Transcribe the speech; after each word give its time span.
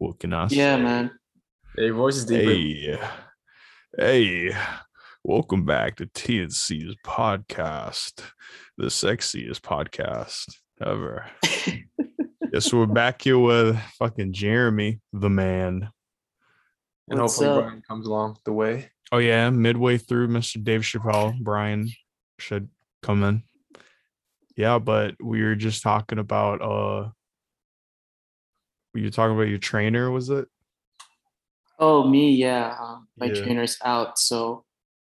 What 0.00 0.18
can 0.18 0.32
I 0.32 0.44
Yeah, 0.50 0.76
say? 0.76 0.82
man. 0.82 1.10
Yeah, 1.76 1.84
your 1.84 1.94
voice 1.94 2.16
is 2.16 2.24
deeper. 2.24 2.50
Hey, 2.50 2.98
hey, 3.98 4.56
welcome 5.22 5.66
back 5.66 5.96
to 5.96 6.06
T&C's 6.06 6.94
podcast, 7.04 8.22
the 8.78 8.86
sexiest 8.86 9.60
podcast 9.60 10.54
ever. 10.82 11.26
yes, 12.50 12.72
we're 12.72 12.86
back 12.86 13.20
here 13.20 13.38
with 13.38 13.78
fucking 13.98 14.32
Jeremy, 14.32 15.00
the 15.12 15.28
man. 15.28 15.90
and 17.10 17.20
What's 17.20 17.34
hopefully 17.34 17.48
up? 17.58 17.64
Brian 17.64 17.82
comes 17.86 18.06
along 18.06 18.38
the 18.46 18.54
way. 18.54 18.90
Oh 19.12 19.18
yeah, 19.18 19.50
midway 19.50 19.98
through, 19.98 20.28
Mr. 20.28 20.64
Dave 20.64 20.80
Chappelle, 20.80 21.38
Brian 21.42 21.90
should 22.38 22.70
come 23.02 23.22
in. 23.22 23.42
Yeah, 24.56 24.78
but 24.78 25.16
we 25.22 25.42
were 25.42 25.56
just 25.56 25.82
talking 25.82 26.18
about 26.18 26.62
uh 26.62 27.10
were 28.94 29.00
you 29.00 29.10
talking 29.10 29.34
about 29.36 29.48
your 29.48 29.58
trainer, 29.58 30.10
was 30.10 30.30
it? 30.30 30.48
Oh, 31.78 32.04
me, 32.06 32.32
yeah. 32.32 32.76
Um, 32.78 33.08
my 33.18 33.28
Yeah. 33.28 33.34
trainer's 33.34 33.78
out, 33.84 34.18
so 34.18 34.64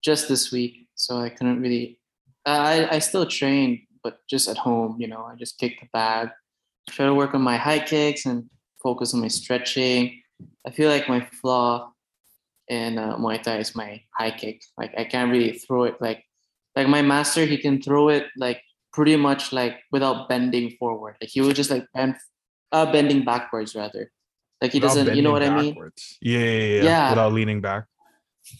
just 0.02 0.29
this 0.29 0.52
week, 0.52 0.88
so 0.95 1.19
I 1.19 1.29
couldn't 1.30 1.60
really. 1.60 1.98
I 2.46 2.88
I 2.96 2.98
still 3.01 3.27
train, 3.27 3.87
but 4.02 4.19
just 4.29 4.48
at 4.48 4.59
home. 4.59 4.96
You 5.01 5.09
know, 5.09 5.24
I 5.24 5.34
just 5.37 5.59
kick 5.59 5.80
the 5.80 5.88
bag, 5.93 6.30
try 6.91 7.06
to 7.06 7.15
work 7.15 7.34
on 7.34 7.43
my 7.43 7.56
high 7.56 7.79
kicks 7.80 8.27
and 8.27 8.48
focus 8.82 9.15
on 9.15 9.20
my 9.20 9.29
stretching. 9.29 10.23
I 10.66 10.70
feel 10.70 10.88
like 10.91 11.09
my 11.09 11.20
flaw 11.41 11.93
in 12.68 12.98
uh, 12.98 13.16
Muay 13.16 13.43
Thai 13.43 13.59
is 13.59 13.74
my 13.77 14.02
high 14.16 14.30
kick. 14.32 14.62
Like 14.79 14.95
I 14.98 15.04
can't 15.04 15.30
really 15.30 15.52
throw 15.59 15.84
it 15.84 15.96
like 16.01 16.24
like 16.77 16.88
my 16.88 17.02
master. 17.02 17.45
He 17.46 17.59
can 17.59 17.80
throw 17.82 18.09
it 18.09 18.27
like 18.37 18.62
pretty 18.93 19.16
much 19.16 19.52
like 19.52 19.80
without 19.93 20.29
bending 20.29 20.70
forward. 20.79 21.16
Like 21.20 21.30
he 21.30 21.41
would 21.41 21.57
just 21.57 21.70
like 21.70 21.87
bend, 21.95 22.16
uh, 22.72 22.90
bending 22.90 23.24
backwards 23.24 23.74
rather. 23.74 24.10
Like 24.60 24.72
he 24.72 24.80
Without 24.80 24.94
doesn't. 24.94 25.16
You 25.16 25.22
know 25.22 25.32
what 25.32 25.42
bending 25.42 25.58
I 25.58 25.62
mean? 25.62 25.90
Yeah, 26.20 26.38
yeah, 26.38 26.44
yeah, 26.44 26.64
yeah. 26.64 26.82
Yeah. 26.82 27.10
Without 27.10 27.32
leaning 27.32 27.60
back. 27.60 27.84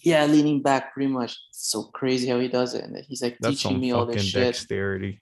yeah, 0.05 0.27
leaning 0.27 0.63
back 0.63 0.93
pretty 0.93 1.11
much. 1.11 1.37
It's 1.51 1.71
so 1.71 1.85
crazy 1.85 2.29
how 2.29 2.39
he 2.41 2.49
does 2.49 2.75
it. 2.75 2.85
And 2.85 2.97
he's 3.09 3.23
like 3.23 3.37
That's 3.41 3.63
teaching 3.63 3.81
me 3.81 3.93
all 3.93 4.07
fucking 4.07 4.17
this 4.17 4.27
shit. 4.27 4.43
dexterity. 4.43 5.21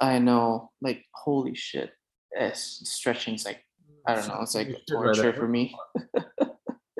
I 0.00 0.18
know. 0.18 0.70
Like, 0.80 1.04
holy 1.14 1.54
shit. 1.54 1.90
Yes, 2.34 2.82
stretching's 2.84 3.44
like, 3.44 3.64
I 4.06 4.16
don't 4.16 4.28
know, 4.28 4.40
it's 4.42 4.54
like 4.54 4.68
You 4.68 4.74
a 4.74 4.78
should 4.88 4.94
write 4.94 5.14
torture 5.14 5.32
for 5.32 5.46
me. 5.46 5.74
but 6.46 6.98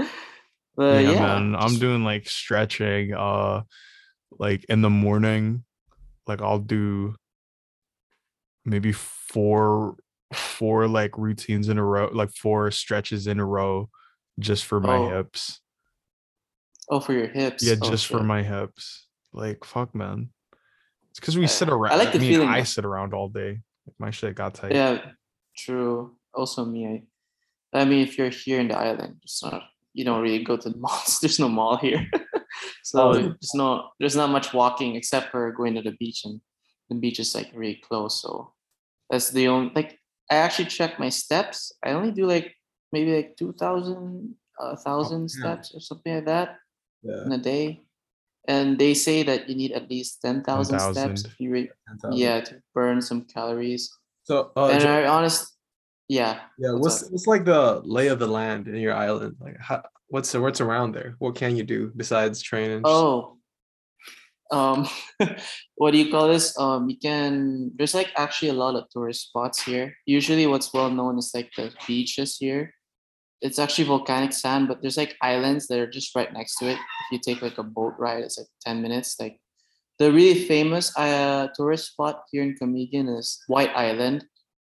yeah, 0.79 1.01
yeah, 1.01 1.21
man. 1.21 1.57
I'm 1.57 1.79
doing 1.79 2.05
like 2.05 2.29
stretching 2.29 3.13
uh 3.15 3.63
like 4.39 4.65
in 4.69 4.81
the 4.81 4.91
morning. 4.91 5.65
Like 6.27 6.41
I'll 6.41 6.61
do 6.61 7.17
maybe 8.65 8.93
four 8.93 9.97
four 10.37 10.87
like 10.89 11.17
routines 11.19 11.69
in 11.69 11.79
a 11.79 11.85
row, 11.85 12.11
like 12.13 12.31
four 12.31 12.71
stretches 12.71 13.27
in 13.27 13.39
a 13.41 13.45
row 13.45 13.89
just 14.39 14.65
for 14.65 14.81
my 14.81 14.97
Oh, 14.97 15.09
hips. 15.17 15.61
Oh, 16.89 17.01
for 17.01 17.13
your 17.13 17.29
hips. 17.29 17.63
Yeah, 17.65 17.75
Oh, 17.81 17.91
just 17.91 18.07
for 18.07 18.23
my 18.23 18.43
hips. 18.43 19.07
Like 19.33 19.65
fuck 19.65 19.95
man. 19.95 20.31
It's 21.11 21.21
because 21.21 21.37
we 21.39 21.45
Uh, 21.45 21.49
sit 21.49 21.69
around. 21.69 21.93
I 21.93 21.97
like 21.97 22.13
the 22.13 22.19
me 22.19 22.29
feeling 22.29 22.49
I 22.49 22.63
sit 22.65 22.85
around 22.85 23.15
all 23.15 23.29
day. 23.29 23.61
Like 23.87 23.97
my 23.99 24.11
shit 24.11 24.35
got 24.35 24.55
tight. 24.55 24.73
Yeah, 24.73 24.99
true. 25.57 26.17
Also 26.35 26.65
me. 26.65 26.87
I, 27.73 27.81
I 27.81 27.85
mean, 27.85 28.01
if 28.07 28.19
you're 28.19 28.29
here 28.31 28.61
in 28.61 28.69
the 28.69 28.77
island, 28.79 29.17
it's 29.23 29.43
not, 29.43 29.63
you 29.93 30.05
don't 30.05 30.23
really 30.23 30.43
go 30.45 30.57
to 30.57 30.71
the 30.71 30.77
malls. 30.85 31.19
There's 31.21 31.39
no 31.39 31.49
mall 31.49 31.77
here. 31.77 32.07
so 32.83 33.09
Oh. 33.09 33.13
there's 33.13 33.55
no, 33.55 33.91
there's 33.99 34.17
not 34.17 34.31
much 34.31 34.53
walking 34.53 34.95
except 34.97 35.31
for 35.31 35.51
going 35.53 35.75
to 35.75 35.83
the 35.83 35.93
beach 35.99 36.25
and 36.25 36.41
the 36.89 36.95
beach 36.97 37.19
is 37.21 37.35
like 37.35 37.51
really 37.55 37.77
close. 37.83 38.21
So 38.23 38.53
that's 39.11 39.31
the 39.31 39.49
only, 39.49 39.73
like, 39.75 39.99
I 40.31 40.37
actually 40.37 40.67
check 40.67 40.99
my 40.99 41.09
steps. 41.09 41.73
I 41.83 41.91
only 41.91 42.13
do 42.13 42.27
like 42.27 42.55
maybe 42.93 43.15
like 43.15 43.37
2,000, 43.37 44.35
a 44.61 44.77
thousand 44.77 45.23
yeah. 45.23 45.41
steps 45.41 45.75
or 45.75 45.81
something 45.81 46.15
like 46.15 46.27
that 46.27 46.59
Yeah. 47.03 47.25
in 47.27 47.33
a 47.33 47.39
day. 47.39 47.83
And 48.47 48.79
they 48.79 48.95
say 48.95 49.23
that 49.23 49.49
you 49.49 49.57
need 49.57 49.73
at 49.73 49.89
least 49.89 50.21
10,000 50.23 50.79
steps 50.79 51.25
if 51.25 51.41
you 51.41 51.51
re- 51.51 51.71
yeah, 52.13 52.41
to 52.41 52.61
burn 52.75 53.01
some 53.01 53.25
calories. 53.25 53.91
So, 54.25 54.53
uh, 54.57 54.69
and 54.69 54.85
I 54.85 55.07
honest, 55.07 55.57
yeah. 56.09 56.41
yeah, 56.59 56.73
what's 56.73 57.03
what's 57.03 57.11
what's 57.11 57.27
like 57.27 57.45
the 57.45 57.81
lay 57.85 58.09
of 58.09 58.19
the 58.19 58.27
land 58.27 58.69
in 58.69 58.77
your 58.77 58.95
island? 58.95 59.37
Like, 59.41 59.57
how, 59.59 59.83
what's 60.09 60.35
what's 60.35 60.61
around 60.61 60.93
there? 60.93 61.17
What 61.19 61.35
can 61.35 61.57
you 61.57 61.65
do 61.65 61.91
besides 61.97 62.43
training? 62.43 62.83
Oh, 62.85 63.39
um, 64.55 64.87
what 65.75 65.91
do 65.91 65.99
you 65.99 66.11
call 66.11 66.29
this? 66.29 66.57
Um, 66.59 66.89
you 66.89 66.97
can. 66.97 67.73
There's 67.75 67.95
like 67.95 68.13
actually 68.17 68.51
a 68.51 68.55
lot 68.55 68.77
of 68.77 68.89
tourist 68.91 69.29
spots 69.29 69.63
here. 69.63 69.95
Usually, 70.07 70.47
what's 70.47 70.73
well 70.73 70.91
known 70.91 71.19
is 71.19 71.33
like 71.35 71.51
the 71.57 71.73
beaches 71.87 72.37
here. 72.39 72.73
It's 73.43 73.59
actually 73.59 73.85
volcanic 73.85 74.33
sand, 74.33 74.69
but 74.69 74.81
there's 74.81 74.97
like 74.97 75.17
islands 75.21 75.67
that 75.67 75.79
are 75.79 75.91
just 75.91 76.15
right 76.15 76.33
next 76.33 76.57
to 76.59 76.67
it. 76.67 76.79
If 76.79 77.07
you 77.13 77.19
take 77.19 77.43
like 77.43 77.59
a 77.59 77.65
boat 77.65 77.95
ride, 77.99 78.23
it's 78.23 78.39
like 78.39 78.47
ten 78.65 78.81
minutes. 78.81 79.17
Like 79.19 79.41
the 79.99 80.13
really 80.13 80.47
famous 80.47 80.97
uh, 80.97 81.49
tourist 81.55 81.93
spot 81.93 82.23
here 82.31 82.43
in 82.43 82.55
Camiguin 82.55 83.19
is 83.19 83.43
White 83.49 83.75
Island. 83.75 84.25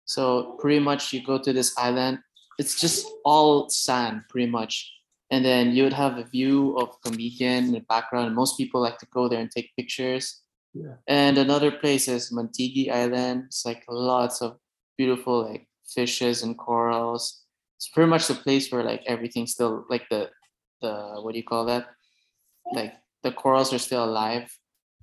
So 0.05 0.57
pretty 0.59 0.79
much 0.79 1.11
you 1.11 1.23
go 1.25 1.37
to 1.39 1.53
this 1.53 1.75
island. 1.77 2.19
It's 2.59 2.79
just 2.79 3.07
all 3.25 3.69
sand, 3.69 4.21
pretty 4.29 4.49
much 4.49 4.91
and 5.31 5.43
then 5.45 5.71
you 5.71 5.83
would 5.83 5.93
have 5.93 6.17
a 6.17 6.25
view 6.25 6.77
of 6.77 7.01
Camiguin 7.01 7.63
in 7.67 7.71
the 7.71 7.79
background. 7.87 8.27
And 8.27 8.35
most 8.35 8.57
people 8.57 8.81
like 8.81 8.97
to 8.99 9.07
go 9.07 9.29
there 9.29 9.39
and 9.39 9.49
take 9.49 9.71
pictures. 9.77 10.41
Yeah. 10.73 10.95
And 11.07 11.37
another 11.37 11.71
place 11.71 12.07
is 12.07 12.31
Mantigue 12.31 12.89
Island. 12.91 13.43
It's 13.47 13.65
like 13.65 13.83
lots 13.89 14.41
of 14.41 14.57
beautiful 14.97 15.49
like 15.49 15.67
fishes 15.87 16.43
and 16.43 16.57
corals. 16.57 17.43
It's 17.77 17.87
pretty 17.89 18.09
much 18.09 18.27
the 18.27 18.35
place 18.35 18.71
where 18.71 18.83
like 18.83 19.03
everything's 19.07 19.53
still 19.53 19.85
like 19.89 20.03
the 20.09 20.29
the 20.81 21.15
what 21.21 21.31
do 21.33 21.37
you 21.39 21.45
call 21.45 21.65
that? 21.65 21.87
Like 22.73 22.93
the 23.23 23.31
corals 23.31 23.73
are 23.73 23.79
still 23.79 24.03
alive. 24.03 24.51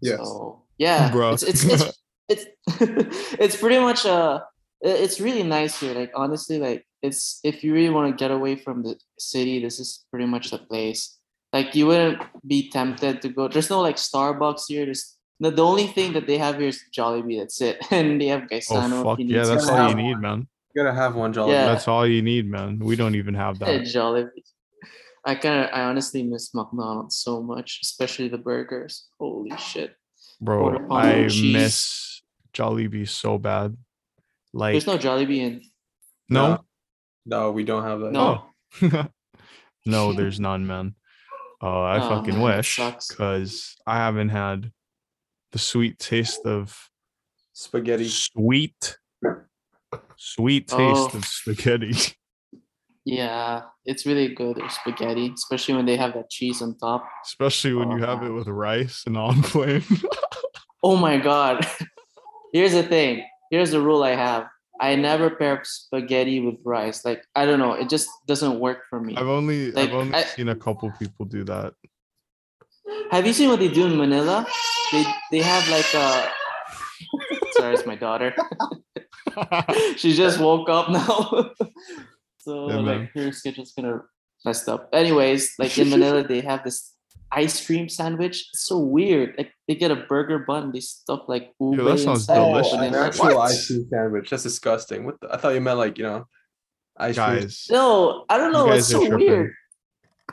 Yes. 0.00 0.19
So 0.19 0.62
yeah, 0.78 1.11
Bro. 1.11 1.33
it's 1.33 1.43
it's 1.43 1.65
it's 1.65 1.99
it's, 2.28 2.44
it's 3.41 3.56
pretty 3.56 3.78
much 3.78 4.05
i- 4.06 4.41
it's 4.81 5.21
really 5.21 5.43
nice 5.43 5.81
here. 5.81 5.94
Like 5.94 6.12
honestly, 6.15 6.59
like 6.59 6.87
it's 7.03 7.41
if 7.44 7.62
you 7.65 7.72
really 7.75 7.91
want 7.91 8.11
to 8.11 8.22
get 8.22 8.31
away 8.31 8.56
from 8.56 8.83
the 8.83 8.97
city, 9.19 9.61
this 9.61 9.78
is 9.78 10.05
pretty 10.11 10.27
much 10.27 10.50
the 10.50 10.59
place. 10.59 11.16
Like 11.53 11.75
you 11.75 11.87
wouldn't 11.87 12.22
be 12.47 12.71
tempted 12.71 13.22
to 13.22 13.28
go. 13.28 13.49
There's 13.49 13.71
no 13.71 13.81
like 13.81 13.97
Starbucks 13.97 14.62
here. 14.69 14.84
There's 14.84 15.17
the, 15.41 15.50
the 15.50 15.65
only 15.65 15.87
thing 15.87 16.12
that 16.12 16.27
they 16.27 16.38
have 16.38 16.59
here 16.59 16.69
is 16.69 16.83
Jollibee. 16.93 17.38
That's 17.38 17.61
it, 17.61 17.78
and 17.91 18.21
they 18.21 18.27
have 18.27 18.43
oh, 18.44 18.55
Gaisano. 18.55 19.00
Oh 19.00 19.05
fuck 19.05 19.19
yeah, 19.21 19.44
that's 19.44 19.69
all 19.69 19.88
you 19.88 19.94
need, 19.94 20.19
man. 20.19 20.47
you 20.75 20.84
gotta 20.84 20.94
have 20.94 21.15
one 21.15 21.33
jolly. 21.33 21.53
Yeah. 21.53 21.67
That's 21.67 21.88
all 21.88 22.06
you 22.06 22.22
need, 22.22 22.50
man. 22.50 22.78
We 22.78 22.97
don't 22.97 23.15
even 23.15 23.34
have 23.34 23.59
Yeah, 23.61 23.67
that. 23.78 23.83
Jollibee. 23.83 24.44
I 25.25 25.34
kind 25.34 25.65
of, 25.65 25.71
I 25.72 25.83
honestly 25.83 26.22
miss 26.22 26.55
McDonald's 26.55 27.19
so 27.19 27.43
much, 27.43 27.81
especially 27.83 28.28
the 28.28 28.38
burgers. 28.38 29.09
Holy 29.19 29.56
shit! 29.59 29.94
Bro, 30.41 30.87
I 30.91 31.22
with 31.22 31.33
cheese. 31.33 31.53
miss 31.55 32.22
Jollibee 32.55 33.09
so 33.09 33.38
bad. 33.38 33.77
Like 34.53 34.72
There's 34.75 34.86
no 34.86 34.98
Jollibee 34.98 35.38
in. 35.38 35.62
no, 36.28 36.64
No, 37.26 37.53
we 37.53 37.64
don't 37.64 37.82
have 37.84 38.00
that. 38.00 38.12
No. 38.12 38.47
no, 39.86 40.12
there's 40.16 40.41
none, 40.41 40.66
man. 40.66 40.94
Uh, 41.62 41.81
I 41.82 41.98
Oh, 42.04 42.09
fucking 42.09 42.34
man, 42.34 42.42
wish 42.56 42.76
because 43.08 43.76
I 43.87 43.97
haven't 43.97 44.28
had 44.31 44.70
the 45.53 45.58
sweet 45.58 45.98
taste 45.98 46.47
of 46.47 46.88
Spaghetti. 47.53 48.08
sweet, 48.08 48.97
sweet 50.16 50.69
taste 50.69 51.10
Oh. 51.14 51.16
of 51.19 51.25
spaghetti. 51.25 51.92
Yeah, 53.04 53.62
it's 53.87 54.04
really 54.04 54.34
good. 54.34 54.60
Or 54.60 54.69
spaghetti, 54.69 55.32
especially 55.34 55.76
when 55.76 55.87
they 55.87 55.97
have 55.97 56.12
that 56.12 56.28
cheese 56.28 56.60
on 56.60 56.76
top. 56.76 57.08
Especially 57.25 57.72
when 57.72 57.91
you 57.91 58.03
have 58.04 58.22
it 58.22 58.28
Oh. 58.28 58.34
with 58.34 58.48
rice 58.48 59.04
and 59.06 59.16
on 59.16 59.41
plain. 59.42 59.82
Oh 60.82 60.94
my 60.94 61.16
god. 61.16 61.66
Here's 62.53 62.72
the 62.72 62.82
thing. 62.82 63.25
Here's 63.50 63.70
the 63.70 63.81
rule 63.81 64.03
I 64.03 64.14
have. 64.14 64.47
I 64.81 64.94
never 64.94 65.31
pair 65.31 65.60
spaghetti 65.64 66.38
with 66.41 66.56
rice. 66.64 67.04
Like 67.04 67.25
I 67.34 67.47
don't 67.47 67.59
know, 67.59 67.72
it 67.72 67.88
just 67.88 68.09
doesn't 68.26 68.60
work 68.60 68.84
for 68.88 69.00
me. 69.00 69.17
I've 69.17 69.26
only 69.26 69.73
Like, 69.73 69.88
I've 69.88 69.94
only 69.94 70.14
I- 70.14 70.23
seen 70.23 70.49
a 70.49 70.55
couple 70.56 70.90
people 70.99 71.25
do 71.26 71.44
that. 71.44 71.75
Have 73.11 73.26
you 73.26 73.32
seen 73.32 73.49
what 73.50 73.58
they 73.58 73.69
do 73.69 73.87
in 73.87 73.96
Manila? 73.99 74.46
They 74.93 75.05
they 75.32 75.40
have 75.43 75.69
like 75.69 75.93
a 75.94 76.31
sorry, 77.58 77.75
it's 77.75 77.87
my 77.87 77.96
daughter. 77.96 78.34
she 79.96 80.14
just 80.14 80.38
woke 80.40 80.69
up 80.69 80.88
now. 80.90 81.52
so 82.38 82.69
Yeah, 82.70 82.76
like 82.81 83.11
her 83.14 83.32
schedule's 83.32 83.73
gonna 83.73 84.00
messed 84.44 84.69
up. 84.69 84.88
Anyways, 84.93 85.55
like 85.58 85.76
in 85.78 85.90
Manila, 85.90 86.23
they 86.23 86.40
have 86.40 86.64
this 86.64 86.94
ice 87.32 87.64
cream 87.64 87.88
sandwich. 87.88 88.46
It's 88.52 88.64
so 88.66 88.78
weird. 88.78 89.34
Like 89.36 89.52
they 89.66 89.75
get 89.75 89.90
a 89.90 89.96
burger 89.96 90.40
bun, 90.40 90.72
they 90.72 90.80
stuff 90.80 91.22
like 91.28 91.52
ube 91.60 91.78
Yo, 91.78 91.84
that 91.84 91.98
sounds 91.98 92.20
inside, 92.20 92.34
delicious. 92.36 92.72
an 92.72 92.94
actual 92.94 93.25
What? 93.34 93.50
ice 93.50 93.66
cream 93.66 93.86
sandwich. 93.90 94.30
That's 94.30 94.42
disgusting. 94.42 95.04
What 95.04 95.20
the, 95.20 95.32
I 95.32 95.36
thought 95.36 95.54
you 95.54 95.60
meant 95.60 95.78
like 95.78 95.98
you 95.98 96.04
know, 96.04 96.26
ice 96.96 97.16
cream. 97.16 97.26
guys, 97.40 97.66
No, 97.70 98.25
I 98.28 98.38
don't 98.38 98.52
know. 98.52 98.70
It's 98.70 98.88
so 98.88 99.06
tripping. 99.06 99.26
weird. 99.26 99.52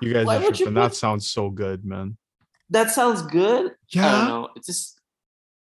You 0.01 0.13
guys 0.13 0.25
Why 0.25 0.38
are 0.38 0.39
would 0.39 0.59
you 0.59 0.65
tripping. 0.65 0.74
That 0.75 0.89
put- 0.89 0.97
sounds 0.97 1.27
so 1.27 1.50
good, 1.50 1.86
man. 1.86 2.18
That 2.69 2.89
sounds 2.92 3.21
good. 3.21 3.74
Yeah. 3.89 4.07
I 4.07 4.12
don't 4.19 4.27
know. 4.27 4.50
It's 4.56 4.68
just 4.68 5.00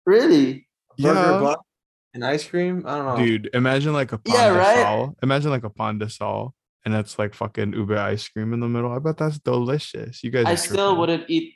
really. 0.06 0.66
Burger 0.98 1.14
yeah. 1.20 1.40
bun 1.40 1.56
and 2.14 2.24
ice 2.24 2.44
cream. 2.48 2.82
I 2.86 2.96
don't 2.96 3.06
know. 3.06 3.24
Dude, 3.24 3.50
imagine 3.54 3.92
like 3.92 4.12
a 4.12 4.18
pan 4.18 4.34
Yeah, 4.34 4.48
right? 4.48 5.10
Imagine 5.22 5.50
like 5.50 5.64
a 5.64 5.70
pan 5.70 5.98
de 5.98 6.08
sal 6.10 6.54
and 6.84 6.94
it's 6.94 7.18
like 7.18 7.34
fucking 7.34 7.72
ube 7.72 7.90
ice 7.92 8.28
cream 8.28 8.52
in 8.52 8.60
the 8.60 8.68
middle. 8.68 8.92
I 8.92 8.98
bet 8.98 9.16
that's 9.18 9.38
delicious. 9.38 10.22
You 10.24 10.30
guys, 10.30 10.46
I 10.46 10.54
still 10.54 10.74
tripping. 10.94 10.98
wouldn't 11.00 11.24
eat. 11.30 11.54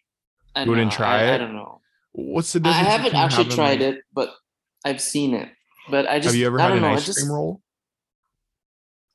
I 0.54 0.64
You 0.64 0.70
wouldn't 0.70 0.90
know, 0.90 0.96
try 0.96 1.22
I, 1.30 1.34
I 1.34 1.38
don't 1.38 1.54
know. 1.54 1.80
What's 2.12 2.52
the 2.52 2.60
difference? 2.60 2.86
I 2.86 2.90
haven't 2.90 3.14
actually 3.14 3.44
having, 3.44 3.56
tried 3.56 3.80
like- 3.80 3.94
it, 3.96 4.00
but 4.12 4.30
I've 4.84 5.00
seen 5.00 5.34
it. 5.34 5.48
But 5.90 6.06
I 6.06 6.18
just 6.18 6.34
Have 6.34 6.36
you 6.36 6.46
ever 6.46 6.60
I 6.60 6.64
had 6.64 6.68
don't 6.68 6.76
an 6.78 6.82
know. 6.84 6.92
Ice 6.94 7.06
just, 7.06 7.18
cream 7.18 7.32
roll? 7.32 7.60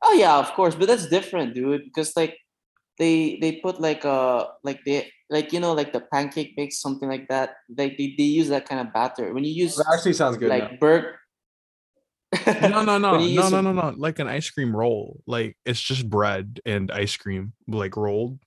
Oh 0.04 0.14
yeah, 0.14 0.38
of 0.38 0.52
course, 0.54 0.76
but 0.76 0.88
that's 0.88 1.08
different, 1.08 1.54
dude. 1.56 1.84
Because 1.86 2.16
like 2.16 2.38
they 3.00 3.38
they 3.42 3.54
put 3.64 3.80
like 3.80 4.04
uh 4.06 4.46
like 4.64 4.84
they 4.86 5.10
like 5.30 5.54
you 5.54 5.60
know 5.60 5.74
like 5.74 5.94
the 5.94 6.02
pancake 6.02 6.54
mix 6.58 6.82
something 6.82 7.08
like 7.10 7.28
that. 7.30 7.56
Like 7.78 7.98
they, 7.98 8.16
they 8.18 8.24
use 8.24 8.50
that 8.50 8.68
kind 8.68 8.82
of 8.86 8.94
batter. 8.94 9.34
When 9.34 9.44
you 9.44 9.52
use 9.52 9.76
That 9.76 9.88
actually 9.94 10.14
sounds 10.14 10.38
good. 10.38 10.50
now. 10.50 10.60
like 10.60 10.80
burg. 10.80 11.16
No, 12.46 12.84
no, 12.84 12.98
no, 12.98 13.18
no, 13.18 13.50
no, 13.50 13.62
no, 13.62 13.72
no. 13.72 13.94
Like 13.98 14.20
an 14.20 14.28
ice 14.28 14.50
cream 14.50 14.76
roll. 14.76 15.22
Like 15.28 15.58
it's 15.66 15.80
just 15.82 16.10
bread 16.10 16.60
and 16.66 16.92
ice 16.92 17.16
cream, 17.18 17.54
like 17.68 17.96
rolled 17.96 18.40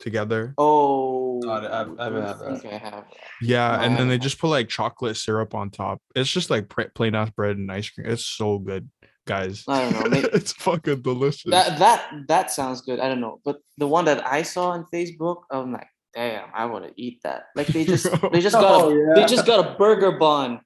together. 0.00 0.54
Oh, 0.58 1.40
Got 1.40 1.64
it. 1.64 1.70
I've- 1.70 1.90
I 1.98 2.04
haven't 2.04 2.22
had 2.22 2.36
I 2.42 2.56
think 2.58 2.74
I 2.74 2.78
have. 2.78 3.04
Yeah, 3.40 3.76
No, 3.76 3.82
and 3.84 3.98
then 3.98 4.08
they 4.08 4.18
just 4.18 4.38
put 4.38 4.48
like 4.48 4.68
chocolate 4.68 5.16
syrup 5.16 5.54
on 5.54 5.70
top. 5.70 6.00
It's 6.14 6.30
just 6.30 6.50
like 6.50 6.68
plain 6.94 7.14
ass 7.14 7.30
bread 7.30 7.56
and 7.56 7.70
ice 7.70 7.88
cream. 7.90 8.08
It's 8.08 8.24
so 8.24 8.58
good, 8.58 8.88
guys. 9.26 9.64
I 9.68 9.82
don't 9.90 9.92
know. 10.04 10.08
Maybe, 10.10 10.28
it's 10.32 10.52
fucking 10.52 11.02
delicious. 11.02 11.50
that 11.50 11.78
that 11.78 12.10
that 12.28 12.50
sounds 12.50 12.80
good. 12.82 12.98
I 13.00 13.08
don't 13.08 13.20
know, 13.20 13.40
but 13.44 13.58
the 13.78 13.86
one 13.88 14.04
that 14.06 14.26
I 14.26 14.42
saw 14.42 14.70
on 14.70 14.86
Facebook, 14.92 15.42
I'm 15.50 15.72
like, 15.72 15.86
damn, 16.14 16.48
I 16.54 16.66
want 16.66 16.86
to 16.86 16.92
eat 17.00 17.20
that. 17.24 17.44
Like 17.56 17.68
they 17.68 17.84
just 17.84 18.04
they 18.32 18.40
just 18.40 18.54
got 18.54 18.82
Oh, 18.82 18.90
a, 18.90 18.94
yeah. 18.94 19.14
they 19.14 19.26
just 19.26 19.46
got 19.46 19.64
a 19.64 19.76
burger 19.78 20.12
bun. 20.12 20.60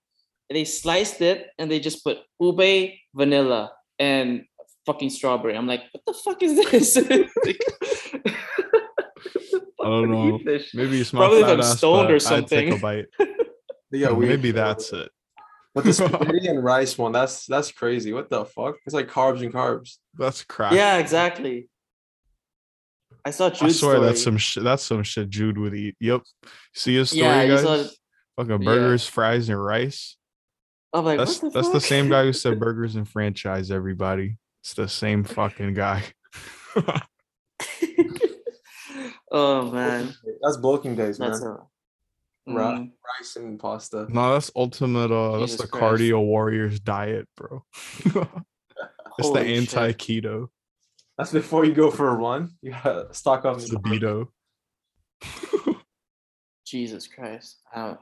And 0.51 0.57
they 0.57 0.65
sliced 0.65 1.21
it 1.23 1.49
and 1.59 1.71
they 1.71 1.81
just 1.81 2.05
put 2.05 2.19
ube, 2.41 2.91
vanilla, 3.15 3.73
and 3.99 4.45
fucking 4.87 5.11
strawberry. 5.11 5.57
I'm 5.57 5.67
like, 5.67 5.83
what 5.93 6.03
the 6.07 6.13
fuck 6.15 6.43
is 6.43 6.57
this? 6.57 6.97
Like, 7.45 7.61
I 9.81 9.85
don't 9.87 10.11
know. 10.11 10.37
eat 10.39 10.45
this 10.47 10.65
shit. 10.69 10.75
Maybe 10.75 11.01
it's 11.01 11.13
my 11.13 11.21
Probably 11.21 11.41
if 11.41 11.47
fat 11.47 11.53
I'm 11.55 11.61
ass, 11.61 11.79
stoned 11.79 12.11
or 12.11 12.19
but 12.19 12.33
I'd 12.33 12.47
take 12.47 12.69
a 12.69 12.71
something. 12.73 12.81
bite. 12.81 13.07
Yeah, 13.95 14.13
we 14.13 14.25
maybe 14.27 14.53
that's 14.53 14.91
it. 14.95 15.11
But 15.75 15.85
the 15.85 15.93
spaghetti 15.93 16.47
and 16.49 16.65
rice 16.65 16.97
one, 16.97 17.13
that's 17.13 17.45
that's 17.45 17.71
crazy. 17.73 18.15
What 18.15 18.31
the 18.31 18.47
fuck? 18.47 18.77
It's 18.87 18.95
like 18.95 19.09
carbs 19.09 19.43
and 19.43 19.53
carbs. 19.53 19.97
That's 20.15 20.45
crap. 20.45 20.73
Yeah, 20.73 20.97
exactly. 20.97 21.69
I 23.23 23.31
saw 23.33 23.47
I 23.47 23.51
Jude's 23.51 23.81
swear 23.81 24.01
that's 24.01 24.23
some 24.23 24.39
shit. 24.39 24.63
That's 24.65 24.83
some 24.83 25.03
shit 25.03 25.29
Jude 25.29 25.59
would 25.59 25.75
eat. 25.75 25.97
Yep. 26.01 26.23
See 26.75 26.95
his 26.97 27.11
story, 27.11 27.23
Yeah, 27.27 27.43
you 27.43 27.53
guys. 27.57 27.63
saw- 27.63 27.91
Fucking 28.39 28.63
yeah. 28.63 28.65
burgers, 28.65 29.07
fries, 29.07 29.51
and 29.51 29.63
rice. 29.63 30.17
I'm 30.95 31.05
like, 31.05 31.19
That's 31.19 31.43
what 31.43 31.53
the 31.53 31.59
that's 31.61 31.73
the 31.73 31.81
same 31.81 32.09
guy 32.09 32.25
who 32.25 32.33
said 32.33 32.59
burgers 32.61 32.97
and 32.97 33.09
franchise. 33.09 33.71
Everybody, 33.71 34.37
it's 34.63 34.75
the 34.75 34.89
same 34.89 35.25
fucking 35.25 35.75
guy. 35.75 36.03
oh 39.31 39.71
man, 39.71 40.15
That's 40.43 40.57
bulking 40.59 40.97
days, 40.97 41.19
man. 41.19 41.31
that's 41.31 41.43
a 41.43 41.59
Right. 42.45 42.81
Mm, 42.81 42.91
rice 43.21 43.37
and 43.37 43.59
pasta. 43.59 44.07
no, 44.09 44.33
that's 44.33 44.51
ultimate. 44.57 45.13
Uh, 45.13 45.39
that's 45.39 45.55
the 45.55 45.69
Christ. 45.69 46.03
cardio 46.03 46.21
warriors 46.25 46.81
diet, 46.81 47.29
bro. 47.37 47.65
it's 48.05 48.13
the 48.13 48.29
holy 49.09 49.45
shit. 49.45 49.59
anti 49.59 49.93
keto. 49.93 50.49
That's 51.17 51.31
before 51.31 51.65
you 51.65 51.73
go 51.73 51.91
for 51.93 52.09
a 52.09 52.15
run. 52.15 52.51
You 52.61 52.73
gotta 52.73 53.15
stock 53.15 53.45
up. 53.45 53.59
It's 53.59 53.71
the 53.71 53.77
beto. 53.77 54.27
Jesus 56.67 57.07
Christ. 57.07 57.61
I 57.73 57.87
don't 57.87 58.01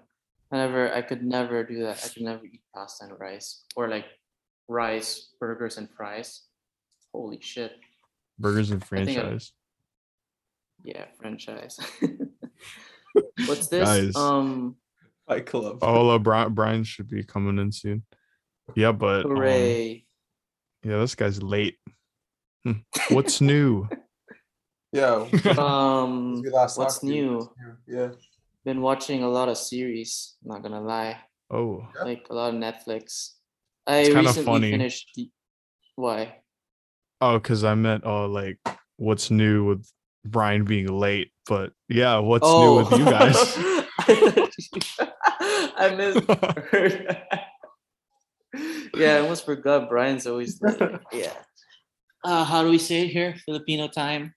I 0.52 0.56
never 0.56 0.92
I 0.92 1.02
could 1.02 1.22
never 1.24 1.64
do 1.64 1.82
that. 1.84 2.02
I 2.04 2.08
could 2.08 2.22
never 2.22 2.44
eat 2.44 2.62
pasta 2.74 3.04
and 3.04 3.18
rice. 3.18 3.62
Or 3.76 3.88
like 3.88 4.06
rice, 4.68 5.28
burgers 5.38 5.78
and 5.78 5.88
fries. 5.90 6.42
Holy 7.12 7.38
shit. 7.40 7.72
Burgers 8.38 8.70
and 8.70 8.82
I 8.82 8.84
I- 8.84 8.88
franchise. 8.88 9.52
Yeah, 10.82 11.04
franchise. 11.20 11.78
What's 13.46 13.68
this? 13.68 13.88
Guys. 13.88 14.16
Um 14.16 14.76
Fight 15.28 15.46
Club. 15.46 15.78
Oh, 15.82 16.18
Brian, 16.18 16.54
Brian 16.54 16.82
should 16.84 17.08
be 17.08 17.22
coming 17.22 17.58
in 17.58 17.70
soon. 17.70 18.02
Yeah, 18.74 18.92
but 18.92 19.26
um, 19.26 19.36
yeah, 20.82 20.98
this 20.98 21.14
guy's 21.14 21.42
late. 21.42 21.76
Hmm. 22.64 22.72
What's 23.10 23.40
new? 23.40 23.88
Yeah. 24.92 25.28
Um 25.56 26.42
we 26.42 26.50
last 26.50 26.76
what's 26.76 26.94
talked 26.96 27.06
to 27.06 27.14
you. 27.14 27.22
new? 27.22 27.76
Yeah. 27.86 28.08
Been 28.64 28.82
watching 28.82 29.22
a 29.22 29.28
lot 29.28 29.48
of 29.48 29.56
series, 29.56 30.36
not 30.44 30.62
gonna 30.62 30.80
lie. 30.82 31.16
Oh, 31.50 31.88
Like 32.04 32.26
a 32.30 32.34
lot 32.34 32.54
of 32.54 32.60
Netflix. 32.60 33.30
I 33.86 34.00
It's 34.00 34.08
kinda 34.10 34.22
recently 34.28 34.44
funny. 34.44 34.70
finished 34.70 35.08
the- 35.16 35.30
why? 35.96 36.36
oh, 37.22 37.38
because 37.38 37.64
I 37.64 37.74
meant 37.74 38.04
uh 38.04 38.28
like 38.28 38.58
what's 38.96 39.30
new 39.30 39.64
with 39.64 39.90
Brian 40.24 40.64
being 40.64 40.86
late. 40.88 41.32
But 41.46 41.72
yeah, 41.88 42.18
what's 42.18 42.46
new 42.46 42.76
with 42.76 42.92
you 42.92 43.04
guys? 43.06 43.36
I 45.76 45.94
missed. 45.96 46.28
yeah, 48.96 49.16
I 49.16 49.20
almost 49.20 49.44
forgot. 49.46 49.88
Brian's 49.88 50.26
always 50.26 50.60
late. 50.60 50.78
yeah. 51.12 51.32
Uh, 52.22 52.44
how 52.44 52.62
do 52.62 52.68
we 52.68 52.76
say 52.78 53.06
it 53.06 53.08
here? 53.08 53.34
Filipino 53.46 53.88
time. 53.88 54.34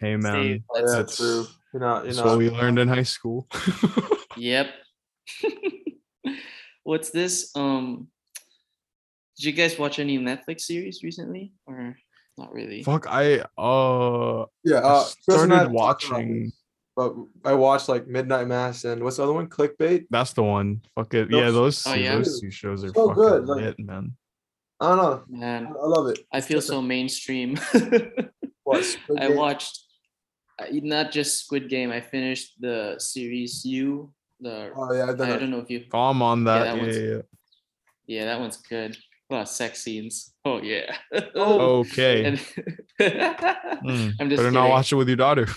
Hey 0.00 0.16
man, 0.16 0.32
Say- 0.32 0.62
let's- 0.74 0.90
Yeah, 0.92 0.96
That's- 0.98 1.16
true. 1.16 1.46
You're 1.72 1.80
not. 1.80 1.96
You're 2.04 2.04
that's 2.06 2.16
not. 2.18 2.26
what 2.26 2.38
we 2.38 2.50
learned 2.50 2.78
in 2.78 2.88
high 2.88 3.02
school. 3.02 3.48
Yep. 4.36 4.66
What's 6.82 7.10
this? 7.10 7.50
Um, 7.54 8.08
did 9.36 9.46
you 9.46 9.52
guys 9.52 9.78
watch 9.78 9.98
any 9.98 10.18
Netflix 10.18 10.62
series 10.62 11.02
recently, 11.02 11.52
or 11.66 11.96
not 12.36 12.52
really? 12.52 12.82
Fuck, 12.82 13.06
I 13.08 13.40
uh 13.56 14.44
yeah. 14.64 14.78
I 14.80 14.82
Uh, 14.82 15.04
I 15.04 15.04
started 15.20 15.70
watching. 15.72 16.52
But 16.96 17.14
I 17.44 17.54
watched 17.54 17.88
like 17.88 18.06
Midnight 18.06 18.46
Mass 18.46 18.84
and 18.84 19.02
what's 19.02 19.16
the 19.16 19.24
other 19.24 19.32
one? 19.32 19.48
Clickbait. 19.48 20.06
That's 20.10 20.32
the 20.32 20.44
one. 20.44 20.80
Fuck 20.94 21.12
it. 21.14 21.28
Those- 21.30 21.40
Yeah, 21.40 21.50
those 21.50 21.86
Oh, 21.86 21.94
two, 21.94 22.00
yeah? 22.00 22.16
those 22.16 22.40
two 22.40 22.50
shows 22.52 22.84
are 22.84 22.88
So 22.88 23.08
fucking 23.08 23.14
good, 23.22 23.46
like- 23.46 23.60
lit, 23.62 23.78
man. 23.80 24.12
I 24.80 24.88
don't 24.88 24.96
know. 24.98 25.24
Man, 25.28 25.66
I 25.68 25.86
love 25.86 26.08
it. 26.08 26.18
I 26.32 26.40
feel 26.40 26.60
so 26.60 26.82
mainstream. 26.82 27.58
What, 28.64 28.84
Squid 28.84 29.20
I 29.20 29.28
watched 29.28 29.80
uh, 30.58 30.66
not 30.70 31.12
just 31.12 31.40
Squid 31.44 31.68
Game. 31.68 31.90
I 31.92 32.00
finished 32.00 32.54
the 32.60 32.96
series 32.98 33.64
You. 33.64 34.12
The 34.40 34.72
Oh 34.74 34.92
yeah, 34.92 35.06
I've 35.08 35.16
done 35.18 35.30
I 35.30 35.38
don't 35.38 35.50
know 35.50 35.60
if 35.60 35.70
you. 35.70 35.84
Oh, 35.92 36.10
I'm 36.10 36.22
on 36.22 36.44
that. 36.44 36.64
that 36.64 36.76
Yeah, 36.76 36.82
one's- 36.82 36.96
yeah, 36.98 37.02
yeah. 37.04 37.22
Yeah, 38.06 38.24
that 38.26 38.40
one's 38.40 38.56
good. 38.58 38.96
A 39.30 39.34
lot 39.34 39.42
of 39.42 39.48
sex 39.48 39.80
scenes. 39.82 40.34
Oh 40.44 40.60
yeah. 40.60 40.94
Okay. 41.34 42.24
And- 42.24 42.38
Mm, 43.00 44.12
I'm 44.20 44.30
just 44.30 44.38
Better 44.40 44.50
not 44.50 44.60
kidding. 44.62 44.70
watch 44.70 44.92
it 44.92 44.96
with 44.96 45.08
your 45.08 45.16
daughter. 45.16 45.46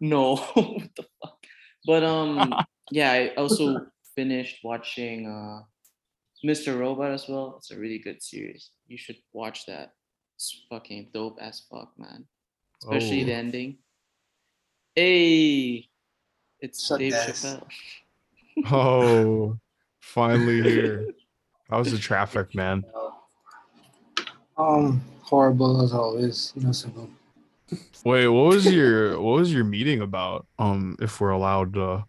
No. 0.00 0.36
what 0.54 0.88
the 0.96 1.04
fuck? 1.22 1.38
But 1.86 2.02
um, 2.04 2.54
yeah, 2.90 3.12
I 3.12 3.34
also 3.36 3.86
finished 4.14 4.60
watching 4.64 5.26
uh, 5.26 5.60
Mr. 6.46 6.78
Robot 6.78 7.10
as 7.12 7.28
well. 7.28 7.56
It's 7.58 7.70
a 7.70 7.78
really 7.78 7.98
good 7.98 8.22
series. 8.22 8.70
You 8.86 8.96
should 8.96 9.16
watch 9.32 9.66
that. 9.66 9.90
It's 10.40 10.62
fucking 10.70 11.08
dope 11.12 11.36
as 11.38 11.60
fuck, 11.70 11.92
man. 11.98 12.24
Especially 12.82 13.24
the 13.24 13.34
Oh. 13.34 13.36
ending. 13.36 13.76
Hey, 14.94 15.86
it's 16.60 16.82
Suck 16.82 16.98
Dave 16.98 17.12
ass. 17.12 17.44
Chappelle. 17.44 17.68
Oh, 18.72 19.58
finally 20.00 20.62
here. 20.62 21.08
That 21.68 21.76
was 21.76 21.92
the 21.92 21.98
traffic, 21.98 22.54
man. 22.54 22.84
Um, 24.56 25.02
horrible 25.22 25.82
as 25.82 25.92
always. 25.92 26.52
You 26.56 26.62
know, 26.62 26.72
so 26.72 26.88
Wait, 28.02 28.26
what 28.26 28.46
was 28.46 28.64
your 28.72 29.20
what 29.20 29.34
was 29.40 29.52
your 29.52 29.62
meeting 29.64 30.00
about? 30.00 30.46
Um, 30.58 30.96
if 31.00 31.20
we're 31.20 31.30
allowed 31.30 31.74
to, 31.74 32.04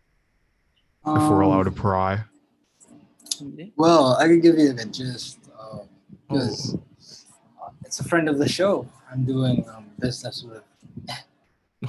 if 1.06 1.30
we're 1.30 1.42
allowed 1.42 1.64
to 1.66 1.70
Um, 1.70 1.76
pry. 1.76 2.24
Well, 3.76 4.16
I 4.16 4.28
can 4.28 4.40
give 4.40 4.58
you 4.58 4.72
the 4.72 4.86
gist. 4.86 5.38
Um, 5.60 5.82
Oh. 6.30 6.82
'Cause, 7.92 8.00
uh, 8.00 8.04
it's 8.04 8.06
a 8.06 8.10
friend 8.10 8.30
of 8.30 8.38
the 8.40 8.48
show. 8.48 8.88
I'm 9.12 9.26
doing 9.26 9.66
um, 9.76 9.86
business 10.00 10.44
with. 10.44 10.64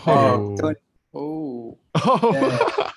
Oh, 0.07 0.57
Tony. 0.57 0.75
Oh, 1.15 1.77
oh. 1.95 2.93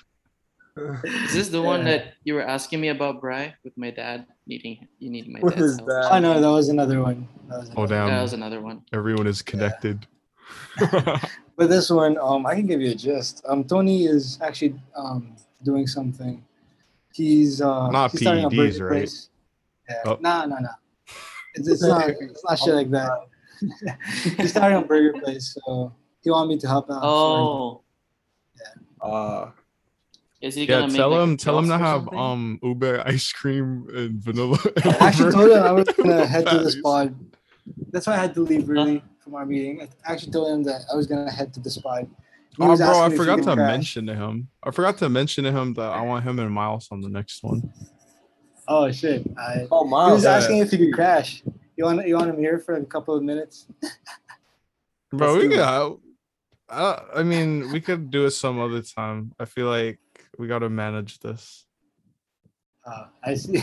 is 1.04 1.32
this 1.34 1.48
the 1.50 1.60
one 1.60 1.84
that 1.84 2.14
you 2.24 2.32
were 2.32 2.40
asking 2.40 2.80
me 2.80 2.88
about, 2.88 3.20
Bry, 3.20 3.54
with 3.64 3.76
my 3.76 3.90
dad 3.90 4.26
needing 4.46 4.88
you 4.98 5.10
need 5.10 5.28
my 5.28 5.40
What 5.40 5.50
dad's 5.56 5.62
is 5.72 5.76
help? 5.76 5.88
that? 5.88 6.08
Oh 6.10 6.18
no, 6.18 6.40
that 6.40 6.48
was 6.48 6.70
another 6.70 7.02
one. 7.02 7.28
That 7.48 7.58
was 7.60 7.68
oh 7.76 7.84
another 7.84 7.94
damn! 7.94 8.08
That 8.08 8.22
was 8.22 8.32
another 8.32 8.60
one. 8.62 8.82
Everyone 8.94 9.26
is 9.26 9.42
connected. 9.42 10.06
But 11.58 11.68
this 11.70 11.88
one, 11.90 12.16
um, 12.20 12.44
I 12.44 12.54
can 12.54 12.66
give 12.66 12.80
you 12.82 12.90
a 12.92 12.94
gist. 12.94 13.42
Um, 13.48 13.64
Tony 13.64 14.04
is 14.04 14.38
actually 14.40 14.74
um 14.96 15.36
doing 15.64 15.86
something. 15.86 16.44
He's 17.12 17.60
uh 17.60 17.90
Not 17.90 18.12
he's 18.12 18.20
starting 18.20 18.44
a 18.44 18.50
PEDs, 18.50 18.80
right? 18.80 18.88
place. 19.04 19.28
Yeah, 19.88 20.02
Oh. 20.04 20.18
no, 20.20 20.44
no, 20.46 20.56
no. 20.60 20.68
It's, 21.56 21.68
it's 21.68 21.82
not. 21.82 22.08
It's 22.08 22.44
not 22.44 22.58
shit 22.58 22.74
like 22.74 22.90
that. 22.90 23.10
he's 24.36 24.50
starting 24.50 24.78
a 24.78 24.82
burger 24.84 25.18
place, 25.18 25.56
so 25.66 25.92
he 26.22 26.30
wanted 26.30 26.48
me 26.48 26.58
to 26.58 26.68
help 26.68 26.90
out. 26.90 27.00
Oh, 27.02 27.82
Uh, 29.00 29.50
is 30.40 30.54
he 30.54 30.62
yeah, 30.64 30.80
gonna 30.80 30.88
make 30.88 30.96
tell 30.96 31.10
like, 31.10 31.20
him 31.20 31.36
tell 31.36 31.58
him 31.58 31.68
to 31.68 31.78
have 31.78 32.02
something? 32.04 32.18
um 32.18 32.58
ube 32.62 32.84
ice 33.06 33.32
cream 33.32 33.86
and 33.94 34.22
vanilla. 34.22 34.58
I 34.84 35.08
actually 35.08 35.32
told 35.32 35.50
him 35.50 35.62
I 35.62 35.72
was 35.72 35.88
gonna 35.88 36.26
head 36.34 36.46
to 36.46 36.58
the 36.58 36.70
spot 36.70 37.08
That's 37.90 38.06
why 38.06 38.14
I 38.14 38.16
had 38.18 38.34
to 38.34 38.42
leave 38.42 38.68
early 38.68 39.02
from 39.22 39.34
our 39.34 39.46
meeting. 39.46 39.80
I 40.06 40.12
actually 40.12 40.32
told 40.32 40.48
him 40.52 40.62
that 40.64 40.82
I 40.92 40.96
was 40.96 41.06
gonna 41.06 41.30
head 41.30 41.54
to 41.54 41.60
the 41.60 41.70
spot. 41.70 42.02
He 42.02 42.62
Oh, 42.62 42.76
bro, 42.76 42.86
I 42.86 42.90
asking 42.90 43.04
if 43.06 43.12
he 43.12 43.16
forgot 43.18 43.36
to 43.38 43.54
crash. 43.54 43.56
mention 43.56 44.06
to 44.06 44.14
him. 44.14 44.48
I 44.62 44.70
forgot 44.70 44.98
to 44.98 45.08
mention 45.08 45.44
to 45.44 45.52
him 45.52 45.74
that 45.74 45.90
I 45.92 46.00
want 46.02 46.24
him 46.24 46.38
and 46.38 46.50
Miles 46.50 46.88
on 46.90 47.00
the 47.00 47.08
next 47.08 47.42
one. 47.42 47.70
Oh 48.68 48.90
shit! 48.90 49.26
I, 49.38 49.66
Oh, 49.70 49.84
he 50.06 50.12
was 50.12 50.24
asking 50.24 50.58
if 50.58 50.70
he 50.70 50.78
could 50.78 50.92
crash. 50.94 51.42
You 51.76 51.84
want 51.84 52.06
you 52.06 52.16
want 52.16 52.30
him 52.30 52.38
here 52.38 52.58
for 52.58 52.74
a 52.76 52.84
couple 52.84 53.14
of 53.14 53.22
minutes? 53.22 53.66
Bro, 55.12 55.36
we 55.36 55.42
do 55.42 55.52
it. 55.52 55.56
got. 55.56 55.98
Uh, 56.68 57.00
I 57.14 57.22
mean, 57.22 57.70
we 57.70 57.80
could 57.80 58.10
do 58.10 58.24
it 58.26 58.32
some 58.32 58.60
other 58.60 58.82
time. 58.82 59.32
I 59.38 59.44
feel 59.44 59.66
like 59.68 60.00
we 60.36 60.48
got 60.48 60.60
to 60.60 60.68
manage 60.68 61.20
this. 61.20 61.64
Uh, 62.84 63.04
I 63.22 63.34
see. 63.34 63.62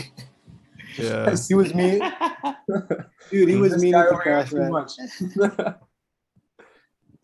Yeah. 0.96 1.34
he 1.48 1.54
was 1.54 1.74
me, 1.74 1.98
dude. 3.30 3.48
He 3.48 3.56
was 3.56 3.72
This 3.72 3.82
meaning 3.82 4.00
to 4.00 4.16
crash, 4.16 4.50
too 4.50 4.58
man. 4.58 4.70
much. 4.72 4.92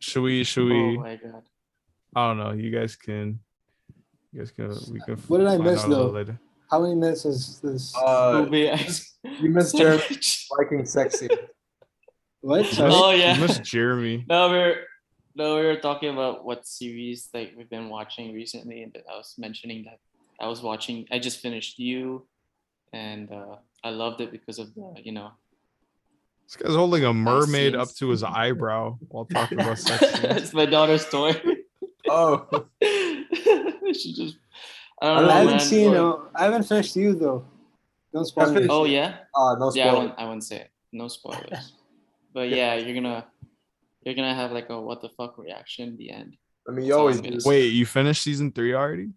Should 0.00 0.22
we? 0.22 0.44
Should 0.44 0.66
we? 0.66 0.98
oh 0.98 1.00
my 1.00 1.16
god. 1.16 1.42
I 2.14 2.28
don't 2.28 2.38
know. 2.38 2.52
You 2.52 2.70
guys 2.70 2.96
can. 2.96 3.38
You 4.32 4.40
guys 4.40 4.50
can. 4.50 4.68
We 4.92 5.00
can. 5.00 5.16
What 5.28 5.38
did 5.38 5.46
I 5.46 5.56
miss, 5.56 5.80
out 5.80 5.86
a 5.86 5.88
little 5.88 6.06
though? 6.08 6.12
Later. 6.12 6.40
How 6.70 6.80
many 6.80 6.94
minutes 6.94 7.24
is 7.24 7.58
this? 7.60 7.94
Uh, 7.96 8.44
Movie. 8.44 8.70
you 9.40 9.50
missed 9.50 9.76
Jeremy 9.76 10.02
liking 10.56 10.84
sexy. 10.86 11.28
what? 12.40 12.64
Sorry. 12.66 12.90
Oh 12.94 13.10
You 13.10 13.18
yeah. 13.18 13.38
missed 13.38 13.64
Jeremy. 13.64 14.24
No, 14.28 14.48
we're 14.48 14.76
no, 15.34 15.56
we 15.56 15.62
were 15.62 15.76
talking 15.76 16.10
about 16.10 16.44
what 16.44 16.66
series 16.66 17.28
like 17.34 17.52
we've 17.56 17.70
been 17.70 17.88
watching 17.88 18.32
recently, 18.34 18.82
and 18.82 18.96
I 19.10 19.16
was 19.16 19.34
mentioning 19.38 19.84
that 19.84 19.98
I 20.40 20.48
was 20.48 20.62
watching. 20.62 21.06
I 21.10 21.18
just 21.18 21.40
finished 21.40 21.78
You, 21.78 22.26
and 22.92 23.30
uh, 23.32 23.56
I 23.84 23.90
loved 23.90 24.20
it 24.20 24.32
because 24.32 24.58
of 24.58 24.74
the 24.74 24.94
you 25.02 25.12
know. 25.12 25.30
This 26.46 26.56
guy's 26.56 26.74
holding 26.74 27.04
a 27.04 27.14
mermaid 27.14 27.76
up 27.76 27.88
to 27.98 28.08
his 28.08 28.24
eyebrow 28.24 28.98
while 29.08 29.24
talking 29.24 29.60
about 29.60 29.78
sex. 29.78 30.00
scenes. 30.00 30.24
it's 30.36 30.52
my 30.52 30.66
daughter's 30.66 31.08
toy. 31.08 31.40
Oh, 32.08 32.66
she 32.82 34.14
just. 34.14 34.36
I 35.02 35.06
don't 35.06 35.18
I 35.18 35.20
know, 35.22 35.28
haven't 35.34 35.50
man. 35.52 35.60
seen. 35.60 35.94
Or- 35.94 36.26
Uh, 36.26 36.28
I 36.34 36.44
haven't 36.44 36.64
finished 36.64 36.96
you 36.96 37.14
though. 37.14 37.44
Don't 38.12 38.24
spoil 38.24 38.46
finished 38.46 38.64
it. 38.64 38.70
oh 38.70 38.84
yeah, 38.84 39.18
uh, 39.34 39.54
no 39.58 39.70
spoilers. 39.70 39.76
yeah. 39.76 39.84
I 39.84 39.88
spoiler. 39.88 40.00
wouldn't, 40.02 40.18
I 40.18 40.24
wouldn't 40.24 40.44
say 40.44 40.56
it. 40.56 40.70
No 40.92 41.08
spoilers. 41.08 41.72
But 42.32 42.48
yeah, 42.50 42.74
you're 42.76 42.94
gonna, 42.94 43.26
you're 44.04 44.14
gonna 44.14 44.34
have 44.36 44.52
like 44.52 44.70
a 44.70 44.80
what 44.80 45.02
the 45.02 45.08
fuck 45.08 45.36
reaction 45.36 45.88
at 45.90 45.98
the 45.98 46.10
end. 46.12 46.36
I 46.68 46.70
mean, 46.70 46.84
you 46.86 46.92
That's 46.92 46.98
always 47.00 47.16
I'm 47.16 47.22
gonna 47.24 47.36
do. 47.36 47.40
say. 47.40 47.48
Wait, 47.50 47.66
you 47.72 47.84
finished 47.86 48.22
season 48.22 48.52
three 48.52 48.72
already? 48.72 49.08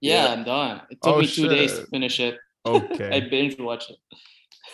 Yeah, 0.00 0.24
Yeah. 0.24 0.32
I'm 0.32 0.42
done. 0.44 0.80
It 0.90 1.00
took 1.00 1.14
Oh, 1.14 1.20
me 1.20 1.28
two 1.28 1.48
days 1.48 1.78
to 1.78 1.86
finish 1.86 2.18
it. 2.18 2.38
Okay. 2.66 3.08
I 3.16 3.20
binge 3.20 3.56
watched 3.58 3.92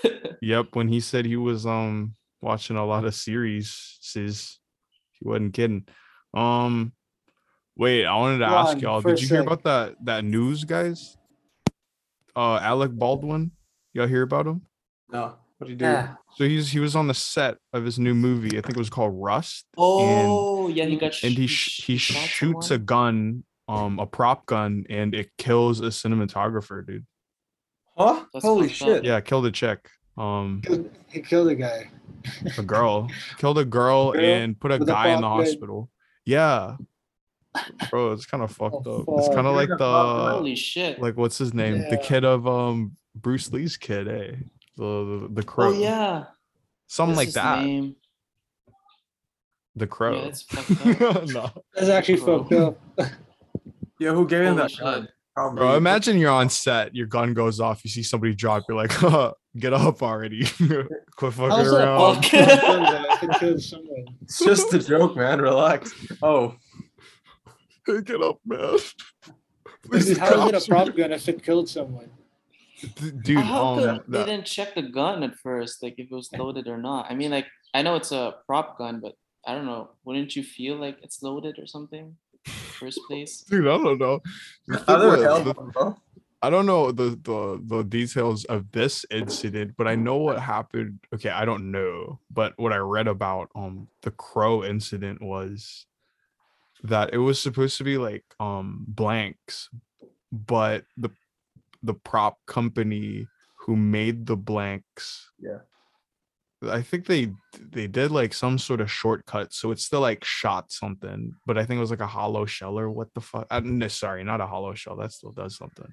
it. 0.02 0.36
yep. 0.42 0.66
When 0.72 0.88
he 0.88 1.00
said 1.00 1.24
he 1.26 1.36
was 1.36 1.66
um 1.66 2.14
watching 2.40 2.76
a 2.76 2.84
lot 2.86 3.04
of 3.04 3.14
series, 3.14 3.98
he 4.14 4.28
wasn't 5.22 5.52
kidding. 5.54 5.86
Um, 6.34 6.92
wait, 7.76 8.04
I 8.06 8.14
wanted 8.16 8.38
to 8.38 8.46
ask 8.46 8.80
y'all. 8.80 9.00
Did 9.00 9.20
you 9.20 9.28
hear 9.28 9.38
sec. 9.38 9.46
about 9.46 9.62
that 9.64 9.96
that 10.04 10.24
news, 10.24 10.64
guys? 10.64 11.16
Uh, 12.34 12.56
Alec 12.56 12.92
Baldwin. 12.92 13.52
Y'all 13.94 14.06
hear 14.06 14.22
about 14.22 14.46
him? 14.46 14.62
No, 15.10 15.34
what 15.58 15.66
do 15.66 15.72
you 15.72 15.76
do? 15.78 15.84
Yeah. 15.84 16.14
So 16.36 16.44
he's 16.44 16.70
he 16.70 16.80
was 16.80 16.94
on 16.94 17.06
the 17.06 17.14
set 17.14 17.56
of 17.72 17.84
his 17.84 17.98
new 17.98 18.14
movie. 18.14 18.58
I 18.58 18.60
think 18.60 18.76
it 18.76 18.78
was 18.78 18.90
called 18.90 19.14
Rust. 19.16 19.64
Oh 19.78 20.68
yeah, 20.68 20.84
he 20.84 20.96
got. 20.96 21.14
sh- 21.14 21.24
and 21.24 21.32
he 21.34 21.46
sh- 21.46 21.70
sh- 21.70 21.84
he 21.84 21.96
shot 21.96 22.20
shoots 22.28 22.70
a 22.70 22.78
gun, 22.78 23.44
um, 23.68 23.98
a 23.98 24.06
prop 24.06 24.44
gun, 24.46 24.84
and 24.90 25.14
it 25.14 25.30
kills 25.38 25.80
a 25.80 25.84
cinematographer, 25.84 26.86
dude. 26.86 27.06
Huh? 27.96 28.24
That's 28.34 28.44
Holy 28.44 28.68
fucked 28.68 28.82
up. 28.82 28.96
shit! 28.96 29.04
Yeah, 29.04 29.20
killed 29.20 29.46
a 29.46 29.50
chick. 29.50 29.88
Um, 30.18 30.60
Killed- 30.64 30.90
He 31.08 31.20
killed 31.22 31.48
a 31.48 31.54
guy. 31.54 31.90
a 32.58 32.62
girl 32.62 33.08
killed 33.38 33.56
a 33.58 33.64
girl, 33.64 34.12
Girl 34.12 34.20
and 34.22 34.58
put 34.60 34.72
a 34.72 34.78
guy 34.78 35.08
in 35.08 35.20
the 35.20 35.20
prop 35.20 35.38
gun. 35.38 35.46
hospital. 35.46 35.90
Yeah, 36.26 36.76
bro, 37.90 38.12
it's 38.12 38.26
kind 38.26 38.42
of 38.42 38.50
fucked 38.50 38.86
Oh, 38.86 39.00
up. 39.00 39.04
It's 39.18 39.28
kind 39.34 39.46
of 39.46 39.54
like 39.54 39.68
the 39.68 39.76
prop 39.76 40.16
gun. 40.16 40.24
the 40.26 40.30
Holy 40.32 40.56
shit! 40.56 41.00
like 41.00 41.16
what's 41.16 41.38
his 41.38 41.52
name? 41.54 41.78
The 41.90 41.96
kid 41.98 42.24
of 42.24 42.46
um 42.46 42.96
Bruce 43.14 43.52
Lee's 43.52 43.76
kid, 43.76 44.08
eh? 44.08 44.32
The 44.76 44.84
the, 45.28 45.28
the 45.32 45.42
crow. 45.42 45.68
oh 45.68 45.72
yeah, 45.78 46.24
something 46.86 47.16
What's 47.16 47.34
like 47.36 47.44
that. 47.44 47.64
name? 47.64 47.96
The 49.74 49.86
crow. 49.86 50.22
that's 50.24 50.42
fucked 50.48 51.02
up. 51.02 51.26
no, 51.28 51.50
That's 51.74 51.88
actually 51.88 52.20
Bro. 52.20 52.44
fucked 52.44 52.52
up. 52.54 52.78
Yeah, 53.98 54.12
who 54.12 54.26
gave 54.28 54.42
him 54.42 54.56
that 54.56 54.70
shit. 54.70 54.80
gun? 54.80 55.08
Probably. 55.34 55.56
Bro, 55.58 55.76
imagine 55.76 56.18
you're 56.18 56.30
on 56.30 56.50
set, 56.50 56.94
your 56.94 57.06
gun 57.06 57.32
goes 57.32 57.60
off, 57.60 57.82
you 57.82 57.88
see 57.90 58.02
somebody 58.02 58.34
drop, 58.34 58.64
you're 58.68 58.76
like, 58.76 59.02
uh, 59.02 59.32
get 59.58 59.72
up 59.72 60.02
already. 60.02 60.44
Quit 60.44 61.32
fucking 61.32 61.40
around. 61.66 62.22
fuck? 62.22 62.22
possible? 62.22 62.22
Kill 62.22 62.42
a 62.42 62.56
guy, 62.84 63.04
I 63.10 63.16
could 63.16 63.30
kill 63.40 63.58
someone. 63.58 64.04
It's 64.20 64.38
just 64.44 64.74
a 64.74 64.78
joke, 64.80 65.16
man. 65.16 65.40
Relax. 65.40 65.94
Oh, 66.22 66.56
get 67.86 68.22
up, 68.22 68.38
man. 68.44 68.76
Please, 69.82 70.06
Dude, 70.06 70.16
the 70.16 70.20
how 70.20 70.48
is 70.48 70.52
it 70.62 70.66
a 70.66 70.68
prop 70.70 70.96
gun 70.96 71.12
if 71.12 71.28
it 71.28 71.42
killed 71.42 71.68
someone? 71.68 72.10
D- 72.96 73.10
Dude, 73.22 73.38
How 73.38 73.64
um, 73.66 73.76
they 74.08 74.18
that- 74.18 74.26
didn't 74.26 74.46
check 74.46 74.74
the 74.74 74.82
gun 74.82 75.22
at 75.22 75.34
first, 75.36 75.82
like 75.82 75.94
if 75.98 76.10
it 76.10 76.14
was 76.14 76.30
loaded 76.32 76.66
or 76.68 76.76
not? 76.78 77.06
I 77.10 77.14
mean, 77.14 77.30
like 77.30 77.46
I 77.72 77.82
know 77.82 77.94
it's 77.96 78.12
a 78.12 78.34
prop 78.46 78.78
gun, 78.78 79.00
but 79.00 79.14
I 79.46 79.54
don't 79.54 79.66
know. 79.66 79.90
Wouldn't 80.04 80.34
you 80.36 80.42
feel 80.42 80.76
like 80.76 80.98
it's 81.02 81.22
loaded 81.22 81.58
or 81.58 81.66
something? 81.66 82.16
First 82.44 83.00
place. 83.06 83.40
dude, 83.50 83.66
I 83.66 83.78
don't 83.78 83.98
know. 83.98 84.20
The 84.66 84.74
I 84.74 84.84
thing 84.84 84.98
never 84.98 85.10
was- 85.16 85.22
held 85.22 85.44
the- 85.46 85.52
one, 85.54 85.70
bro. 85.70 85.96
I 86.42 86.50
don't 86.50 86.66
know 86.66 86.92
the, 86.92 87.18
the 87.22 87.60
the 87.64 87.82
details 87.82 88.44
of 88.44 88.70
this 88.70 89.06
incident, 89.10 89.72
but 89.78 89.88
I 89.88 89.94
know 89.96 90.16
what 90.16 90.38
happened. 90.38 91.00
Okay, 91.14 91.30
I 91.30 91.46
don't 91.46 91.70
know, 91.70 92.20
but 92.30 92.52
what 92.58 92.72
I 92.74 92.76
read 92.76 93.08
about 93.08 93.48
um 93.54 93.88
the 94.02 94.10
crow 94.10 94.62
incident 94.62 95.22
was 95.22 95.86
that 96.82 97.12
it 97.12 97.18
was 97.18 97.40
supposed 97.40 97.78
to 97.78 97.84
be 97.84 97.98
like 97.98 98.24
um 98.40 98.84
blanks, 98.88 99.68
but 100.32 100.84
the 100.96 101.10
the 101.82 101.94
prop 101.94 102.38
company 102.46 103.26
who 103.60 103.76
made 103.76 104.26
the 104.26 104.36
blanks, 104.36 105.30
Yeah. 105.38 105.58
I 106.62 106.82
think 106.82 107.06
they 107.06 107.32
they 107.60 107.86
did 107.86 108.10
like 108.10 108.32
some 108.32 108.58
sort 108.58 108.80
of 108.80 108.90
shortcut, 108.90 109.52
so 109.52 109.70
it's 109.70 109.84
still 109.84 110.00
like 110.00 110.24
shot 110.24 110.72
something, 110.72 111.34
but 111.46 111.58
I 111.58 111.64
think 111.64 111.78
it 111.78 111.82
was 111.82 111.90
like 111.90 112.00
a 112.00 112.06
hollow 112.06 112.46
shell 112.46 112.78
or 112.78 112.90
what 112.90 113.12
the 113.14 113.20
fuck? 113.20 113.46
Uh, 113.50 113.60
no, 113.62 113.88
sorry, 113.88 114.24
not 114.24 114.40
a 114.40 114.46
hollow 114.46 114.74
shell. 114.74 114.96
That 114.96 115.12
still 115.12 115.32
does 115.32 115.56
something, 115.56 115.92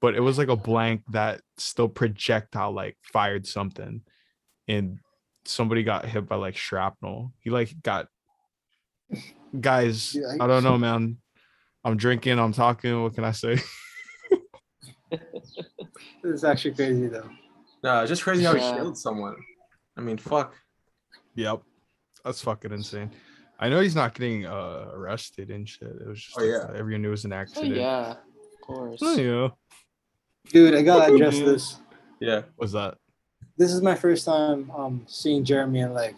but 0.00 0.14
it 0.14 0.20
was 0.20 0.38
like 0.38 0.48
a 0.48 0.56
blank 0.56 1.02
that 1.10 1.42
still 1.58 1.88
projectile 1.88 2.72
like 2.72 2.96
fired 3.12 3.46
something, 3.46 4.00
and 4.66 4.98
somebody 5.44 5.82
got 5.82 6.06
hit 6.06 6.26
by 6.26 6.36
like 6.36 6.56
shrapnel. 6.56 7.32
He 7.40 7.50
like 7.50 7.74
got 7.82 8.08
guys. 9.60 10.16
I 10.40 10.46
don't 10.46 10.62
know, 10.64 10.78
man. 10.78 11.18
I'm 11.84 11.96
drinking. 11.96 12.38
I'm 12.38 12.52
talking. 12.52 13.02
What 13.02 13.14
can 13.14 13.24
I 13.24 13.32
say? 13.32 13.58
It's 16.24 16.44
actually 16.44 16.74
crazy 16.74 17.06
though. 17.08 17.30
Nah, 17.82 18.02
it's 18.02 18.10
just 18.10 18.22
crazy 18.22 18.44
how 18.44 18.54
he 18.54 18.60
killed 18.60 18.98
someone. 18.98 19.36
I 19.96 20.00
mean, 20.00 20.18
fuck. 20.18 20.54
Yep, 21.36 21.62
that's 22.24 22.42
fucking 22.42 22.72
insane. 22.72 23.10
I 23.58 23.68
know 23.68 23.80
he's 23.80 23.94
not 23.94 24.14
getting 24.14 24.44
uh 24.46 24.88
arrested 24.92 25.50
and 25.50 25.66
shit. 25.68 25.88
It 25.88 26.06
was 26.06 26.20
just 26.22 26.36
Oh, 26.38 26.42
yeah. 26.44 26.66
everyone 26.76 27.02
knew 27.02 27.08
it 27.08 27.12
was 27.12 27.24
an 27.24 27.32
Oh 27.32 27.36
accident. 27.36 27.76
yeah, 27.76 28.10
of 28.10 28.16
course. 28.66 29.00
Oh, 29.02 29.16
yeah. 29.16 29.48
Dude, 30.52 30.74
I 30.74 30.82
gotta 30.82 31.14
address 31.14 31.38
this. 31.38 31.78
Yeah. 32.20 32.42
Was 32.58 32.72
that? 32.72 32.96
This 33.56 33.72
is 33.72 33.80
my 33.80 33.94
first 33.94 34.24
time 34.24 34.70
um 34.72 35.04
seeing 35.06 35.44
Jeremy 35.44 35.80
in 35.80 35.94
like 35.94 36.16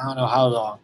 I 0.00 0.06
don't 0.06 0.16
know 0.16 0.26
how 0.26 0.46
long. 0.46 0.78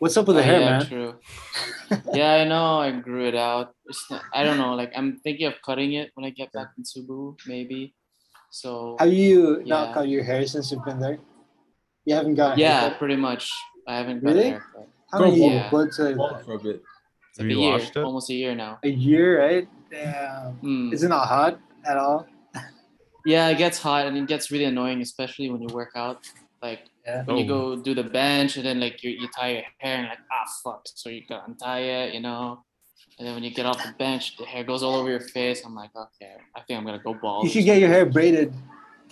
What's 0.00 0.16
up 0.16 0.26
with 0.28 0.36
the 0.36 0.42
Oh, 0.42 0.46
hair, 0.46 0.60
yeah, 0.60 0.70
man? 0.78 0.86
True. 0.86 1.14
yeah, 2.14 2.32
I 2.40 2.44
know. 2.44 2.80
I 2.80 2.90
grew 2.90 3.28
it 3.28 3.34
out. 3.34 3.74
It's 3.84 4.10
not, 4.10 4.22
I 4.32 4.44
don't 4.44 4.56
know. 4.56 4.72
Like 4.74 4.92
I'm 4.96 5.18
thinking 5.20 5.46
of 5.46 5.54
cutting 5.64 5.92
it 5.92 6.10
when 6.14 6.24
I 6.24 6.30
get 6.30 6.50
back 6.52 6.68
in 6.78 6.84
Cebu, 6.86 7.36
maybe. 7.46 7.94
So 8.50 8.96
Have 8.98 9.12
you 9.12 9.62
not 9.66 9.92
cut 9.94 10.08
your 10.08 10.24
hair 10.24 10.46
since 10.46 10.72
you've 10.72 10.84
been 10.86 10.98
there? 11.00 11.18
You 12.06 12.14
haven't 12.14 12.34
got 12.36 12.56
yeah, 12.56 12.96
pretty 12.96 13.16
much. 13.16 13.50
I 13.86 13.98
haven't 13.98 14.24
got 14.24 14.28
Really? 14.30 14.48
a 14.48 14.50
haircut. 14.52 14.88
How 15.12 15.18
Go 15.18 15.24
many 15.30 15.40
bald. 15.58 15.72
what's 15.72 15.98
a, 15.98 16.14
Bald 16.14 16.44
for 16.46 16.54
a 16.54 16.58
bit. 16.58 16.76
It's 17.28 17.38
Have 17.38 17.46
like 17.46 17.52
a 17.56 17.58
you 17.58 17.60
year, 17.60 17.72
washed 17.72 17.96
it? 17.96 18.02
almost 18.04 18.30
a 18.30 18.34
year 18.34 18.54
now. 18.54 18.78
a 18.82 18.88
year, 18.88 19.28
right? 19.44 19.68
Damn. 19.90 20.52
Hmm. 20.64 20.92
Is 20.94 21.02
it 21.04 21.08
not 21.08 21.26
hot 21.26 21.60
at 21.84 21.96
all? 21.98 22.26
Yeah, 23.26 23.48
it 23.48 23.58
gets 23.58 23.76
hot 23.78 24.06
and 24.06 24.16
it 24.16 24.26
gets 24.26 24.50
really 24.50 24.64
annoying, 24.64 25.02
especially 25.02 25.50
when 25.50 25.60
you 25.60 25.68
work 25.74 25.90
out. 25.94 26.24
Like 26.62 26.80
Yeah. 27.06 27.24
when 27.24 27.36
you 27.38 27.44
Oh. 27.44 27.76
go 27.76 27.82
do 27.82 27.94
the 27.94 28.04
bench 28.04 28.56
and 28.56 28.64
then 28.66 28.78
like 28.80 29.02
you, 29.02 29.10
you 29.10 29.28
tie 29.34 29.52
your 29.52 29.62
hair 29.78 29.96
and 29.98 30.08
like 30.08 30.18
ah 30.32 30.44
fuck, 30.62 30.82
so 30.84 31.08
you 31.08 31.22
gotta 31.28 31.44
untie 31.46 31.80
it, 31.80 32.14
you 32.14 32.20
know. 32.20 32.62
And 33.18 33.26
then 33.26 33.34
when 33.34 33.42
you 33.44 33.50
get 33.50 33.66
off 33.66 33.82
the 33.84 33.92
bench, 33.98 34.36
the 34.38 34.44
hair 34.46 34.64
goes 34.64 34.82
all 34.82 34.94
over 34.96 35.10
your 35.10 35.20
face. 35.20 35.62
I'm 35.64 35.74
like, 35.74 35.90
okay, 35.94 36.34
I 36.56 36.60
think 36.62 36.78
I'm 36.78 36.84
gonna 36.86 36.98
go 37.02 37.14
bald. 37.14 37.44
You 37.44 37.50
should 37.50 37.64
get 37.64 37.78
your 37.80 37.88
hair 37.88 38.06
braided. 38.06 38.52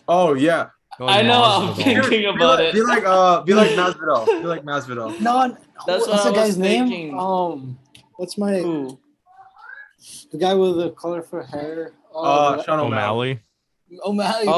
Oh 0.06 0.34
yeah. 0.34 0.68
I 1.00 1.22
know. 1.22 1.42
I'm 1.44 1.74
thinking 1.74 2.10
Be 2.10 2.24
about 2.24 2.58
like, 2.58 2.68
it. 2.68 2.74
Be 2.74 2.82
like 2.82 3.04
uh, 3.06 3.42
be 3.42 3.54
like 3.54 3.70
Masvidal. 3.80 4.26
Be 4.26 4.46
like 4.46 4.64
Masvidal. 4.64 5.20
No, 5.20 5.56
That's 5.86 6.06
what's 6.08 6.24
what 6.24 6.24
the 6.24 6.32
guy's 6.32 6.48
was 6.48 6.58
name? 6.58 7.16
Um, 7.18 7.78
what's 8.16 8.36
my 8.36 8.58
Ooh. 8.60 8.98
the 10.32 10.38
guy 10.38 10.54
with 10.54 10.76
the 10.76 10.90
colorful 10.92 11.42
hair? 11.44 11.92
Uh, 12.14 12.62
Sean 12.62 12.80
O'Malley. 12.80 13.40
O'Malley. 14.04 14.48
O'Malley. 14.48 14.48
Oh, 14.48 14.52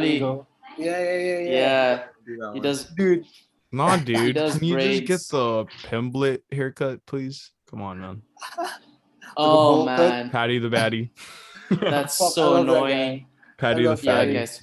there 0.00 0.12
you- 0.14 0.18
there 0.20 0.28
O'Malley. 0.28 0.46
Yeah, 0.78 1.00
yeah, 1.00 1.18
yeah, 1.18 1.38
yeah. 1.38 1.50
Yeah. 1.50 2.02
Do 2.36 2.50
He 2.54 2.60
does. 2.60 2.84
Dude, 2.96 3.24
Nah, 3.72 3.96
dude. 4.04 4.34
does 4.34 4.58
Can 4.58 4.64
you 4.68 4.78
just 4.78 5.06
get 5.06 5.20
the 5.36 5.64
Pimblett 5.88 6.42
haircut, 6.52 7.04
please? 7.06 7.52
Come 7.70 7.82
on, 7.82 8.00
man. 8.00 8.22
Oh 9.34 9.86
man, 9.86 10.28
Paddy 10.28 10.58
the 10.58 10.68
Baddy. 10.68 11.08
that's 11.70 12.18
so 12.34 12.50
love 12.52 12.66
that 12.66 12.72
annoying. 12.74 13.26
Patty 13.56 13.84
the 13.84 13.88
love 13.88 14.04
Yeah, 14.04 14.16
Fatty. 14.16 14.32
guys. 14.34 14.62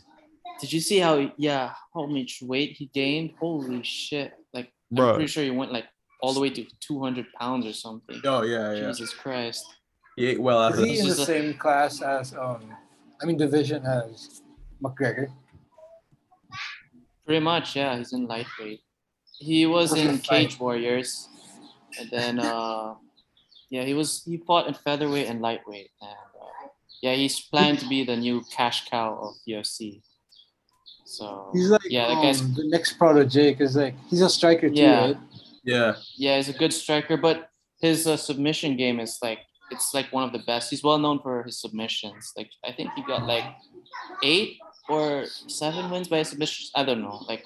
Did 0.62 0.72
you 0.74 0.80
see 0.80 1.00
how? 1.00 1.32
Yeah, 1.38 1.74
how 1.94 2.06
much 2.06 2.40
weight 2.44 2.74
he 2.78 2.86
gained? 2.94 3.32
Holy 3.40 3.82
shit! 3.82 4.34
Like, 4.54 4.72
I'm 4.96 5.16
pretty 5.16 5.26
sure 5.26 5.44
he 5.44 5.50
went 5.50 5.72
like 5.74 5.86
all 6.22 6.34
the 6.34 6.40
way 6.40 6.52
to 6.52 6.66
200 6.82 7.26
pounds 7.40 7.66
or 7.66 7.74
something. 7.74 8.22
Oh 8.26 8.44
yeah, 8.44 8.74
yeah. 8.74 8.88
Jesus 8.90 9.12
Christ. 9.12 9.66
He 10.16 10.28
ate 10.28 10.40
well 10.40 10.62
is 10.68 10.74
after 10.74 10.86
he 10.86 11.00
in 11.00 11.06
the 11.06 11.12
is 11.14 11.20
a- 11.20 11.26
same 11.26 11.54
class 11.56 12.02
as 12.04 12.36
um 12.36 12.62
I 13.22 13.26
mean 13.26 13.38
division 13.38 13.84
as 13.88 14.44
McGregor? 14.84 15.32
Pretty 17.30 17.46
much, 17.46 17.76
yeah. 17.76 17.96
He's 17.96 18.12
in 18.12 18.26
lightweight. 18.26 18.82
He 19.38 19.68
was 19.68 19.94
in 19.96 20.18
Cage 20.18 20.60
Warriors, 20.60 21.30
and 22.00 22.10
then 22.10 22.40
uh, 22.40 22.96
yeah, 23.70 23.84
he 23.84 23.94
was 23.94 24.24
he 24.26 24.38
fought 24.38 24.66
in 24.66 24.74
featherweight 24.74 25.28
and 25.30 25.40
lightweight, 25.40 25.92
and 26.02 26.10
uh, 26.10 26.68
yeah, 27.04 27.14
he's 27.14 27.40
planned 27.40 27.78
to 27.82 27.88
be 27.88 28.04
the 28.04 28.18
new 28.18 28.42
cash 28.50 28.90
cow 28.90 29.16
of 29.22 29.36
UFC. 29.48 30.02
So 31.06 31.52
He's 31.54 31.70
like 31.70 31.82
yeah, 31.86 32.08
that 32.08 32.18
um, 32.18 32.24
guy's 32.24 32.42
the 32.56 32.68
next 32.68 32.94
protege 32.94 33.52
because 33.52 33.76
like 33.76 33.94
he's 34.10 34.22
a 34.22 34.30
striker 34.30 34.68
too, 34.68 34.82
Yeah. 34.82 35.00
right? 35.06 35.18
Yeah. 35.64 35.96
yeah, 36.18 36.38
he's 36.38 36.50
a 36.50 36.54
good 36.54 36.74
striker, 36.74 37.16
but 37.16 37.52
his 37.80 38.08
uh, 38.08 38.18
submission 38.18 38.76
game 38.76 39.00
is 39.00 39.20
like 39.22 39.42
it's 39.70 39.94
like 39.94 40.12
one 40.12 40.24
of 40.24 40.34
the 40.34 40.44
best. 40.48 40.72
He's 40.72 40.84
well 40.84 40.98
known 40.98 41.20
for 41.22 41.44
his 41.44 41.62
submissions. 41.62 42.34
Like 42.36 42.50
I 42.66 42.72
think 42.72 42.90
he 42.96 43.04
got 43.04 43.28
like 43.28 43.46
eight 44.24 44.58
or 44.90 45.26
seven 45.48 45.90
wins 45.92 46.08
by 46.08 46.24
submission. 46.24 46.70
I 46.76 46.84
don't 46.84 47.02
know. 47.02 47.24
Like, 47.28 47.44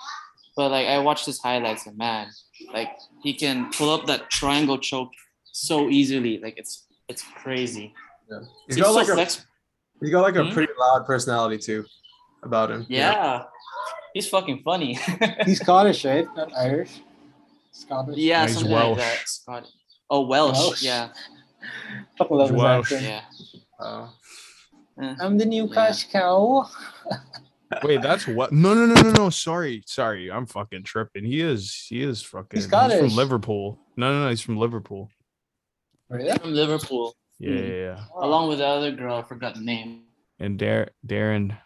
but 0.55 0.69
like 0.71 0.87
I 0.87 0.99
watched 0.99 1.25
his 1.25 1.39
highlights 1.39 1.85
and 1.87 1.97
man, 1.97 2.29
like 2.73 2.89
he 3.21 3.33
can 3.33 3.71
pull 3.71 3.89
up 3.89 4.05
that 4.07 4.29
triangle 4.29 4.77
choke 4.77 5.11
so 5.51 5.89
easily. 5.89 6.39
Like 6.39 6.55
it's 6.57 6.85
it's 7.07 7.23
crazy. 7.43 7.93
Yeah. 8.29 8.39
He's 8.67 8.75
He's 8.77 8.83
got 8.85 8.93
so 9.05 9.13
like 9.13 9.27
a 9.27 9.29
he's 9.99 10.09
got 10.11 10.21
like 10.21 10.35
a 10.35 10.43
Hmm? 10.45 10.53
pretty 10.53 10.73
loud 10.79 11.05
personality 11.05 11.57
too 11.57 11.85
about 12.43 12.71
him. 12.71 12.85
you 12.89 12.99
know? 12.99 13.03
yeah. 13.03 13.43
He's 14.13 14.29
fucking 14.29 14.61
funny. 14.63 14.93
He's 15.45 15.59
Scottish, 15.59 16.05
right? 16.05 16.27
Not 16.35 16.55
Irish. 16.55 17.01
Scottish. 17.71 18.15
yeah, 18.17 18.41
No, 18.41 18.45
he's 18.45 18.53
something 18.55 18.71
Welsh. 18.71 18.97
like 18.99 19.07
that. 19.07 19.27
Scott. 19.27 19.67
Oh, 20.07 20.21
Welsh. 20.27 20.55
Welsh. 20.59 20.83
Yeah. 20.83 21.09
Fucking 22.19 22.37
love 22.37 22.49
He's 22.51 22.59
Welsh. 22.59 22.91
accent. 22.91 23.03
Yeah. 23.79 23.85
Uh, 23.85 24.03
Eh. 24.03 24.07
I'm 24.97 25.37
the 25.37 25.45
new 25.45 25.67
cash 25.69 26.07
cow. 26.11 26.69
Wait, 27.83 28.01
that's 28.01 28.27
what? 28.27 28.51
No, 28.51 28.73
no, 28.73 28.85
no, 28.85 29.01
no, 29.01 29.11
no. 29.11 29.29
Sorry, 29.29 29.83
sorry. 29.85 30.31
I'm 30.31 30.45
fucking 30.45 30.83
tripping. 30.83 31.25
He 31.25 31.41
is, 31.41 31.85
he 31.89 32.03
is 32.03 32.21
fucking. 32.21 32.57
He's, 32.59 32.65
Scottish. 32.65 32.99
from 32.99 33.15
Liverpool. 33.15 33.79
No, 33.97 34.11
no, 34.11 34.23
no. 34.25 34.29
He's 34.29 34.41
from 34.41 34.57
Liverpool. 34.57 35.09
Really? 36.09 36.37
From 36.37 36.53
Liverpool. 36.53 37.15
Yeah, 37.39 37.51
yeah, 37.55 37.73
yeah. 37.73 38.03
Along 38.15 38.47
with 38.49 38.59
the 38.59 38.67
other 38.67 38.91
girl, 38.91 39.15
I 39.17 39.23
forgot 39.23 39.55
the 39.55 39.61
name. 39.61 40.03
And 40.39 40.59
Dar- 40.59 40.89
Darren, 41.05 41.57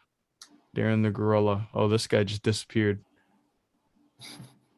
Darren 0.75 1.03
the 1.03 1.11
gorilla. 1.11 1.67
Oh, 1.73 1.87
this 1.89 2.07
guy 2.07 2.23
just 2.23 2.43
disappeared. 2.43 3.03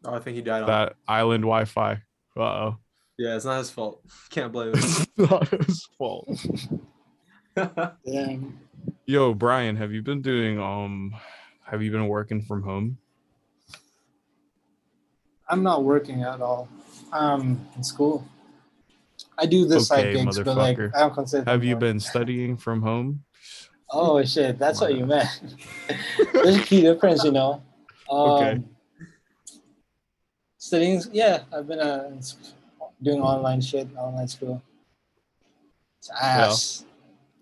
oh, 0.06 0.16
I 0.16 0.20
think 0.20 0.36
he 0.36 0.42
died 0.42 0.64
on. 0.64 0.68
That 0.68 0.96
island 1.08 1.44
Wi-Fi. 1.44 2.02
Uh 2.36 2.42
oh. 2.42 2.78
Yeah, 3.18 3.36
it's 3.36 3.46
not 3.46 3.58
his 3.60 3.70
fault. 3.70 4.02
Can't 4.30 4.52
blame 4.52 4.74
him. 4.76 5.06
Not 5.18 5.48
his 5.50 5.88
fault. 5.98 6.28
Damn. 7.56 8.60
Yo, 9.06 9.34
Brian, 9.34 9.76
have 9.76 9.92
you 9.92 10.02
been 10.02 10.22
doing 10.22 10.60
um? 10.60 11.16
Have 11.66 11.82
you 11.82 11.92
been 11.92 12.08
working 12.08 12.42
from 12.42 12.64
home? 12.64 12.98
I'm 15.48 15.64
not 15.64 15.84
working 15.84 16.24
at 16.24 16.42
all. 16.42 16.70
Um, 17.12 17.68
in 17.76 17.84
school. 17.84 18.28
I 19.38 19.46
do 19.46 19.68
side 19.80 20.00
Okay, 20.00 20.24
gigs, 20.24 20.40
but 20.40 20.58
like. 20.58 20.80
I 20.96 21.00
don't 21.00 21.14
consider. 21.14 21.50
Have 21.50 21.64
you 21.64 21.76
work. 21.76 21.82
been 21.82 22.00
studying 22.00 22.58
from 22.58 22.82
home? 22.82 23.24
Oh 23.92 24.24
shit, 24.24 24.60
that's 24.60 24.82
what 24.82 24.94
you 24.94 25.06
meant. 25.06 25.28
There's 26.34 26.58
a 26.58 26.64
key 26.64 26.82
difference, 26.82 27.24
you 27.24 27.32
know. 27.32 27.64
Um, 28.10 28.32
Okay. 28.32 28.62
Studying, 30.58 31.02
yeah, 31.12 31.44
I've 31.54 31.68
been 31.68 31.80
uh, 31.80 32.22
doing 33.02 33.22
online 33.22 33.62
shit, 33.62 33.88
online 33.98 34.28
school. 34.28 34.62
It's 36.00 36.12
ass. 36.12 36.86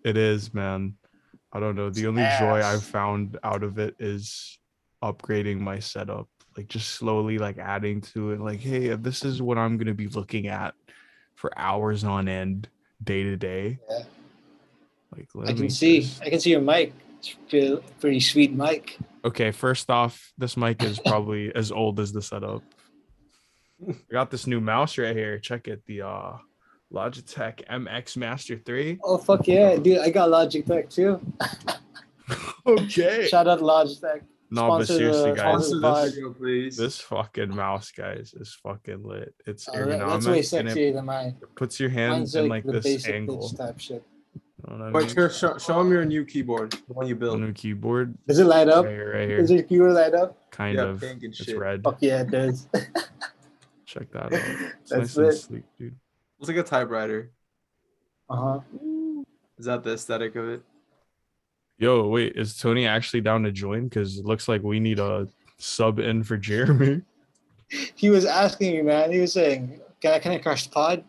It 0.07 0.15
is, 0.15 0.53
man. 0.53 0.93
I 1.51 1.59
don't 1.59 1.75
know. 1.75 1.89
The 1.89 2.07
only 2.07 2.25
joy 2.39 2.61
I've 2.63 2.83
found 2.83 3.37
out 3.43 3.61
of 3.61 3.77
it 3.77 3.97
is 3.99 4.57
upgrading 5.03 5.59
my 5.59 5.79
setup, 5.79 6.29
like 6.55 6.69
just 6.69 6.91
slowly 6.91 7.37
like 7.37 7.57
adding 7.57 7.99
to 8.13 8.31
it. 8.31 8.39
Like, 8.39 8.61
hey, 8.61 8.85
if 8.85 9.03
this 9.03 9.25
is 9.25 9.41
what 9.41 9.57
I'm 9.57 9.77
gonna 9.77 9.93
be 9.93 10.07
looking 10.07 10.47
at 10.47 10.75
for 11.35 11.51
hours 11.59 12.05
on 12.05 12.29
end, 12.29 12.69
day 13.03 13.23
to 13.23 13.35
day. 13.35 13.79
Yeah. 13.89 14.03
Like, 15.13 15.49
I 15.49 15.53
can 15.53 15.69
see, 15.69 15.99
just- 15.99 16.21
I 16.21 16.29
can 16.29 16.39
see 16.39 16.51
your 16.51 16.61
mic. 16.61 16.93
It's 17.19 17.35
pretty 17.99 18.21
sweet 18.21 18.53
mic. 18.53 18.97
Okay, 19.25 19.51
first 19.51 19.89
off, 19.89 20.31
this 20.37 20.55
mic 20.55 20.81
is 20.83 20.99
probably 20.99 21.53
as 21.53 21.69
old 21.69 21.99
as 21.99 22.13
the 22.13 22.21
setup. 22.21 22.63
I 23.89 23.93
got 24.09 24.31
this 24.31 24.47
new 24.47 24.61
mouse 24.61 24.97
right 24.97 25.13
here. 25.15 25.37
Check 25.37 25.67
it, 25.67 25.83
the 25.85 26.03
uh 26.03 26.37
Logitech 26.93 27.65
MX 27.67 28.17
Master 28.17 28.57
3. 28.57 28.99
Oh 29.03 29.17
fuck 29.17 29.47
yeah, 29.47 29.75
dude! 29.75 29.99
I 29.99 30.09
got 30.09 30.29
Logitech 30.29 30.89
too. 30.93 31.19
Okay. 32.65 33.27
Shout 33.29 33.47
out 33.47 33.59
Logitech. 33.59 34.21
No, 34.51 34.67
but 34.67 34.85
Sponsor 34.85 34.93
the- 34.93 34.97
seriously, 34.99 35.33
guys, 35.33 35.67
sponsor 35.67 36.05
this, 36.09 36.15
the 36.15 36.35
please. 36.37 36.77
this 36.77 36.99
fucking 36.99 37.55
mouse, 37.55 37.91
guys, 37.91 38.33
is 38.37 38.57
fucking 38.63 39.03
lit. 39.03 39.33
It's 39.45 39.67
Oh, 39.69 39.73
that- 39.73 39.99
that's 39.99 40.25
ergonomic 40.25 40.31
way 40.53 40.59
and 40.59 40.67
it 40.69 40.75
sexier 40.77 40.93
than 40.93 41.05
mine. 41.05 41.35
puts 41.55 41.79
your 41.79 41.89
hand 41.89 42.11
Mine's 42.11 42.35
in 42.35 42.43
like, 42.49 42.65
like 42.65 42.65
the 42.65 42.71
this 42.73 42.83
basic 42.83 43.13
angle. 43.15 43.49
type 43.49 43.79
shit. 43.79 44.03
You 44.69 44.77
know 44.77 44.85
I 44.85 44.91
Wait, 44.91 45.05
mean? 45.05 45.15
sure, 45.15 45.29
show, 45.29 45.57
show 45.57 45.79
him 45.81 45.91
your 45.91 46.03
new 46.05 46.25
keyboard, 46.25 46.71
the 46.71 46.93
one 46.93 47.07
you 47.07 47.15
built. 47.15 47.37
a 47.37 47.39
new 47.41 47.53
keyboard, 47.53 48.17
Does 48.27 48.39
it 48.39 48.45
light 48.45 48.67
up? 48.69 48.85
right 48.85 48.91
here, 48.91 49.13
right 49.13 49.37
Does 49.37 49.51
your 49.51 49.63
keyboard 49.63 49.93
light 49.93 50.13
up? 50.13 50.51
kind 50.51 50.75
Yeah, 50.75 50.83
of. 50.85 50.99
pink 51.01 51.23
and 51.23 51.33
It's 51.33 51.43
shit. 51.43 51.57
red. 51.57 51.83
Fuck 51.83 51.97
yeah, 52.01 52.21
it 52.21 52.31
does. 52.31 52.67
Check 53.85 54.11
that 54.11 54.23
out. 54.25 54.33
It's 54.33 54.89
That's 54.89 55.15
nice 55.15 55.17
and 55.17 55.27
it. 55.27 55.33
sleek, 55.37 55.63
dude. 55.77 55.95
It's 56.39 56.47
like 56.47 56.57
a 56.57 56.63
typewriter. 56.63 57.31
Uh 58.29 58.35
huh. 58.35 58.59
Is 59.57 59.65
that 59.65 59.83
the 59.83 59.93
aesthetic 59.93 60.35
of 60.35 60.49
it? 60.49 60.63
Yo, 61.79 62.07
wait, 62.07 62.33
is 62.35 62.57
Tony 62.57 62.85
actually 62.87 63.21
down 63.21 63.43
to 63.43 63.51
join? 63.51 63.87
Because 63.87 64.17
it 64.17 64.25
looks 64.25 64.47
like 64.47 64.63
we 64.63 64.79
need 64.79 64.99
a 64.99 65.27
sub 65.57 65.99
in 65.99 66.23
for 66.23 66.37
Jeremy. 66.37 67.01
He 67.95 68.09
was 68.09 68.23
asking 68.23 68.77
me, 68.77 68.81
man. 68.81 69.11
He 69.11 69.19
was 69.19 69.33
saying, 69.33 69.81
"Can 70.01 70.13
I 70.13 70.19
can 70.19 70.31
I 70.31 70.37
crush 70.37 70.63
the 70.67 70.69
pod?" 70.69 71.03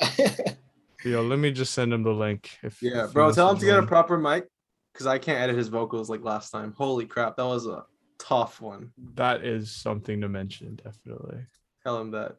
Yo, 1.04 1.22
let 1.22 1.38
me 1.38 1.52
just 1.52 1.72
send 1.72 1.92
him 1.92 2.02
the 2.02 2.10
link. 2.10 2.50
If 2.64 2.82
Yeah, 2.82 3.04
if 3.04 3.12
bro. 3.12 3.30
Tell 3.30 3.48
him 3.50 3.58
to 3.58 3.64
get 3.64 3.78
a 3.78 3.86
proper 3.86 4.18
mic, 4.18 4.48
because 4.92 5.06
I 5.06 5.18
can't 5.18 5.38
edit 5.38 5.54
his 5.56 5.68
vocals 5.68 6.10
like 6.10 6.24
last 6.24 6.50
time. 6.50 6.74
Holy 6.76 7.06
crap, 7.06 7.36
that 7.36 7.44
was 7.46 7.66
a 7.68 7.84
tough 8.18 8.60
one. 8.60 8.90
That 9.14 9.44
is 9.44 9.70
something 9.70 10.20
to 10.22 10.28
mention, 10.28 10.80
definitely. 10.82 11.46
Tell 11.84 12.00
him 12.00 12.10
that. 12.10 12.36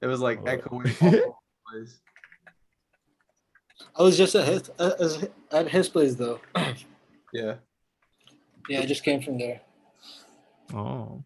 It 0.00 0.06
was 0.06 0.20
like 0.20 0.38
Oh. 0.42 0.46
echoing. 0.46 0.92
all 1.74 1.80
over 1.80 1.84
the 1.84 1.86
place. 1.86 1.98
I 3.98 4.02
was 4.02 4.16
just 4.16 4.34
at 4.34 4.46
his 4.48 4.70
uh, 4.78 5.26
at 5.52 5.68
his 5.68 5.88
place 5.88 6.14
though. 6.14 6.40
Yeah, 7.32 7.54
Yeah, 8.68 8.80
I 8.82 8.86
just 8.86 9.02
came 9.02 9.20
from 9.20 9.38
there. 9.38 9.60
Oh. 10.72 11.24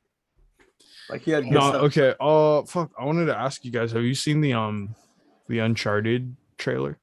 like 1.10 1.20
he 1.20 1.32
had. 1.32 1.44
good 1.44 1.52
No, 1.52 1.60
stuff. 1.68 1.82
okay. 1.82 2.14
Uh 2.18 2.62
fuck. 2.62 2.90
I 2.98 3.04
wanted 3.04 3.26
to 3.26 3.36
ask 3.38 3.62
you 3.62 3.70
guys, 3.70 3.92
have 3.92 4.02
you 4.02 4.14
seen 4.14 4.40
the 4.40 4.54
um 4.54 4.94
the 5.48 5.58
Uncharted 5.58 6.34
trailer? 6.56 6.96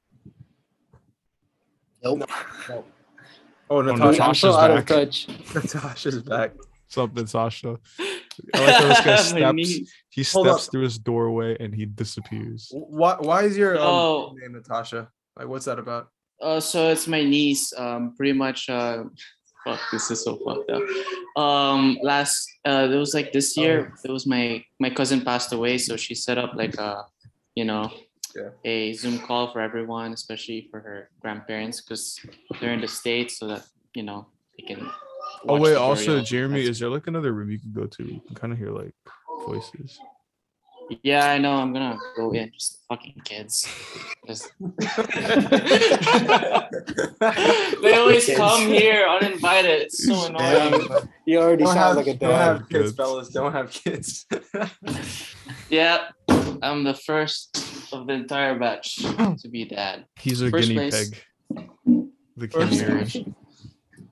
Nope. 2.02 2.28
Oh, 3.70 3.82
Dude, 3.82 3.92
I'm 3.92 3.98
Natasha's 3.98 4.18
Natasha. 4.18 4.40
so 4.40 4.52
out 4.54 4.70
of 4.72 4.76
back. 4.78 4.86
touch. 4.86 5.28
Natasha's 5.54 6.22
back. 6.22 6.52
Something, 6.88 7.26
Sasha. 7.28 7.78
I 8.54 8.58
like 8.60 8.74
how 8.74 8.88
this 8.88 9.00
guy 9.00 9.16
steps. 9.16 9.90
He 10.10 10.22
steps 10.22 10.66
through 10.68 10.82
his 10.82 10.98
doorway 10.98 11.56
and 11.60 11.74
he 11.74 11.84
disappears. 11.86 12.68
Why? 12.72 13.16
Why 13.20 13.42
is 13.44 13.56
your 13.56 13.76
um, 13.76 13.82
Oh. 13.86 14.34
name 14.40 14.52
Natasha? 14.52 15.08
Like, 15.38 15.48
what's 15.48 15.64
that 15.66 15.78
about? 15.78 16.08
Uh, 16.40 16.60
so 16.60 16.88
it's 16.90 17.06
my 17.06 17.22
niece. 17.24 17.72
Um, 17.76 18.14
pretty 18.16 18.32
much. 18.32 18.68
Uh, 18.68 19.04
fuck, 19.64 19.80
this 19.90 20.10
is 20.10 20.22
so 20.24 20.36
fucked 20.44 20.70
up. 20.70 20.82
Um, 21.42 21.98
last, 22.02 22.48
uh, 22.64 22.88
it 22.90 22.96
was 22.96 23.12
like 23.14 23.32
this 23.32 23.56
year. 23.56 23.92
It 24.04 24.10
was 24.10 24.26
my 24.26 24.62
my 24.80 24.90
cousin 24.90 25.20
passed 25.22 25.52
away, 25.52 25.78
so 25.78 25.96
she 25.96 26.14
set 26.14 26.38
up 26.38 26.54
like 26.54 26.74
a, 26.78 27.04
you 27.54 27.64
know, 27.64 27.90
Yeah. 28.36 28.50
a 28.64 28.92
Zoom 28.92 29.18
call 29.18 29.52
for 29.52 29.60
everyone, 29.60 30.12
especially 30.12 30.68
for 30.70 30.80
her 30.80 31.10
grandparents, 31.20 31.80
because 31.80 32.20
they're 32.60 32.72
in 32.72 32.80
the 32.80 32.88
states, 32.88 33.38
so 33.38 33.48
that 33.48 33.64
you 33.94 34.02
know 34.04 34.26
they 34.56 34.64
can. 34.74 34.88
Oh 35.48 35.60
wait, 35.60 35.74
also 35.76 36.06
burial. 36.06 36.24
Jeremy, 36.24 36.54
That's- 36.60 36.70
is 36.76 36.78
there 36.80 36.88
like 36.90 37.06
another 37.06 37.32
room 37.32 37.50
you 37.50 37.58
can 37.58 37.72
go 37.72 37.86
to? 37.86 38.02
You 38.04 38.20
can 38.26 38.34
kind 38.34 38.52
of 38.52 38.58
hear 38.58 38.70
like 38.70 38.94
voices. 39.46 39.98
Yeah, 41.02 41.28
I 41.28 41.38
know. 41.38 41.52
I'm 41.54 41.72
gonna 41.72 41.98
go 42.16 42.30
in. 42.32 42.52
Just 42.52 42.78
fucking 42.88 43.20
kids. 43.24 43.66
Just- 44.26 44.52
they 47.82 47.94
always 47.96 48.24
Kids. 48.26 48.38
come 48.38 48.60
here 48.68 49.04
uninvited. 49.06 49.82
It's 49.82 50.04
so 50.06 50.26
annoying. 50.26 50.86
Damn, 50.88 51.08
you 51.26 51.38
already 51.40 51.64
Don't 51.64 51.74
sound 51.74 51.78
have, 51.78 51.96
like 51.96 52.06
a 52.06 52.14
don't 52.18 52.30
dad. 52.30 52.38
have 52.58 52.68
kids, 52.68 52.82
Kids. 52.84 52.96
fellas. 52.96 53.28
Don't 53.30 53.52
have 53.52 53.70
kids. 53.70 54.26
Yeah, 55.68 56.10
I'm 56.62 56.84
the 56.84 56.94
first 56.94 57.58
of 57.92 58.06
the 58.06 58.12
entire 58.12 58.56
batch 58.56 58.96
to 58.96 59.48
be 59.50 59.64
dad. 59.64 60.04
He's 60.20 60.40
a 60.40 60.48
First 60.50 60.68
guinea 60.68 60.90
place. 60.90 61.10
pig. 61.10 62.08
The 62.36 62.46
First 62.48 62.80
canary. 62.84 63.34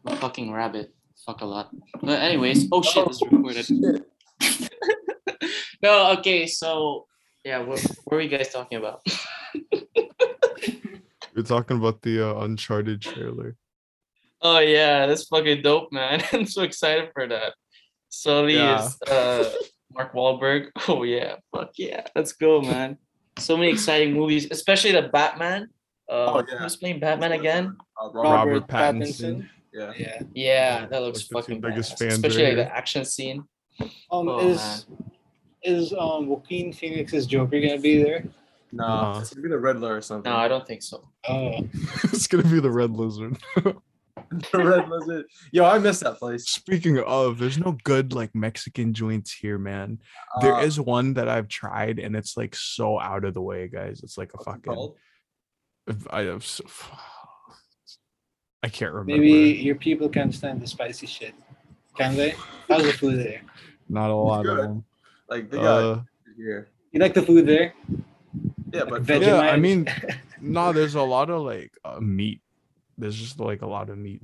A 0.07 0.17
fucking 0.17 0.53
rabbit. 0.53 0.93
Fuck 1.27 1.41
a 1.41 1.47
lot. 1.47 1.71
But 2.03 2.21
anyways, 2.21 2.69
oh 2.71 2.83
shit, 2.83 3.07
it's 3.09 3.23
recorded. 3.23 4.05
no, 5.83 6.13
okay, 6.19 6.47
so 6.47 7.07
yeah, 7.45 7.59
what, 7.61 7.81
what 8.05 8.17
were 8.17 8.21
you 8.21 8.29
guys 8.29 8.51
talking 8.51 8.79
about? 8.79 9.01
We're 11.35 11.43
talking 11.43 11.79
about 11.79 12.03
the 12.03 12.23
uh, 12.31 12.41
Uncharted 12.45 13.01
trailer. 13.03 13.57
Oh 14.41 14.59
yeah, 14.61 15.07
that's 15.07 15.25
fucking 15.25 15.63
dope, 15.63 15.91
man. 15.93 16.23
I'm 16.33 16.47
so 16.47 16.63
excited 16.63 17.11
for 17.13 17.27
that. 17.27 17.55
Sully 18.11 18.55
Yeah. 18.55 18.85
is 18.85 19.01
uh 19.09 19.51
Mark 19.93 20.13
Wahlberg. 20.15 20.69
Oh 20.89 21.03
yeah, 21.03 21.37
fuck 21.55 21.73
yeah, 21.77 22.07
let's 22.15 22.33
go, 22.33 22.61
man. 22.61 22.99
So 23.39 23.57
many 23.57 23.71
exciting 23.73 24.15
movies, 24.15 24.47
especially 24.51 24.93
the 24.93 25.09
Batman. 25.09 25.69
Uh, 26.09 26.31
Oh, 26.37 26.45
yeah. 26.47 26.59
who's 26.59 26.77
playing 26.77 27.01
Batman 27.01 27.33
again? 27.33 27.77
Uh, 28.01 28.11
Robert 28.13 28.29
Robert 28.63 28.69
Pattinson. 28.69 29.03
Pattinson. 29.09 29.49
Yeah. 29.75 29.93
Yeah. 29.97 30.23
Yeah, 30.35 30.87
that 30.87 31.03
looks 31.03 31.19
Like 31.33 31.47
the 31.47 31.53
two 31.53 31.59
fucking 31.59 31.61
biggest 31.61 31.95
badass, 31.95 31.99
fans 31.99 32.13
especially 32.15 32.43
right 32.45 32.49
like 32.51 32.57
here. 32.59 32.65
the 32.67 32.77
action 32.77 33.05
scene. 33.05 33.45
Um, 33.81 34.29
Oh, 34.29 34.39
is 34.49 34.87
is 35.65 35.93
um 35.95 36.29
Joaquin 36.29 36.73
Phoenix's 36.73 37.27
Joker 37.27 37.61
gonna 37.61 37.79
be 37.81 38.03
there? 38.03 38.25
No, 38.71 38.87
Nah. 38.87 39.21
it's 39.21 39.33
gonna 39.35 39.43
be 39.43 39.49
the 39.49 39.59
Riddler 39.59 39.97
or 39.97 40.01
something. 40.01 40.31
No, 40.31 40.37
I 40.39 40.47
don't 40.49 40.67
think 40.67 40.83
so. 40.83 41.09
Oh, 41.29 41.59
it's 42.05 42.27
gonna 42.29 42.45
be 42.45 42.61
the 42.61 42.71
Red 42.71 42.91
Lizard. 42.91 43.37
the 43.57 44.59
Red 44.59 44.89
Lizard. 44.89 45.27
Yo, 45.53 45.65
I 45.65 45.79
miss 45.79 46.01
that 46.01 46.19
place. 46.19 46.45
Speaking 46.49 46.99
of, 47.01 47.39
there's 47.39 47.59
no 47.59 47.77
good 47.85 48.13
like 48.13 48.35
Mexican 48.35 48.93
joints 48.95 49.33
here, 49.33 49.59
man. 49.59 49.99
There 50.41 50.55
Uh, 50.55 50.63
is 50.63 50.79
one 50.81 51.15
that 51.15 51.29
I've 51.29 51.49
tried, 51.49 51.99
and 51.99 52.15
it's 52.15 52.37
like 52.37 52.55
so 52.55 53.01
out 53.01 53.25
of 53.25 53.35
the 53.35 53.43
way, 53.43 53.67
guys. 53.69 54.01
It's 54.05 54.17
like 54.19 54.33
a 54.35 54.37
what's 54.37 54.47
it 54.47 54.51
fucking. 54.51 54.73
called? 54.75 54.97
I 56.11 56.23
have. 56.23 56.45
So, 56.45 56.65
I 58.65 58.69
can't 58.69 58.93
remember. 58.93 59.13
maybe 59.21 59.61
your 59.61 59.75
people 59.75 60.09
can 60.09 60.33
stand 60.33 60.63
the 60.63 60.67
spicy 60.67 61.07
shit. 61.07 61.35
Can 61.99 62.17
they? 62.17 62.35
How's 62.69 62.83
the 62.83 62.93
food 62.95 63.19
there? 63.19 63.43
not 63.91 64.09
a 64.11 64.15
lot 64.15 64.47
of 64.47 64.57
them. 64.57 64.85
Like 65.29 65.51
they 65.51 65.59
got 65.59 65.83
Uh, 65.83 66.01
here. 66.37 66.69
You 66.91 66.99
like 67.01 67.13
the 67.13 67.21
food 67.23 67.47
there? 67.47 67.75
Yeah, 68.73 68.85
but 68.89 69.03
Vegemite? 69.05 69.27
yeah, 69.27 69.39
I 69.41 69.57
mean, 69.59 69.87
no, 70.41 70.73
there's 70.73 70.95
a 70.95 71.03
lot 71.03 71.29
of 71.29 71.43
like 71.43 71.73
uh, 71.85 72.01
meat. 72.01 72.41
There's 72.97 73.17
just 73.17 73.39
like 73.39 73.61
a 73.61 73.67
lot 73.67 73.91
of 73.91 73.99
meat. 73.99 74.23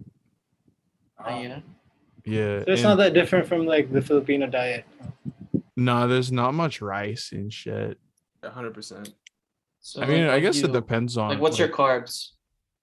Oh, 1.22 1.38
yeah. 1.38 1.60
Yeah. 2.24 2.64
So 2.64 2.72
it's 2.72 2.80
and- 2.80 2.82
not 2.82 2.94
that 2.96 3.12
different 3.12 3.46
from 3.46 3.66
like 3.66 3.92
the 3.92 4.00
Filipino 4.00 4.46
diet. 4.46 4.86
No, 5.76 6.08
there's 6.08 6.32
not 6.32 6.54
much 6.54 6.80
rice 6.80 7.32
and 7.32 7.52
shit. 7.52 7.98
hundred 8.42 8.72
percent. 8.72 9.12
So 9.80 10.00
I 10.02 10.06
mean, 10.06 10.24
I 10.24 10.40
guess 10.40 10.60
do 10.60 10.66
it 10.66 10.72
depends 10.72 11.16
on. 11.18 11.28
Like, 11.30 11.40
what's 11.40 11.58
your 11.58 11.68
carbs? 11.68 12.30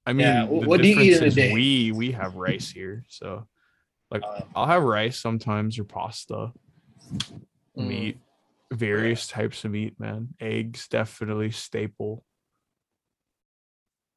I 0.07 0.13
mean, 0.13 0.25
Yeah, 0.25 0.45
the 0.45 0.67
what 0.67 0.81
do 0.81 0.87
you 0.87 0.99
eat 1.01 1.13
in 1.13 1.23
a 1.23 1.29
day? 1.29 1.51
We 1.51 1.91
we 1.91 2.11
have 2.13 2.35
rice 2.35 2.71
here, 2.71 3.03
so 3.09 3.45
like 4.09 4.23
Uh, 4.23 4.41
I'll 4.55 4.65
have 4.65 4.83
rice 4.83 5.19
sometimes 5.19 5.77
or 5.77 5.83
pasta, 5.83 6.53
Mm. 7.77 7.87
meat, 7.87 8.17
various 8.71 9.27
types 9.27 9.65
of 9.65 9.71
meat, 9.71 9.99
man. 9.99 10.29
Eggs 10.39 10.87
definitely 10.87 11.51
staple. 11.51 12.23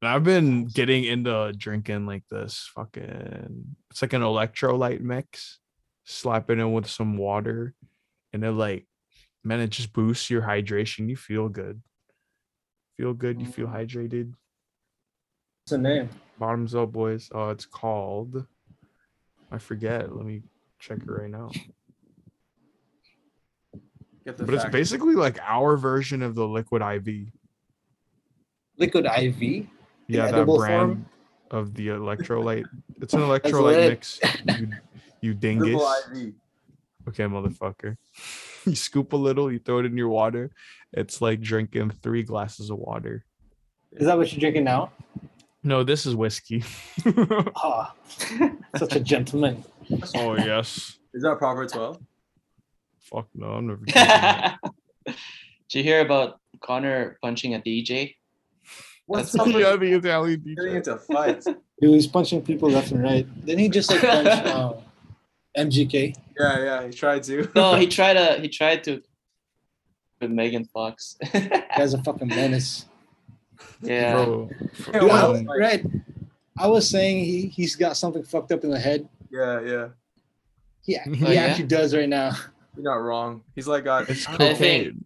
And 0.01 0.09
I've 0.09 0.23
been 0.23 0.65
getting 0.65 1.03
into 1.03 1.53
drinking 1.55 2.05
like 2.07 2.25
this 2.29 2.71
fucking. 2.73 3.75
It's 3.91 4.01
like 4.01 4.13
an 4.13 4.21
electrolyte 4.23 5.01
mix. 5.01 5.59
Slap 6.05 6.49
it 6.49 6.57
in 6.57 6.71
with 6.73 6.87
some 6.87 7.17
water, 7.17 7.75
and 8.33 8.43
it 8.43 8.51
like, 8.51 8.87
man, 9.43 9.59
it 9.59 9.69
just 9.69 9.93
boosts 9.93 10.29
your 10.29 10.41
hydration. 10.41 11.09
You 11.09 11.17
feel 11.17 11.49
good. 11.49 11.83
Feel 12.97 13.13
good. 13.13 13.41
You 13.41 13.45
feel 13.47 13.67
Mm. 13.67 13.75
hydrated. 13.75 14.33
What's 15.71 15.83
the 15.83 15.89
name? 15.89 16.09
Bottoms 16.37 16.75
up, 16.75 16.91
boys. 16.91 17.29
Oh, 17.33 17.49
it's 17.49 17.65
called. 17.65 18.45
I 19.51 19.57
forget. 19.57 20.13
Let 20.13 20.25
me 20.25 20.41
check 20.79 20.97
it 20.97 21.09
right 21.09 21.29
now. 21.29 21.49
Get 24.25 24.37
the 24.37 24.43
But 24.43 24.55
it's 24.55 24.65
basically 24.65 25.15
like 25.15 25.39
our 25.41 25.77
version 25.77 26.21
of 26.21 26.35
the 26.35 26.45
liquid 26.45 26.81
IV. 26.81 27.27
Liquid 28.77 29.05
IV. 29.05 29.67
Yeah, 30.07 30.31
that 30.31 30.45
brand 30.45 30.57
form? 30.57 31.05
of 31.51 31.73
the 31.75 31.87
electrolyte. 31.89 32.65
It's 33.01 33.13
an 33.13 33.21
electrolyte 33.29 33.89
mix. 33.89 34.19
You, 34.45 34.67
you 35.21 35.33
Triple 35.33 35.39
dingus. 35.39 36.07
IV. 36.11 36.33
Okay, 37.07 37.23
motherfucker. 37.23 37.95
you 38.65 38.75
scoop 38.75 39.13
a 39.13 39.17
little, 39.17 39.51
you 39.51 39.59
throw 39.59 39.79
it 39.79 39.85
in 39.85 39.95
your 39.95 40.09
water. 40.09 40.51
It's 40.91 41.21
like 41.21 41.39
drinking 41.39 41.91
three 42.01 42.23
glasses 42.23 42.69
of 42.69 42.77
water. 42.77 43.25
Is 43.93 44.05
that 44.07 44.17
what 44.17 44.31
you're 44.31 44.39
drinking 44.39 44.65
now? 44.65 44.91
No, 45.63 45.83
this 45.83 46.05
is 46.05 46.15
whiskey. 46.15 46.63
Ah, 47.55 47.93
such 48.77 48.95
a 48.95 48.99
gentleman. 48.99 49.63
oh 50.15 50.35
yes. 50.35 50.97
Is 51.13 51.23
that 51.23 51.37
proper 51.37 51.67
twelve? 51.67 51.99
Fuck 52.99 53.27
no, 53.35 53.47
I'm 53.47 53.67
never 53.67 53.77
drinking 53.85 53.93
that. 54.03 54.59
Did 55.05 55.15
you 55.69 55.83
hear 55.83 56.01
about 56.01 56.39
Conor 56.61 57.17
punching 57.21 57.53
a 57.55 57.59
DJ? 57.59 58.15
What's 59.05 59.31
That's 59.33 59.41
up 59.41 59.47
with 59.47 59.63
yeah, 59.63 59.75
the 59.75 59.93
Italian 59.93 60.41
getting 60.55 60.73
DJ. 60.73 60.75
into 60.77 60.97
fights? 60.97 61.45
Dude, 61.45 61.93
he's 61.93 62.07
punching 62.07 62.41
people 62.43 62.69
left 62.69 62.91
and 62.91 63.03
right. 63.03 63.45
Didn't 63.45 63.59
he 63.59 63.69
just 63.69 63.91
like 63.91 64.01
punch 64.01 64.27
um, 64.47 64.75
MGK? 65.57 66.15
yeah, 66.39 66.63
yeah, 66.63 66.87
he 66.87 66.93
tried 66.93 67.23
to. 67.23 67.49
No, 67.55 67.75
he 67.75 67.87
tried 67.87 68.13
to. 68.13 68.41
He 68.41 68.47
tried 68.49 68.83
to 68.85 69.01
with 70.21 70.31
Megan 70.31 70.65
Fox. 70.65 71.17
Guy's 71.75 71.93
a 71.93 72.01
fucking 72.03 72.29
menace. 72.29 72.85
Yeah. 73.81 74.13
Bro, 74.25 74.49
Yeah, 74.93 74.99
Dude, 74.99 75.01
I 75.01 75.05
well, 75.05 75.31
was, 75.33 75.43
right. 75.59 75.85
I 76.57 76.67
was 76.67 76.89
saying 76.89 77.23
he, 77.25 77.47
he's 77.47 77.75
got 77.75 77.97
something 77.97 78.23
fucked 78.23 78.51
up 78.51 78.63
in 78.63 78.69
the 78.69 78.79
head. 78.79 79.07
yeah, 79.31 79.61
yeah. 79.61 79.87
Yeah, 80.85 81.03
he 81.05 81.25
Oh, 81.25 81.29
yeah? 81.31 81.41
actually 81.41 81.67
does 81.67 81.93
right 81.95 82.09
now. 82.09 82.31
You're 82.75 82.83
not 82.85 82.95
wrong. 82.95 83.43
He's 83.55 83.67
like 83.67 83.83
got 83.83 84.09
it's 84.09 84.27
I 84.27 84.35
think- 84.37 84.57
cocaine. 84.57 85.03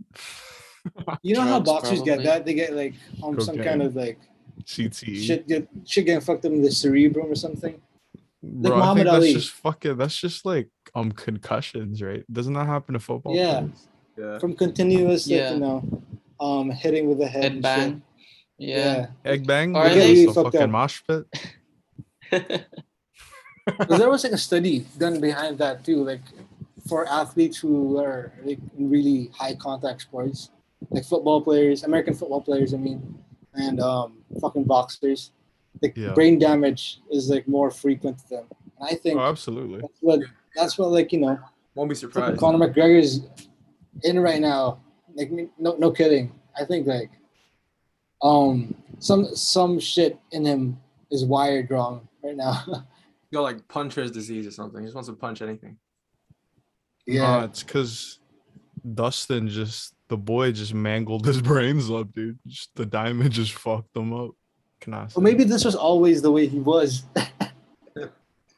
You 1.24 1.34
know 1.36 1.42
how 1.42 1.60
Drugs, 1.60 1.66
boxers 1.66 2.02
get 2.04 2.24
that? 2.24 2.46
They 2.46 2.54
get 2.54 2.74
like 2.76 2.94
um, 3.24 3.40
some 3.42 3.58
kind 3.58 3.82
of 3.82 3.96
like 3.96 4.20
CTE. 4.66 5.18
shit 5.26 5.48
get 5.48 5.68
shit 5.84 6.06
getting 6.06 6.22
fucked 6.22 6.46
up 6.46 6.52
in 6.52 6.62
the 6.62 6.72
cerebrum 6.72 7.26
or 7.32 7.36
something. 7.36 7.82
Bro, 8.44 8.76
I 8.76 8.78
Muhammad 8.78 8.96
think 8.98 9.06
that's 9.08 9.16
Ali. 9.16 9.34
just 9.34 9.52
fucking. 9.52 9.98
That's 9.98 10.16
just 10.16 10.46
like 10.46 10.70
um 10.94 11.12
concussions, 11.12 12.02
right? 12.04 12.24
Doesn't 12.32 12.54
that 12.54 12.68
happen 12.68 12.94
to 12.94 13.00
football? 13.00 13.36
Yeah. 13.36 13.62
players? 13.62 13.88
yeah. 14.18 14.38
From 14.40 14.56
continuous 14.56 15.28
like, 15.28 15.36
Yeah. 15.40 15.54
you 15.56 15.60
know, 15.60 16.02
um 16.40 16.70
hitting 16.70 17.10
with 17.10 17.18
the 17.18 17.28
head. 17.28 17.44
Head 17.44 17.52
and 17.54 17.62
bang. 17.64 17.92
shit. 17.94 18.02
Yeah. 18.58 19.08
Egg 19.26 19.46
bang. 19.48 19.76
Are 19.76 19.90
they- 19.90 20.26
a 20.26 20.34
fucking 20.34 20.62
up. 20.62 20.70
mosh 20.70 21.02
pit. 21.08 21.26
'Cause 23.68 23.98
there 23.98 24.10
was 24.10 24.24
like 24.24 24.34
a 24.34 24.38
study 24.38 24.86
done 24.98 25.20
behind 25.20 25.58
that 25.58 25.84
too, 25.84 26.04
like 26.04 26.22
for 26.88 27.08
athletes 27.08 27.58
who 27.58 27.98
are 27.98 28.32
like 28.44 28.60
in 28.78 28.90
really 28.90 29.32
high 29.34 29.56
contact 29.56 30.02
sports, 30.02 30.52
like 30.92 31.04
football 31.04 31.42
players, 31.42 31.84
American 31.84 32.14
football 32.14 32.42
players, 32.42 32.74
I 32.76 32.78
mean, 32.78 33.02
and 33.56 33.80
um 33.82 34.20
fucking 34.40 34.66
boxers. 34.66 35.32
Like 35.82 35.98
Yeah. 35.98 36.14
brain 36.14 36.38
damage 36.38 37.02
is 37.12 37.30
like 37.30 37.48
more 37.48 37.72
frequent 37.72 38.20
to 38.20 38.30
them. 38.30 38.46
And 38.80 38.88
I 38.90 38.96
think 38.96 39.18
Oh, 39.20 39.24
absolutely. 39.24 39.82
that's 39.82 39.98
what 40.02 40.20
that's 40.56 40.78
what 40.78 40.92
like 40.92 41.12
you 41.12 41.20
know 41.22 41.40
Won't 41.74 41.90
be 41.90 41.96
fucking 41.96 42.12
surprised. 42.12 42.40
Conor 42.40 42.68
McGregor's 42.70 43.22
in 44.04 44.20
right 44.20 44.40
now. 44.42 44.80
Like 45.16 45.32
no 45.58 45.76
no 45.78 45.90
kidding. 45.92 46.32
I 46.56 46.66
think 46.66 46.86
like 46.86 47.10
um 48.26 48.74
some 49.00 49.36
some 49.36 49.80
shit 49.80 50.18
in 50.32 50.46
him 50.46 50.78
is 51.12 51.24
wired 51.26 51.70
wrong 51.70 52.08
right 52.24 52.36
now. 52.36 52.64
Go 53.34 53.42
like 53.44 53.68
puncher's 53.68 54.12
disease 54.12 54.48
or 54.48 54.52
something. 54.52 54.82
He 54.82 54.86
just 54.88 54.96
wants 54.96 55.10
to 55.10 55.16
punch 55.16 55.42
anything. 55.42 55.78
Yeah, 57.06 57.44
it's 57.44 57.62
because 57.64 58.20
Dustin 58.96 59.48
just 59.48 59.94
the 60.08 60.18
boy 60.18 60.52
just 60.52 60.74
mangled 60.74 61.26
his 61.26 61.42
brains 61.50 61.90
up, 61.92 62.12
dude. 62.14 62.40
Just 62.48 62.76
the 62.76 62.86
diamond 62.86 63.32
just 63.32 63.54
fucked 63.54 63.96
him 63.96 64.14
up. 64.14 64.32
Can 64.82 64.94
I? 64.94 65.08
Well, 65.16 65.24
maybe 65.24 65.44
this 65.44 65.64
was 65.66 65.76
always 65.76 66.22
the 66.22 66.32
way 66.32 66.48
he 66.48 66.60
was. 66.60 67.04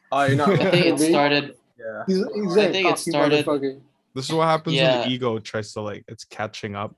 Oh, 0.10 0.24
you're 0.24 0.38
not 0.38 0.50
I 0.52 0.72
think 0.72 0.86
it 0.86 1.00
started. 1.00 1.58
yeah. 1.78 2.04
He's, 2.08 2.16
he's 2.34 2.58
I 2.58 2.62
a 2.64 2.72
think 2.72 2.88
it 2.88 2.98
started- 2.98 3.82
This 4.16 4.30
is 4.30 4.32
what 4.34 4.46
happens 4.46 4.78
when 4.78 5.02
the 5.02 5.10
ego 5.10 5.38
tries 5.40 5.74
to 5.74 5.82
like 5.82 6.06
it's 6.08 6.24
catching 6.24 6.76
up. 6.78 6.96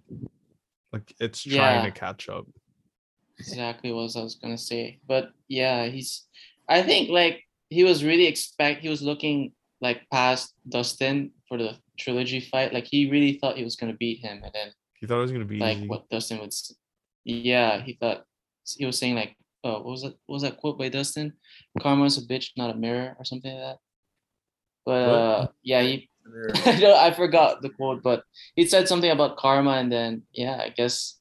Like 0.93 1.11
it's 1.19 1.43
Yeah. 1.43 1.57
trying 1.81 1.91
to 1.91 1.99
catch 1.99 2.29
up. 2.29 2.45
Exactly 3.39 3.91
what 3.91 4.15
I 4.15 4.23
was 4.23 4.35
gonna 4.35 4.57
say. 4.57 4.99
But 5.07 5.29
yeah, 5.47 5.85
he's. 5.87 6.27
I 6.67 6.81
think 6.83 7.09
like 7.09 7.43
he 7.69 7.83
was 7.83 8.03
really 8.03 8.25
expect. 8.27 8.81
He 8.81 8.89
was 8.89 9.01
looking 9.01 9.53
like 9.81 10.01
past 10.11 10.53
Dustin 10.67 11.31
for 11.47 11.57
the 11.57 11.77
trilogy 11.97 12.41
fight. 12.41 12.73
Like 12.73 12.85
he 12.85 13.09
really 13.09 13.33
thought 13.39 13.57
he 13.57 13.63
was 13.63 13.75
gonna 13.75 13.93
beat 13.93 14.19
him, 14.19 14.41
and 14.43 14.51
then 14.53 14.71
He 14.99 15.07
thought 15.07 15.19
it 15.19 15.21
was 15.21 15.31
gonna 15.31 15.45
be 15.45 15.57
like 15.59 15.77
easy. 15.77 15.87
what 15.87 16.09
Dustin 16.09 16.39
would. 16.39 16.53
Yeah, 17.25 17.81
he 17.81 17.93
thought 17.93 18.25
he 18.77 18.85
was 18.85 18.97
saying 18.97 19.15
like, 19.15 19.35
oh, 19.63 19.73
what 19.81 19.85
was 19.85 20.01
that? 20.03 20.15
What 20.25 20.33
was 20.35 20.41
that 20.43 20.57
quote 20.57 20.77
by 20.77 20.89
Dustin? 20.89 21.33
Karma's 21.81 22.17
a 22.17 22.21
bitch, 22.27 22.51
not 22.57 22.75
a 22.75 22.77
mirror, 22.77 23.15
or 23.17 23.25
something 23.25 23.51
like 23.53 23.61
that. 23.63 23.77
But 24.85 25.07
What? 25.07 25.15
uh, 25.15 25.47
yeah, 25.63 25.81
he. 25.81 26.09
I 26.65 26.79
don't. 26.79 26.97
I 26.97 27.11
forgot 27.11 27.61
the 27.61 27.69
quote, 27.69 28.03
but 28.03 28.23
he 28.55 28.65
said 28.65 28.87
something 28.87 29.09
about 29.09 29.37
karma, 29.37 29.71
and 29.71 29.91
then 29.91 30.23
yeah, 30.33 30.57
I 30.61 30.69
guess 30.69 31.15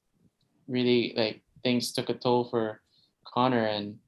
really 0.67 1.15
like 1.17 1.43
things 1.69 1.93
took 1.93 2.09
a 2.09 2.15
toll 2.17 2.49
for 2.49 2.81
Conor, 3.29 3.67
and 3.77 4.01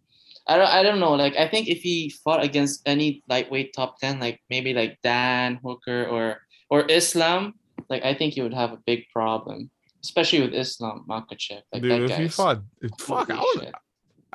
I 0.49 0.57
don't. 0.57 0.73
I 0.79 0.81
don't 0.83 1.01
know. 1.05 1.12
Like 1.12 1.37
I 1.37 1.46
think 1.53 1.68
if 1.68 1.85
he 1.85 2.09
fought 2.25 2.42
against 2.42 2.81
any 2.88 3.23
lightweight 3.29 3.75
top 3.77 4.01
ten, 4.01 4.18
like 4.18 4.40
maybe 4.49 4.73
like 4.73 4.96
Dan 5.05 5.61
Hooker 5.62 6.07
or 6.09 6.40
or 6.73 6.88
Islam, 6.88 7.55
like 7.92 8.03
I 8.05 8.14
think 8.16 8.33
he 8.35 8.40
would 8.40 8.55
have 8.57 8.73
a 8.73 8.81
big 8.88 9.05
problem, 9.12 9.68
especially 10.03 10.40
with 10.40 10.55
Islam 10.57 11.05
Makhachev. 11.05 11.61
Like 11.73 11.83
Dude, 11.83 11.90
that 11.92 12.03
if 12.09 12.11
guy. 12.16 12.23
he 12.25 12.29
fought, 12.29 12.59
if- 12.81 12.96
fuck, 12.99 13.29
I 13.31 13.37
would 13.38 13.64
shit. 13.68 13.75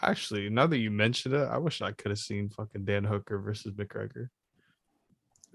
actually. 0.02 0.46
Now 0.54 0.68
that 0.70 0.78
you 0.78 0.92
mentioned 0.92 1.34
it, 1.34 1.48
I 1.50 1.58
wish 1.58 1.82
I 1.82 1.92
could 1.98 2.12
have 2.14 2.20
seen 2.22 2.50
fucking 2.54 2.86
Dan 2.86 3.04
Hooker 3.04 3.40
versus 3.42 3.74
McGregor. 3.74 4.30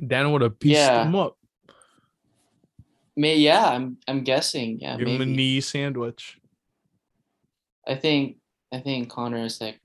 Dan 0.03 0.33
would 0.33 0.43
have 0.43 0.59
pieced 0.59 0.81
Yeah. 0.83 1.05
him 1.07 1.15
up, 1.15 1.37
May 3.17 3.37
yeah, 3.37 3.69
I'm 3.71 3.99
I'm 4.09 4.25
guessing. 4.25 4.81
Yeah, 4.81 4.97
give 4.99 5.07
him 5.09 5.21
a 5.23 5.27
knee 5.27 5.61
sandwich. 5.61 6.40
I 7.91 7.97
think 7.97 8.37
I 8.73 8.79
think 8.79 9.11
Conor 9.11 9.45
is 9.45 9.61
like 9.61 9.81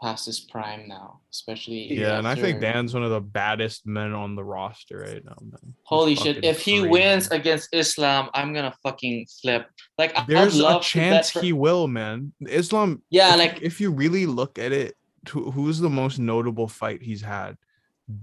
past 0.00 0.26
his 0.26 0.40
prime 0.40 0.88
now, 0.88 1.20
especially 1.32 1.92
Yeah, 1.92 2.18
and 2.18 2.26
I 2.26 2.34
think 2.34 2.60
Dan's 2.60 2.94
one 2.94 3.02
of 3.02 3.10
the 3.10 3.20
baddest 3.20 3.86
men 3.86 4.12
on 4.12 4.34
the 4.34 4.42
roster 4.44 4.98
right 4.98 5.24
now, 5.24 5.36
man. 5.40 5.58
He's 5.64 5.74
Holy 5.84 6.14
shit! 6.14 6.44
If 6.44 6.60
he 6.60 6.78
crazy. 6.80 6.88
wins 6.88 7.30
against 7.30 7.68
Islam, 7.72 8.28
I'm 8.34 8.52
gonna 8.54 8.74
fucking 8.82 9.26
flip. 9.40 9.68
Like 9.98 10.16
I- 10.16 10.22
I'd 10.22 10.26
there's 10.28 10.58
a 10.58 10.62
love 10.62 10.72
to 10.72 10.98
bet 10.98 11.04
chance 11.14 11.30
for- 11.30 11.40
he 11.42 11.52
will, 11.52 11.86
man. 11.88 12.32
Islam. 12.46 13.02
Yeah, 13.10 13.32
if, 13.34 13.38
like 13.38 13.62
if 13.62 13.80
you 13.80 13.90
really 13.90 14.26
look 14.26 14.58
at 14.58 14.72
it, 14.72 14.96
who's 15.28 15.78
the 15.78 15.90
most 15.90 16.18
notable 16.18 16.68
fight 16.68 17.02
he's 17.02 17.22
had? 17.22 17.56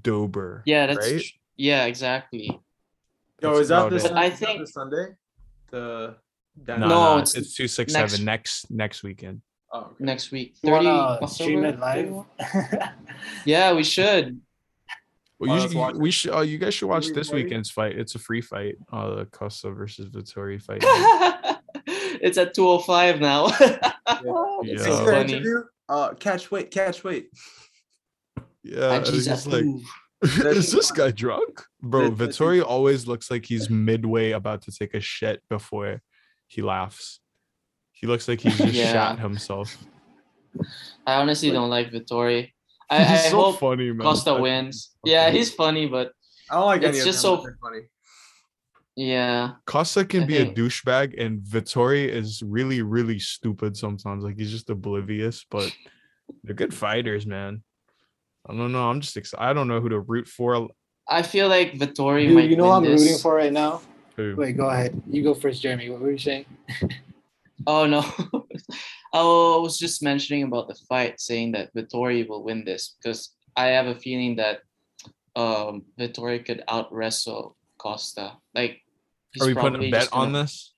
Dober. 0.02 0.64
yeah, 0.66 0.86
that's 0.88 1.12
right? 1.12 1.22
tr- 1.22 1.36
yeah, 1.58 1.86
exactly. 1.86 2.48
Yo, 3.42 3.50
That's 3.52 3.60
is 3.62 3.68
that 3.70 3.78
about 3.80 3.92
this? 3.92 4.06
it. 4.06 4.12
I 4.12 4.26
is 4.26 4.40
that 4.40 4.46
think- 4.46 4.68
Sunday. 4.68 5.06
The 5.72 6.18
No, 6.68 6.78
No, 6.78 6.88
no, 6.88 7.18
it's 7.20 7.36
it's, 7.36 7.54
two 7.56 7.68
six 7.68 7.94
next- 7.94 8.12
seven 8.12 8.26
next 8.26 8.72
next 8.72 9.04
weekend. 9.04 9.42
Oh, 9.72 9.82
okay. 9.82 9.94
Next 10.00 10.32
week, 10.32 10.56
thirty 10.64 10.86
wanna 10.88 11.28
stream 11.28 11.64
it 11.66 11.80
live? 11.80 12.24
Yeah, 13.46 13.74
we 13.74 13.84
should. 13.84 14.40
Well, 15.40 15.52
Oh, 15.52 15.56
you, 15.56 15.60
let's 15.62 15.74
should- 15.74 16.02
we 16.02 16.12
should. 16.12 16.34
Uh, 16.34 16.42
you 16.42 16.58
guys 16.58 16.74
should 16.74 16.88
watch 16.90 17.06
Maybe 17.06 17.16
this 17.16 17.32
weekend's 17.32 17.70
fight. 17.72 17.98
It's 17.98 18.16
a 18.16 18.20
free 18.20 18.42
fight. 18.42 18.76
Uh, 18.92 19.16
the 19.16 19.26
Costa 19.26 19.72
versus 19.72 20.10
Vettori 20.10 20.62
fight. 20.62 20.82
it's 21.88 22.38
at 22.38 22.54
two 22.54 22.68
oh 22.68 22.80
five 22.80 23.20
now. 23.20 23.48
Yeah. 24.22 24.74
It's 24.74 24.84
so 24.84 25.06
funny. 25.06 25.42
Uh, 25.88 26.14
catch 26.16 26.52
weight, 26.52 26.72
catch 26.72 27.04
weight. 27.04 27.30
yeah, 28.64 28.94
And 28.96 29.08
it's 29.08 29.26
just 29.26 29.48
like, 29.48 29.64
is 30.24 30.72
this 30.72 30.92
guy 30.92 31.12
drunk, 31.12 31.64
bro? 31.82 32.10
That- 32.10 32.18
that- 32.18 32.30
Vettori 32.32 32.62
always 32.64 33.08
looks 33.08 33.32
like 33.32 33.46
he's 33.46 33.70
midway 33.70 34.32
about 34.32 34.64
to 34.64 34.72
take 34.72 34.94
a 34.96 35.00
shit 35.00 35.42
before 35.50 36.02
he 36.50 36.62
laughs. 36.62 37.22
He 37.94 38.06
looks 38.08 38.28
like 38.28 38.42
he 38.42 38.50
just 38.50 38.74
Yeah. 38.74 38.92
shat 38.92 39.20
himself. 39.20 39.78
I 41.08 41.16
honestly 41.22 41.52
don't 41.52 41.70
like 41.70 41.92
Vettori. 41.92 42.52
I, 42.90 42.98
I 42.98 43.04
he's 43.04 43.30
so 43.30 43.38
hope 43.42 43.60
funny, 43.60 43.92
man. 43.94 44.06
Costa 44.06 44.32
I- 44.32 44.40
wins. 44.42 44.90
fucking- 45.04 45.14
Yeah, 45.14 45.30
he's 45.30 45.54
funny, 45.54 45.88
but 45.88 46.12
I 46.52 46.56
don't 46.56 46.66
like 46.66 46.82
any 46.84 46.90
It's 46.98 47.00
of 47.02 47.06
just 47.06 47.22
them, 47.24 47.38
so- 47.38 47.52
funny. 47.62 47.82
yeah. 48.96 49.52
Costa 49.66 50.04
can 50.06 50.24
I 50.24 50.26
be 50.26 50.38
think- 50.38 50.58
a 50.58 50.62
douchebag, 50.62 51.22
and 51.24 51.40
Vettori 51.42 52.08
is 52.08 52.42
really, 52.46 52.82
really 52.82 53.20
stupid 53.20 53.78
sometimes. 53.78 54.24
Like 54.24 54.38
he's 54.38 54.52
just 54.52 54.70
oblivious, 54.70 55.46
but 55.50 55.72
they're 56.44 56.56
good 56.56 56.74
fighters, 56.74 57.26
man. 57.26 57.64
I 58.50 58.54
don't 58.56 58.72
know. 58.72 58.90
I'm 58.90 59.02
just 59.02 59.18
excited. 59.18 59.44
I 59.44 59.54
don't 59.54 59.68
know 59.68 59.80
who 59.82 59.90
to 59.90 60.00
root 60.00 60.28
for. 60.28 60.70
I 61.08 61.22
feel 61.22 61.48
like 61.48 61.74
Vettori 61.74 62.26
Dude, 62.28 62.36
might 62.36 62.50
you 62.50 62.56
know 62.56 62.64
win 62.64 62.70
what 62.72 62.78
I'm 62.78 62.84
this. 62.86 63.02
rooting 63.02 63.18
for 63.20 63.36
right 63.36 63.54
now? 63.54 63.82
Who? 64.20 64.36
Wait, 64.36 64.58
go 64.58 64.70
ahead. 64.70 65.02
You 65.10 65.24
go 65.24 65.34
first, 65.34 65.62
Jeremy. 65.62 65.90
What 65.90 66.02
were 66.02 66.12
you 66.12 66.18
saying? 66.18 66.46
Oh 67.68 67.86
no. 67.86 68.00
I 69.14 69.22
was 69.22 69.78
just 69.78 70.02
mentioning 70.02 70.44
about 70.44 70.70
the 70.70 70.76
fight, 70.88 71.20
saying 71.20 71.52
that 71.52 71.76
Vettori 71.76 72.26
will 72.26 72.42
win 72.42 72.64
this 72.64 72.96
because 72.96 73.34
I 73.54 73.66
have 73.76 73.88
a 73.88 73.96
feeling 73.96 74.38
that 74.38 74.62
um 75.36 75.84
Vettori 76.00 76.40
could 76.46 76.64
out 76.70 76.88
wrestle 76.94 77.58
Costa. 77.78 78.38
Like 78.56 78.80
he's 79.32 79.44
Are 79.44 79.48
we 79.48 79.54
putting 79.54 79.72
probably 79.72 79.88
a 79.90 79.92
bet 79.92 80.02
just 80.04 80.14
on 80.14 80.28
gonna- 80.32 80.44
this? 80.44 80.74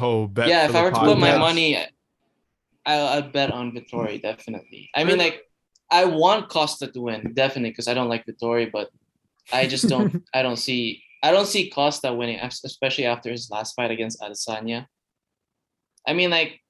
Oh, 0.00 0.28
bet. 0.28 0.46
yeah, 0.48 0.66
if 0.68 0.74
I 0.76 0.82
were 0.84 0.92
to 0.92 1.00
put 1.00 1.18
my 1.18 1.30
podcast. 1.32 1.38
money, 1.40 1.76
I 2.86 2.94
I'd 3.18 3.32
bet 3.32 3.50
on 3.50 3.72
Vettori 3.72 4.22
definitely. 4.22 4.88
I 4.94 5.02
mean, 5.02 5.18
like 5.18 5.42
I 5.90 6.04
want 6.04 6.48
Costa 6.48 6.86
to 6.92 7.00
win 7.00 7.32
definitely 7.34 7.70
because 7.70 7.88
I 7.88 7.94
don't 7.94 8.08
like 8.08 8.24
Vettori, 8.24 8.70
but 8.70 8.88
I 9.52 9.66
just 9.66 9.88
don't. 9.88 10.22
I 10.32 10.42
don't 10.42 10.56
see. 10.68 11.02
I 11.22 11.30
don't 11.30 11.46
see 11.46 11.70
Costa 11.70 12.12
winning, 12.12 12.40
especially 12.40 13.06
after 13.06 13.30
his 13.30 13.50
last 13.50 13.74
fight 13.74 13.90
against 13.90 14.20
Adesanya. 14.20 14.86
I 16.06 16.14
mean, 16.14 16.30
like, 16.30 16.60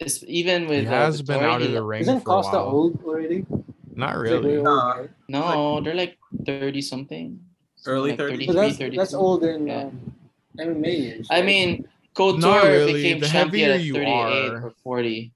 it's 0.00 0.24
even 0.26 0.66
with 0.66 0.80
he 0.82 0.86
uh, 0.88 0.90
has 0.90 1.22
been 1.22 1.38
Vettori, 1.40 1.50
out 1.52 1.62
of 1.62 1.70
the 1.70 1.80
lo- 1.80 1.86
ring 1.86 2.00
Isn't 2.02 2.20
for 2.20 2.30
a 2.30 2.34
Costa 2.42 2.56
while. 2.56 2.66
old 2.66 3.02
already? 3.04 3.46
Not 3.94 4.16
He's 4.24 4.32
like 4.32 4.42
way 4.42 4.48
really. 4.50 4.56
old, 4.56 4.64
Nah. 4.64 4.92
right? 4.98 5.10
No, 5.28 5.80
they're 5.80 5.94
like 5.94 6.18
thirty 6.44 6.82
something. 6.82 7.38
Early 7.86 8.10
like 8.10 8.18
30s. 8.18 8.46
But 8.46 8.54
33, 8.54 8.54
that's, 8.56 8.78
32. 8.78 8.96
that's 8.96 9.14
old 9.14 9.44
in 9.44 9.66
Yeah. 9.68 9.82
um, 9.84 10.14
MMA 10.58 10.98
years. 10.98 11.28
I 11.30 11.42
mean, 11.42 11.86
Couture 12.14 12.62
really. 12.64 12.92
became 12.94 13.20
The 13.20 13.28
champion 13.28 13.70
at 13.70 13.80
you 13.82 13.94
38 13.94 14.50
are- 14.50 14.66
or 14.66 14.70
40. 14.82 15.32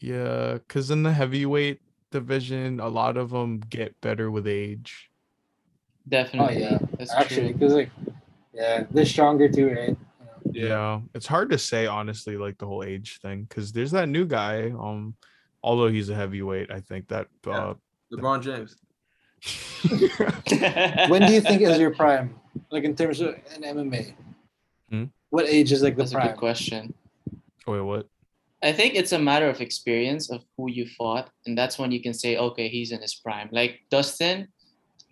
Yeah, 0.00 0.54
because 0.54 0.90
in 0.90 1.02
the 1.04 1.12
heavyweight 1.12 1.80
division, 2.10 2.80
a 2.80 2.88
lot 2.88 3.16
of 3.16 3.30
them 3.30 3.60
get 3.60 4.00
better 4.00 4.30
with 4.30 4.46
age. 4.48 5.10
Definitely. 6.08 6.60
yeah. 6.62 6.78
That's 6.98 7.12
actually, 7.12 7.52
because 7.52 7.74
like, 7.74 7.90
yeah, 8.52 8.84
they're 8.90 9.06
stronger 9.06 9.48
too, 9.48 9.70
right? 9.70 9.96
Yeah, 10.52 11.00
it's 11.14 11.26
hard 11.26 11.50
to 11.50 11.58
say 11.58 11.86
honestly, 11.86 12.36
like 12.36 12.58
the 12.58 12.66
whole 12.66 12.84
age 12.84 13.18
thing, 13.20 13.44
because 13.44 13.72
there's 13.72 13.90
that 13.92 14.08
new 14.08 14.24
guy. 14.26 14.70
Um, 14.70 15.16
although 15.62 15.88
he's 15.88 16.10
a 16.10 16.14
heavyweight, 16.14 16.70
I 16.70 16.80
think 16.80 17.08
that. 17.08 17.26
Uh, 17.46 17.74
LeBron 18.12 18.42
James. 18.42 18.76
When 21.10 21.26
do 21.26 21.32
you 21.32 21.40
think 21.40 21.60
is 21.62 21.78
your 21.78 21.94
prime? 21.94 22.38
Like 22.70 22.84
in 22.84 22.94
terms 22.94 23.20
of 23.20 23.34
an 23.54 23.62
MMA? 23.62 24.14
Hmm? 24.90 25.04
What 25.30 25.46
age 25.46 25.72
is 25.72 25.82
like 25.82 25.96
the 25.96 26.02
That's 26.02 26.12
a 26.12 26.14
prime? 26.14 26.28
good 26.28 26.36
question. 26.36 26.94
wait, 27.66 27.80
what? 27.80 28.06
I 28.62 28.72
think 28.72 28.94
it's 28.94 29.12
a 29.12 29.18
matter 29.18 29.48
of 29.48 29.60
experience 29.60 30.30
of 30.30 30.42
who 30.56 30.70
you 30.70 30.86
fought, 30.96 31.28
and 31.44 31.58
that's 31.58 31.78
when 31.78 31.92
you 31.92 32.00
can 32.00 32.14
say, 32.14 32.38
okay, 32.38 32.68
he's 32.68 32.92
in 32.92 33.02
his 33.02 33.14
prime. 33.14 33.48
Like 33.52 33.82
Dustin, 33.90 34.48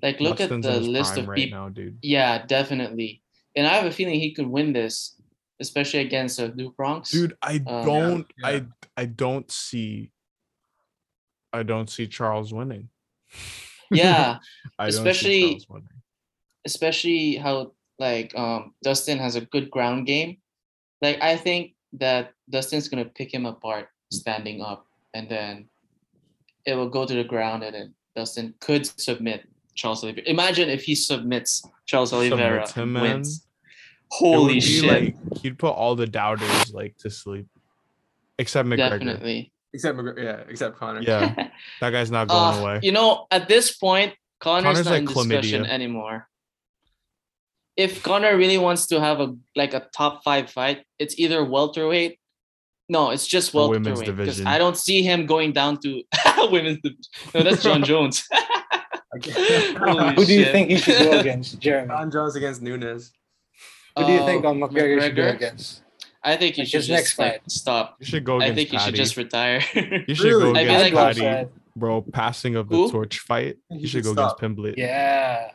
like 0.03 0.21
look 0.21 0.39
Dustin's 0.39 0.67
at 0.67 0.75
the 0.75 0.81
list 0.81 1.13
prime 1.15 1.23
of 1.23 1.29
right 1.29 1.37
people. 1.37 1.59
now, 1.59 1.69
dude. 1.69 1.99
Yeah, 2.03 2.45
definitely. 2.47 3.23
And 3.57 3.67
I 3.67 3.75
have 3.75 3.87
a 3.87 3.91
feeling 3.93 4.19
he 4.19 4.33
could 4.35 4.47
win 4.47 4.73
this, 4.73 5.15
especially 5.61 6.01
against 6.01 6.41
uh, 6.41 6.49
do 6.49 6.71
Bronx. 6.77 7.11
Dude, 7.11 7.37
I 7.43 7.57
Um, 7.67 7.85
don't, 7.87 8.27
Yeah, 8.39 8.47
I. 8.49 8.67
I 8.97 9.05
don't 9.07 9.51
see, 9.51 10.11
I 11.53 11.63
don't 11.63 11.89
see 11.89 12.07
Charles 12.07 12.53
winning. 12.53 12.89
Yeah, 13.91 14.39
I 14.79 14.85
don't 14.85 14.93
see 14.93 14.99
especially- 14.99 15.67
winning. 15.69 15.89
especially 16.65 17.37
how 17.37 17.73
like 17.99 18.37
um 18.37 18.75
Dustin 18.83 19.19
has 19.19 19.37
a 19.37 19.41
good 19.43 19.71
ground 19.71 20.07
game. 20.07 20.39
Like 21.01 21.21
I 21.23 21.37
think 21.37 21.75
that 21.95 22.33
Dustin's 22.51 22.89
gonna 22.89 23.05
pick 23.07 23.33
him 23.33 23.47
apart 23.47 23.89
standing 24.13 24.61
up, 24.63 24.87
and 25.15 25.29
then 25.29 25.69
it 26.67 26.75
will 26.75 26.89
go 26.89 27.05
to 27.07 27.15
the 27.15 27.25
ground, 27.25 27.63
and 27.65 27.75
then 27.75 27.95
Dustin 28.17 28.55
could 28.61 28.87
submit 29.01 29.49
Charles 29.75 30.03
Oliveira. 30.05 30.29
Imagine 30.29 30.69
if 30.69 30.83
he 30.85 30.95
submits 30.95 31.63
Charles 31.87 32.13
Oliveira 32.13 32.67
Submits 32.67 32.73
him, 32.75 32.95
wins. 32.95 33.47
Holy 34.11 34.55
be 34.55 34.61
shit! 34.61 34.91
Like, 35.15 35.39
he'd 35.43 35.59
put 35.59 35.71
all 35.71 35.95
the 35.97 36.07
doubters 36.07 36.73
like 36.73 36.97
to 36.99 37.11
sleep, 37.11 37.47
except 38.39 38.69
McGregor. 38.69 38.91
Definitely. 38.91 39.53
Except 39.73 39.97
McGregor, 39.97 40.23
yeah, 40.23 40.41
except 40.51 40.77
Conor. 40.77 41.01
Yeah, 41.01 41.35
that 41.81 41.91
guy's 41.91 42.11
not 42.11 42.29
going 42.29 42.55
Uh, 42.59 42.61
away. 42.61 42.81
You 42.83 42.93
know, 42.93 43.27
at 43.31 43.49
this 43.49 43.75
point, 43.75 44.13
Conor's, 44.41 44.65
Conor's 44.65 44.85
not 44.85 44.91
like 44.91 45.01
in 45.01 45.07
discussion 45.07 45.63
chlamydia. 45.65 45.69
anymore. 45.69 46.29
If 47.77 48.03
Conor 48.03 48.37
really 48.37 48.59
wants 48.59 48.87
to 48.89 49.01
have 49.01 49.21
a 49.21 49.35
like 49.57 49.73
a 49.73 49.87
top 49.97 50.23
five 50.25 50.51
fight, 50.51 50.85
it's 50.99 51.19
either 51.19 51.43
welterweight. 51.43 52.19
No, 52.91 53.11
it's 53.11 53.27
just 53.27 53.55
Or 53.55 53.71
women's 53.71 54.01
welterweight. 54.01 54.17
Because 54.19 54.37
division. 54.37 54.47
I 54.47 54.59
don't 54.59 54.77
see 54.77 55.03
him 55.03 55.25
going 55.25 55.53
down 55.53 55.79
to 55.81 56.03
women's. 56.51 56.81
div- 56.83 56.93
No, 57.35 57.43
that's 57.43 57.63
John 57.63 57.83
Jones. 57.91 58.29
Holy 59.79 60.15
Who 60.15 60.25
do 60.25 60.33
you 60.35 60.45
shit. 60.45 60.53
think 60.53 60.71
he 60.71 60.77
should 60.79 60.99
go 61.11 61.19
against, 61.21 61.61
Jeremy? 61.61 61.89
Jon 61.89 62.11
Jones 62.11 62.37
against 62.37 62.63
Nunes. 62.63 63.13
Who 63.99 64.07
do 64.07 64.13
you 64.13 64.25
think 64.25 64.45
um, 64.45 64.59
McGregor, 64.61 65.01
should 65.03 65.17
go 65.17 65.29
against? 65.29 65.83
I 66.25 66.37
think 66.37 66.57
you 66.57 66.63
Like 66.63 66.69
should 66.69 66.79
just 66.79 66.89
next 66.91 67.19
like, 67.19 67.33
fight. 67.43 67.51
stop. 67.51 67.97
You 68.01 68.07
should 68.07 68.25
go 68.25 68.41
I 68.41 68.47
against 68.47 68.57
think 68.57 68.73
you 68.73 68.79
should 68.79 68.95
just 68.95 69.17
retire. 69.17 69.61
You 70.09 70.15
should 70.15 70.25
Really? 70.27 70.43
go 70.45 70.51
I 70.51 70.65
feel 70.65 70.75
against 70.77 70.83
like- 70.85 70.95
Patty, 70.95 71.21
Said, 71.21 71.49
bro. 71.77 72.03
Passing 72.03 72.57
of 72.57 72.69
the 72.69 72.77
Who? 72.77 72.91
torch 72.91 73.19
fight. 73.19 73.59
He 73.69 73.79
You 73.79 73.81
should 73.87 74.05
should 74.05 74.05
go 74.05 74.13
stop. 74.15 74.39
against 74.41 74.59
Pimblett. 74.59 74.75
yeah. 74.79 75.51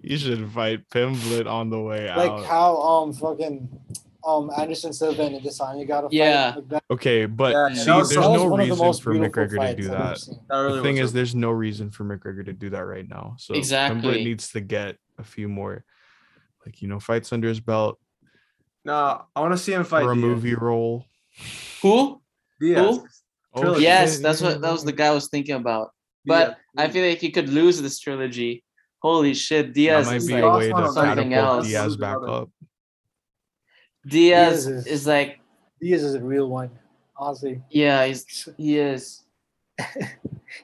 You 0.00 0.16
should 0.18 0.50
fight 0.52 0.88
Pimblett 0.90 1.46
on 1.50 1.70
the 1.70 1.80
way 1.80 2.08
Like 2.08 2.30
out. 2.30 2.38
Like 2.40 2.46
how 2.46 2.76
um 2.76 3.12
fucking 3.12 3.68
um 4.28 4.50
Anderson 4.58 4.92
Silva 4.92 5.22
and 5.22 5.36
Adesanya 5.40 5.86
got 5.88 6.00
a 6.04 6.08
fight. 6.08 6.12
Yeah. 6.12 6.56
Like 6.68 6.82
okay, 6.90 7.26
but 7.26 7.52
Yeah, 7.52 7.74
see, 7.74 7.90
was- 7.90 8.10
there's 8.10 8.20
no 8.20 8.44
one 8.44 8.60
of 8.60 8.68
the 8.68 8.74
reason 8.74 9.02
for 9.02 9.14
McGregor 9.14 9.58
to 9.70 9.74
do 9.82 9.88
that. 9.88 10.18
That 10.48 10.56
really 10.56 10.76
the 10.76 10.82
thing 10.82 10.96
is, 10.98 11.10
a- 11.10 11.14
there's 11.14 11.34
no 11.34 11.50
reason 11.50 11.90
for 11.90 12.04
McGregor 12.04 12.44
to 12.44 12.52
do 12.52 12.70
that 12.70 12.84
right 12.84 13.08
now. 13.08 13.36
So 13.38 13.54
Exactly. 13.54 14.00
Pimblett 14.02 14.24
needs 14.24 14.50
to 14.52 14.60
get 14.60 14.96
a 15.18 15.24
few 15.24 15.48
more, 15.48 15.84
like 16.66 16.82
you 16.82 16.88
know, 16.88 17.00
fights 17.00 17.32
under 17.32 17.48
his 17.48 17.60
belt 17.60 17.98
no, 18.84 19.22
I 19.36 19.40
want 19.40 19.52
to 19.52 19.58
see 19.58 19.72
him 19.74 19.84
fight 19.84 20.04
or 20.04 20.12
a 20.12 20.14
Diaz. 20.14 20.24
movie 20.24 20.54
role. 20.54 21.04
Who? 21.82 22.22
Diaz. 22.58 22.96
Who? 22.96 23.06
Oh, 23.54 23.60
Trilogy. 23.60 23.82
Yes, 23.82 24.18
that's 24.18 24.40
what 24.40 24.60
that 24.62 24.72
was 24.72 24.82
the 24.84 24.92
guy 24.92 25.08
I 25.08 25.10
was 25.10 25.28
thinking 25.28 25.56
about. 25.56 25.90
But 26.24 26.56
I 26.76 26.88
feel 26.88 27.06
like 27.06 27.18
he 27.18 27.30
could 27.30 27.48
lose 27.50 27.82
this 27.82 27.98
trilogy. 27.98 28.64
Holy 29.02 29.34
shit, 29.34 29.66
that 29.66 29.74
Diaz 29.74 30.06
might 30.06 30.16
is 30.16 30.26
be 30.26 30.34
like 30.34 30.42
a 30.42 30.50
way 30.50 30.68
to 30.68 30.74
something 30.74 30.92
something 30.92 31.30
catapult 31.30 31.56
else. 31.58 31.66
Diaz 31.66 31.96
back 31.96 32.16
up. 32.26 32.50
Diaz 34.08 34.64
Diaz 34.64 34.66
is- 34.66 34.86
is 34.86 35.06
like, 35.06 35.40
Diaz 35.80 36.02
is 36.02 36.14
a 36.14 36.20
real 36.20 36.48
one. 36.48 36.70
Honestly, 37.16 37.60
yeah, 37.70 38.04
he's 38.06 38.48
he 38.56 38.78
is. 38.78 39.22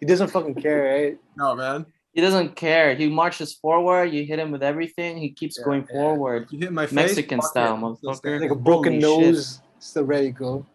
he 0.00 0.07
doesn't 0.07 0.28
fucking 0.28 0.54
care, 0.57 0.83
right? 0.92 1.18
No, 1.37 1.54
man. 1.54 1.87
He 2.12 2.20
doesn't 2.20 2.54
care. 2.54 2.94
He 2.94 3.09
marches 3.09 3.54
forward. 3.54 4.12
You 4.12 4.24
hit 4.24 4.38
him 4.38 4.52
with 4.52 4.62
everything. 4.62 5.16
He 5.18 5.30
keeps 5.30 5.59
Yeah, 5.59 5.64
going 5.64 5.85
yeah. 5.90 5.94
forward. 6.00 6.46
You 6.50 6.59
hit 6.61 6.72
my 6.72 6.87
face. 6.87 6.94
Mexican 6.94 7.42
style, 7.42 7.76
motherfucker. 7.76 8.40
Like 8.40 8.50
a 8.52 8.54
broken 8.54 9.00
Holy 9.00 9.24
shit. 9.24 9.35
nose, 9.35 9.61
still 9.80 10.04
ready 10.04 10.26
to 10.28 10.33
go. 10.33 10.66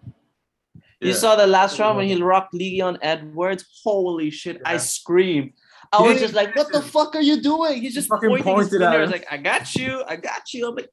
You 0.99 1.10
Yeah. 1.10 1.13
saw 1.13 1.36
the 1.38 1.47
last 1.47 1.79
round 1.79 1.95
when 1.97 2.08
he 2.08 2.21
rocked 2.21 2.53
Leon 2.53 2.97
Edwards. 3.01 3.63
Holy 3.86 4.29
shit! 4.32 4.62
I 4.65 4.73
Yeah. 4.73 4.77
screamed. 4.79 5.53
I 5.93 6.01
was 6.01 6.19
just 6.19 6.34
like, 6.34 6.53
"What 6.58 6.71
the 6.73 6.82
fuck 6.82 7.15
are 7.15 7.21
you 7.21 7.41
doing?" 7.41 7.82
He's 7.82 7.93
just 7.93 8.10
fucking 8.10 8.29
pointing 8.29 8.45
his 8.45 8.53
pointed 8.69 8.82
at 8.82 8.91
finger. 8.91 9.03
him. 9.05 9.12
Like, 9.12 9.25
"I 9.32 9.38
got 9.38 9.73
you, 9.75 10.03
I 10.05 10.17
got 10.17 10.53
you." 10.53 10.67
I'm 10.67 10.75
like, 10.75 10.89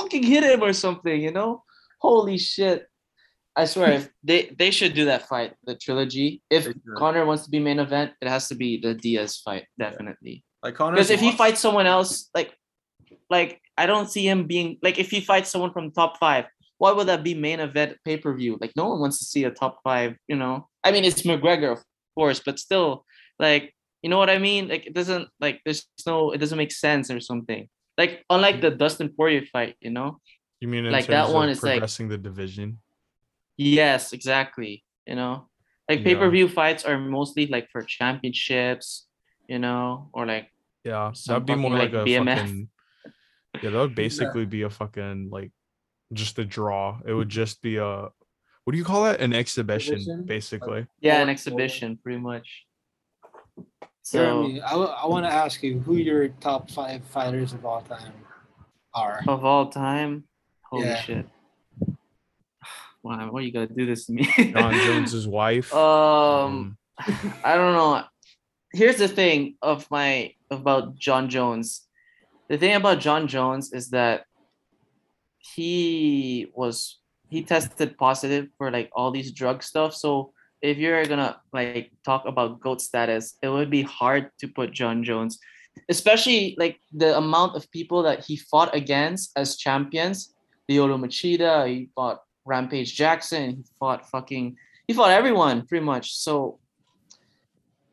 "Fucking 0.00 0.22
hit 0.22 0.44
him 0.44 0.62
or 0.62 0.72
something," 0.72 1.20
you 1.20 1.32
know? 1.32 1.64
Holy 2.00 2.38
shit! 2.38 2.86
I 3.56 3.64
swear, 3.64 3.92
if 3.92 4.08
they 4.22 4.54
they 4.58 4.70
should 4.70 4.94
do 4.94 5.04
that 5.06 5.28
fight, 5.28 5.54
the 5.64 5.74
trilogy. 5.74 6.42
If. 6.50 6.68
Conor 6.96 7.26
wants 7.26 7.44
to 7.44 7.50
be 7.50 7.58
main 7.58 7.78
event, 7.78 8.12
it 8.20 8.28
has 8.28 8.48
to 8.48 8.54
be 8.54 8.80
the 8.80 8.94
Diaz 8.94 9.38
fight, 9.44 9.66
definitely. 9.78 10.44
Like 10.62 10.74
Conor. 10.74 10.96
Because 10.96 11.10
if 11.10 11.20
he 11.20 11.32
fights 11.32 11.60
someone 11.60 11.86
else, 11.86 12.30
like, 12.34 12.54
like 13.28 13.60
I 13.76 13.86
don't 13.86 14.10
see 14.10 14.26
him 14.26 14.46
being 14.46 14.78
like 14.82 14.98
if 14.98 15.10
he 15.10 15.20
fights 15.20 15.50
someone 15.50 15.72
from 15.72 15.90
top 15.90 16.18
five, 16.18 16.46
why 16.78 16.92
would 16.92 17.08
that 17.08 17.24
be 17.24 17.34
main 17.34 17.60
event 17.60 17.98
pay 18.04 18.16
per 18.16 18.34
view? 18.34 18.56
Like 18.60 18.72
no 18.76 18.88
one 18.88 19.00
wants 19.00 19.18
to 19.18 19.24
see 19.24 19.44
a 19.44 19.50
top 19.50 19.80
five. 19.82 20.16
You 20.28 20.36
know, 20.36 20.68
I 20.84 20.92
mean 20.92 21.04
it's 21.04 21.22
McGregor 21.22 21.72
of 21.72 21.84
course, 22.14 22.40
but 22.40 22.58
still, 22.58 23.04
like 23.38 23.74
you 24.02 24.10
know 24.10 24.18
what 24.18 24.30
I 24.30 24.38
mean? 24.38 24.68
Like 24.68 24.86
it 24.86 24.94
doesn't 24.94 25.28
like 25.40 25.60
there's 25.64 25.86
no 26.06 26.30
it 26.30 26.38
doesn't 26.38 26.58
make 26.58 26.72
sense 26.72 27.10
or 27.10 27.20
something. 27.20 27.68
Like 28.00 28.24
unlike 28.30 28.56
mm. 28.56 28.60
the 28.62 28.70
Dustin 28.70 29.10
Poirier 29.14 29.44
fight, 29.44 29.76
you 29.84 29.90
know. 29.90 30.20
You 30.60 30.68
mean 30.68 30.86
in 30.86 30.92
Like, 30.92 31.04
terms 31.04 31.28
that 31.28 31.34
one 31.34 31.50
of 31.50 31.52
is 31.52 31.62
like- 31.62 31.74
progressing 31.84 32.08
the 32.08 32.16
division? 32.16 32.78
Yes, 33.58 34.14
exactly. 34.14 34.84
You 35.06 35.16
know, 35.20 35.48
like 35.86 36.02
pay 36.02 36.14
per 36.14 36.30
view 36.30 36.48
fights 36.48 36.82
are 36.88 36.96
mostly 36.96 37.44
like 37.46 37.68
for 37.72 37.82
championships, 37.82 39.06
you 39.52 39.58
know, 39.58 40.08
or 40.14 40.24
like 40.24 40.48
Yeah, 40.82 41.12
Some 41.12 41.44
that'd 41.44 41.46
be 41.46 41.54
more 41.60 41.76
like, 41.76 41.92
like, 41.92 42.06
a 42.06 42.08
BMF. 42.08 42.38
fucking. 42.38 42.68
Yeah, 43.62 43.70
that 43.70 43.78
would 43.84 43.94
basically 44.06 44.46
be 44.46 44.62
a 44.62 44.70
fucking 44.70 45.28
like, 45.30 45.52
just 46.14 46.38
a 46.38 46.44
draw. 46.44 47.00
It 47.04 47.12
would 47.12 47.28
just 47.28 47.60
be 47.60 47.76
a, 47.76 48.08
what 48.64 48.72
do 48.72 48.78
you 48.78 48.84
call 48.84 49.04
it? 49.12 49.20
An 49.20 49.34
exhibition, 49.34 49.96
Exhibition? 49.96 50.24
basically. 50.24 50.86
yeah, 51.02 51.20
an 51.20 51.28
exhibition, 51.28 51.98
pretty 52.02 52.20
much. 52.20 52.64
So. 54.02 54.18
Jeremy, 54.18 54.60
I, 54.62 54.74
I 54.74 55.06
want 55.06 55.26
to 55.26 55.32
ask 55.32 55.62
you 55.62 55.78
who 55.80 55.96
your 55.96 56.28
top 56.40 56.70
five 56.70 57.04
fighters 57.04 57.52
of 57.52 57.64
all 57.64 57.82
time 57.82 58.12
are. 58.94 59.22
of 59.28 59.44
all 59.44 59.68
time. 59.70 60.24
Holy 60.64 60.84
Yeah. 60.86 61.00
shit. 61.02 61.26
Wow, 63.02 63.28
why 63.30 63.40
are 63.40 63.42
you 63.42 63.52
gotta 63.52 63.72
do 63.72 63.86
this 63.86 64.06
to 64.06 64.12
me? 64.12 64.24
Jon 64.52 64.72
Jones's 64.84 65.28
wife. 65.28 65.72
um, 65.74 65.80
um, 65.80 66.78
I 67.44 67.56
don't 67.56 67.74
know. 67.74 68.04
Here's 68.72 68.96
the 68.96 69.08
thing 69.08 69.56
of 69.62 69.90
my 69.90 70.32
about 70.50 70.96
Jon 70.96 71.28
Jones. 71.28 71.86
The 72.48 72.58
thing 72.58 72.74
about 72.74 73.00
Jon 73.00 73.26
Jones 73.28 73.72
is 73.72 73.90
that 73.90 74.24
he 75.38 76.46
was 76.54 76.98
he 77.28 77.42
tested 77.44 77.96
positive 77.96 78.48
for 78.58 78.70
like 78.70 78.90
all 78.94 79.10
these 79.10 79.32
drug 79.32 79.62
stuff. 79.62 79.94
So 79.94 80.32
if 80.62 80.78
you're 80.78 81.04
gonna 81.06 81.40
like 81.52 81.92
talk 82.04 82.24
about 82.26 82.60
goat 82.60 82.80
status, 82.80 83.36
it 83.42 83.48
would 83.48 83.70
be 83.70 83.82
hard 83.82 84.30
to 84.38 84.48
put 84.48 84.72
Jon 84.72 85.04
Jones, 85.04 85.38
especially 85.88 86.56
like 86.58 86.78
the 86.92 87.16
amount 87.16 87.56
of 87.56 87.70
people 87.70 88.02
that 88.02 88.24
he 88.24 88.36
fought 88.36 88.74
against 88.74 89.32
as 89.36 89.56
champions. 89.56 90.34
Lyoto 90.70 90.98
Machida, 90.98 91.66
he 91.66 91.88
fought 91.94 92.20
Rampage 92.44 92.94
Jackson, 92.94 93.50
he 93.56 93.64
fought 93.78 94.08
fucking 94.08 94.56
he 94.86 94.94
fought 94.94 95.10
everyone 95.10 95.66
pretty 95.66 95.84
much. 95.84 96.14
So 96.14 96.58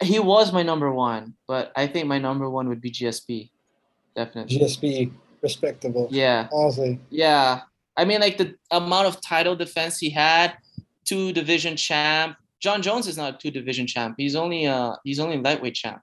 he 0.01 0.19
was 0.19 0.53
my 0.53 0.63
number 0.63 0.91
one, 0.91 1.33
but 1.47 1.71
I 1.75 1.87
think 1.87 2.07
my 2.07 2.19
number 2.19 2.49
one 2.49 2.69
would 2.69 2.81
be 2.81 2.91
GSP. 2.91 3.49
Definitely. 4.15 4.57
GSP, 4.57 5.11
respectable. 5.41 6.07
Yeah. 6.11 6.47
Honestly, 6.51 6.99
Yeah. 7.09 7.61
I 7.95 8.05
mean, 8.05 8.21
like 8.21 8.37
the 8.37 8.55
amount 8.69 9.07
of 9.07 9.21
title 9.21 9.55
defense 9.55 9.97
he 9.97 10.09
had, 10.11 10.57
two 11.03 11.33
division 11.33 11.75
champ. 11.75 12.37
Jon 12.59 12.81
Jones 12.81 13.07
is 13.07 13.17
not 13.17 13.35
a 13.35 13.37
two 13.37 13.51
division 13.51 13.85
champ. 13.87 14.15
He's 14.17 14.35
only 14.35 14.65
uh 14.67 14.95
he's 15.03 15.19
only 15.19 15.37
a 15.37 15.41
lightweight 15.41 15.75
champ. 15.75 16.01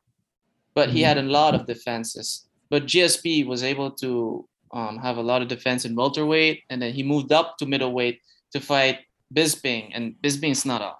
But 0.75 0.91
he 0.91 1.03
had 1.03 1.19
a 1.19 1.23
lot 1.23 1.55
of 1.55 1.67
defenses. 1.67 2.47
But 2.69 2.87
GSP 2.87 3.47
was 3.47 3.63
able 3.63 3.91
to 3.93 4.49
um, 4.73 4.99
have 4.99 5.19
a 5.19 5.23
lot 5.23 5.41
of 5.41 5.47
defense 5.47 5.85
in 5.85 5.95
welterweight, 5.95 6.63
and 6.69 6.83
then 6.83 6.93
he 6.93 7.05
moved 7.05 7.31
up 7.31 7.57
to 7.59 7.67
middleweight 7.67 8.21
to 8.53 8.61
fight 8.61 8.99
Bisping, 9.33 9.91
and 9.95 10.17
Bisping's 10.23 10.65
not 10.65 10.81
a 10.83 10.95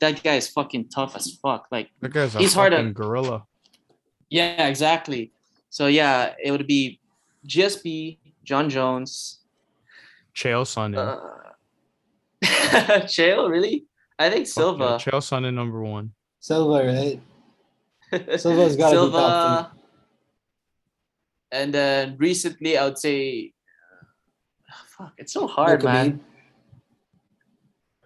that 0.00 0.22
guy 0.22 0.36
is 0.36 0.48
fucking 0.48 0.88
tough 0.90 1.16
as 1.16 1.36
fuck. 1.42 1.66
Like 1.72 1.90
that 2.00 2.12
guy's 2.12 2.34
a 2.36 2.38
he's 2.38 2.54
hard 2.54 2.72
to- 2.72 2.92
gorilla. 2.92 3.44
yeah, 4.30 4.68
exactly. 4.68 5.32
So 5.70 5.88
yeah, 5.88 6.34
it 6.42 6.52
would 6.52 6.66
be 6.68 7.00
GSP, 7.48 8.18
Jon 8.44 8.70
Jones, 8.70 9.40
Chael 10.34 10.62
Sonnen. 10.64 10.96
uh, 10.96 11.18
Chael, 13.10 13.50
really? 13.50 13.87
I 14.18 14.30
think 14.30 14.46
Fuck 14.46 14.56
yeah, 14.56 14.62
Silva. 14.62 14.84
Chael 14.98 15.20
Sonnen 15.22 15.54
number 15.54 15.82
one. 15.82 16.12
Silva, 16.40 16.86
right? 16.86 17.20
Silva's 18.38 18.76
gotta 18.76 18.96
be 18.96 19.00
Silva. 19.00 19.72
And 21.50 21.72
then 21.72 22.16
recently, 22.18 22.76
I 22.76 22.84
would 22.84 22.98
say, 22.98 23.52
uh, 24.70 24.84
fuck, 24.86 25.12
it's 25.16 25.32
so 25.32 25.46
hard, 25.46 25.82
No 25.82 25.88
man. 25.88 26.20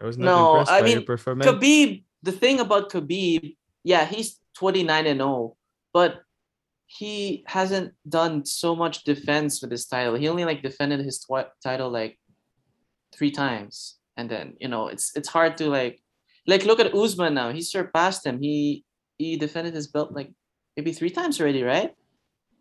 I 0.00 0.06
was 0.06 0.18
not 0.18 0.26
No, 0.26 0.50
impressed 0.50 0.70
I 0.72 0.80
by 0.80 0.84
mean, 0.86 0.96
your 0.98 1.02
performance. 1.06 1.50
Khabib, 1.50 2.04
the 2.22 2.32
thing 2.32 2.60
about 2.60 2.90
Khabib, 2.90 3.56
yeah, 3.84 4.04
he's 4.04 4.38
29 4.56 5.06
and 5.06 5.20
0, 5.20 5.56
but 5.92 6.22
he 6.86 7.42
hasn't 7.46 7.94
done 8.08 8.44
so 8.44 8.76
much 8.76 9.04
defense 9.04 9.62
with 9.62 9.70
his 9.70 9.86
title. 9.86 10.14
He 10.14 10.28
only 10.28 10.44
like 10.44 10.62
defended 10.62 11.00
his 11.00 11.20
twi- 11.20 11.46
title 11.62 11.90
like 11.90 12.18
three 13.14 13.30
times. 13.30 13.96
And 14.16 14.30
then, 14.30 14.54
you 14.60 14.68
know, 14.68 14.88
it's 14.88 15.16
it's 15.16 15.28
hard 15.28 15.56
to 15.56 15.70
like 15.70 16.01
like 16.46 16.64
look 16.64 16.80
at 16.80 16.94
Usman 16.94 17.34
now. 17.34 17.52
He 17.52 17.60
surpassed 17.62 18.26
him. 18.26 18.40
He 18.40 18.84
he 19.18 19.36
defended 19.36 19.74
his 19.74 19.86
belt 19.86 20.12
like 20.12 20.30
maybe 20.76 20.92
three 20.92 21.10
times 21.10 21.40
already, 21.40 21.62
right? 21.62 21.94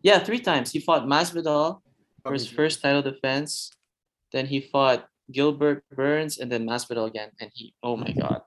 Yeah, 0.02 0.18
three 0.18 0.40
times. 0.40 0.70
He 0.72 0.80
fought 0.80 1.04
Masvidal 1.06 1.80
for 2.22 2.32
his 2.32 2.46
first 2.48 2.82
title 2.82 3.02
defense. 3.02 3.70
Then 4.32 4.46
he 4.46 4.60
fought 4.60 5.08
Gilbert 5.30 5.84
Burns 5.94 6.38
and 6.38 6.50
then 6.50 6.66
Masvidal 6.66 7.06
again. 7.06 7.30
And 7.40 7.50
he, 7.54 7.74
oh 7.82 7.96
my 7.96 8.10
God, 8.12 8.42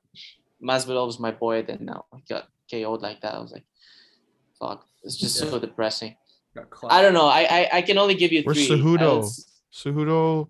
Masvidal 0.61 1.05
was 1.07 1.19
my 1.19 1.31
boy. 1.31 1.63
Then 1.63 1.79
now 1.85 2.05
he 2.15 2.23
got 2.29 2.47
KO'd 2.71 3.01
like 3.01 3.21
that. 3.21 3.35
I 3.35 3.39
was 3.39 3.51
like, 3.51 3.65
fuck, 4.59 4.85
it's 5.03 5.15
just 5.17 5.35
so 5.37 5.59
depressing. 5.59 6.15
I 6.89 7.01
don't 7.01 7.13
know. 7.13 7.27
I 7.27 7.43
I, 7.49 7.69
I 7.73 7.81
can 7.81 7.97
only 7.97 8.15
give 8.15 8.31
you 8.31 8.43
Where's 8.43 8.67
three. 8.67 8.77
I 8.77 8.79
Cejudo? 8.79 9.15
would 9.17 9.25
s- 9.25 9.61
Cejudo, 9.73 10.49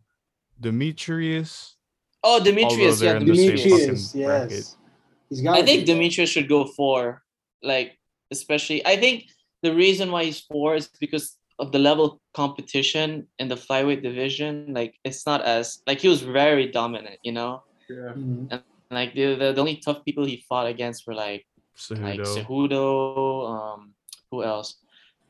Demetrious. 0.62 1.74
Oh, 2.27 2.39
Demetrious. 2.43 3.01
Yeah, 3.01 3.17
in 3.17 3.25
the 3.25 3.35
same 3.35 3.55
Demetrious. 3.55 3.63
fucking 3.69 3.95
Demetrious, 3.95 4.13
bracket. 4.25 4.51
yes. 4.51 4.75
He's 5.29 5.41
got. 5.41 5.57
I 5.57 5.61
think 5.63 5.85
Demetrious 5.88 6.27
should 6.33 6.49
go 6.49 6.65
four. 6.65 7.21
Like, 7.61 7.97
especially, 8.31 8.85
I 8.85 8.95
think 8.97 9.25
the 9.62 9.73
reason 9.73 10.12
why 10.12 10.25
he's 10.25 10.39
four 10.41 10.75
is 10.75 10.89
because 11.00 11.37
of 11.58 11.71
the 11.71 11.79
level 11.79 12.06
of 12.06 12.13
competition 12.33 13.27
in 13.39 13.47
the 13.47 13.56
flyweight 13.56 14.02
division. 14.04 14.73
Like, 14.73 14.93
it's 15.04 15.25
not 15.25 15.41
as 15.45 15.81
like 15.87 16.00
he 16.02 16.10
was 16.10 16.21
very 16.21 16.67
dominant. 16.71 17.19
You 17.23 17.33
know, 17.33 17.63
Yeah. 17.89 18.13
Mhm. 18.17 18.62
like 18.91 19.13
the 19.13 19.35
the, 19.35 19.47
the 19.54 19.62
only 19.62 19.77
tough 19.77 20.04
people 20.06 20.25
he 20.25 20.43
fought 20.50 20.67
against 20.67 21.06
were 21.08 21.15
like 21.15 21.45
like 21.91 22.19
Cejudo. 22.21 22.45
Cejudo. 22.45 23.50
Um, 23.54 23.93
who 24.31 24.43
else? 24.43 24.75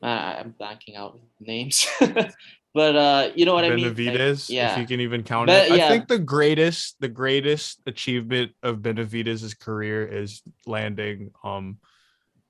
Man, 0.02 0.16
I, 0.18 0.40
I'm 0.40 0.54
blanking 0.60 0.96
out 0.96 1.18
names. 1.40 1.86
but 2.76 2.94
uh, 2.94 3.30
you 3.34 3.46
know 3.46 3.54
what 3.54 3.64
I 3.64 3.70
mean? 3.70 3.86
Like, 3.86 3.96
Benavidez, 3.96 4.50
yeah. 4.50 4.74
if 4.74 4.78
you 4.78 4.86
can 4.86 5.00
even 5.00 5.22
count 5.22 5.46
Be- 5.46 5.54
it. 5.54 5.72
I 5.72 5.88
think 5.88 6.08
the 6.08 6.18
greatest, 6.18 7.00
the 7.00 7.08
greatest 7.08 7.80
achievement 7.86 8.52
of 8.62 8.80
Benavidez' 8.80 9.58
career 9.58 10.06
is 10.06 10.42
landing 10.66 11.30
um 11.42 11.78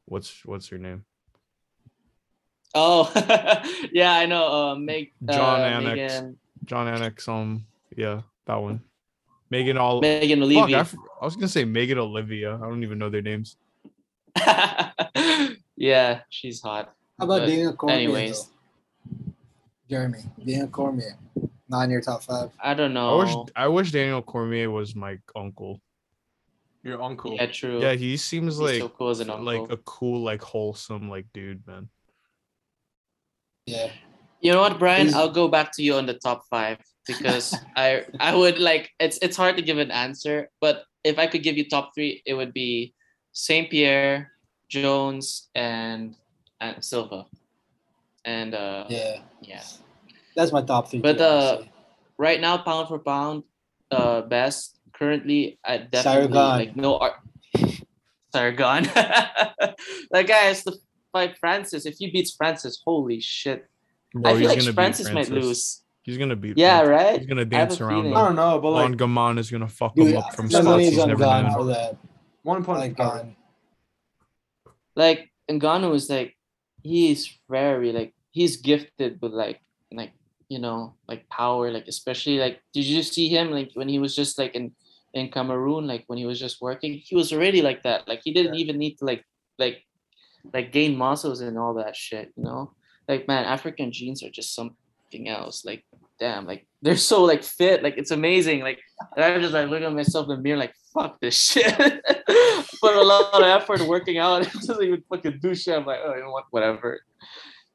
what's 0.06 0.44
what's 0.44 0.66
her 0.66 0.78
name? 0.78 1.04
Oh, 2.74 3.08
yeah, 3.92 4.14
I 4.14 4.26
know. 4.26 4.52
Uh, 4.52 4.74
Meg, 4.74 5.12
John 5.30 5.60
uh, 5.60 5.64
Annex. 5.64 6.14
Megan, 6.14 6.38
John 6.64 6.88
Annex. 6.88 7.28
Um, 7.28 7.64
yeah, 7.96 8.22
that 8.46 8.56
one. 8.56 8.82
Megan 9.48 9.78
all. 9.78 10.00
Megan 10.00 10.40
Fuck, 10.40 10.48
I, 10.48 10.62
Levy. 10.62 10.74
f- 10.74 10.96
I 11.22 11.24
was 11.24 11.36
gonna 11.36 11.46
say 11.46 11.64
Megan 11.64 11.98
Olivia. 11.98 12.56
I 12.56 12.58
don't 12.62 12.82
even 12.82 12.98
know 12.98 13.10
their 13.10 13.22
names. 13.22 13.56
yeah, 15.76 16.22
she's 16.30 16.60
hot. 16.60 16.92
How 17.16 17.26
about 17.26 17.42
But 17.42 17.46
Daniel 17.46 17.74
Cormier? 17.74 17.96
anyways. 17.96 18.42
though? 18.42 18.50
Jeremy, 19.88 20.18
Daniel 20.38 20.68
Cormier, 20.68 21.16
not 21.68 21.82
in 21.82 21.90
your 21.90 22.00
top 22.00 22.22
five. 22.22 22.50
I 22.62 22.74
don't 22.74 22.90
I 22.90 22.94
know. 22.94 23.18
wish 23.18 23.52
I 23.54 23.68
wish 23.68 23.92
Daniel 23.92 24.22
Cormier 24.22 24.70
was 24.70 24.94
my 24.94 25.18
uncle. 25.34 25.80
Your 26.82 27.02
uncle. 27.02 27.34
Yeah, 27.34 27.46
true. 27.46 27.80
Yeah, 27.80 27.94
he 27.94 28.16
seems 28.16 28.58
He's 28.58 28.62
like 28.62 28.78
so 28.80 28.88
cool 28.88 29.10
as 29.10 29.20
an 29.20 29.28
like 29.44 29.70
a 29.70 29.76
cool, 29.78 30.22
like 30.22 30.42
wholesome, 30.42 31.08
like 31.08 31.26
dude, 31.32 31.66
man. 31.66 31.88
Yeah, 33.66 33.90
You 34.40 34.52
know 34.52 34.60
what, 34.60 34.78
Brian? 34.78 35.06
He's- 35.08 35.16
I'll 35.16 35.30
go 35.32 35.48
back 35.48 35.72
to 35.72 35.82
you 35.82 35.94
on 35.94 36.06
the 36.06 36.14
top 36.14 36.44
five 36.48 36.78
because 37.06 37.54
I 37.76 38.04
I 38.20 38.34
would 38.34 38.58
like 38.58 38.90
it's 39.00 39.18
it's 39.22 39.36
hard 39.36 39.56
to 39.56 39.62
give 39.62 39.78
an 39.78 39.90
answer, 39.90 40.50
but 40.60 40.84
if 41.02 41.18
I 41.18 41.26
could 41.26 41.42
give 41.42 41.56
you 41.56 41.68
top 41.68 41.90
three, 41.94 42.22
it 42.26 42.34
would 42.34 42.52
be 42.52 42.94
Saint 43.32 43.70
Pierre, 43.70 44.32
Jones, 44.68 45.48
and 45.54 46.14
and 46.60 46.82
Silva. 46.84 47.26
And 48.26 48.54
uh 48.54 48.84
yeah, 48.90 49.20
yeah. 49.40 49.62
that's 50.34 50.52
my 50.52 50.60
top 50.60 50.90
three. 50.90 51.00
But, 51.00 51.20
uh. 51.20 51.62
Right 52.18 52.40
now, 52.40 52.56
pound 52.58 52.88
for 52.88 52.98
pound, 52.98 53.44
uh 53.90 54.22
best 54.22 54.78
currently 54.92 55.58
I 55.62 55.78
definitely 55.78 56.28
Saragon. 56.28 56.58
like 56.58 56.76
no 56.76 56.96
art 56.98 57.14
Saragon. 58.34 58.92
that 60.10 60.26
guy 60.26 60.48
has 60.48 60.64
to 60.64 60.72
fight 61.12 61.36
Francis. 61.38 61.86
If 61.86 61.96
he 61.98 62.10
beats 62.10 62.34
Francis, 62.34 62.80
holy 62.84 63.20
shit. 63.20 63.66
Bro, 64.14 64.30
I 64.30 64.32
feel 64.32 64.40
he's 64.40 64.48
like 64.48 64.58
gonna 64.58 64.70
beat 64.70 64.74
Francis, 64.74 65.10
might 65.10 65.28
lose. 65.28 65.82
He's 66.02 66.16
gonna 66.18 66.36
beat. 66.36 66.56
Yeah, 66.56 66.84
Francis. 66.84 67.04
right? 67.04 67.18
He's 67.20 67.28
gonna 67.28 67.44
dance 67.44 67.80
a 67.80 67.84
around 67.84 68.02
feeling. 68.04 68.16
I 68.16 68.24
don't 68.24 68.36
know, 68.36 68.58
but 68.60 68.72
Juan 68.72 68.92
like 68.92 68.98
Gaman 69.00 69.38
is 69.38 69.50
gonna 69.50 69.68
fuck 69.68 69.94
Dude, 69.94 70.08
him 70.08 70.16
up 70.18 70.34
from 70.34 70.48
spots 70.48 70.64
money's 70.64 70.90
he's 70.90 70.98
on 70.98 71.08
never 71.08 71.22
Ghana 71.22 71.48
known. 71.48 71.58
for 71.58 71.64
that. 71.66 71.96
one 72.42 72.64
point. 72.64 72.80
Like 72.80 72.96
gone. 72.96 73.36
like 74.94 75.30
Ngannou 75.50 75.94
is 75.94 76.08
like 76.08 76.34
he's 76.82 77.30
very 77.50 77.92
like 77.92 78.14
he's 78.36 78.58
gifted 78.58 79.18
with 79.22 79.32
like 79.32 79.60
like 79.90 80.12
you 80.50 80.58
know 80.58 80.94
like 81.08 81.26
power 81.30 81.72
like 81.72 81.88
especially 81.88 82.36
like 82.38 82.60
did 82.74 82.84
you 82.84 83.02
see 83.02 83.28
him 83.28 83.50
like 83.50 83.70
when 83.72 83.88
he 83.88 83.98
was 83.98 84.14
just 84.14 84.36
like 84.38 84.54
in 84.54 84.72
in 85.14 85.30
Cameroon 85.30 85.86
like 85.86 86.04
when 86.08 86.18
he 86.18 86.26
was 86.26 86.38
just 86.38 86.60
working? 86.60 86.92
He 86.92 87.16
was 87.16 87.32
already 87.32 87.62
like 87.62 87.82
that 87.84 88.06
like 88.06 88.20
he 88.22 88.34
didn't 88.34 88.56
even 88.56 88.76
need 88.76 88.98
to 88.98 89.06
like 89.06 89.24
like 89.58 89.82
like 90.52 90.70
gain 90.70 90.94
muscles 90.94 91.40
and 91.40 91.58
all 91.58 91.72
that 91.80 91.96
shit 91.96 92.30
you 92.36 92.44
know? 92.44 92.72
Like 93.08 93.26
man 93.26 93.44
African 93.46 93.90
genes 93.90 94.22
are 94.22 94.28
just 94.28 94.54
something 94.54 95.24
else 95.26 95.64
like 95.64 95.82
damn 96.20 96.46
like 96.46 96.66
they're 96.82 96.96
so 96.96 97.24
like 97.24 97.42
fit 97.42 97.82
like 97.82 97.96
it's 97.96 98.10
amazing 98.10 98.60
like 98.60 98.80
and 99.16 99.24
I'm 99.24 99.40
just 99.40 99.54
like 99.54 99.70
looking 99.70 99.86
at 99.86 99.94
myself 99.94 100.28
in 100.28 100.36
the 100.36 100.42
mirror 100.42 100.58
like 100.58 100.74
fuck 100.92 101.18
this 101.20 101.40
shit. 101.40 101.74
Put 102.82 102.96
a 102.96 103.02
lot 103.02 103.42
of 103.42 103.62
effort 103.62 103.80
working 103.88 104.18
out 104.18 104.42
it 104.46 104.52
doesn't 104.52 104.82
even 104.82 105.02
fucking 105.08 105.38
do 105.40 105.54
shit 105.54 105.78
I'm 105.78 105.86
like 105.86 106.00
oh 106.04 106.14
you 106.14 106.22
know 106.22 106.32
what 106.36 106.44
whatever 106.50 107.00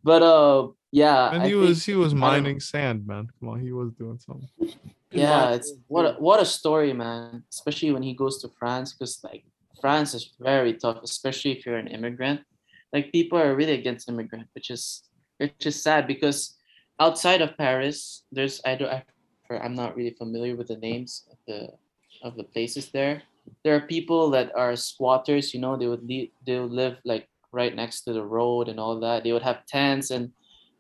but 0.04 0.22
uh 0.22 0.68
yeah 0.91 1.32
And 1.34 1.43
I 1.43 1.45
he 1.47 1.54
think- 1.54 1.68
was 1.68 1.86
he 1.86 1.95
was 1.95 2.14
mining 2.14 2.60
sand, 2.60 3.06
man. 3.08 3.28
Come 3.39 3.49
on, 3.49 3.60
he 3.62 3.72
was 3.72 3.91
doing 3.93 4.20
something. 4.20 4.49
yeah 5.12 5.52
it's 5.52 5.74
what 5.88 6.06
a, 6.06 6.12
what 6.28 6.39
a 6.39 6.45
story 6.45 6.93
man 6.93 7.43
especially 7.52 7.91
when 7.91 8.02
he 8.10 8.14
goes 8.14 8.36
to 8.41 8.47
france 8.60 8.93
because 8.93 9.20
like 9.28 9.43
france 9.82 10.14
is 10.16 10.32
very 10.39 10.74
tough 10.84 10.99
especially 11.04 11.52
if 11.52 11.66
you're 11.66 11.76
an 11.86 11.91
immigrant 11.97 12.39
like 12.93 13.12
people 13.12 13.38
are 13.38 13.52
really 13.60 13.76
against 13.82 14.08
immigrant 14.08 14.47
which 14.56 14.70
is 14.72 14.84
which 15.39 15.66
is 15.72 15.76
sad 15.88 16.08
because 16.08 16.56
outside 17.06 17.41
of 17.43 17.58
paris 17.60 18.24
there's 18.32 18.62
i 18.64 18.72
don't 18.80 18.88
I, 18.88 19.04
i'm 19.66 19.76
not 19.76 19.97
really 19.97 20.16
familiar 20.24 20.56
with 20.56 20.70
the 20.72 20.80
names 20.80 21.28
of 21.32 21.38
the 21.47 21.60
of 22.24 22.32
the 22.39 22.45
places 22.54 22.88
there 22.95 23.16
there 23.64 23.76
are 23.76 23.84
people 23.95 24.30
that 24.32 24.47
are 24.56 24.76
squatters 24.80 25.52
you 25.54 25.60
know 25.60 25.76
they 25.76 25.88
would 25.91 26.06
leave, 26.12 26.30
they 26.47 26.56
would 26.60 26.72
live 26.72 26.95
like 27.04 27.28
right 27.52 27.76
next 27.76 28.02
to 28.02 28.14
the 28.14 28.24
road 28.24 28.68
and 28.70 28.80
all 28.80 28.99
that 28.99 29.24
they 29.24 29.32
would 29.34 29.41
have 29.41 29.66
tents 29.66 30.12
and 30.12 30.32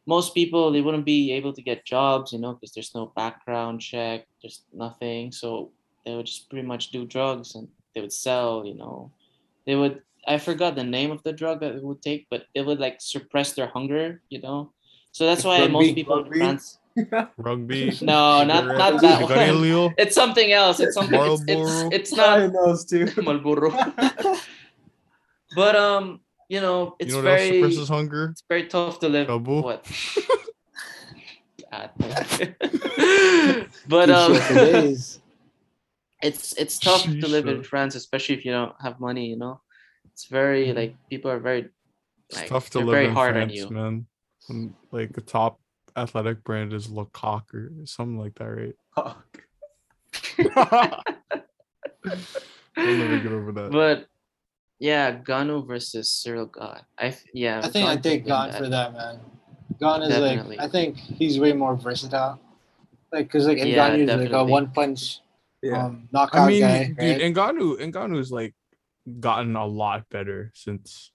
most 0.05 0.33
people 0.33 0.71
they 0.71 0.81
wouldn't 0.81 1.05
be 1.05 1.31
able 1.31 1.53
to 1.53 1.61
get 1.61 1.85
jobs 1.85 2.33
you 2.33 2.39
know 2.39 2.53
because 2.53 2.73
there's 2.73 2.95
no 2.95 3.11
background 3.15 3.79
check 3.81 4.25
there's 4.41 4.63
nothing 4.73 5.31
so 5.31 5.69
they 6.05 6.15
would 6.15 6.25
just 6.25 6.49
pretty 6.49 6.65
much 6.65 6.91
do 6.91 7.05
drugs 7.05 7.55
and 7.55 7.67
they 7.93 8.01
would 8.01 8.13
sell 8.13 8.65
you 8.65 8.73
know 8.73 9.11
they 9.65 9.75
would 9.75 10.01
i 10.27 10.37
forgot 10.37 10.75
the 10.75 10.83
name 10.83 11.11
of 11.11 11.21
the 11.23 11.33
drug 11.33 11.59
that 11.59 11.75
it 11.75 11.83
would 11.83 12.01
take 12.01 12.25
but 12.29 12.45
it 12.55 12.65
would 12.65 12.79
like 12.79 12.97
suppress 12.99 13.53
their 13.53 13.67
hunger 13.67 14.21
you 14.29 14.41
know 14.41 14.71
so 15.11 15.25
that's 15.25 15.43
why 15.43 15.59
Rugby? 15.59 15.73
most 15.73 15.95
people 15.95 16.23
in 16.23 16.33
france 16.33 16.77
Rugby. 17.37 17.97
no 18.01 18.43
not 18.43 18.65
not 18.65 19.01
that 19.01 19.21
one 19.21 19.93
it's 19.97 20.15
something 20.15 20.51
else 20.51 20.79
it's 20.79 20.95
something 20.95 21.19
it's, 21.19 21.43
it's, 21.47 21.59
Marlboro. 21.59 21.89
it's 21.91 22.13
I 22.13 22.47
not 22.47 22.53
knows 22.53 22.85
too. 22.85 23.07
Marlboro. 23.21 23.71
but 25.55 25.75
um 25.75 26.19
you 26.51 26.59
know 26.59 26.97
it's 26.99 27.09
you 27.09 27.15
know 27.15 27.23
very 27.23 27.47
suppresses 27.47 27.87
hunger? 27.87 28.27
it's 28.31 28.43
very 28.49 28.67
tough 28.67 28.99
to 28.99 29.07
live 29.07 29.27
Trouble. 29.27 29.63
what 29.63 29.85
but 33.87 34.09
um 34.09 34.33
shit 34.33 34.43
for 34.43 34.53
days. 34.53 35.21
it's 36.21 36.51
it's 36.57 36.77
tough 36.77 37.03
to 37.03 37.27
live 37.27 37.47
in 37.47 37.63
France, 37.63 37.95
especially 37.95 38.35
if 38.35 38.43
you 38.43 38.51
don't 38.51 38.75
have 38.81 38.99
money, 38.99 39.27
you 39.27 39.37
know. 39.37 39.61
It's 40.11 40.25
very 40.25 40.73
like 40.73 40.97
people 41.09 41.31
are 41.31 41.39
very 41.39 41.69
It's 42.29 42.49
tough 42.49 42.69
to 42.71 42.79
live 42.79 42.91
very 42.91 43.07
in 43.07 43.13
hard 43.13 43.35
France, 43.35 43.51
on 43.51 43.57
you. 43.57 43.69
man. 43.69 44.05
When, 44.47 44.75
like 44.91 45.13
the 45.13 45.21
top 45.21 45.61
athletic 45.95 46.43
brand 46.43 46.73
is 46.73 46.89
Lecoq 46.89 47.53
or 47.53 47.71
something 47.85 48.19
like 48.19 48.35
that, 48.35 48.45
right? 48.45 48.75
I'll 48.97 49.15
never 52.75 53.19
get 53.19 53.31
over 53.31 53.53
that. 53.53 53.71
But 53.71 54.07
yeah, 54.81 55.19
Ngannou 55.21 55.67
versus 55.67 56.09
Ciryl 56.09 56.49
Gane. 56.51 56.81
I 56.97 57.09
th- 57.13 57.29
yeah. 57.35 57.61
I 57.63 57.69
think 57.69 57.87
I 57.87 57.95
take 57.97 58.25
could 58.25 58.31
win 58.31 58.41
Gane 58.41 58.51
that. 58.51 58.57
for 58.57 58.69
that, 58.69 58.93
man. 58.93 59.19
Gane 59.79 60.01
is 60.01 60.09
Definitely. 60.09 60.57
like 60.57 60.65
I 60.65 60.67
think 60.67 60.97
he's 60.97 61.39
way 61.39 61.53
more 61.53 61.75
versatile. 61.75 62.39
Like, 63.13 63.29
cause 63.29 63.45
like 63.45 63.59
Yeah, 63.59 63.89
Ngannou 63.91 64.09
is 64.09 64.21
like 64.25 64.31
a 64.33 64.43
one 64.43 64.71
punch 64.71 65.19
Yeah. 65.61 65.85
um, 65.85 66.09
knockout 66.11 66.41
I 66.41 66.47
mean, 66.49 66.61
guy. 66.61 66.83
dude, 66.87 66.97
right? 66.97 67.21
Ngannou, 67.21 67.77
Ngannou's 67.91 68.31
like 68.31 68.55
gotten 69.19 69.55
a 69.55 69.65
lot 69.65 70.09
better 70.09 70.51
since, 70.55 71.11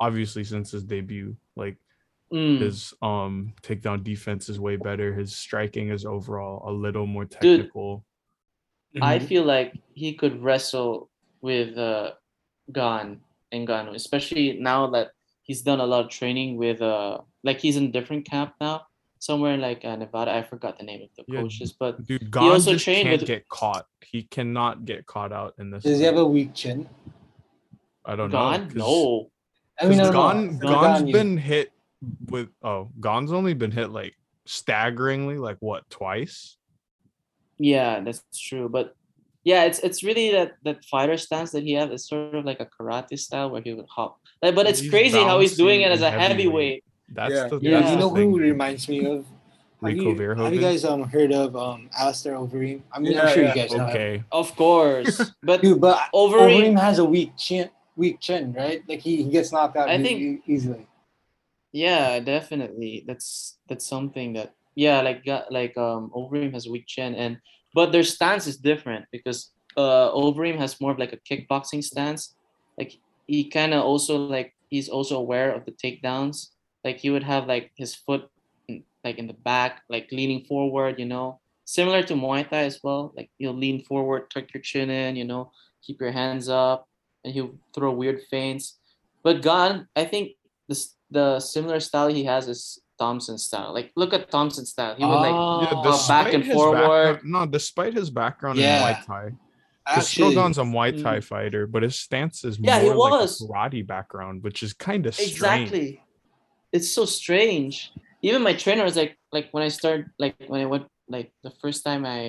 obviously, 0.00 0.42
since 0.42 0.72
his 0.72 0.82
debut. 0.84 1.36
Like 1.56 1.76
Mm. 2.32 2.60
his 2.60 2.94
um 3.02 3.52
takedown 3.62 4.02
defense 4.02 4.48
is 4.48 4.58
way 4.58 4.76
better. 4.76 5.12
His 5.14 5.36
striking 5.36 5.90
is 5.90 6.06
overall 6.06 6.64
a 6.66 6.72
little 6.72 7.06
more 7.06 7.26
technical. 7.26 8.06
I 9.02 9.18
Mhm. 9.18 9.26
feel 9.28 9.44
like 9.44 9.76
he 9.92 10.14
could 10.14 10.42
wrestle 10.42 11.10
with 11.42 11.76
uh 11.76 12.12
Gane 12.70 13.20
and 13.50 13.66
Ngannou, 13.68 13.94
especially 13.94 14.58
now 14.58 14.88
that 14.90 15.10
he's 15.42 15.62
done 15.62 15.80
a 15.80 15.86
lot 15.86 16.04
of 16.04 16.10
training 16.10 16.56
with 16.56 16.80
uh 16.82 17.18
like 17.42 17.58
he's 17.60 17.76
in 17.76 17.84
a 17.84 17.88
different 17.92 18.24
camp 18.24 18.54
now, 18.60 18.82
somewhere 19.18 19.54
in 19.54 19.60
like 19.60 19.84
uh, 19.84 19.96
Nevada. 19.96 20.32
I 20.32 20.42
forgot 20.42 20.78
the 20.78 20.84
name 20.84 21.02
of 21.02 21.08
the 21.16 21.24
Yeah. 21.26 21.40
coaches, 21.42 21.72
but 21.72 22.04
Dude, 22.06 22.30
Gane 22.30 22.44
also 22.44 22.72
just 22.74 22.84
trained 22.84 23.08
can't 23.08 23.20
with- 23.20 23.26
get 23.26 23.48
caught. 23.48 23.86
He 24.00 24.22
cannot 24.24 24.84
get 24.84 25.06
caught 25.06 25.32
out 25.32 25.54
in 25.58 25.70
this. 25.70 25.82
Does 25.84 25.98
he 25.98 26.04
have 26.04 26.16
a 26.18 26.24
weak 26.24 26.54
chin? 26.54 26.88
I 28.04 28.14
don't 28.16 28.30
Gane, 28.30 28.40
know. 28.60 28.66
'cause- 28.66 28.74
no. 28.74 29.30
I 29.80 29.88
mean, 29.88 30.00
I 30.00 30.10
don't 30.10 30.48
Gane, 30.50 30.58
know. 30.58 30.68
Gane's 30.82 31.02
Ngannou. 31.02 31.12
been 31.12 31.36
hit 31.38 31.72
with 32.28 32.48
oh, 32.62 32.90
Gane's 33.00 33.32
only 33.32 33.54
been 33.54 33.70
hit 33.72 33.90
like 33.90 34.14
staggeringly, 34.44 35.38
like 35.38 35.56
what 35.60 35.88
twice? 35.90 36.56
Yeah, 37.58 38.00
that's 38.00 38.22
true. 38.38 38.68
But 38.68 38.94
yeah, 39.44 39.64
it's 39.64 39.78
it's 39.80 40.02
really 40.02 40.30
that 40.32 40.52
that 40.64 40.84
fighter 40.84 41.16
stance 41.16 41.50
that 41.52 41.62
he 41.62 41.72
has. 41.72 41.90
It's 41.90 42.08
sort 42.08 42.34
of 42.34 42.44
like 42.44 42.60
a 42.60 42.66
karate 42.66 43.18
style 43.18 43.50
where 43.50 43.62
he 43.62 43.74
would 43.74 43.86
hop. 43.88 44.18
Like, 44.42 44.54
but 44.54 44.66
it's 44.66 44.80
He's 44.80 44.90
crazy 44.90 45.18
how 45.22 45.40
he's 45.40 45.56
doing 45.56 45.80
it 45.82 45.90
as 45.90 46.02
a 46.02 46.10
heavyweight. 46.10 46.28
heavyweight. 46.30 46.84
That's 47.08 47.34
Yeah. 47.34 47.48
the 47.48 47.58
Yeah. 47.60 47.70
that's 47.80 47.90
you 47.90 47.96
the 47.96 48.00
know 48.02 48.14
thing. 48.14 48.30
who 48.30 48.38
reminds 48.38 48.88
me 48.88 49.04
of? 49.06 49.26
Have 49.82 49.90
Rico 49.98 50.14
you, 50.14 50.42
have 50.44 50.54
you 50.54 50.60
guys 50.60 50.84
um 50.84 51.02
heard 51.02 51.32
of 51.32 51.56
um 51.56 51.90
Alistair 51.98 52.34
Overeem? 52.34 52.82
I 52.92 53.00
mean, 53.00 53.12
Yeah, 53.12 53.22
I'm 53.26 53.34
sure 53.34 53.42
yeah. 53.42 53.48
you 53.48 53.54
guys 53.62 53.72
know 53.74 53.86
him. 53.86 53.90
Okay, 53.90 54.22
Of 54.30 54.54
course, 54.54 55.18
but 55.42 55.60
Dude, 55.60 55.80
but 55.80 55.98
Overeem- 56.14 56.74
Overeem 56.74 56.78
has 56.78 57.00
a 57.00 57.04
weak 57.04 57.32
chin, 57.36 57.68
weak 57.96 58.20
chin, 58.20 58.52
right? 58.54 58.80
Like 58.88 59.00
he, 59.00 59.24
he 59.24 59.30
gets 59.30 59.50
knocked 59.50 59.76
out 59.76 59.88
I 59.90 59.98
e- 59.98 60.02
think- 60.04 60.42
easily. 60.46 60.86
Yeah, 61.72 62.20
definitely. 62.20 63.02
That's 63.06 63.58
that's 63.68 63.86
something 63.86 64.34
that 64.34 64.54
yeah, 64.76 65.00
like 65.02 65.24
got 65.24 65.50
like 65.50 65.76
um 65.76 66.10
Overeem 66.14 66.52
has 66.54 66.66
a 66.66 66.70
weak 66.70 66.86
chin 66.86 67.14
and 67.16 67.38
but 67.74 67.92
their 67.92 68.04
stance 68.04 68.46
is 68.46 68.56
different 68.56 69.06
because 69.12 69.52
uh 69.76 70.10
Overeem 70.12 70.58
has 70.58 70.80
more 70.80 70.92
of 70.92 70.98
like 70.98 71.12
a 71.12 71.22
kickboxing 71.28 71.82
stance. 71.82 72.34
Like 72.78 72.98
he 73.26 73.48
kind 73.48 73.74
of 73.74 73.82
also 73.84 74.16
like 74.18 74.54
he's 74.68 74.88
also 74.88 75.16
aware 75.16 75.52
of 75.52 75.64
the 75.64 75.72
takedowns. 75.72 76.48
Like 76.84 76.98
he 76.98 77.10
would 77.10 77.22
have 77.22 77.46
like 77.46 77.70
his 77.76 77.94
foot 77.94 78.28
in, 78.68 78.84
like 79.04 79.18
in 79.18 79.26
the 79.26 79.38
back, 79.44 79.82
like 79.88 80.08
leaning 80.10 80.44
forward, 80.44 80.98
you 80.98 81.06
know. 81.06 81.40
Similar 81.64 82.02
to 82.04 82.14
Muay 82.14 82.48
Thai 82.48 82.64
as 82.64 82.80
well. 82.82 83.12
Like 83.16 83.30
you'll 83.38 83.56
lean 83.56 83.84
forward, 83.84 84.30
tuck 84.30 84.52
your 84.52 84.62
chin 84.62 84.90
in, 84.90 85.16
you 85.16 85.24
know, 85.24 85.52
keep 85.80 86.00
your 86.00 86.10
hands 86.10 86.48
up, 86.48 86.88
and 87.24 87.32
he'll 87.32 87.54
throw 87.74 87.92
weird 87.92 88.20
feints. 88.30 88.78
But 89.22 89.42
Gane, 89.42 89.86
I 89.94 90.04
think 90.04 90.32
this 90.68 90.96
the 91.10 91.38
similar 91.40 91.80
style 91.80 92.08
he 92.08 92.24
has 92.24 92.48
is 92.48 92.80
Thompson's 93.02 93.44
style. 93.50 93.70
Like 93.78 93.88
look 94.00 94.12
at 94.18 94.22
Thompson 94.36 94.64
style. 94.74 94.94
He 95.00 95.04
would 95.10 95.22
like 95.28 95.34
Oh, 95.34 95.60
Yeah, 95.62 95.90
uh, 95.90 96.08
back 96.14 96.28
and 96.36 96.44
forward. 96.54 97.20
no, 97.34 97.40
despite 97.58 97.94
his 98.00 98.08
background 98.22 98.56
Yeah. 98.58 98.66
in 98.68 98.82
Muay 98.82 98.96
Thai, 99.10 99.24
because 99.86 100.06
actually, 100.08 100.34
Shogun's 100.34 100.58
a 100.64 100.66
Muay 100.74 100.90
Mm. 100.92 101.02
Thai 101.04 101.18
fighter, 101.32 101.62
but 101.74 101.80
his 101.88 101.96
stance 102.06 102.36
is 102.48 102.54
Yeah, 102.58 102.78
he 102.80 102.88
more 102.90 102.96
like 103.10 103.12
was. 103.22 103.30
a 103.40 103.44
karate 103.44 103.84
background, 103.94 104.36
which 104.46 104.58
is 104.66 104.70
kind 104.90 105.02
of 105.08 105.12
strange. 105.14 105.32
exactly. 105.32 105.88
It's 106.76 106.90
so 106.98 107.04
strange. 107.20 107.74
Even 108.28 108.40
my 108.48 108.54
trainer 108.62 108.84
was 108.90 108.96
like, 109.02 109.12
like 109.36 109.46
when 109.54 109.62
I 109.68 109.70
started, 109.78 110.04
like 110.24 110.34
when 110.52 110.60
I 110.64 110.68
went, 110.72 110.86
like 111.16 111.28
the 111.46 111.52
first 111.62 111.80
time 111.88 112.02
I 112.16 112.20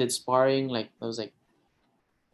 did 0.00 0.08
sparring, 0.20 0.64
like 0.76 0.88
I 1.02 1.06
was 1.10 1.18
like 1.22 1.32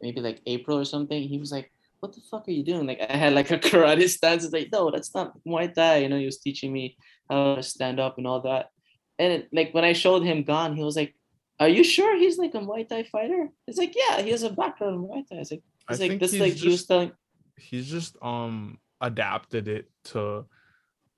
maybe 0.03 0.19
like 0.27 0.39
April 0.45 0.75
or 0.81 0.85
something. 0.95 1.21
He 1.33 1.39
was 1.43 1.51
like, 1.57 1.67
"What 2.01 2.11
the 2.13 2.21
fuck 2.29 2.43
are 2.47 2.55
you 2.59 2.63
doing?" 2.71 2.85
Like 2.91 3.01
I 3.13 3.15
had 3.23 3.33
like 3.39 3.49
a 3.57 3.57
karate 3.67 4.07
stance. 4.17 4.43
It's 4.45 4.53
like, 4.53 4.69
no, 4.77 4.91
that's 4.93 5.11
not 5.17 5.27
Muay 5.49 5.67
Thai. 5.77 5.93
You 6.03 6.09
know, 6.09 6.19
he 6.23 6.29
was 6.31 6.39
teaching 6.47 6.71
me 6.77 6.83
how 7.29 7.55
to 7.55 7.63
stand 7.63 7.99
up 7.99 8.17
and 8.17 8.27
all 8.27 8.41
that. 8.41 8.71
And 9.19 9.33
it, 9.33 9.49
like 9.51 9.73
when 9.73 9.83
I 9.83 9.93
showed 9.93 10.23
him 10.23 10.43
Gane, 10.43 10.75
he 10.75 10.83
was 10.83 10.95
like, 10.95 11.15
"Are 11.59 11.67
you 11.69 11.83
sure 11.83 12.15
he's 12.17 12.37
like 12.37 12.53
a 12.55 12.59
Muay 12.59 12.87
Thai 12.87 13.03
fighter?" 13.03 13.49
It's 13.67 13.77
like, 13.77 13.95
yeah, 13.95 14.21
he 14.21 14.29
has 14.31 14.43
a 14.43 14.49
background 14.51 14.95
in 14.95 15.01
Muay 15.01 15.27
Thai. 15.27 15.37
It's 15.37 15.51
like, 15.51 15.63
I 15.87 15.93
it's 15.93 15.99
like 16.01 16.09
think 16.09 16.21
this. 16.21 16.33
Like 16.33 16.53
he 16.53 16.67
was 16.67 16.75
just- 16.77 16.87
telling 16.87 17.11
He's 17.59 17.89
just 17.89 18.15
um 18.21 18.77
adapted 19.01 19.67
it 19.67 19.89
to 20.05 20.45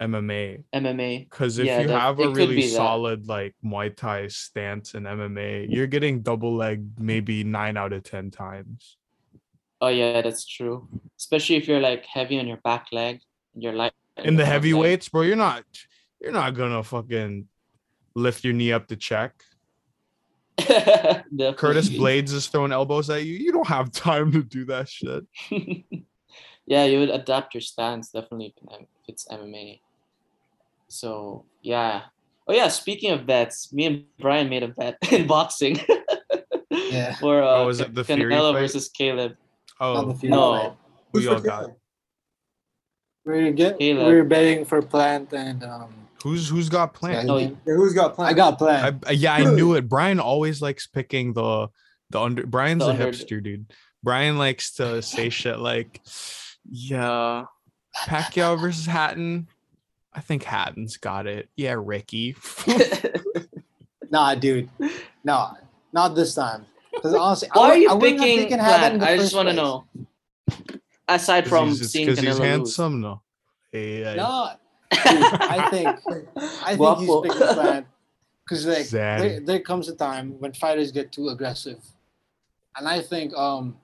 MMA 0.02 0.64
MMA. 0.74 1.30
because 1.30 1.60
if 1.60 1.66
Yeah, 1.66 1.82
you 1.82 1.88
that- 1.90 2.00
have 2.00 2.20
a 2.20 2.30
really 2.30 2.62
that. 2.62 2.70
solid 2.70 3.28
like 3.28 3.56
Muay 3.64 3.94
Thai 3.94 4.28
stance 4.28 4.94
in 4.96 5.04
MMA, 5.04 5.68
you're 5.70 5.88
getting 5.88 6.22
double 6.22 6.56
leg 6.56 6.88
maybe 6.98 7.44
nine 7.44 7.76
out 7.76 7.92
of 7.92 8.04
ten 8.04 8.32
times. 8.32 8.96
Oh 9.82 9.90
yeah, 9.90 10.22
that's 10.22 10.46
true. 10.46 10.88
Especially 11.18 11.58
if 11.58 11.68
you're 11.68 11.82
like 11.82 12.06
heavy 12.06 12.40
on 12.40 12.48
your 12.48 12.58
back 12.64 12.88
leg, 12.94 13.20
and 13.54 13.64
you're 13.64 13.74
light 13.74 13.92
In 14.18 14.24
the 14.24 14.30
your 14.32 14.38
leg. 14.38 14.48
heavyweights, 14.54 15.10
bro, 15.10 15.24
you're 15.24 15.36
not 15.36 15.66
you're 16.22 16.32
not 16.32 16.56
gonna 16.56 16.84
fucking 16.84 17.48
lift 18.16 18.44
your 18.44 18.54
knee 18.54 18.72
up 18.72 18.88
to 18.88 18.96
check. 18.96 19.34
Curtis 20.60 21.90
Blaydes 21.90 22.34
is 22.34 22.48
throwing 22.48 22.72
elbows 22.74 23.10
at 23.10 23.24
you. 23.26 23.34
You 23.36 23.52
don't 23.52 23.68
have 23.68 23.92
time 23.94 24.32
to 24.34 24.44
do 24.44 24.66
that 24.66 24.90
shit. 24.90 25.26
yeah, 26.66 26.86
you 26.86 27.00
would 27.00 27.10
adapt 27.10 27.54
your 27.54 27.62
stance 27.62 28.12
definitely 28.12 28.54
if 28.58 28.82
if 28.82 28.88
it's 29.08 29.28
MMA. 29.30 29.80
So 30.88 31.46
yeah. 31.62 32.04
Oh 32.48 32.54
yeah. 32.54 32.68
Speaking 32.68 33.12
of 33.12 33.26
bets, 33.26 33.72
me 33.72 33.86
and 33.86 34.04
Brian 34.20 34.50
made 34.50 34.64
a 34.64 34.70
bet 34.70 34.98
in 35.12 35.28
boxing. 35.28 35.80
Yeah. 36.72 37.16
For 37.16 37.42
uh, 37.42 37.58
Oh, 37.60 37.68
was 37.68 37.80
it 37.80 37.94
the 37.94 38.04
Fury 38.04 38.34
Canelo 38.34 38.54
fight? 38.54 38.60
versus 38.62 38.90
Caleb. 38.90 39.38
Oh, 39.80 40.02
Not 40.08 40.24
No. 40.24 40.54
fight. 40.54 40.74
who 41.14 41.20
y'all 41.20 41.40
got? 41.40 41.72
We're 43.26 43.52
get 43.52 43.78
we're 43.80 44.24
betting 44.24 44.66
for 44.66 44.82
Plant 44.82 45.34
and 45.34 45.64
um. 45.64 45.94
Who's 46.24 46.50
who's 46.50 46.70
got 46.70 46.94
plans? 46.94 47.26
No, 47.26 47.38
Skyline. 47.38 47.62
Yeah, 47.66 47.74
who's 47.76 47.94
got 47.94 48.20
I 48.20 48.34
got 48.34 48.54
I, 48.54 48.58
Plant. 48.58 49.04
I- 49.08 49.12
yeah, 49.12 49.34
I 49.34 49.44
knew 49.46 49.76
it. 49.76 49.88
Brian 49.88 50.20
always 50.20 50.62
likes 50.62 50.86
picking 50.88 51.34
the 51.34 51.68
the 52.10 52.20
under. 52.20 52.46
Brian's 52.46 52.84
The 52.84 52.88
a 52.90 52.92
under- 52.92 53.06
hipster, 53.08 53.42
dude. 53.42 53.72
Brian 54.04 54.38
likes 54.38 54.74
to 54.76 55.02
say 55.02 55.30
shit 55.30 55.60
like, 55.60 56.02
"Yeah, 56.70 57.46
Pacquiao 58.06 58.60
versus 58.60 58.86
Hatton. 58.86 59.48
I 60.14 60.22
think 60.22 60.44
Hatton's 60.44 60.98
got 60.98 61.28
it. 61.28 61.50
Yeah, 61.56 61.76
Ricky. 61.78 62.36
Nah, 64.12 64.34
dude. 64.36 64.70
No, 65.24 65.52
not 65.94 66.16
this 66.16 66.34
time. 66.34 66.66
Because 66.92 67.14
honestly, 67.14 67.48
I 67.54 67.58
Why 67.60 67.70
are 67.70 67.78
you 67.78 67.92
I 67.92 68.00
picking 68.00 68.18
taken 68.20 68.60
Hatton 68.60 68.94
in 68.94 69.00
Plant? 69.00 69.02
the 69.02 69.08
I 69.08 69.18
just 69.18 69.36
want 69.36 69.50
to 69.50 69.54
know. 69.54 69.86
Aside 71.08 71.48
from 71.48 71.70
he's, 71.70 71.92
seeing 71.92 72.08
because 72.08 72.20
he's 72.20 72.30
Canelo 72.36 72.40
lose. 72.40 72.48
handsome. 72.48 73.02
No, 73.02 73.22
yeah, 73.72 74.16
No, 74.16 74.50
dude, 74.92 75.02
I 75.04 75.70
think 75.72 75.88
I 75.88 75.94
think 75.96 76.64
he's 76.68 76.78
Guapo. 76.78 77.22
picking 77.22 77.38
Plant 77.40 77.88
because 78.46 78.66
like 78.66 78.88
there, 78.90 79.40
there 79.40 79.60
comes 79.60 79.90
a 79.90 79.96
time 79.96 80.36
when 80.40 80.54
fighters 80.54 80.92
get 80.92 81.12
too 81.12 81.30
aggressive, 81.30 81.80
and 82.78 82.88
I 82.88 83.02
think 83.02 83.34
um 83.36 83.78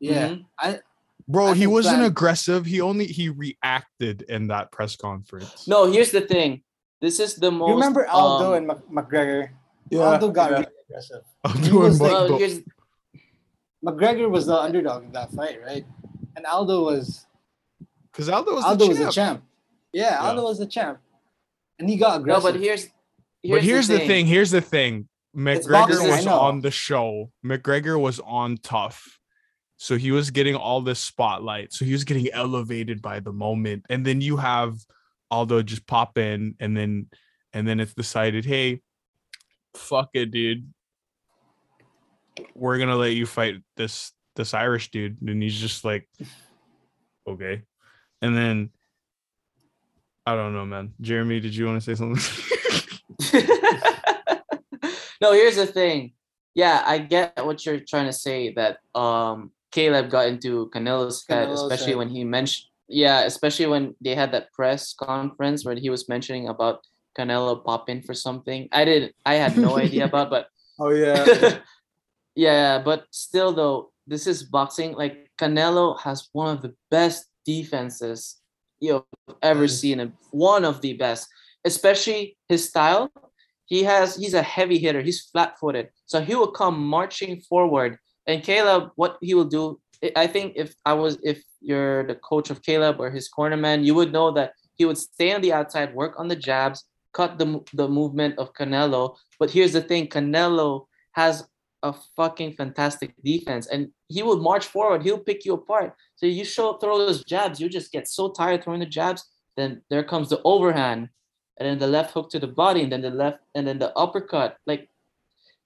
yeah 0.00 0.28
Mhm. 0.28 0.44
I 0.58 0.80
bro. 1.28 1.48
I 1.48 1.54
he 1.54 1.66
wasn't 1.66 1.96
Plant- 1.98 2.10
aggressive. 2.12 2.66
He 2.66 2.80
only 2.80 3.06
he 3.06 3.28
reacted 3.28 4.22
in 4.28 4.48
that 4.48 4.72
press 4.72 4.96
conference. 4.96 5.66
No, 5.68 5.90
here's 5.90 6.10
the 6.10 6.22
thing. 6.22 6.62
This 7.00 7.18
is 7.20 7.34
the 7.36 7.50
most. 7.50 7.68
you 7.68 7.74
remember 7.74 8.06
Aldo 8.08 8.50
um, 8.50 8.54
and 8.54 8.66
Mc- 8.66 8.88
McGregor. 8.90 9.50
Yeah, 9.90 10.00
Aldo 10.00 10.30
got 10.30 10.50
yeah. 10.50 10.56
really 10.58 10.72
aggressive. 10.88 11.22
I'm 11.44 11.56
he 11.62 11.72
was 11.72 12.00
like- 12.00 12.12
well, 12.12 12.38
here's 12.38 12.60
McGregor 13.84 14.30
was 14.30 14.46
the 14.46 14.56
underdog 14.56 15.04
in 15.04 15.12
that 15.12 15.30
fight, 15.32 15.60
right? 15.64 15.84
And 16.36 16.46
Aldo 16.46 16.84
was 16.84 17.26
because 18.10 18.28
Aldo 18.28 18.54
was 18.54 18.64
Aldo 18.64 18.84
the 18.84 18.88
was 18.90 18.98
champ. 18.98 19.08
the 19.08 19.12
champ. 19.14 19.44
Yeah, 19.92 20.10
Yeah. 20.10 20.28
Aldo 20.28 20.42
was 20.44 20.58
the 20.58 20.66
champ, 20.66 20.98
and 21.78 21.88
he 21.88 21.96
got 21.96 22.14
no, 22.14 22.36
aggressive. 22.36 22.54
but 22.54 22.60
here's. 22.60 22.88
but 23.48 23.62
here's 23.62 23.88
the 23.88 23.98
thing. 23.98 24.26
Here's 24.26 24.50
the 24.50 24.60
thing. 24.60 25.08
McGregor 25.36 26.08
was 26.08 26.26
on 26.26 26.60
the 26.60 26.70
show. 26.70 27.30
McGregor 27.44 28.00
was 28.00 28.20
on 28.20 28.58
tough. 28.58 29.18
So 29.78 29.96
he 29.96 30.12
was 30.12 30.30
getting 30.30 30.54
all 30.54 30.80
this 30.80 31.00
spotlight. 31.00 31.72
So 31.72 31.84
he 31.84 31.92
was 31.92 32.04
getting 32.04 32.30
elevated 32.32 33.02
by 33.02 33.18
the 33.18 33.32
moment. 33.32 33.84
And 33.90 34.06
then 34.06 34.20
you 34.20 34.36
have 34.36 34.76
Aldo 35.30 35.62
just 35.62 35.86
pop 35.86 36.18
in 36.18 36.54
and 36.60 36.76
then 36.76 37.08
and 37.52 37.66
then 37.66 37.80
it's 37.80 37.94
decided, 37.94 38.44
hey, 38.44 38.80
fuck 39.74 40.10
it, 40.14 40.30
dude. 40.30 40.72
We're 42.54 42.78
gonna 42.78 42.96
let 42.96 43.14
you 43.14 43.26
fight 43.26 43.56
this 43.76 44.12
this 44.36 44.54
Irish 44.54 44.90
dude. 44.90 45.20
And 45.20 45.42
he's 45.42 45.58
just 45.58 45.84
like, 45.84 46.08
okay. 47.26 47.62
And 48.20 48.36
then 48.36 48.70
I 50.26 50.34
don't 50.36 50.52
know, 50.52 50.64
man. 50.64 50.94
Jeremy, 51.00 51.40
did 51.40 51.54
you 51.54 51.66
want 51.66 51.82
to 51.82 51.84
say 51.84 51.94
something? 51.94 52.22
no, 55.20 55.32
here's 55.32 55.56
the 55.56 55.66
thing. 55.66 56.12
Yeah, 56.54 56.82
I 56.86 56.98
get 56.98 57.44
what 57.44 57.64
you're 57.64 57.80
trying 57.80 58.06
to 58.06 58.12
say 58.12 58.52
that 58.54 58.78
um 58.94 59.50
Caleb 59.72 60.10
got 60.10 60.28
into 60.28 60.70
Canelo's 60.74 61.24
head, 61.28 61.48
Canelo's 61.48 61.62
especially 61.62 61.92
head. 61.92 61.98
when 61.98 62.10
he 62.10 62.24
mentioned 62.24 62.66
yeah, 62.88 63.22
especially 63.22 63.66
when 63.66 63.96
they 64.00 64.14
had 64.14 64.32
that 64.32 64.52
press 64.52 64.92
conference 64.92 65.64
where 65.64 65.74
he 65.74 65.88
was 65.88 66.08
mentioning 66.08 66.48
about 66.48 66.84
Canelo 67.18 67.64
popping 67.64 68.02
for 68.02 68.14
something. 68.14 68.68
I 68.70 68.84
didn't 68.84 69.14
I 69.24 69.34
had 69.34 69.56
no 69.56 69.78
idea 69.86 70.04
about, 70.04 70.30
but 70.30 70.48
Oh 70.78 70.90
yeah. 70.90 71.58
yeah, 72.34 72.78
but 72.78 73.06
still 73.10 73.52
though, 73.52 73.92
this 74.06 74.26
is 74.26 74.42
boxing. 74.42 74.92
Like 74.92 75.30
Canelo 75.40 75.98
has 76.00 76.28
one 76.32 76.54
of 76.54 76.62
the 76.62 76.74
best 76.90 77.26
defenses 77.46 78.41
you've 78.82 79.04
ever 79.42 79.66
seen, 79.68 80.00
and 80.00 80.12
one 80.30 80.64
of 80.64 80.80
the 80.82 80.94
best, 80.94 81.28
especially 81.64 82.36
his 82.48 82.68
style. 82.68 83.10
He 83.66 83.84
has 83.84 84.16
he's 84.16 84.34
a 84.34 84.42
heavy 84.42 84.78
hitter. 84.78 85.00
He's 85.00 85.22
flat-footed, 85.30 85.88
so 86.04 86.20
he 86.20 86.34
will 86.34 86.50
come 86.50 86.76
marching 86.96 87.40
forward. 87.48 87.96
And 88.26 88.42
Caleb, 88.42 88.90
what 88.96 89.16
he 89.22 89.32
will 89.34 89.50
do, 89.58 89.80
I- 90.04 90.12
I 90.24 90.26
think 90.26 90.54
if 90.56 90.74
I 90.84 90.92
was 90.92 91.16
if 91.22 91.38
you're 91.60 92.04
the 92.06 92.16
coach 92.16 92.50
of 92.50 92.60
Caleb 92.60 93.00
or 93.00 93.08
his 93.10 93.30
cornerman, 93.30 93.84
you 93.86 93.94
would 93.94 94.12
know 94.12 94.30
that 94.32 94.52
he 94.74 94.84
would 94.84 94.98
stay 94.98 95.32
on 95.32 95.40
the 95.40 95.52
outside, 95.52 95.94
work 95.94 96.14
on 96.18 96.28
the 96.28 96.36
jabs, 96.36 96.84
cut 97.12 97.38
the 97.38 97.48
the 97.72 97.88
movement 97.88 98.34
of 98.38 98.52
Canelo. 98.52 99.16
But 99.38 99.50
here's 99.50 99.72
the 99.72 99.80
thing: 99.80 100.08
Canelo 100.08 100.86
has 101.12 101.46
a 101.82 101.94
fucking 102.16 102.52
fantastic 102.54 103.14
defense, 103.24 103.66
and 103.66 103.88
he 104.08 104.22
will 104.22 104.38
march 104.38 104.66
forward. 104.66 105.02
He'll 105.02 105.18
pick 105.18 105.44
you 105.44 105.54
apart. 105.54 105.94
So 106.16 106.26
you 106.26 106.44
show 106.44 106.74
throw 106.74 106.98
those 106.98 107.24
jabs, 107.24 107.60
you 107.60 107.68
just 107.68 107.90
get 107.92 108.08
so 108.08 108.30
tired 108.30 108.62
throwing 108.62 108.80
the 108.80 108.86
jabs. 108.86 109.24
Then 109.56 109.82
there 109.90 110.04
comes 110.04 110.28
the 110.30 110.40
overhand, 110.44 111.08
and 111.58 111.68
then 111.68 111.78
the 111.78 111.86
left 111.86 112.12
hook 112.14 112.30
to 112.30 112.38
the 112.38 112.46
body, 112.46 112.82
and 112.82 112.92
then 112.92 113.02
the 113.02 113.10
left, 113.10 113.38
and 113.54 113.66
then 113.66 113.78
the 113.78 113.92
uppercut. 113.96 114.56
Like, 114.66 114.88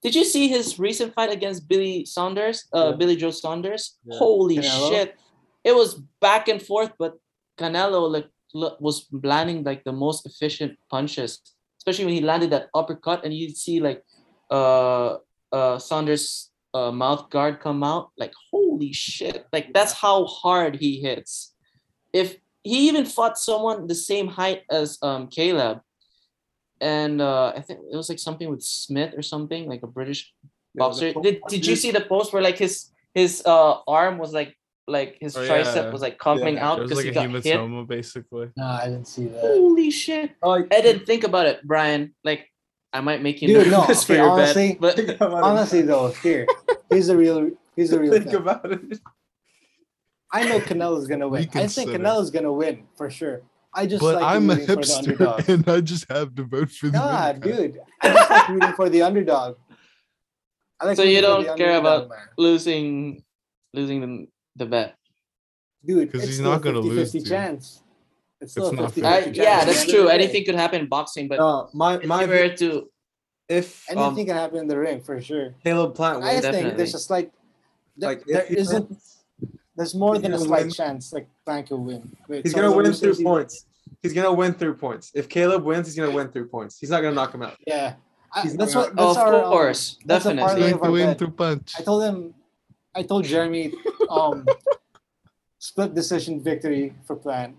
did 0.02 0.14
you 0.14 0.24
see 0.24 0.48
his 0.48 0.78
recent 0.78 1.14
fight 1.14 1.30
against 1.30 1.68
Billy 1.68 2.04
Saunders? 2.04 2.64
Uh, 2.74 2.90
Yeah. 2.90 2.96
Billy 2.96 3.16
Joe 3.16 3.30
Saunders. 3.30 3.98
Yeah. 4.04 4.18
Holy 4.18 4.58
Canelo? 4.58 4.88
shit! 4.90 5.14
It 5.64 5.74
was 5.74 5.94
back 6.20 6.48
and 6.48 6.60
forth, 6.62 6.92
but 6.98 7.14
Canelo 7.58 8.10
like 8.10 8.28
was 8.54 9.06
landing 9.12 9.64
like 9.64 9.84
the 9.84 9.92
most 9.92 10.24
efficient 10.24 10.78
punches, 10.90 11.40
especially 11.78 12.06
when 12.06 12.14
he 12.14 12.20
landed 12.20 12.50
that 12.50 12.68
uppercut, 12.74 13.24
and 13.24 13.34
you 13.34 13.50
see 13.50 13.80
like 13.80 14.02
uh 14.50 15.16
uh 15.60 15.78
Saunders 15.88 16.50
uh 16.78 16.92
mouth 17.02 17.22
guard 17.34 17.54
come 17.66 17.80
out 17.92 18.04
like 18.22 18.34
holy 18.52 18.92
shit 18.92 19.38
like 19.54 19.66
that's 19.76 19.94
how 20.04 20.18
hard 20.42 20.72
he 20.82 20.90
hits. 21.08 21.54
If 22.12 22.28
he 22.70 22.78
even 22.88 23.04
fought 23.16 23.36
someone 23.48 23.86
the 23.86 23.94
same 24.10 24.28
height 24.40 24.60
as 24.80 24.88
um 25.08 25.22
Caleb 25.36 25.76
and 26.80 27.20
uh 27.30 27.48
I 27.56 27.60
think 27.66 27.80
it 27.92 27.96
was 27.96 28.08
like 28.12 28.18
something 28.28 28.48
with 28.52 28.62
Smith 28.62 29.12
or 29.18 29.22
something 29.22 29.62
like 29.72 29.82
a 29.82 29.86
British 29.98 30.20
boxer. 30.74 31.12
did, 31.26 31.40
did 31.48 31.62
you 31.66 31.76
see 31.76 31.90
the 31.98 32.02
post 32.12 32.32
where 32.32 32.42
like 32.48 32.58
his 32.58 32.74
his 33.14 33.32
uh 33.46 33.74
arm 33.98 34.18
was 34.18 34.32
like 34.40 34.52
like 34.96 35.16
his 35.24 35.34
Oh, 35.36 35.40
tricep 35.48 35.84
yeah. 35.88 35.90
was 35.94 36.02
like 36.06 36.18
coming 36.18 36.56
Yeah, 36.56 36.68
out 36.68 36.76
because 36.82 36.98
like 36.98 37.04
he 37.08 37.10
a 37.10 37.14
got 37.14 37.30
hit? 37.44 37.58
hematoma, 37.58 37.86
basically. 37.96 38.46
no, 38.60 38.66
I 38.66 38.84
didn't 38.90 39.08
see 39.14 39.26
that. 39.32 39.40
holy 39.40 39.90
shit. 39.90 40.28
Oh, 40.42 40.54
and 40.54 40.82
then 40.86 40.98
think 41.08 41.24
about 41.24 41.46
it 41.46 41.56
Brian. 41.64 42.14
Like 42.28 42.42
I 42.96 43.00
might 43.00 43.22
make 43.22 43.42
you 43.42 43.48
Dude, 43.48 43.70
no, 43.70 43.80
nervous 43.82 44.04
for 44.04 44.14
okay, 44.14 44.22
your 44.22 44.30
honestly- 44.30 44.68
bet 44.72 44.80
but 44.80 44.96
think 44.96 45.08
it. 45.10 45.20
Honestly, 45.22 45.82
though, 45.82 46.08
here, 46.22 46.46
here's 46.90 47.06
the 47.08 47.16
real, 47.16 47.50
here's 47.76 47.90
the 47.90 48.00
real 48.00 48.12
think 48.12 48.24
thing. 48.26 48.34
about 48.36 48.72
it. 48.72 49.00
I 50.32 50.48
know 50.48 50.58
Canelo's 50.60 51.06
gonna 51.06 51.28
win. 51.28 51.42
I 51.42 51.44
think 51.44 51.54
Reconsider. 51.54 51.92
Canelo's 51.98 52.30
gonna 52.30 52.52
win 52.52 52.84
for 52.96 53.10
sure. 53.10 53.42
I 53.74 53.86
just 53.86 54.00
but 54.00 54.14
like 54.16 54.24
I'm 54.24 54.48
a 54.50 54.54
rooting 54.54 54.66
for 54.66 54.74
the 54.76 54.94
underdog. 54.96 55.40
hipster 55.40 55.48
and 55.54 55.68
I 55.68 55.80
just 55.82 56.10
have 56.10 56.34
to 56.36 56.44
vote 56.44 56.70
for 56.70 56.86
the 56.88 56.98
Nah, 56.98 57.26
underdog. 57.28 57.56
dude. 57.56 57.78
I 58.02 58.08
just 58.08 58.30
like 58.30 58.48
rooting 58.48 58.72
for 58.72 58.88
the 58.88 59.02
underdog. 59.02 59.56
I 60.80 60.86
like 60.86 60.96
So 60.96 61.02
you 61.02 61.16
rooting 61.16 61.30
for 61.30 61.38
the 61.42 61.44
don't 61.48 61.56
care 61.58 61.76
underdog, 61.76 62.02
about- 62.04 62.08
man. 62.16 62.26
losing 62.38 63.24
losing 63.74 64.00
the, 64.00 64.26
the 64.56 64.66
bet. 64.66 64.96
dude. 65.84 66.10
'Cause 66.10 66.12
Because 66.22 66.28
he's 66.28 66.40
not 66.40 66.62
gonna 66.62 66.80
lose, 66.80 67.12
50 67.12 67.18
dude. 67.18 67.28
chance. 67.28 67.82
It's 68.40 68.56
It's 68.56 68.70
not 68.72 68.92
50 68.92 69.00
fair. 69.00 69.10
I, 69.10 69.16
50 69.22 69.32
chance 69.32 69.38
yeah, 69.38 69.64
that's 69.64 69.84
true. 69.86 70.08
Anything 70.08 70.44
could 70.44 70.54
happen 70.54 70.80
in 70.82 70.88
boxing, 70.88 71.28
but 71.28 71.38
No, 71.38 71.68
my 71.72 71.98
my 72.04 72.22
you 72.24 72.28
were 72.28 72.48
to 72.56 72.90
if 73.48 73.88
um, 73.90 73.98
Anything 73.98 74.26
can 74.26 74.36
happen 74.36 74.58
in 74.58 74.68
the 74.68 74.78
ring 74.78 75.00
for 75.00 75.20
sure. 75.22 75.54
Caleb 75.64 75.94
Plant 75.94 76.22
I 76.22 76.34
wins, 76.34 76.44
think 76.46 76.76
there's 76.76 76.92
Definitely. 76.92 76.94
a 76.94 76.98
slight. 76.98 77.32
There, 77.96 78.10
like 78.10 78.24
there 78.26 78.42
if 78.42 78.48
he 78.48 78.56
isn't. 78.58 78.90
wins, 78.90 79.16
There's 79.76 79.94
more 79.94 80.18
than 80.18 80.34
a 80.34 80.38
slight 80.38 80.62
win. 80.66 80.70
chance. 80.72 81.12
Like 81.12 81.28
Plant 81.44 81.70
will 81.70 81.84
win. 81.84 82.02
Wait, 82.28 82.42
he's 82.44 82.52
sorry, 82.52 82.64
gonna 82.64 82.76
win 82.76 82.86
was 82.88 83.00
through 83.00 83.12
it? 83.12 83.22
points. 83.24 83.64
He's 84.02 84.12
gonna 84.12 84.32
win 84.32 84.52
through 84.54 84.74
points. 84.76 85.12
If 85.14 85.28
Caleb 85.28 85.62
wins, 85.64 85.86
he's 85.86 85.96
gonna 85.96 86.10
win 86.10 86.28
through 86.28 86.48
points. 86.48 86.78
He's 86.78 86.90
not 86.90 87.00
gonna 87.02 87.14
knock 87.14 87.32
him 87.34 87.42
out. 87.42 87.56
Yeah, 87.66 87.94
I, 88.34 88.48
that's 88.48 88.74
not 88.74 88.74
what. 88.74 88.90
of 88.90 88.96
That's 88.96 89.16
our, 89.18 89.44
um, 89.44 89.50
course, 89.50 89.96
that's 90.04 90.26
a 90.26 90.34
definitely. 90.34 90.60
parlay 90.62 90.72
gonna 90.78 90.92
win 90.92 91.14
through 91.16 91.30
punch. 91.30 91.72
I 91.78 91.82
told 91.82 92.02
him. 92.02 92.34
I 92.94 93.02
told 93.02 93.24
Jeremy. 93.24 93.72
Um, 94.10 94.44
split 95.58 95.94
decision 95.94 96.42
victory 96.42 96.92
for 97.06 97.16
Plan. 97.16 97.54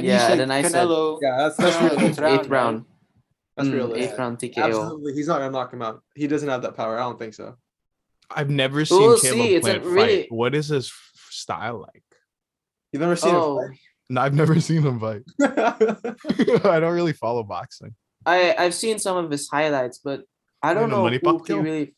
And 0.00 0.06
Yeah, 0.08 0.20
he 0.20 0.26
said 0.28 0.38
then 0.38 0.50
I 0.50 0.62
said- 0.62 0.86
Canelo. 0.86 1.18
Yeah, 1.22 1.36
that's 1.38 1.56
that's 1.56 1.76
Canelo 1.76 1.98
real. 2.00 2.08
eighth 2.08 2.18
round. 2.20 2.48
round. 2.50 2.84
That's 3.56 3.68
Mm, 3.68 3.72
real. 3.74 3.94
eighth 3.94 4.18
round 4.18 4.38
TKO. 4.38 4.64
Absolutely, 4.64 5.12
he's 5.14 5.28
not 5.28 5.38
gonna 5.38 5.50
knock 5.50 5.72
him 5.72 5.82
out. 5.82 6.02
He 6.14 6.26
doesn't 6.26 6.48
have 6.48 6.62
that 6.62 6.76
power. 6.76 6.96
I 6.98 7.02
don't 7.02 7.18
think 7.18 7.34
so. 7.34 7.56
I've 8.30 8.50
never 8.50 8.84
seen 8.84 8.98
We'll 9.00 9.18
Caleb 9.20 9.36
see, 9.38 9.54
it's 9.54 9.66
a 9.66 9.70
Plant 9.70 9.84
really- 9.84 10.22
fight. 10.22 10.32
What 10.32 10.54
is 10.54 10.68
his 10.68 10.92
style 11.30 11.80
like? 11.80 12.02
You've 12.92 13.00
never 13.02 13.16
seen 13.16 13.34
Oh, 13.34 13.68
No, 14.08 14.20
I've 14.20 14.34
never 14.34 14.58
seen 14.60 14.82
him 14.82 14.98
fight. 15.00 15.22
I 15.40 16.80
don't 16.80 16.94
really 16.94 17.12
follow 17.12 17.42
boxing. 17.42 17.94
I 18.26 18.54
I've 18.58 18.74
seen 18.74 18.98
some 18.98 19.16
of 19.16 19.30
his 19.30 19.48
highlights, 19.48 19.98
but 19.98 20.24
I 20.62 20.74
don't 20.74 20.90
know 20.90 21.02
Money 21.02 21.20
who 21.22 21.42
he 21.46 21.52
really. 21.54 21.94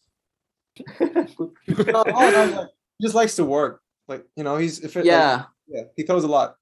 no, 1.00 1.26
no, 1.76 2.03
like, 2.03 2.68
he 2.98 3.05
just 3.05 3.14
likes 3.14 3.36
to 3.36 3.44
work. 3.44 3.80
Like 4.09 4.24
you 4.36 4.44
know, 4.44 4.57
he's 4.57 4.78
if 4.80 4.96
it, 4.96 5.00
like, 5.00 5.07
yeah, 5.07 5.44
yeah, 5.68 5.82
he 5.96 6.03
throws 6.05 6.24
a 6.24 6.28
lot. 6.28 6.57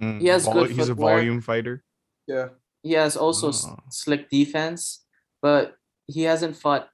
Mm, 0.00 0.20
He 0.20 0.28
has 0.28 0.44
vol- 0.44 0.54
good 0.54 0.70
He's 0.70 0.88
a 0.88 0.94
volume 0.94 1.40
fighter. 1.40 1.84
Yeah, 2.26 2.48
he 2.82 2.92
has 2.92 3.16
also 3.16 3.48
s- 3.50 3.66
Oh. 3.68 3.76
slick 3.90 4.30
defense, 4.30 5.04
but 5.42 5.76
he 6.06 6.22
hasn't 6.22 6.56
fought 6.56 6.88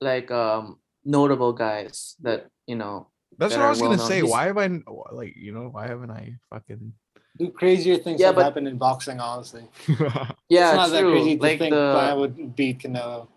like 0.00 0.30
um 0.30 0.78
notable 1.04 1.52
guys 1.52 2.16
that 2.22 2.48
you 2.66 2.76
know. 2.76 3.08
That's 3.38 3.52
that 3.52 3.60
what 3.60 3.64
I 3.64 3.66
are 3.66 3.70
was 3.70 3.78
gonna 3.80 3.90
well-known. 3.90 4.08
say. 4.08 4.16
He's- 4.20 4.30
Why 4.30 4.44
have 4.46 4.56
I 4.58 4.64
n- 4.64 4.84
like 5.12 5.36
you 5.36 5.52
know 5.52 5.68
why 5.68 5.86
haven't 5.88 6.10
I 6.10 6.36
fucking 6.50 6.92
Do 7.36 7.50
crazier 7.50 7.98
things 7.98 8.18
Yeah, 8.20 8.28
have 8.28 8.36
but- 8.36 8.44
happened 8.44 8.68
in 8.68 8.78
boxing, 8.78 9.20
honestly. 9.20 9.68
Yeah, 10.48 10.68
it's 10.72 10.76
not 10.80 10.90
that 10.90 11.02
crazy 11.04 11.36
to 11.36 11.42
Like 11.42 11.58
think 11.58 11.74
the 11.74 11.92
Plan 11.92 12.18
would 12.18 12.56
beat 12.56 12.78
Canelo. 12.80 13.28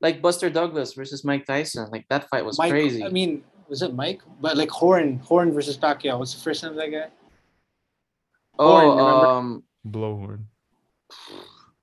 like 0.00 0.22
Buster 0.22 0.50
Douglas 0.50 0.92
versus 0.94 1.24
Mike 1.24 1.44
Tyson. 1.46 1.90
Like 1.90 2.06
that 2.10 2.28
fight 2.28 2.44
was 2.44 2.58
Mike, 2.58 2.70
crazy. 2.70 3.02
I 3.02 3.08
mean, 3.08 3.42
was 3.68 3.82
it 3.82 3.92
Mike? 3.94 4.20
But 4.40 4.56
like 4.56 4.70
Horn, 4.70 5.18
Horn 5.18 5.50
versus 5.52 5.76
Pacquiao. 5.76 6.18
What's 6.20 6.34
the 6.34 6.40
first 6.40 6.62
name 6.62 6.72
of 6.72 6.78
that 6.78 6.90
guy? 6.92 7.08
Oh, 8.58 8.80
Horn, 8.80 8.88
remember? 8.96 9.26
um, 9.26 9.62
blowhorn? 9.86 10.44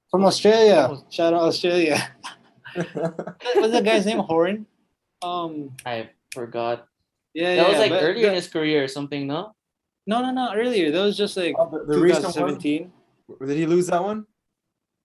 From 0.09 0.25
Australia. 0.25 0.89
Oh. 0.91 1.03
Shout 1.09 1.33
out 1.33 1.43
Australia. 1.43 1.97
What's 2.75 3.71
that 3.73 3.83
guy's 3.83 4.05
name? 4.05 4.19
Horn. 4.19 4.65
Um. 5.21 5.71
I 5.85 6.09
forgot. 6.33 6.87
Yeah, 7.33 7.49
yeah. 7.49 7.55
That 7.55 7.61
yeah. 7.61 7.69
was 7.69 7.77
like 7.79 7.89
but 7.91 8.03
earlier 8.03 8.27
in 8.27 8.35
his 8.35 8.47
career 8.47 8.83
or 8.83 8.87
something, 8.87 9.27
no? 9.27 9.55
No, 10.07 10.21
no, 10.21 10.31
no. 10.31 10.53
Earlier. 10.53 10.91
That 10.91 11.01
was 11.01 11.15
just 11.17 11.37
like 11.37 11.55
Oh, 11.57 11.69
the, 11.69 11.93
the 11.93 11.99
recent 11.99 12.25
one. 12.25 12.57
2017. 12.59 12.91
Did 13.47 13.57
he 13.57 13.65
lose 13.65 13.87
that 13.87 14.03
one? 14.03 14.25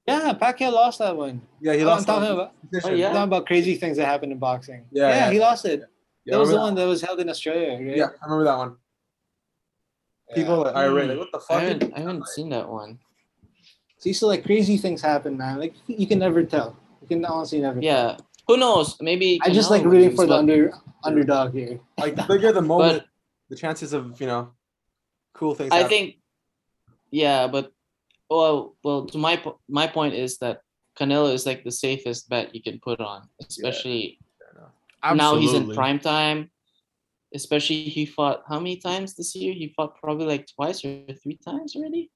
Yeah, 0.09 0.33
Pacquiao 0.35 0.73
lost 0.73 0.99
that 1.01 1.17
one. 1.17 1.43
Yeah, 1.61 1.75
he 1.75 1.83
Oh, 1.83 1.87
lost. 1.87 2.09
I'm 2.09 2.21
talking 2.21 2.33
about. 2.35 2.53
Oh, 2.85 2.91
yeah? 2.91 3.09
I'm 3.09 3.13
talking 3.15 3.29
about 3.29 3.47
crazy 3.47 3.75
things 3.77 3.97
that 3.99 4.07
happened 4.07 4.33
in 4.33 4.39
boxing. 4.39 4.85
Yeah, 4.91 5.09
yeah, 5.09 5.15
yeah. 5.27 5.31
he 5.33 5.39
lost 5.41 5.65
it. 5.65 5.83
Yeah, 6.25 6.35
that 6.35 6.39
was 6.41 6.49
the 6.49 6.55
remember 6.55 6.67
one 6.67 6.75
that 6.77 6.87
was 6.87 7.03
held 7.03 7.21
in 7.21 7.29
Australia, 7.29 7.75
right? 7.75 7.97
Yeah, 7.97 8.07
I 8.23 8.25
remember 8.25 8.45
that 8.45 8.57
one. 8.59 8.77
People 10.35 10.67
are 10.67 10.75
irate. 10.77 11.09
Like, 11.09 11.15
hmm. 11.15 11.19
what 11.21 11.33
the 11.33 11.39
I 11.39 11.41
fuck? 11.41 11.63
haven't, 11.63 11.95
I 11.95 12.01
haven't 12.01 12.29
seen 12.29 12.49
that 12.51 12.69
one. 12.69 12.99
See, 13.99 14.13
so 14.13 14.27
like 14.27 14.45
crazy 14.45 14.77
things 14.77 15.01
happen, 15.01 15.37
man. 15.37 15.59
Like 15.59 15.75
you 15.87 16.07
can 16.07 16.19
never 16.19 16.45
tell. 16.45 16.77
You 17.01 17.09
can 17.09 17.25
honestly 17.25 17.61
never. 17.61 17.81
tell. 17.81 17.85
Yeah. 17.85 18.17
Who 18.47 18.57
knows? 18.57 18.97
Maybe 19.01 19.41
I 19.43 19.51
just 19.51 19.71
like 19.71 19.85
rooting 19.85 20.11
for 20.15 20.23
the 20.23 20.29
but- 20.29 20.39
under 20.39 20.73
underdog 21.05 21.53
here. 21.55 21.81
Like 21.99 22.17
the 22.17 22.23
bigger 22.23 22.53
the 22.53 22.63
moment, 22.75 23.03
But 23.03 23.07
the 23.49 23.57
chances 23.57 23.93
of 23.93 24.21
you 24.21 24.27
know, 24.27 24.51
cool 25.33 25.55
things. 25.55 25.73
I 25.73 25.77
happen. 25.77 25.91
think, 25.91 26.17
yeah, 27.11 27.47
but 27.47 27.73
well, 28.29 28.77
well, 28.83 29.07
to 29.07 29.19
my 29.19 29.43
my 29.69 29.87
point 29.87 30.15
is 30.15 30.39
that 30.39 30.61
Canelo 30.99 31.33
is 31.33 31.47
like 31.47 31.65
the 31.65 31.71
safest 31.73 32.29
bet 32.29 32.55
you 32.55 32.63
can 32.63 32.81
put 32.81 33.01
on, 33.01 33.29
especially 33.41 34.19
now 35.15 35.37
he's 35.37 35.55
in 35.55 35.73
prime 35.73 35.99
time. 35.99 36.51
Especially 37.37 37.83
he 37.83 38.05
fought 38.07 38.43
how 38.49 38.59
many 38.59 38.77
times 38.79 39.15
this 39.15 39.37
year? 39.37 39.53
He 39.53 39.73
fought 39.77 39.93
probably 40.01 40.27
like 40.27 40.47
twice 40.57 40.85
or 40.85 41.05
three 41.23 41.39
times 41.45 41.77
already. 41.77 42.11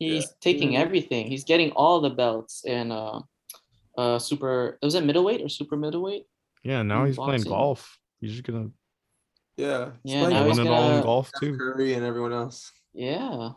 He's 0.00 0.26
taking 0.40 0.72
Mhm. 0.72 0.78
everything. 0.84 1.26
He's 1.28 1.44
getting 1.44 1.70
all 1.72 2.00
the 2.00 2.10
belts 2.10 2.64
and 2.66 2.90
uh 2.92 3.20
uh 3.96 4.18
super 4.18 4.78
was 4.82 4.94
it 4.96 5.04
middleweight 5.04 5.42
or 5.44 5.48
super 5.48 5.76
middleweight? 5.76 6.24
Yeah, 6.64 6.82
now 6.82 7.02
in 7.02 7.08
he's 7.08 7.16
playing 7.16 7.42
golf. 7.42 7.98
He's 8.20 8.32
just 8.32 8.44
gonna 8.44 8.70
Yeah. 9.56 9.92
he's 10.02 10.14
Yeah, 10.14 10.20
playing 10.22 10.34
now 10.36 10.46
he's 10.48 10.58
win 10.58 10.66
against 10.66 10.80
it 10.80 10.82
all 10.84 10.96
in 10.96 11.02
golf 11.02 11.28
Steph 11.28 11.40
too. 11.40 11.56
Curry 11.58 11.94
and 11.94 12.04
everyone 12.04 12.32
else. 12.32 12.72
Yeah. 12.92 13.50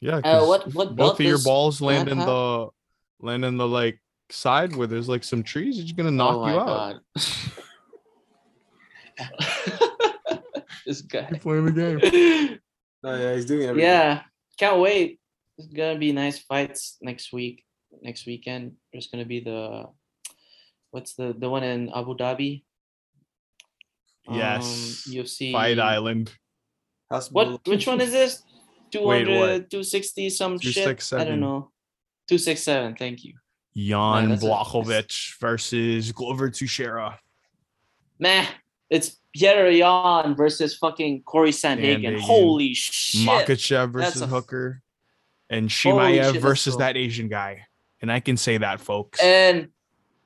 Yeah, 0.00 0.16
Uh, 0.16 0.22
'cause 0.22 0.48
what- 0.48 0.74
what 0.74 0.94
both 0.96 1.18
of 1.18 1.26
your 1.26 1.42
balls 1.42 1.80
land 1.80 2.08
in 2.08 2.18
Plant 2.18 2.28
the 2.28 2.68
land 3.26 3.44
in 3.46 3.56
the 3.56 3.66
like 3.66 3.98
side 4.30 4.76
where 4.76 4.86
there's 4.86 5.08
like 5.08 5.24
some 5.24 5.42
trees. 5.42 5.78
It's 5.78 5.86
just 5.86 5.96
gonna 5.96 6.10
knock 6.10 6.36
oh 6.36 6.40
my 6.42 6.52
you 6.52 6.60
out. 6.60 7.00
god. 10.86 10.92
this 10.92 11.02
guy. 11.02 11.28
Keep 11.30 11.42
playing 11.42 11.64
the 11.66 11.72
game. 11.72 12.58
Oh 13.04 13.14
yeah, 13.14 13.34
he's 13.34 13.44
doing 13.44 13.68
everything. 13.68 13.88
yeah, 13.88 14.22
can't 14.58 14.80
wait. 14.80 15.20
It's 15.58 15.68
gonna 15.68 15.98
be 15.98 16.12
nice 16.12 16.40
fights 16.40 16.96
next 17.00 17.32
week. 17.32 17.62
Next 18.02 18.26
weekend, 18.26 18.72
there's 18.90 19.06
gonna 19.06 19.24
be 19.24 19.38
the 19.38 19.84
what's 20.90 21.14
the 21.14 21.32
the 21.38 21.48
one 21.48 21.62
in 21.62 21.90
Abu 21.94 22.16
Dhabi? 22.16 22.64
Yes. 24.28 25.06
Um, 25.06 25.14
UFC. 25.14 25.52
Fight 25.52 25.78
Island. 25.78 26.32
What? 27.30 27.64
Which 27.68 27.86
one 27.86 28.00
is 28.00 28.10
this? 28.10 28.42
200, 28.90 29.28
Wait, 29.28 29.70
260, 29.70 30.30
some 30.30 30.58
shit. 30.58 31.12
I 31.12 31.24
don't 31.24 31.40
know. 31.40 31.70
Two 32.28 32.38
six 32.38 32.62
seven. 32.62 32.96
Thank 32.96 33.24
you. 33.24 33.34
Jan 33.76 34.30
that's 34.30 34.42
Blachowicz 34.42 35.38
versus 35.38 36.10
Glover 36.10 36.50
Teixeira. 36.50 37.18
Meh. 38.18 38.46
It's 38.88 39.16
Petr 39.38 39.76
Yan 39.76 40.34
versus 40.34 40.76
fucking 40.76 41.22
Cory 41.22 41.50
Sandhagen. 41.50 42.02
Sandhagen. 42.04 42.20
Holy 42.20 42.74
shit. 42.74 43.26
Makhachev 43.28 43.92
versus 43.92 44.22
a- 44.22 44.26
Hooker. 44.26 44.82
And 45.48 45.68
Chimaev 45.68 46.40
versus 46.40 46.74
go. 46.74 46.80
that 46.80 46.96
Asian 46.96 47.28
guy. 47.28 47.66
And 48.02 48.10
I 48.10 48.18
can 48.20 48.36
say 48.36 48.58
that, 48.58 48.80
folks. 48.80 49.20
And 49.22 49.68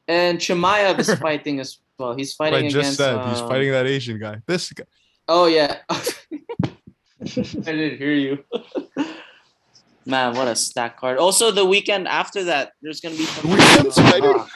and 0.09 0.39
Chimaev 0.39 0.99
is 0.99 1.13
fighting 1.21 1.61
as 1.61 1.79
well. 1.99 2.17
He's 2.17 2.35
What 2.39 2.51
fighting 2.53 2.67
I 2.67 2.71
just 2.71 2.77
against. 2.77 2.97
said, 2.99 3.29
he's 3.29 3.41
um, 3.41 3.49
fighting 3.49 3.71
that 3.73 3.87
Asian 3.87 4.19
guy. 4.19 4.37
This 4.47 4.73
guy. 4.73 4.85
Oh 5.29 5.47
yeah. 5.47 5.79
I 5.91 7.25
didn't 7.25 7.99
hear 7.99 8.13
you. 8.13 8.45
Man, 10.07 10.35
what 10.35 10.49
a 10.49 10.57
stack 10.57 10.97
card. 10.99 11.19
Also, 11.19 11.51
the 11.51 11.65
weekend 11.67 12.09
after 12.09 12.45
that, 12.45 12.73
there's 12.81 13.01
gonna 13.03 13.15
be 13.17 13.25
some 13.27 13.51
Weekend's 13.51 13.97
fighting? 14.01 14.47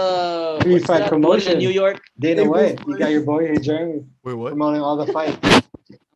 Uh, 0.00 0.60
Free 0.62 0.78
fight 0.80 0.98
that? 1.00 1.10
promotion. 1.10 1.52
In 1.52 1.58
New 1.58 1.70
York. 1.70 2.00
Dana 2.18 2.42
Hey, 2.42 2.48
White, 2.48 2.78
you 2.86 2.98
got 2.98 3.10
your 3.10 3.22
boy 3.22 3.46
here, 3.46 3.56
Jeremy, 3.56 4.04
Wait, 4.24 4.34
what? 4.34 4.50
promoting 4.50 4.80
all 4.80 4.96
the 4.96 5.10
fights. 5.12 5.38
I'm 5.42 5.60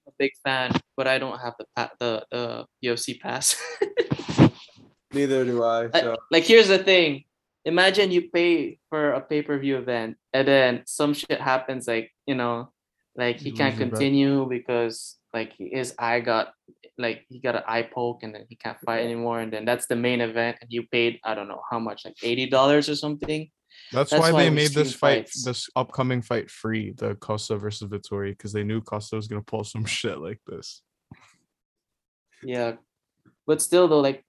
a 0.08 0.12
big 0.18 0.32
fan, 0.44 0.72
but 0.96 1.06
I 1.06 1.18
don't 1.18 1.38
have 1.38 1.54
the 1.58 1.66
pa- 1.76 1.90
the 1.98 2.24
the 2.30 2.66
UFC 2.84 3.18
pass. 3.20 3.56
Neither 5.12 5.44
do 5.44 5.62
I. 5.62 5.86
like, 5.86 5.96
So 5.96 6.16
like, 6.30 6.44
here's 6.44 6.68
the 6.68 6.78
thing. 6.78 7.24
Imagine 7.64 8.10
you 8.10 8.30
pay 8.30 8.78
for 8.88 9.12
a 9.12 9.20
pay-per-view 9.20 9.76
event 9.78 10.16
and 10.32 10.48
then 10.48 10.82
some 10.86 11.14
shit 11.14 11.40
happens 11.40 11.86
like, 11.86 12.10
you 12.26 12.34
know, 12.34 12.72
like 13.14 13.38
he 13.38 13.50
You 13.50 13.54
can't 13.54 13.74
lose 13.74 13.78
your 13.80 13.88
bet. 13.90 13.98
continue 13.98 14.48
because 14.48 15.16
like 15.32 15.52
his 15.58 15.94
eye 15.98 16.20
got 16.20 16.52
like 16.98 17.24
he 17.28 17.38
got 17.40 17.54
an 17.56 17.62
eye 17.68 17.82
poke 17.82 18.22
and 18.24 18.34
then 18.34 18.46
he 18.48 18.56
can't 18.56 18.78
fight 18.84 19.04
anymore 19.04 19.38
and 19.40 19.52
then 19.52 19.64
that's 19.64 19.86
the 19.86 19.94
main 19.96 20.20
event 20.20 20.56
and 20.60 20.70
you 20.72 20.82
paid 20.90 21.20
I 21.24 21.34
don't 21.34 21.46
know 21.48 21.62
how 21.70 21.78
much 21.78 22.04
like 22.04 22.16
$80 22.16 22.88
or 22.88 22.96
something. 22.96 23.48
That's, 23.92 24.10
That's 24.10 24.20
why, 24.22 24.32
why 24.32 24.44
they 24.44 24.50
made 24.50 24.70
this 24.72 24.94
fight, 24.94 25.26
fights. 25.28 25.44
this 25.44 25.68
upcoming 25.76 26.22
fight 26.22 26.50
free, 26.50 26.92
the 26.96 27.14
Costa 27.16 27.56
versus 27.56 27.90
Vettori, 27.90 28.30
because 28.30 28.52
they 28.52 28.64
knew 28.64 28.80
Costa 28.80 29.16
was 29.16 29.28
gonna 29.28 29.42
pull 29.42 29.64
some 29.64 29.84
shit 29.98 30.18
like 30.18 30.40
this. 30.46 30.82
Yeah. 32.42 32.72
But 33.46 33.60
still 33.62 33.88
though 33.88 34.00
like 34.00 34.24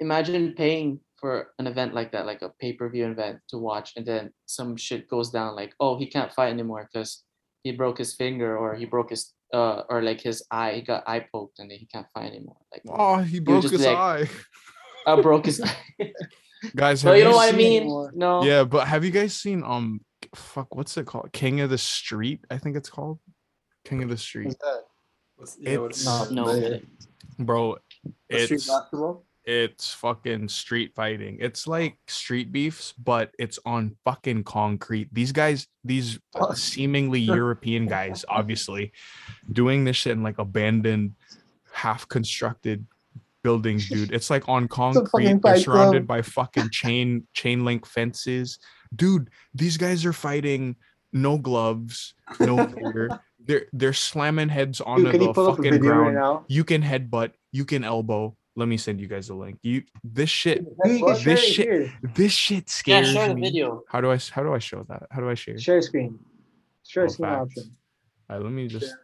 imagine 0.00 0.54
paying 0.56 1.00
for 1.20 1.48
an 1.58 1.66
event 1.66 1.94
like 1.94 2.12
that 2.12 2.26
like 2.26 2.42
a 2.42 2.50
pay-per-view 2.60 3.06
event 3.10 3.38
to 3.48 3.58
watch 3.58 3.92
and 3.96 4.06
then 4.06 4.30
some 4.46 4.76
shit 4.76 5.08
goes 5.08 5.30
down 5.30 5.56
like 5.56 5.74
oh 5.80 5.98
he 5.98 6.06
can't 6.06 6.32
fight 6.32 6.50
anymore 6.52 6.88
because 6.92 7.24
he 7.64 7.72
broke 7.72 7.98
his 7.98 8.14
finger 8.14 8.56
or 8.56 8.76
he 8.76 8.84
broke 8.84 9.10
his 9.10 9.32
uh, 9.52 9.82
or 9.88 10.02
like 10.02 10.20
his 10.20 10.44
eye, 10.50 10.72
he 10.74 10.82
got 10.82 11.02
eye 11.08 11.24
poked 11.32 11.58
and 11.58 11.70
then 11.70 11.78
he 11.78 11.86
can't 11.86 12.06
fight 12.14 12.26
anymore. 12.32 12.56
Like, 12.70 12.82
Oh, 12.88 13.16
he 13.18 13.40
broke 13.40 13.62
his 13.64 13.84
like- 13.84 13.96
eye. 13.96 14.28
I 15.06 15.20
broke 15.22 15.46
his 15.46 15.60
eye. 15.62 15.76
Guys, 16.74 17.00
so 17.00 17.08
have 17.08 17.18
you 17.18 17.24
know 17.24 17.32
what 17.32 17.46
I 17.48 17.50
seen- 17.50 17.56
mean? 17.56 17.80
anymore? 17.82 18.12
No. 18.14 18.42
Yeah, 18.42 18.64
but 18.64 18.86
have 18.88 19.04
you 19.04 19.10
guys 19.10 19.34
seen 19.34 19.62
um 19.64 20.00
fuck 20.34 20.74
what's 20.74 20.96
it 20.96 21.06
called? 21.06 21.30
King 21.32 21.60
of 21.60 21.70
the 21.70 21.78
Street, 21.78 22.40
I 22.50 22.58
think 22.58 22.76
it's 22.76 22.90
called. 22.90 23.18
King 23.84 24.02
of 24.02 24.08
the 24.10 24.16
Street. 24.16 24.46
What's 24.48 24.58
that? 24.58 24.82
What's, 25.36 25.56
yeah, 25.60 25.76
what's, 25.78 26.00
It's- 26.02 26.04
Not 26.04 26.32
No. 26.32 26.44
familiar. 26.46 26.80
Bro, 27.38 27.78
it's 28.28 28.68
it's 29.44 29.94
fucking 29.94 30.48
street 30.48 30.92
fighting. 30.94 31.38
It's 31.40 31.66
like 31.66 31.96
street 32.06 32.52
beefs, 32.52 32.92
but 32.92 33.30
it's 33.38 33.58
on 33.64 33.96
fucking 34.04 34.44
concrete. 34.44 35.08
These 35.10 35.32
guys, 35.32 35.66
these 35.84 36.18
seemingly 36.54 37.20
European 37.38 37.86
guys, 37.86 38.26
obviously, 38.28 38.92
doing 39.50 39.84
this 39.84 39.96
shit 39.96 40.12
in 40.12 40.22
like 40.22 40.38
abandoned, 40.38 41.14
half 41.72 42.06
constructed 42.08 42.84
buildings, 43.42 43.88
dude. 43.88 44.12
It's 44.12 44.30
like 44.30 44.48
on 44.48 44.68
concrete. 44.80 45.24
They're 45.24 45.38
Fight 45.38 45.60
surrounded 45.62 46.00
Club. 46.00 46.06
by 46.06 46.22
fucking 46.22 46.70
chain 46.70 47.26
chain 47.34 47.64
link 47.64 47.86
fences. 47.86 48.58
Dude, 48.94 49.30
these 49.54 49.76
guys 49.76 50.04
are 50.04 50.12
fighting 50.12 50.76
no 51.12 51.38
gloves, 51.38 52.14
no 52.40 52.66
gear. 52.66 53.08
They're 53.48 53.64
they're 53.72 53.94
slamming 53.94 54.50
heads 54.50 54.78
onto 54.82 55.04
Dude, 55.04 55.12
can 55.12 55.20
you 55.22 55.26
the 55.28 55.32
pull 55.32 55.54
fucking 55.56 55.72
video 55.72 55.90
right 55.92 55.96
ground. 56.12 56.14
now? 56.16 56.44
You 56.48 56.64
can 56.64 56.82
headbutt, 56.82 57.30
you 57.50 57.64
can 57.64 57.82
elbow. 57.82 58.36
Let 58.56 58.68
me 58.68 58.76
send 58.76 59.00
you 59.00 59.06
guys 59.06 59.30
a 59.30 59.34
link. 59.34 59.58
You 59.62 59.84
this 60.04 60.28
shit, 60.28 60.66
Dude, 60.84 61.00
you 61.00 61.14
This 61.24 61.40
shit- 61.40 61.66
here. 61.66 61.92
this 62.14 62.32
shit 62.32 62.64
Yeah, 62.64 63.00
scares 63.00 63.12
share 63.12 63.28
the 63.28 63.34
me. 63.36 63.40
video. 63.42 63.84
How 63.88 64.02
do 64.02 64.10
I 64.10 64.18
how 64.32 64.42
do 64.42 64.52
I 64.52 64.58
show 64.58 64.84
that? 64.90 65.04
How 65.10 65.20
do 65.20 65.30
I 65.30 65.34
share? 65.34 65.58
Share 65.58 65.80
screen. 65.80 66.18
Share 66.86 67.04
Oh, 67.04 67.08
screen 67.08 67.28
facts. 67.30 67.40
option. 67.56 67.76
All 68.28 68.36
right, 68.36 68.44
let 68.44 68.52
me 68.52 68.66
just 68.68 68.94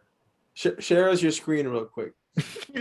Sh- 0.52 0.66
share 0.78 1.08
us 1.08 1.22
your 1.22 1.32
screen 1.32 1.66
real 1.66 1.86
quick. 1.86 2.12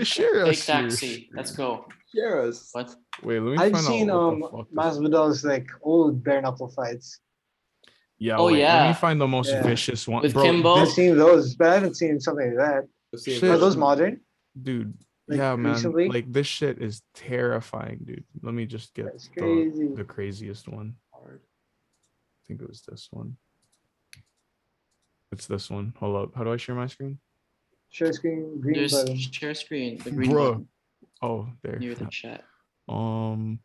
Share 0.03 0.45
us 0.45 0.67
your 0.67 0.77
taxi. 0.77 1.29
Let's 1.33 1.51
go. 1.51 1.85
Share 2.13 2.41
us. 2.41 2.69
What? 2.71 2.95
Wait, 3.23 3.39
let 3.39 3.57
me 3.57 3.63
I've 3.63 3.71
find 3.71 3.83
seen 3.85 4.09
out 4.09 4.15
um 4.33 4.39
what 4.41 4.69
the 4.69 4.75
Masvidal's 4.75 5.43
like 5.43 5.67
old 5.81 6.23
bare 6.23 6.41
knuckle 6.41 6.69
fights. 6.69 7.19
Yeah, 8.19 8.37
Oh, 8.37 8.45
wait, 8.45 8.53
Let 8.53 8.59
yeah. 8.59 8.87
me 8.87 8.93
find 8.93 9.19
the 9.19 9.27
most 9.27 9.49
Yeah. 9.49 9.63
vicious 9.63 10.07
one. 10.07 10.21
With 10.21 10.33
Bro, 10.33 10.43
Kimbo? 10.43 10.75
I've 10.75 10.89
seen 10.89 11.17
those, 11.17 11.55
but 11.55 11.67
I 11.69 11.73
haven't 11.75 11.95
seen 11.95 12.19
something 12.19 12.55
like 12.55 12.57
that. 13.13 13.19
See 13.19 13.31
if 13.33 13.39
Shit. 13.39 13.49
Are 13.51 13.57
those 13.57 13.75
modern? 13.75 14.21
dude. 14.61 14.93
like, 15.27 15.37
yeah, 15.37 15.55
man. 15.55 15.73
recently? 15.73 16.09
Like 16.09 16.31
this 16.31 16.47
shit 16.47 16.81
is 16.81 17.01
terrifying, 17.15 17.99
dude. 18.05 18.23
Let 18.41 18.53
me 18.53 18.65
just 18.65 18.93
get 18.93 19.05
That's 19.05 19.29
the, 19.35 19.93
the 19.95 20.03
craziest 20.03 20.67
one. 20.67 20.95
I 21.13 22.47
think 22.47 22.61
it 22.61 22.67
was 22.67 22.81
this 22.81 23.07
one. 23.11 23.37
It's 25.31 25.47
this 25.47 25.69
one. 25.69 25.93
Hold 25.99 26.15
up. 26.29 26.35
How 26.35 26.43
do 26.43 26.51
I 26.53 26.57
share 26.57 26.75
my 26.75 26.87
screen? 26.87 27.19
Share 27.93 28.11
screen, 28.11 28.59
green 28.59 28.73
There's 28.79 28.91
button. 28.91 29.17
share 29.19 29.53
screen. 29.53 29.99
The 29.99 30.09
green 30.09 30.31
Bruh. 30.31 30.49
button 30.53 30.67
Oh, 31.21 31.47
there. 31.61 31.77
near 31.77 31.93
the 31.93 32.07
chat. 32.07 32.43
Um, 32.89 33.59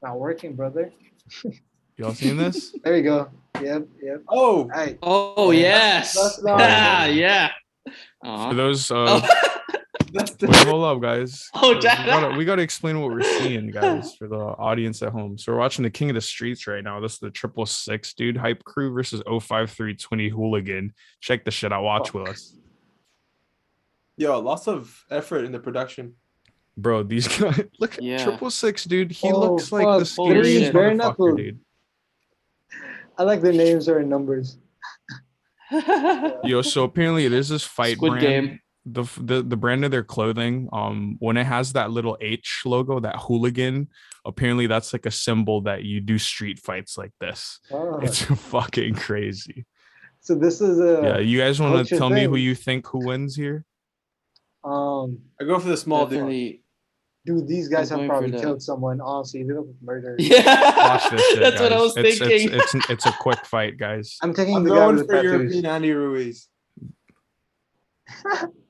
Not 0.00 0.20
working, 0.20 0.54
brother. 0.54 0.92
y'all 1.96 2.14
seen 2.14 2.36
this? 2.36 2.76
There 2.84 2.96
you 2.96 3.02
go. 3.02 3.28
Yep, 3.60 3.88
yep. 4.02 4.22
Oh, 4.28 4.62
All 4.62 4.68
right. 4.68 4.98
Oh 5.02 5.50
yes. 5.50 6.14
that's 6.20 6.42
not- 6.44 6.60
yeah, 6.60 7.06
yeah. 7.06 7.50
For 8.48 8.54
those, 8.54 8.88
uh, 8.90 9.20
Oh. 9.20 9.48
that's 10.12 10.30
the 10.32 10.46
wait, 10.46 10.56
hold 10.66 10.84
up, 10.84 11.00
guys. 11.00 11.48
Oh, 11.54 11.74
we, 11.74 11.80
Jack- 11.80 12.06
gotta, 12.06 12.36
we 12.36 12.44
gotta 12.44 12.62
explain 12.62 13.00
what 13.00 13.10
we're 13.10 13.22
seeing, 13.22 13.70
guys, 13.70 14.14
for 14.14 14.28
the 14.28 14.36
audience 14.36 15.02
at 15.02 15.10
home. 15.12 15.38
So 15.38 15.52
we're 15.52 15.58
watching 15.58 15.82
the 15.82 15.90
King 15.90 16.10
of 16.10 16.14
the 16.14 16.20
Streets 16.20 16.66
right 16.66 16.82
now. 16.84 17.00
This 17.00 17.14
is 17.14 17.18
the 17.18 17.30
triple 17.30 17.66
six 17.66 18.12
dude 18.14 18.36
hype 18.36 18.62
crew 18.64 18.92
versus 18.92 19.22
05320 19.26 20.28
hooligan. 20.28 20.92
Check 21.20 21.44
the 21.44 21.50
shit 21.50 21.72
out. 21.72 21.82
Watch 21.82 22.12
with 22.14 22.28
us. 22.28 22.56
yo, 24.16 24.38
lots 24.40 24.68
of 24.68 25.04
effort 25.10 25.44
in 25.44 25.52
the 25.52 25.58
production. 25.58 26.14
Bro, 26.76 27.04
these 27.04 27.28
guys 27.38 27.60
look 27.80 27.94
at 27.98 28.02
Yeah. 28.02 28.22
triple 28.24 28.50
six, 28.50 28.84
dude. 28.84 29.10
He 29.12 29.30
Oh, 29.30 29.38
looks 29.40 29.72
like 29.72 29.84
the 29.98 30.04
fuck. 30.04 30.16
Holy 30.16 30.42
scariest 30.42 30.72
motherfucker, 30.72 30.96
knuckle. 30.96 31.36
dude. 31.36 31.60
I 33.18 33.24
like 33.24 33.42
their 33.42 33.52
names 33.52 33.88
are 33.88 34.00
in 34.00 34.08
numbers. 34.08 34.56
Yo, 36.44 36.62
so 36.62 36.84
apparently 36.84 37.28
there's 37.28 37.48
this 37.48 37.62
fight 37.62 37.96
Squid 37.96 38.12
brand. 38.12 38.48
Game. 38.48 38.60
The, 38.84 39.04
the 39.20 39.42
the 39.42 39.56
brand 39.56 39.84
of 39.84 39.92
their 39.92 40.02
clothing, 40.02 40.68
um, 40.72 41.14
when 41.20 41.36
it 41.36 41.44
has 41.44 41.72
that 41.74 41.92
little 41.92 42.18
H 42.20 42.62
logo, 42.64 42.98
that 42.98 43.14
hooligan, 43.16 43.88
apparently 44.24 44.66
that's 44.66 44.92
like 44.92 45.06
a 45.06 45.10
symbol 45.12 45.60
that 45.62 45.84
you 45.84 46.00
do 46.00 46.18
street 46.18 46.58
fights 46.58 46.98
like 46.98 47.12
this. 47.20 47.60
Oh, 47.70 48.00
It's 48.00 48.22
fucking 48.50 48.94
crazy. 48.96 49.66
so 50.20 50.34
this 50.34 50.60
is 50.60 50.80
a 50.80 51.00
Yeah, 51.02 51.18
you 51.18 51.38
guys 51.38 51.60
want 51.60 51.72
to 51.74 51.78
culture 51.78 51.96
tell 51.96 52.10
me 52.10 52.24
who 52.24 52.34
you 52.34 52.56
think 52.56 52.86
who 52.88 53.06
wins 53.06 53.36
here? 53.36 53.64
um 54.64 55.18
I 55.40 55.44
go 55.44 55.58
for 55.60 55.68
the 55.68 55.76
small 55.76 56.06
dude. 56.06 56.58
Dude, 57.24 57.46
these 57.46 57.68
guys 57.68 57.92
I'm 57.92 58.00
have 58.00 58.08
probably 58.08 58.32
the- 58.32 58.40
killed 58.40 58.60
someone. 58.62 59.00
Honestly, 59.00 59.44
they 59.44 59.54
look 59.54 59.66
like 59.68 59.76
murder. 59.80 60.16
Yeah. 60.18 60.42
Watch 60.76 61.08
this 61.08 61.22
shit, 61.30 61.38
That's 61.40 61.60
what 61.60 61.72
I 61.72 61.80
was 61.80 61.96
it's, 61.96 62.18
thinking. 62.18 62.50
It's, 62.52 62.74
it's 62.74 62.90
it's 62.90 63.06
a 63.06 63.12
quick 63.12 63.46
fight, 63.46 63.78
guys. 63.78 64.16
I'm 64.22 64.34
taking 64.34 64.56
I'm 64.56 64.64
the 64.64 64.70
guy 64.70 64.76
going 64.76 64.96
with 64.96 65.06
for 65.06 65.14
tattoos. 65.14 65.30
European 65.32 65.66
Andy 65.66 65.92
Ruiz. 65.92 66.48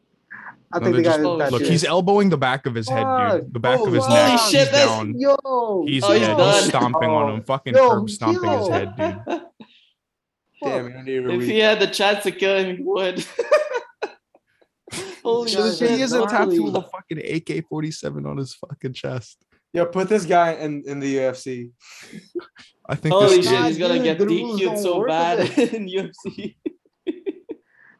I'll 0.72 0.80
No, 0.80 0.86
take 0.86 0.96
the 0.96 1.02
they're 1.02 1.02
guy 1.02 1.08
just- 1.10 1.18
with 1.20 1.26
Oh, 1.26 1.48
Look, 1.50 1.62
he's 1.62 1.84
elbowing 1.84 2.30
the 2.30 2.36
back 2.38 2.66
of 2.66 2.74
his 2.74 2.88
head, 2.88 3.04
dude. 3.30 3.52
The 3.54 3.60
back 3.60 3.78
oh, 3.80 3.86
of 3.88 3.92
his 3.92 4.04
Oh, 4.04 4.08
neck. 4.08 4.38
Holy 4.38 4.50
shit, 4.50 4.60
he's 4.60 4.70
that's- 4.70 4.88
down. 4.88 5.14
Yo, 5.18 5.84
He's, 5.86 6.04
Oh, 6.04 6.12
he's 6.12 6.22
yeah, 6.22 6.36
done. 6.36 6.54
he's 6.54 6.68
stomping 6.68 7.10
on 7.10 7.30
Oh. 7.30 7.34
him, 7.34 7.42
fucking 7.42 7.74
Yo, 7.74 7.90
curb 7.90 8.10
stomping 8.10 8.50
his 8.50 8.68
head, 8.68 8.96
dude. 8.96 9.20
Damn, 10.64 11.06
if 11.06 11.42
he 11.42 11.58
had 11.58 11.80
the 11.80 11.88
chance 11.88 12.22
to 12.22 12.30
kill 12.30 12.56
him, 12.56 12.76
he 12.76 12.82
would. 12.84 13.24
Holy 15.24 15.48
shit. 15.50 15.90
he 15.90 16.00
has 16.00 16.12
a 16.12 16.20
gnarly. 16.20 16.56
tattoo 16.56 16.68
of 16.68 16.74
a 16.74 16.82
fucking 16.82 17.18
AK 17.18 17.66
47 17.68 18.26
on 18.26 18.36
his 18.36 18.54
fucking 18.54 18.92
chest. 18.92 19.44
Yeah, 19.72 19.84
put 19.90 20.08
this 20.08 20.24
guy 20.26 20.52
in, 20.54 20.82
in 20.86 21.00
the 21.00 21.16
UFC. 21.16 21.70
I 22.88 22.94
think 22.94 23.14
Holy 23.14 23.36
this 23.38 23.46
shit, 23.48 23.54
God, 23.58 23.66
he's 23.68 23.78
gonna 23.78 23.94
dude, 23.94 24.04
get 24.04 24.18
the 24.18 24.26
rules 24.26 24.60
DQ'd 24.60 24.78
so 24.80 25.06
bad 25.06 25.40
in 25.58 25.86
UFC. 25.88 26.56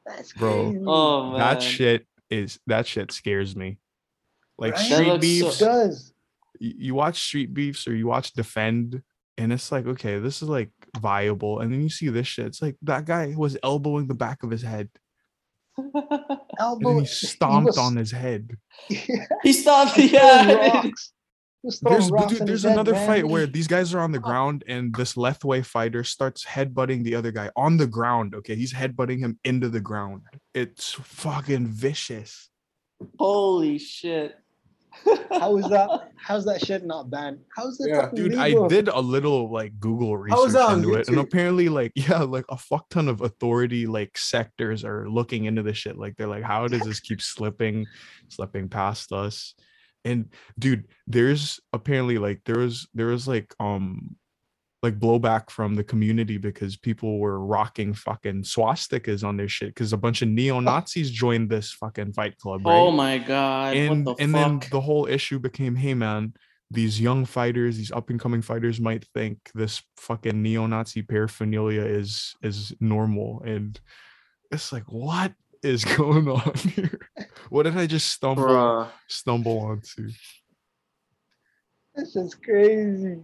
That's 0.05 0.33
Bro. 0.35 0.83
Oh 0.87 1.31
man. 1.31 1.39
that 1.39 1.63
shit 1.63 2.07
is 2.33 2.59
that 2.67 2.87
shit 2.87 3.13
scares 3.13 3.55
me. 3.55 3.79
Like 4.59 4.75
Right? 4.75 4.85
Street 4.85 5.07
looks 5.07 5.27
so- 5.27 5.47
beefs, 5.47 5.59
does. 5.59 6.15
you, 6.59 6.75
you 6.79 6.95
watch 6.95 7.21
street 7.21 7.53
beefs 7.55 7.87
or 7.87 7.95
you 7.95 8.07
watch 8.07 8.33
defend, 8.33 9.03
and 9.39 9.53
it's 9.53 9.71
like, 9.73 9.87
okay, 9.87 10.19
this 10.19 10.43
is 10.43 10.49
like 10.49 10.71
viable. 10.99 11.61
And 11.61 11.73
then 11.73 11.83
you 11.83 11.89
see 11.89 12.09
this 12.09 12.27
shit. 12.27 12.47
It's 12.47 12.63
like 12.63 12.77
that 12.83 13.05
guy 13.07 13.35
was 13.37 13.57
elbowing 13.63 14.07
the 14.07 14.15
back 14.15 14.43
of 14.43 14.51
his 14.51 14.63
head. 14.63 14.89
And 15.79 15.91
Elbow. 16.61 16.89
then 16.91 16.95
he 16.99 17.01
he 17.01 17.07
stomped 17.07 17.67
was- 17.69 17.79
on 17.79 17.97
his 17.97 18.11
head. 18.11 18.51
he 19.43 19.53
stopped. 19.55 19.95
throwing 19.95 20.11
Yeah. 20.13 20.67
rocks. 20.69 20.83
He 20.83 20.91
was 20.91 20.93
throwing 20.93 21.22
There's 21.63 22.11
dude, 22.11 22.47
there's 22.47 22.49
his 22.49 22.63
head, 22.65 22.73
another 22.73 22.95
fight 22.95 23.25
where 23.25 23.47
these 23.47 23.69
guys 23.69 23.95
are 23.95 24.01
on 24.01 24.11
the 24.11 24.19
ground 24.19 24.65
and 24.67 24.93
this 24.95 25.15
Lethwei 25.15 25.65
fighter 25.65 26.03
starts 26.03 26.45
headbutting 26.45 27.05
the 27.05 27.15
other 27.15 27.31
guy 27.31 27.51
on 27.55 27.77
the 27.77 27.87
ground. 27.87 28.35
Okay, 28.35 28.57
he's 28.57 28.73
headbutting 28.73 29.21
him 29.21 29.39
into 29.45 29.69
the 29.69 29.81
ground. 29.81 30.23
It's 30.55 30.93
fucking 30.93 31.69
vicious. 31.69 32.51
Holy 33.19 33.79
shit. 33.79 34.35
How 35.31 35.57
is 35.57 35.69
that? 35.69 36.11
How's 36.17 36.45
that 36.45 36.65
shit 36.65 36.85
not 36.85 37.11
banned? 37.11 37.39
How's 37.57 37.79
that? 37.79 37.89
Yeah, 37.89 38.11
Dude, 38.13 38.33
legal? 38.35 38.65
I 38.65 38.69
did 38.69 38.89
a 38.89 39.01
little 39.01 39.51
like 39.51 39.79
Google 39.81 40.11
How 40.29 40.45
is 40.45 40.53
research 40.53 40.53
that 40.53 40.69
on 40.69 40.79
into 40.79 40.95
it, 40.95 41.09
and 41.09 41.19
apparently, 41.19 41.69
like, 41.69 41.93
yeah, 41.97 42.19
like 42.19 42.45
a 42.49 42.57
fuck 42.57 42.89
ton 42.91 43.09
of 43.09 43.21
authority 43.21 43.87
like 43.87 44.17
sectors 44.19 44.85
are 44.85 45.09
looking 45.09 45.45
into 45.45 45.63
this 45.63 45.79
shit. 45.79 45.97
Like, 45.97 46.17
they're 46.17 46.27
like, 46.27 46.45
how 46.45 46.69
does 46.69 46.83
this 46.83 47.01
keep 47.01 47.23
slipping, 47.23 47.87
slipping 48.29 48.69
past 48.69 49.13
us? 49.13 49.55
And 50.05 50.31
dude, 50.59 50.89
there's 51.07 51.61
apparently 51.73 52.19
like 52.19 52.43
there 52.45 52.59
was 52.59 52.89
there 52.95 53.07
was 53.07 53.29
like 53.29 53.55
um 53.61 54.17
like 54.83 54.99
blowback 54.99 55.49
from 55.49 55.75
the 55.75 55.85
community 55.85 56.39
because 56.39 56.77
people 56.77 57.21
were 57.21 57.39
rocking 57.39 57.95
fucking 57.95 58.43
swastikas 58.43 59.23
on 59.23 59.37
their 59.37 59.49
shit 59.49 59.69
because 59.69 59.93
a 59.93 59.97
bunch 59.97 60.23
of 60.23 60.29
neo 60.29 60.59
Nazis 60.59 61.11
joined 61.11 61.49
this 61.49 61.71
fucking 61.71 62.13
fight 62.13 62.37
club, 62.39 62.67
right? 62.67 62.75
Oh 62.75 62.91
my 62.91 63.19
god. 63.19 63.77
and 63.77 64.05
what 64.05 64.17
the 64.17 64.25
and 64.25 64.33
fuck? 64.33 64.61
then 64.61 64.71
the 64.71 64.81
whole 64.81 65.07
issue 65.07 65.39
became 65.39 65.77
hey 65.77 65.95
man 65.95 66.35
these 66.73 67.01
young 67.01 67.25
fighters 67.25 67.77
these 67.77 67.93
up 67.93 68.11
and 68.11 68.19
coming 68.19 68.43
fighters 68.43 68.81
might 68.81 69.05
think 69.15 69.39
this 69.55 69.83
fucking 69.99 70.43
neo-nazi 70.43 71.03
paraphernalia 71.03 71.83
is 71.83 72.35
is 72.43 72.75
normal 72.81 73.43
and 73.45 73.79
it's 74.51 74.73
like 74.73 74.85
what 74.85 75.33
is 75.63 75.85
going 75.97 76.29
on 76.29 76.55
here 76.55 76.99
what 77.53 77.65
did 77.65 77.77
i 77.77 77.87
just 77.87 78.11
stumble 78.11 78.45
Bruh. 78.45 78.89
stumble 79.09 79.59
onto 79.59 80.11
This 81.95 82.17
is 82.17 82.35
crazy. 82.35 83.21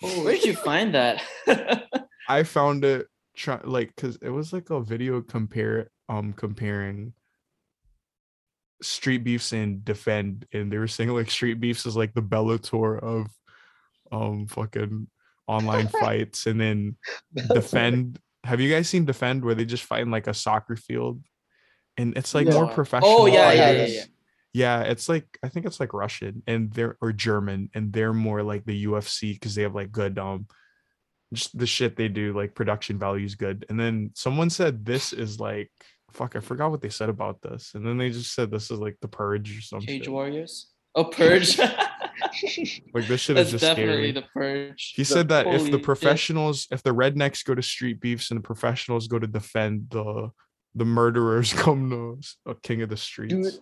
Where'd 0.00 0.42
you 0.44 0.54
find 0.54 0.94
that? 0.94 1.22
i 2.28 2.42
found 2.42 2.84
it 2.84 3.06
try 3.36 3.60
like 3.64 3.94
because 3.94 4.16
it 4.22 4.30
was 4.30 4.52
like 4.52 4.70
a 4.70 4.80
video 4.80 5.20
compare 5.20 5.90
um 6.08 6.32
comparing 6.32 7.12
street 8.82 9.22
beefs 9.24 9.52
and 9.52 9.84
defend 9.84 10.46
and 10.52 10.72
they 10.72 10.78
were 10.78 10.88
saying 10.88 11.10
like 11.10 11.30
street 11.30 11.60
beefs 11.60 11.84
is 11.84 11.96
like 11.96 12.14
the 12.14 12.22
bellator 12.22 12.98
of 13.02 13.26
um 14.10 14.46
fucking 14.46 15.06
online 15.46 15.88
fights 16.00 16.46
and 16.46 16.58
then 16.60 16.96
defend 17.52 18.18
have 18.46 18.60
you 18.60 18.70
guys 18.70 18.88
seen 18.88 19.04
Defend 19.04 19.44
where 19.44 19.54
they 19.54 19.64
just 19.64 19.82
fight 19.82 20.02
in 20.02 20.10
like 20.10 20.28
a 20.28 20.34
soccer 20.34 20.76
field? 20.76 21.20
And 21.96 22.16
it's 22.16 22.34
like 22.34 22.46
Yeah. 22.46 22.54
more 22.54 22.70
Oh, 22.70 22.74
professional. 22.74 23.28
yeah, 23.28 23.52
yeah, 23.52 23.86
yeah. 23.86 24.04
Yeah, 24.52 24.80
it's 24.82 25.08
like 25.08 25.26
I 25.42 25.48
think 25.48 25.66
it's 25.66 25.80
like 25.80 25.92
Russian 25.92 26.42
and 26.46 26.72
they're 26.72 26.96
or 27.02 27.12
German 27.12 27.68
and 27.74 27.92
they're 27.92 28.14
more 28.14 28.42
like 28.42 28.64
the 28.64 28.84
UFC 28.86 29.34
because 29.34 29.54
they 29.54 29.62
have 29.62 29.74
like 29.74 29.92
good 29.92 30.18
um 30.18 30.46
just 31.34 31.58
the 31.58 31.66
shit 31.66 31.96
they 31.96 32.08
do, 32.08 32.32
like 32.32 32.54
production 32.54 32.98
value 32.98 33.26
is 33.26 33.34
good. 33.34 33.66
And 33.68 33.78
then 33.78 34.12
someone 34.14 34.48
said 34.48 34.84
this 34.84 35.12
is 35.12 35.38
like 35.40 35.70
fuck, 36.12 36.36
I 36.36 36.40
forgot 36.40 36.70
what 36.70 36.80
they 36.80 36.88
said 36.88 37.10
about 37.10 37.42
this. 37.42 37.72
And 37.74 37.86
then 37.86 37.98
they 37.98 38.08
just 38.10 38.32
said 38.34 38.50
this 38.50 38.70
is 38.70 38.78
like 38.78 38.96
the 39.02 39.08
purge 39.08 39.58
or 39.58 39.60
something. 39.60 39.86
Cage 39.88 40.08
Warriors. 40.08 40.68
Oh, 40.94 41.04
Purge. 41.04 41.58
Like 42.94 43.06
this 43.06 43.20
shit 43.20 43.36
That's 43.36 43.48
is 43.52 43.60
just 43.60 43.64
definitely 43.64 44.10
scary. 44.10 44.12
the 44.12 44.22
Purge. 44.32 44.92
He 44.96 45.02
The- 45.02 45.06
said 45.06 45.28
that 45.28 45.46
if 45.46 45.56
holy 45.58 45.70
the 45.70 45.76
shit. 45.78 45.84
professionals, 45.84 46.66
if 46.70 46.82
the 46.82 46.90
rednecks 46.94 47.44
go 47.44 47.54
to 47.54 47.62
street 47.62 48.00
beefs 48.00 48.30
and 48.30 48.38
the 48.38 48.42
professionals 48.42 49.06
go 49.08 49.18
to 49.18 49.26
defend 49.26 49.88
the 49.90 50.30
the 50.76 50.84
murderers 50.84 51.52
come 51.64 51.90
to 51.90 52.20
a 52.50 52.54
king 52.54 52.82
of 52.82 52.88
the 52.90 52.96
streets. 52.96 53.34
Dude, 53.34 53.54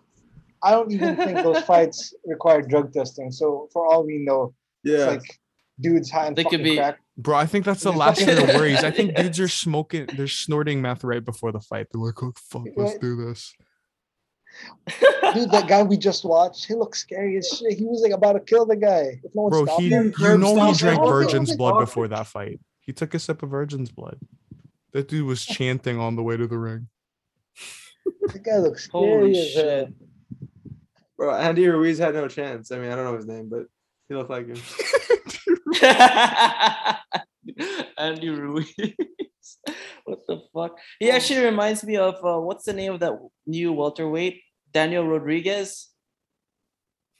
I 0.63 0.73
don't 0.73 0.93
even 0.93 1.17
think 1.17 1.39
those 1.39 1.63
fights 1.65 2.13
require 2.27 2.61
drug 2.61 2.93
testing. 2.93 3.31
So 3.31 3.69
for 3.73 3.87
all 3.87 4.05
we 4.05 4.19
know, 4.19 4.53
Yeah. 4.83 4.97
it's 4.97 5.07
like 5.25 5.41
dudes 5.81 6.11
high 6.11 6.27
and 6.27 6.37
They 6.37 6.43
could 6.45 6.61
fucking 6.61 6.65
be- 6.65 6.77
crack. 6.77 6.99
Bro, 7.17 7.37
I 7.37 7.47
think 7.47 7.65
that's 7.65 7.83
the 7.85 7.91
Just 7.93 7.99
last 7.99 8.21
of 8.23 8.27
their 8.27 8.59
worries. 8.59 8.83
I 8.83 8.91
think 8.91 9.15
dudes 9.17 9.39
are 9.39 9.47
smoking, 9.49 10.07
they're 10.17 10.27
snorting 10.27 10.83
meth 10.83 11.05
right 11.05 11.25
before 11.25 11.53
the 11.53 11.61
fight. 11.61 11.87
They're 11.93 12.03
like, 12.03 12.21
oh 12.23 12.33
fuck, 12.37 12.65
let's 12.77 12.93
Right. 12.95 13.01
do 13.01 13.25
this. 13.27 13.55
Dude, 15.35 15.51
that 15.51 15.67
guy 15.69 15.83
we 15.83 15.97
just 15.97 16.25
watched, 16.25 16.67
he 16.67 16.75
looked 16.75 16.97
scary 16.97 17.37
as 17.39 17.49
shit. 17.49 17.79
He 17.79 17.85
was 17.85 18.03
like 18.03 18.13
about 18.13 18.33
to 18.35 18.41
kill 18.41 18.67
the 18.67 18.77
guy. 18.77 19.21
If 19.23 19.35
no 19.35 19.43
one 19.43 19.51
Bro, 19.51 19.65
stopped 19.67 19.81
he 19.83 19.89
him. 19.91 20.05
you 20.07 20.13
Curb 20.13 20.41
know 20.41 20.67
he 20.67 20.73
drank 20.79 21.03
virgin's 21.03 21.49
fucking 21.51 21.59
blood 21.59 21.79
before 21.81 22.09
that 22.09 22.27
fight. 22.27 22.61
He 22.81 22.93
took 22.93 23.15
a 23.15 23.19
sip 23.19 23.43
of 23.43 23.51
virgin's 23.51 23.91
blood. 23.91 24.19
That 24.93 25.09
dude 25.09 25.27
was 25.27 25.45
chanting 25.45 25.99
on 25.99 26.15
the 26.17 26.23
way 26.23 26.37
to 26.37 26.47
the 26.47 26.59
ring. 26.59 26.89
The 28.33 28.39
guy 28.39 28.59
looks 28.59 28.89
Holy 28.89 29.35
scary 29.35 29.39
as 29.39 29.55
hell. 29.55 29.87
shit. 29.87 29.95
Bro, 31.17 31.35
Andy 31.37 31.67
Ruiz 31.69 31.99
had 31.99 32.15
no 32.15 32.29
chance. 32.29 32.71
I 32.73 32.79
mean, 32.79 32.91
I 32.91 32.97
don't 32.97 33.05
know 33.05 33.17
his 33.17 33.27
name, 33.27 33.49
but 33.49 33.67
he 34.09 34.15
looked 34.15 34.31
like 34.31 34.47
him. 34.49 34.57
Andy 37.99 38.29
Ruiz. 38.31 38.75
what 40.05 40.21
the 40.27 40.41
fuck? 40.53 40.79
He 40.99 41.11
actually 41.11 41.45
reminds 41.45 41.85
me 41.85 41.97
of 41.97 42.15
uh, 42.25 42.41
what's 42.41 42.65
the 42.65 42.73
name 42.73 42.95
of 42.95 43.01
that 43.01 43.13
new 43.47 43.73
welterweight? 43.73 44.41
Daniel 44.73 45.07
Rodriguez. 45.07 45.89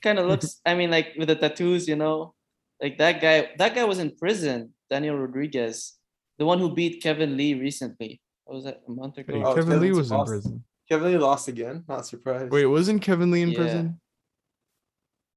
Kind 0.03 0.19
of 0.19 0.25
looks, 0.27 0.59
I 0.65 0.75
mean, 0.75 0.91
like 0.91 1.13
with 1.17 1.29
the 1.29 1.35
tattoos, 1.35 1.87
you 1.87 1.95
know, 1.95 2.33
like 2.81 2.97
that 2.97 3.21
guy. 3.21 3.49
That 3.57 3.75
guy 3.75 3.85
was 3.85 3.99
in 3.99 4.15
prison. 4.15 4.73
Daniel 4.89 5.17
Rodriguez, 5.17 5.93
the 6.37 6.45
one 6.45 6.59
who 6.59 6.75
beat 6.75 7.01
Kevin 7.01 7.37
Lee 7.37 7.53
recently. 7.55 8.21
What 8.45 8.55
was 8.55 8.63
that 8.65 8.81
a 8.87 8.91
month 8.91 9.17
ago? 9.17 9.33
Hey, 9.33 9.43
Oh, 9.43 9.53
Kevin 9.55 9.79
Lee 9.81 9.87
Kevin's 9.89 9.97
was 9.97 10.11
in 10.11 10.25
prison. 10.25 10.63
Kevin 10.89 11.11
Lee 11.11 11.17
lost 11.17 11.47
again. 11.47 11.83
Not 11.87 12.05
surprised. 12.05 12.51
Wait, 12.51 12.65
wasn't 12.65 13.01
Kevin 13.01 13.31
Lee 13.31 13.41
in 13.41 13.49
Yeah. 13.49 13.57
prison? 13.57 13.99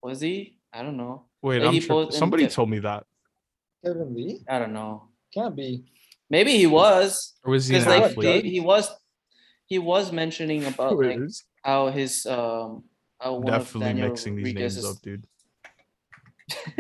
Was 0.03 0.21
he? 0.21 0.59
I 0.73 0.83
don't 0.83 0.97
know. 0.97 1.25
Wait, 1.43 1.61
Like, 1.61 1.69
I'm 1.69 1.75
he 1.75 1.81
sure 1.81 2.11
somebody 2.13 2.45
and 2.45 2.53
Kev- 2.53 2.55
told 2.55 2.71
me 2.71 2.79
that. 2.81 3.05
Kevin 3.85 4.15
Lee? 4.15 4.45
I 4.49 4.59
don't 4.59 4.73
know. 4.73 5.09
Can't 5.33 5.57
be. 5.57 5.85
Maybe 6.31 6.53
he 6.57 6.67
was 6.67 7.35
Or 7.45 7.53
was 7.53 7.67
he 7.69 7.77
an 7.77 7.81
because 7.85 8.01
like 8.01 8.11
athlete? 8.11 8.45
he, 8.45 8.51
he 8.53 8.61
was 8.61 8.91
he 9.67 9.79
was 9.79 10.13
mentioning 10.13 10.65
about 10.73 10.97
like 10.99 11.19
how 11.63 11.89
his 11.89 12.27
um 12.27 12.85
how 13.19 13.35
one 13.37 13.55
of 13.55 13.63
Definitely 13.65 14.03
mixing 14.03 14.37
these 14.37 14.45
Rodriguez's- 14.47 14.85
names 14.85 14.97
up, 14.97 15.03
dude. 15.03 15.27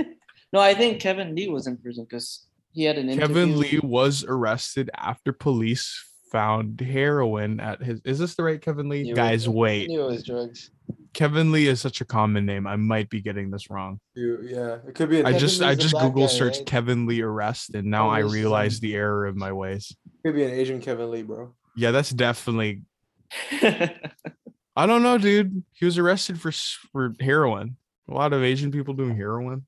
No, 0.53 0.61
I 0.61 0.73
think 0.75 1.01
Kevin 1.01 1.35
Lee 1.35 1.49
was 1.49 1.67
in 1.67 1.77
prison 1.77 2.05
because 2.09 2.47
he 2.73 2.85
had 2.85 2.97
an 2.97 3.11
interview. 3.11 3.27
Kevin 3.35 3.49
interview. 3.51 3.81
Lee 3.83 3.87
was 3.87 4.25
arrested 4.25 4.89
after 4.97 5.31
police 5.31 6.08
found 6.31 6.81
heroin 6.81 7.61
at 7.61 7.83
his. 7.83 8.01
Is 8.05 8.19
this 8.19 8.35
the 8.35 8.43
right 8.43 8.61
Kevin 8.61 8.89
Lee? 8.89 9.03
Knew 9.05 9.13
it- 9.13 9.17
Guys, 9.17 9.47
I 9.47 9.51
wait. 9.51 9.89
knew 9.89 10.03
it 10.03 10.07
was 10.07 10.25
drugs. 10.25 10.71
Kevin 11.15 11.51
Lee 11.53 11.67
is 11.67 11.81
such 11.81 12.01
a 12.01 12.05
common 12.05 12.47
name. 12.47 12.67
I 12.67 12.77
might 12.77 13.11
be 13.11 13.21
getting 13.21 13.51
this 13.51 13.71
wrong. 13.71 13.99
You- 14.15 14.41
yeah, 14.43 14.79
it 14.87 14.95
could 14.95 15.09
be. 15.11 15.19
A, 15.19 15.21
I 15.21 15.33
Kevin 15.33 15.39
just 15.41 15.63
I 15.63 15.69
Lee's 15.71 15.77
the 15.79 15.83
just 15.83 15.95
Google 15.95 16.27
guy, 16.27 16.33
searched 16.33 16.59
right? 16.59 16.67
Kevin 16.67 17.07
Lee 17.07 17.23
arrest 17.23 17.75
and 17.75 17.89
now 17.91 18.07
Oh, 18.09 18.11
I 18.11 18.19
realize 18.21 18.81
the 18.81 18.95
error 18.95 19.27
of 19.27 19.37
my 19.37 19.53
ways. 19.53 19.95
could 20.25 20.35
be 20.35 20.45
an 20.45 20.51
Asian 20.51 20.81
Kevin 20.81 21.11
Lee, 21.11 21.23
bro. 21.23 21.55
Yeah, 21.77 21.91
that's 21.91 22.11
definitely. 22.11 22.83
I 23.63 24.87
don't 24.87 25.03
know, 25.03 25.19
dude. 25.19 25.65
He 25.73 25.85
was 25.85 25.99
arrested 25.99 26.41
for 26.41 26.53
for 26.53 27.15
heroin. 27.21 27.77
A 28.09 28.15
lot 28.15 28.33
of 28.33 28.43
Asian 28.43 28.71
people 28.71 28.95
doing 28.95 29.17
heroin. 29.17 29.67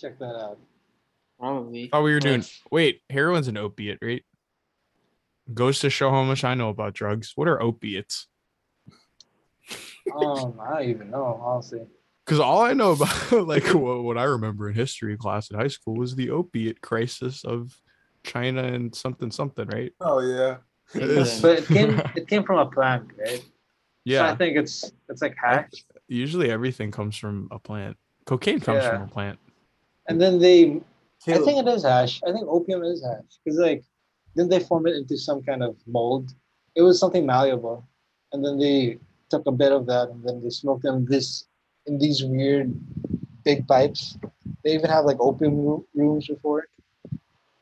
Check 0.00 0.18
that 0.18 0.36
out. 0.36 0.58
Probably. 1.40 1.88
Thought 1.88 2.02
we 2.04 2.12
were 2.12 2.20
doing. 2.20 2.44
Wait, 2.70 3.00
heroin's 3.08 3.48
an 3.48 3.56
opiate, 3.56 3.98
right? 4.02 4.22
Goes 5.52 5.80
to 5.80 5.90
show 5.90 6.10
how 6.10 6.22
much 6.22 6.44
I 6.44 6.54
know 6.54 6.68
about 6.68 6.94
drugs. 6.94 7.32
What 7.34 7.48
are 7.48 7.60
opiates? 7.60 8.26
Um, 10.14 10.58
I 10.60 10.70
don't 10.80 10.88
even 10.88 11.10
know, 11.10 11.40
honestly. 11.42 11.82
Because 12.24 12.40
all 12.40 12.62
I 12.62 12.72
know 12.72 12.92
about, 12.92 13.32
like, 13.46 13.64
what, 13.74 14.02
what 14.04 14.18
I 14.18 14.24
remember 14.24 14.68
in 14.68 14.74
history 14.74 15.16
class 15.16 15.50
in 15.50 15.58
high 15.58 15.68
school 15.68 15.96
was 15.96 16.14
the 16.14 16.30
opiate 16.30 16.80
crisis 16.80 17.44
of 17.44 17.76
China 18.22 18.62
and 18.62 18.94
something 18.94 19.30
something, 19.30 19.66
right? 19.68 19.92
Oh 20.00 20.20
yeah. 20.20 20.56
It's- 20.94 21.40
But 21.40 21.58
it 21.60 21.66
came 21.66 22.00
it 22.16 22.28
came 22.28 22.44
from 22.44 22.58
a 22.58 22.66
plant, 22.66 23.08
right? 23.18 23.44
Yeah. 24.04 24.18
So 24.28 24.32
I 24.32 24.36
think 24.36 24.56
it's 24.56 24.92
it's 25.08 25.22
like 25.22 25.34
hash. 25.42 25.70
Usually 26.08 26.50
everything 26.50 26.90
comes 26.92 27.16
from 27.16 27.48
a 27.50 27.58
plant. 27.58 27.96
Cocaine 28.26 28.60
comes 28.60 28.82
Yeah. 28.84 28.90
from 28.92 29.02
a 29.02 29.06
plant. 29.08 29.38
And 30.08 30.20
then 30.20 30.38
they 30.38 30.80
I 31.28 31.38
think 31.38 31.66
it 31.66 31.68
is 31.68 31.84
hash. 31.84 32.20
I 32.26 32.32
think 32.32 32.46
opium 32.48 32.82
is 32.84 33.02
hash. 33.04 33.38
Because 33.44 33.58
like 33.58 33.84
didn't 34.36 34.50
they 34.50 34.60
form 34.60 34.86
it 34.86 34.96
into 34.96 35.16
some 35.16 35.42
kind 35.42 35.62
of 35.62 35.76
mold? 35.86 36.34
It 36.74 36.82
was 36.82 36.98
something 36.98 37.26
malleable. 37.26 37.86
And 38.32 38.44
then 38.44 38.58
they 38.58 38.98
took 39.30 39.46
a 39.46 39.52
bit 39.52 39.72
of 39.72 39.86
that 39.86 40.08
and 40.08 40.24
then 40.24 40.42
they 40.42 40.50
smoked 40.50 40.82
them 40.82 41.04
this 41.04 41.46
in 41.86 41.98
these 41.98 42.24
weird 42.24 42.72
big 43.44 43.66
pipes. 43.66 44.16
They 44.64 44.74
even 44.74 44.90
have 44.90 45.04
like 45.04 45.18
opium 45.20 45.56
roo- 45.56 45.86
rooms 45.94 46.28
before. 46.28 46.66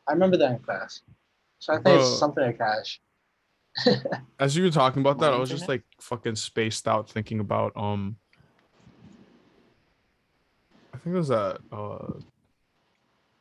I 0.06 0.12
remember 0.12 0.36
that 0.36 0.52
in 0.52 0.58
class. 0.58 1.02
So 1.58 1.72
I 1.72 1.76
think 1.76 1.86
Bro. 1.86 1.96
it's 1.96 2.18
something 2.18 2.44
like 2.44 2.58
hash. 2.58 3.00
As 4.40 4.56
you 4.56 4.64
were 4.64 4.70
talking 4.70 5.00
about 5.00 5.18
that, 5.20 5.32
I 5.32 5.38
was 5.38 5.50
just 5.50 5.68
like 5.68 5.84
fucking 6.00 6.36
spaced 6.36 6.88
out 6.88 7.10
thinking 7.10 7.40
about 7.40 7.72
um 7.76 8.16
I 10.94 10.98
think 10.98 11.14
it 11.14 11.18
was 11.18 11.28
that 11.28 11.60
uh 11.70 12.20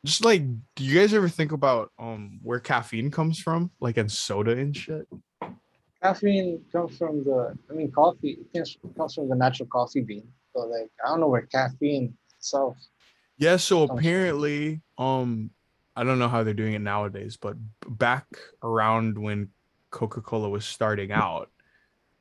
just 0.04 0.24
like 0.24 0.42
do 0.74 0.84
you 0.84 0.98
guys 0.98 1.12
ever 1.14 1.28
think 1.28 1.52
about 1.52 1.92
um 1.98 2.40
where 2.42 2.60
caffeine 2.60 3.10
comes 3.10 3.38
from? 3.38 3.70
Like 3.80 3.98
in 3.98 4.08
soda 4.08 4.52
and 4.52 4.76
shit? 4.76 5.06
Caffeine 6.02 6.64
comes 6.72 6.96
from 6.96 7.24
the 7.24 7.56
I 7.70 7.72
mean 7.74 7.90
coffee 7.92 8.38
it 8.40 8.58
comes, 8.96 9.14
from 9.14 9.28
the 9.28 9.36
natural 9.36 9.68
coffee 9.68 10.00
bean. 10.00 10.26
So 10.54 10.60
like 10.66 10.90
I 11.04 11.08
don't 11.08 11.20
know 11.20 11.28
where 11.28 11.42
caffeine 11.42 12.16
itself. 12.36 12.76
Yeah, 13.36 13.56
so 13.56 13.86
from. 13.86 13.98
apparently, 13.98 14.82
um, 14.98 15.50
I 15.96 16.04
don't 16.04 16.18
know 16.18 16.28
how 16.28 16.42
they're 16.42 16.52
doing 16.52 16.74
it 16.74 16.80
nowadays, 16.80 17.38
but 17.40 17.56
back 17.88 18.26
around 18.62 19.16
when 19.16 19.48
Coca-Cola 19.90 20.50
was 20.50 20.66
starting 20.66 21.10
out, 21.10 21.50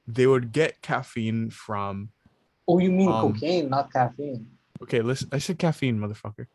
they 0.07 0.27
would 0.27 0.53
get 0.53 0.81
caffeine 0.81 1.49
from 1.49 2.09
Oh 2.69 2.79
you 2.79 2.91
mean 2.91 3.09
Um, 3.09 3.33
cocaine, 3.33 3.69
not 3.69 3.91
caffeine. 3.91 4.47
okay, 4.83 5.01
listen, 5.01 5.27
I 5.31 5.39
said 5.39 5.57
caffeine, 5.59 5.99
motherfucker. 5.99 6.47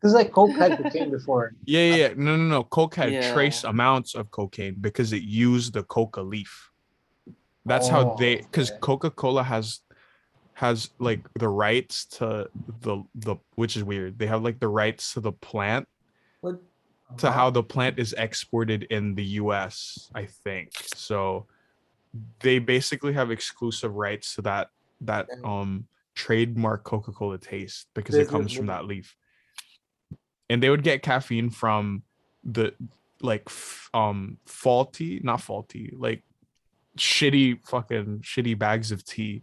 Because 0.00 0.14
like 0.14 0.30
Coke 0.30 0.56
had 0.56 0.78
cocaine 0.78 1.10
before. 1.10 1.54
Yeah, 1.64 1.80
yeah, 1.80 1.94
yeah. 1.96 2.08
No, 2.16 2.36
no, 2.36 2.44
no. 2.44 2.64
Coke 2.64 2.94
had 2.94 3.20
trace 3.32 3.64
amounts 3.64 4.14
of 4.14 4.30
cocaine 4.30 4.76
because 4.80 5.12
it 5.12 5.22
used 5.22 5.72
the 5.72 5.82
coca 5.82 6.22
leaf. 6.22 6.70
That's 7.64 7.88
how 7.88 8.14
they 8.14 8.36
Oh, 8.36 8.40
because 8.42 8.70
okay. 8.70 8.78
Coca-Cola 8.80 9.42
has 9.42 9.80
has 10.54 10.90
like 10.98 11.20
the 11.38 11.48
rights 11.48 12.06
to 12.06 12.48
the 12.80 13.02
the 13.14 13.36
which 13.56 13.76
is 13.76 13.84
weird. 13.84 14.18
They 14.18 14.26
have 14.26 14.42
like 14.42 14.60
the 14.60 14.68
rights 14.68 15.14
to 15.14 15.20
the 15.20 15.32
plant 15.32 15.86
what? 16.40 16.60
to 17.18 17.30
how 17.30 17.50
the 17.50 17.62
plant 17.62 17.98
is 17.98 18.12
exported 18.12 18.84
in 18.84 19.14
the 19.14 19.24
US, 19.42 20.10
I 20.14 20.26
think. 20.44 20.72
So 20.94 21.46
they 22.40 22.58
basically 22.58 23.12
have 23.12 23.30
exclusive 23.30 23.94
rights 23.94 24.36
to 24.36 24.42
that 24.42 24.68
that 25.02 25.28
um 25.44 25.86
trademark 26.14 26.82
Coca-Cola 26.84 27.38
taste 27.38 27.86
because 27.94 28.16
it 28.16 28.28
comes 28.28 28.52
from 28.52 28.66
that 28.66 28.86
leaf. 28.86 29.14
And 30.50 30.62
they 30.62 30.70
would 30.70 30.82
get 30.82 31.02
caffeine 31.02 31.50
from 31.50 32.02
the 32.44 32.74
like 33.20 33.42
f- 33.46 33.90
um 33.94 34.38
faulty, 34.46 35.20
not 35.22 35.40
faulty, 35.40 35.92
like 35.96 36.22
shitty 36.96 37.60
fucking 37.66 38.20
shitty 38.20 38.58
bags 38.58 38.90
of 38.90 39.04
tea 39.04 39.42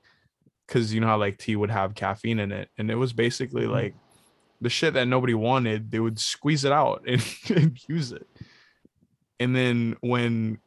cuz 0.67 0.93
you 0.93 0.99
know 0.99 1.07
how 1.07 1.17
like 1.17 1.37
tea 1.37 1.55
would 1.55 1.69
have 1.69 1.95
caffeine 1.95 2.39
in 2.39 2.51
it 2.51 2.69
and 2.77 2.89
it 2.91 2.95
was 2.95 3.13
basically 3.13 3.63
Mhm. 3.65 3.71
like 3.71 3.95
the 4.61 4.69
shit 4.69 4.93
that 4.95 5.07
nobody 5.07 5.33
wanted, 5.33 5.91
they 5.91 5.99
would 5.99 6.19
squeeze 6.19 6.63
it 6.65 6.71
out 6.71 7.03
and, 7.07 7.23
and 7.55 7.79
use 7.87 8.11
it. 8.11 8.27
And 9.39 9.55
then 9.55 9.95
when 10.01 10.59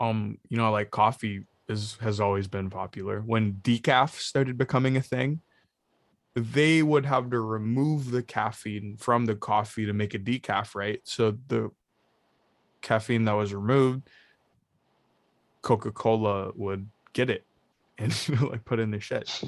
um 0.00 0.38
you 0.48 0.56
know 0.56 0.70
like 0.72 0.90
coffee 0.90 1.44
is 1.68 1.96
has 2.00 2.20
always 2.20 2.48
been 2.48 2.68
popular, 2.70 3.20
when 3.20 3.54
decaf 3.62 4.18
started 4.18 4.58
becoming 4.58 4.96
a 4.96 5.02
thing, 5.02 5.40
they 6.34 6.82
would 6.82 7.06
have 7.06 7.30
to 7.30 7.40
remove 7.40 8.10
the 8.10 8.22
caffeine 8.22 8.96
from 8.96 9.26
the 9.26 9.34
coffee 9.34 9.86
to 9.86 9.92
make 9.92 10.14
a 10.14 10.18
decaf, 10.18 10.74
right? 10.74 11.00
So 11.04 11.36
the 11.48 11.70
caffeine 12.82 13.24
that 13.24 13.32
was 13.32 13.52
removed, 13.52 14.08
Coca 15.62 15.90
Cola 15.90 16.52
would 16.54 16.88
get 17.12 17.30
it 17.30 17.44
and 17.98 18.14
like 18.42 18.64
put 18.64 18.78
in 18.78 18.90
their 18.90 19.00
shit. 19.00 19.42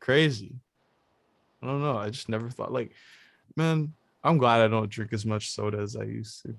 Crazy. 0.00 0.54
I 1.62 1.66
don't 1.66 1.82
know. 1.82 1.96
I 1.96 2.10
just 2.10 2.28
never 2.28 2.50
thought 2.50 2.72
like, 2.72 2.92
man. 3.56 3.92
I'm 4.26 4.38
glad 4.38 4.62
I 4.62 4.68
don't 4.68 4.88
drink 4.88 5.12
as 5.12 5.26
much 5.26 5.50
soda 5.50 5.78
as 5.78 5.96
I 5.96 6.04
used 6.04 6.42
to. 6.42 6.54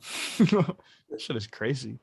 that 1.09 1.19
shit 1.19 1.35
is 1.35 1.47
crazy. 1.47 1.97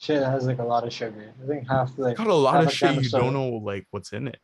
Shit 0.00 0.22
has 0.22 0.46
like 0.46 0.60
a 0.60 0.64
lot 0.64 0.86
of 0.86 0.92
sugar. 0.92 1.34
I 1.42 1.46
think 1.48 1.68
half 1.68 1.98
like 1.98 2.16
Got 2.16 2.28
a 2.28 2.34
lot 2.34 2.62
of 2.62 2.72
shit 2.72 2.96
of 2.96 3.02
you 3.02 3.10
don't 3.10 3.32
know 3.32 3.48
like 3.48 3.88
what's 3.90 4.12
in 4.12 4.28
it. 4.28 4.38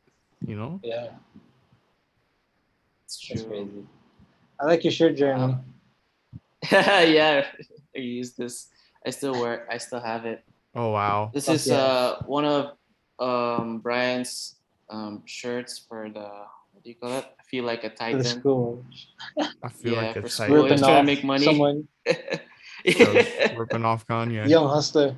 You 0.45 0.57
know? 0.57 0.81
Yeah, 0.83 1.11
It's 3.09 3.16
that's 3.26 3.40
true. 3.40 3.48
crazy. 3.50 3.86
I 4.61 4.66
like 4.66 4.84
your 4.84 4.92
shirt, 4.92 5.16
Jeremy. 5.16 5.56
yeah, 6.70 7.46
I 7.96 7.98
use 7.98 8.32
this. 8.36 8.68
I 9.06 9.09
still 9.09 9.32
wear. 9.32 9.66
I 9.72 9.78
still 9.78 10.00
have 10.00 10.26
it. 10.26 10.44
Oh 10.74 10.90
wow. 10.92 11.30
This 11.32 11.46
Fuck 11.46 11.54
is 11.54 11.68
yeah. 11.68 11.76
uh 11.80 12.22
one 12.26 12.44
of 12.44 12.76
um 13.18 13.78
Brian's 13.78 14.56
um 14.90 15.22
shirts 15.24 15.78
for 15.78 16.11
the 16.11 16.28
what 16.72 16.84
do 16.84 16.90
you 16.90 16.96
call 16.96 17.16
it? 17.16 17.24
I 17.24 17.42
feel 17.48 17.64
like 17.64 17.84
a 17.84 17.90
For 17.90 17.96
titan. 17.96 18.18
the 18.18 18.28
school. 18.28 18.84
I 19.40 19.68
feel 19.72 19.94
Yeah, 19.94 20.02
like 20.02 20.12
for 20.20 20.26
it's 20.28 20.34
school, 20.34 20.44
like 20.44 20.68
Always 20.68 20.70
Ripping 20.72 20.84
trying 20.84 20.92
to 20.92 21.00
off 21.00 21.06
make 21.06 21.24
money. 21.24 21.44
someone. 21.48 21.88
ripping 23.56 23.84
off 23.86 24.06
Kanye. 24.06 24.48
Young 24.48 24.68
hustler. 24.68 25.16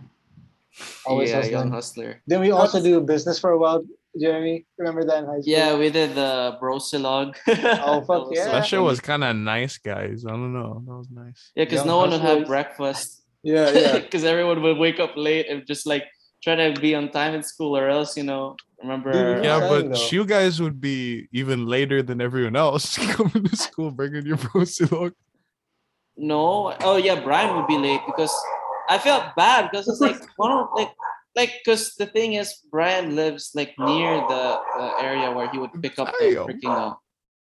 Always 1.05 1.30
yeah, 1.30 1.45
young 1.47 1.72
hustler. 1.72 2.22
Then 2.28 2.38
we 2.41 2.53
also 2.53 2.80
do 2.80 3.01
business 3.01 3.41
for 3.41 3.51
a 3.51 3.59
while, 3.59 3.82
Jeremy. 4.19 4.67
Remember 4.79 5.05
that 5.05 5.19
in 5.19 5.25
high 5.27 5.41
school? 5.41 5.45
Yeah, 5.47 5.77
we 5.79 5.91
did 5.91 6.15
the 6.15 6.57
brosilog. 6.61 7.37
Oh, 7.47 8.01
fuck 8.03 8.29
yeah. 8.33 8.47
That 8.47 8.67
shit 8.67 8.81
was 8.83 9.01
kind 9.01 9.23
of 9.25 9.37
nice, 9.37 9.79
guys. 9.79 10.25
I 10.27 10.31
don't 10.31 10.53
know. 10.53 10.83
That 10.87 10.95
was 10.97 11.09
nice. 11.11 11.53
Yeah, 11.55 11.65
because 11.65 11.85
no 11.85 11.99
one 11.99 12.11
would 12.11 12.21
have 12.21 12.47
breakfast. 12.47 13.23
Yeah, 13.43 13.71
yeah. 13.75 13.99
Because 13.99 14.25
everyone 14.25 14.63
would 14.63 14.79
wake 14.79 14.99
up 15.01 15.13
late 15.17 15.47
and 15.49 15.67
just 15.67 15.87
like 15.87 16.05
try 16.43 16.55
to 16.57 16.81
be 16.81 16.95
on 16.95 17.11
time 17.11 17.35
in 17.35 17.43
school, 17.43 17.77
or 17.77 17.89
else 17.89 18.17
you 18.17 18.23
know. 18.25 18.57
Remember? 18.83 19.13
Dude, 19.13 19.45
Yeah, 19.45 19.61
but 19.61 19.93
though. 19.93 20.09
you 20.11 20.25
guys 20.25 20.61
would 20.61 20.81
be 20.81 21.29
even 21.33 21.67
later 21.67 22.03
than 22.03 22.21
everyone 22.21 22.57
else 22.57 22.97
coming 23.15 23.45
to 23.45 23.57
school 23.57 23.91
bringing 23.91 24.25
your 24.27 24.39
brosilog. 24.39 25.13
No. 26.17 26.75
Oh 26.81 26.97
yeah, 26.97 27.21
Brian 27.21 27.55
would 27.57 27.67
be 27.67 27.79
late 27.79 28.01
because 28.07 28.35
I 28.89 28.99
felt 28.99 29.35
bad 29.37 29.71
because 29.71 29.87
it's 29.89 30.01
like 30.01 30.17
one 30.37 30.51
of 30.53 30.69
like 30.75 30.91
like 31.37 31.61
because 31.64 31.95
the 31.95 32.07
thing 32.07 32.35
is 32.35 32.61
Brian 32.70 33.16
lives 33.16 33.53
like 33.55 33.74
near 33.78 34.16
the, 34.28 34.61
the 34.76 34.93
area 35.01 35.31
where 35.31 35.49
he 35.51 35.59
would 35.59 35.70
pick 35.83 35.99
up 35.99 36.12
the 36.18 36.35
freaking 36.47 36.95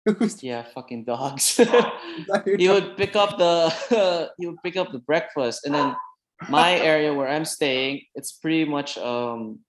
uh, 0.08 0.28
yeah 0.42 0.64
fucking 0.74 1.06
dogs. 1.06 1.58
he 2.58 2.70
would 2.70 2.98
pick 2.98 3.16
up 3.16 3.38
the 3.38 4.30
he 4.38 4.48
would 4.48 4.62
pick 4.64 4.78
up 4.78 4.92
the 4.92 5.00
breakfast 5.00 5.66
and 5.66 5.74
then 5.74 5.96
my 6.48 6.80
area 6.80 7.14
where 7.14 7.28
I'm 7.28 7.46
staying 7.46 8.02
it's 8.16 8.32
pretty 8.32 8.66
much 8.66 8.98
um 8.98 9.60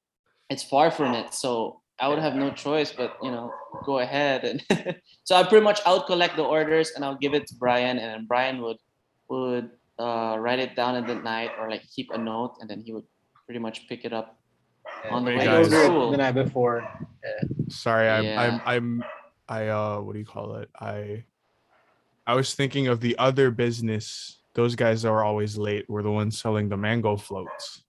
it's 0.49 0.63
far 0.63 0.91
from 0.91 1.15
it 1.15 1.35
so 1.35 1.81
I 1.99 2.09
would 2.09 2.19
have 2.19 2.35
no 2.35 2.51
choice 2.51 2.93
but 2.93 3.17
you 3.23 3.31
know 3.31 3.53
go 3.85 3.99
ahead 3.99 4.45
and 4.45 4.63
so 5.25 5.35
I 5.35 5.43
pretty 5.43 5.65
much 5.65 5.81
I 5.85 5.93
would 5.93 6.07
collect 6.07 6.37
the 6.37 6.45
orders 6.45 6.93
and 6.95 7.05
I'll 7.05 7.19
give 7.19 7.35
it 7.35 7.47
to 7.49 7.55
Brian 7.59 7.99
and 7.99 8.09
then 8.13 8.27
Brian 8.27 8.63
would 8.63 8.79
would 9.29 9.71
uh, 9.99 10.37
write 10.39 10.59
it 10.59 10.75
down 10.77 10.97
in 10.97 11.07
the 11.07 11.15
night 11.15 11.51
or 11.59 11.71
like 11.71 11.83
keep 11.95 12.11
a 12.13 12.19
note 12.19 12.57
and 12.61 12.71
then 12.71 12.81
he 12.81 12.93
would 12.93 13.05
pretty 13.51 13.59
much 13.59 13.89
pick 13.89 14.05
it 14.05 14.13
up 14.13 14.39
on 15.11 15.25
the 15.25 15.33
way 15.33 15.45
guys. 15.45 15.67
to 15.69 15.85
school. 15.85 16.13
the 16.13 16.17
night 16.19 16.37
before. 16.37 16.89
Sorry, 17.69 18.09
I'm 18.09 18.25
Yeah. 18.25 18.41
I'm 18.41 18.61
I'm 18.65 19.05
I 19.49 19.67
uh 19.67 19.99
what 19.99 20.13
do 20.13 20.21
you 20.21 20.25
call 20.25 20.55
it? 20.55 20.71
I 20.79 21.25
I 22.29 22.35
was 22.35 22.55
thinking 22.55 22.87
of 22.87 23.01
the 23.01 23.19
other 23.19 23.51
business. 23.51 24.39
Those 24.55 24.77
guys 24.77 25.03
that 25.03 25.11
were 25.11 25.25
always 25.25 25.59
late 25.59 25.91
were 25.91 26.05
the 26.05 26.13
ones 26.13 26.39
selling 26.41 26.69
the 26.69 26.77
mango 26.77 27.17
floats. 27.17 27.83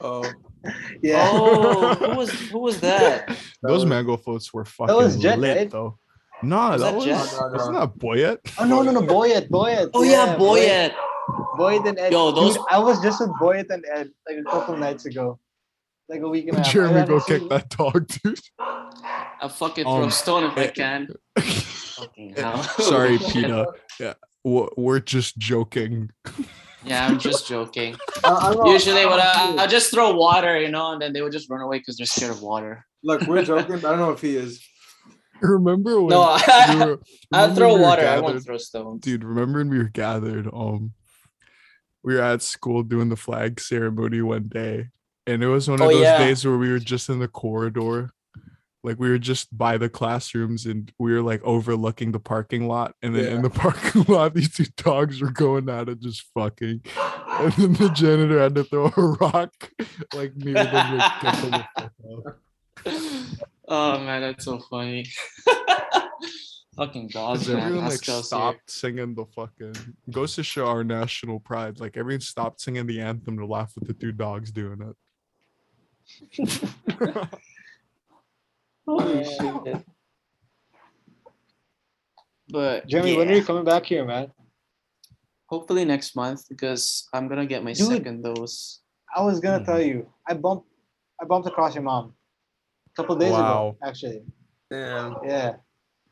Oh, 0.00 0.24
Yeah. 1.02 1.28
Oh, 1.28 1.94
who 1.96 2.16
was 2.16 2.30
who 2.50 2.60
was 2.60 2.78
that? 2.80 3.36
Those 3.64 3.84
mango 3.84 4.16
floats 4.16 4.54
were 4.54 4.64
fucking 4.64 4.94
was 4.94 5.16
Jet, 5.16 5.40
lit 5.40 5.56
right? 5.56 5.70
though. 5.72 5.98
Nah, 6.40 6.70
Was 6.74 6.82
that, 6.82 6.90
that 6.92 6.96
was 6.96 7.04
Jet? 7.04 7.32
No, 7.40 7.46
no, 7.48 7.52
wasn't 7.52 7.74
no. 7.74 7.80
that 7.80 7.98
Boyet? 7.98 8.38
Oh 8.60 8.64
no 8.64 8.82
no 8.82 8.92
no 8.92 9.02
Boyet 9.02 9.48
Boyet. 9.48 9.90
Oh 9.92 10.04
yeah, 10.04 10.36
Boyet. 10.36 10.92
Boyet 10.92 10.94
and 11.58 11.98
Ed. 11.98 12.12
Yo, 12.12 12.30
those- 12.32 12.56
Dude, 12.56 12.64
I 12.70 12.78
was 12.78 13.00
just 13.02 13.20
with 13.20 13.30
Boyet 13.40 13.70
and 13.70 13.84
Ed 13.92 14.10
like 14.28 14.38
a 14.38 14.42
couple 14.44 14.76
nights 14.76 15.06
ago, 15.06 15.38
like 16.08 16.20
a 16.20 16.28
week 16.28 16.48
and 16.48 16.58
a 16.58 16.62
half. 16.62 16.72
Jeremy, 16.72 17.06
go 17.06 17.20
kick 17.20 17.40
seen- 17.40 17.48
that 17.48 17.70
dog, 17.70 18.06
dude. 18.08 18.40
I 18.60 19.48
fucking 19.48 19.84
throw 19.84 20.02
Um, 20.02 20.08
a 20.08 20.10
stone 20.10 20.44
if 20.44 20.56
I 20.56 20.66
can. 20.82 21.08
Fucking 21.38 22.34
hell. 22.36 22.62
Sorry, 22.62 23.18
Peta. 23.30 23.66
Yeah, 24.00 24.14
we're 24.42 24.68
we're 24.76 25.00
just 25.00 25.38
joking. 25.38 26.10
Yeah, 26.84 27.06
I'm 27.06 27.18
just 27.18 27.46
joking. 27.48 27.96
I- 28.24 28.54
Usually, 28.66 29.06
what 29.06 29.20
I'm 29.22 29.58
I, 29.58 29.66
just 29.66 29.90
throw 29.92 30.14
water, 30.14 30.60
you 30.60 30.70
know, 30.70 30.92
and 30.92 31.00
then 31.00 31.12
they 31.12 31.22
would 31.22 31.32
just 31.32 31.48
run 31.50 31.60
away 31.62 31.78
because 31.78 31.96
they're 31.96 32.06
scared 32.06 32.32
of 32.32 32.42
water. 32.42 32.84
look, 33.02 33.22
we're 33.26 33.44
joking. 33.44 33.78
but 33.80 33.84
I 33.86 33.90
don't 33.90 33.98
know 34.00 34.10
if 34.12 34.20
he 34.20 34.36
is. 34.36 34.60
Remember 35.40 35.98
when 36.00 36.08
No, 36.08 36.20
we 36.36 36.42
I, 36.46 36.84
were- 36.86 37.00
I'll 37.32 37.54
throw 37.54 37.68
we 37.74 37.80
were 37.80 37.80
water. 37.82 38.02
I 38.02 38.04
gathered- 38.04 38.22
won't 38.24 38.44
throw 38.44 38.56
stones. 38.56 39.00
dude 39.02 39.24
remember 39.24 39.58
when 39.58 39.68
we 39.68 39.78
were 39.78 39.84
gathered 39.92 40.46
um 40.54 40.92
we 42.04 42.14
were 42.14 42.20
at 42.20 42.42
school 42.42 42.82
doing 42.84 43.08
the 43.08 43.16
flag 43.16 43.58
ceremony 43.58 44.20
one 44.22 44.46
day 44.48 44.88
and 45.26 45.42
it 45.42 45.48
was 45.48 45.68
one 45.68 45.80
of 45.80 45.86
Oh, 45.88 45.90
those 45.92 46.02
yeah. 46.02 46.18
days 46.18 46.44
where 46.44 46.58
we 46.58 46.70
were 46.70 46.78
just 46.78 47.08
in 47.08 47.18
the 47.18 47.28
corridor 47.28 48.10
like 48.82 48.98
we 49.00 49.08
were 49.08 49.18
just 49.18 49.56
by 49.56 49.78
the 49.78 49.88
classrooms 49.88 50.66
and 50.66 50.92
we 50.98 51.12
were 51.14 51.22
like 51.22 51.42
overlooking 51.42 52.12
the 52.12 52.20
parking 52.20 52.68
lot 52.68 52.94
and 53.02 53.14
then 53.16 53.24
in 53.36 53.42
the 53.42 53.48
parking 53.64 54.02
lot 54.08 54.34
these 54.34 54.52
two 54.54 54.66
dogs 54.76 55.22
were 55.22 55.30
going 55.30 55.68
at 55.70 55.88
it 55.88 56.00
just 56.00 56.22
fucking 56.34 56.82
and 57.40 57.52
then 57.54 57.72
the 57.72 57.88
janitor 57.94 58.38
had 58.38 58.54
to 58.54 58.64
throw 58.64 58.92
a 58.94 59.02
rock 59.20 59.70
like 60.14 60.36
near 60.36 60.52
them 60.54 60.98
to 60.98 61.12
get 61.22 61.34
them 61.36 61.50
the 61.50 61.66
fuck 61.78 61.92
out. 62.10 62.36
Oh 63.66 63.98
man, 63.98 64.20
that's 64.20 64.44
so 64.44 64.58
funny. 64.58 65.06
Fucking 66.76 67.08
dogs, 67.08 67.40
Because 67.40 67.54
man. 67.54 67.62
everyone 67.66 67.84
like 67.84 67.92
Haskell's 67.92 68.16
here. 68.30 68.38
stopped 68.38 68.70
singing 68.70 69.14
the 69.14 69.24
fucking 69.26 69.74
goes 70.10 70.34
to 70.36 70.42
show 70.42 70.66
our 70.66 70.82
national 70.82 71.38
pride. 71.40 71.78
Like 71.80 71.96
everyone 71.96 72.20
stopped 72.20 72.60
singing 72.60 72.86
the 72.86 73.00
anthem 73.00 73.36
to 73.38 73.46
laugh 73.46 73.72
at 73.76 73.86
the 73.86 73.92
two 73.94 74.10
dogs 74.12 74.50
doing 74.50 74.80
it. 74.82 74.96
Holy 78.86 79.18
Yeah. 79.22 79.62
shit. 79.64 79.84
But 82.50 82.86
Jeremy, 82.86 83.16
when 83.16 83.30
are 83.30 83.34
you 83.34 83.44
coming 83.44 83.64
back 83.64 83.84
here, 83.86 84.04
man? 84.04 84.30
hopefully 85.46 85.84
next 85.84 86.16
month 86.16 86.42
because 86.48 87.06
I'm 87.12 87.28
gonna 87.28 87.46
get 87.46 87.62
my 87.62 87.74
Dude. 87.74 87.86
second 87.86 88.22
dose. 88.24 88.80
I 89.14 89.22
was 89.22 89.38
gonna 89.38 89.60
Mhm. 89.60 89.66
tell 89.66 89.80
you. 89.80 90.12
I 90.26 90.34
bumped 90.34 90.68
I 91.20 91.26
bumped 91.26 91.46
across 91.46 91.74
your 91.76 91.84
mom 91.84 92.16
a 92.88 92.94
couple 92.96 93.14
days 93.14 93.30
Wow. 93.30 93.68
ago, 93.68 93.78
actually. 93.84 94.24
Damn. 94.70 95.16
Yeah. 95.22 95.56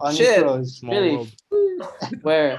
On 0.02 0.14
Shit. 0.14 0.36
your 0.38 0.44
pros. 0.44 0.78
Small 0.78 0.94
Really? 1.00 1.32
Where? 2.22 2.58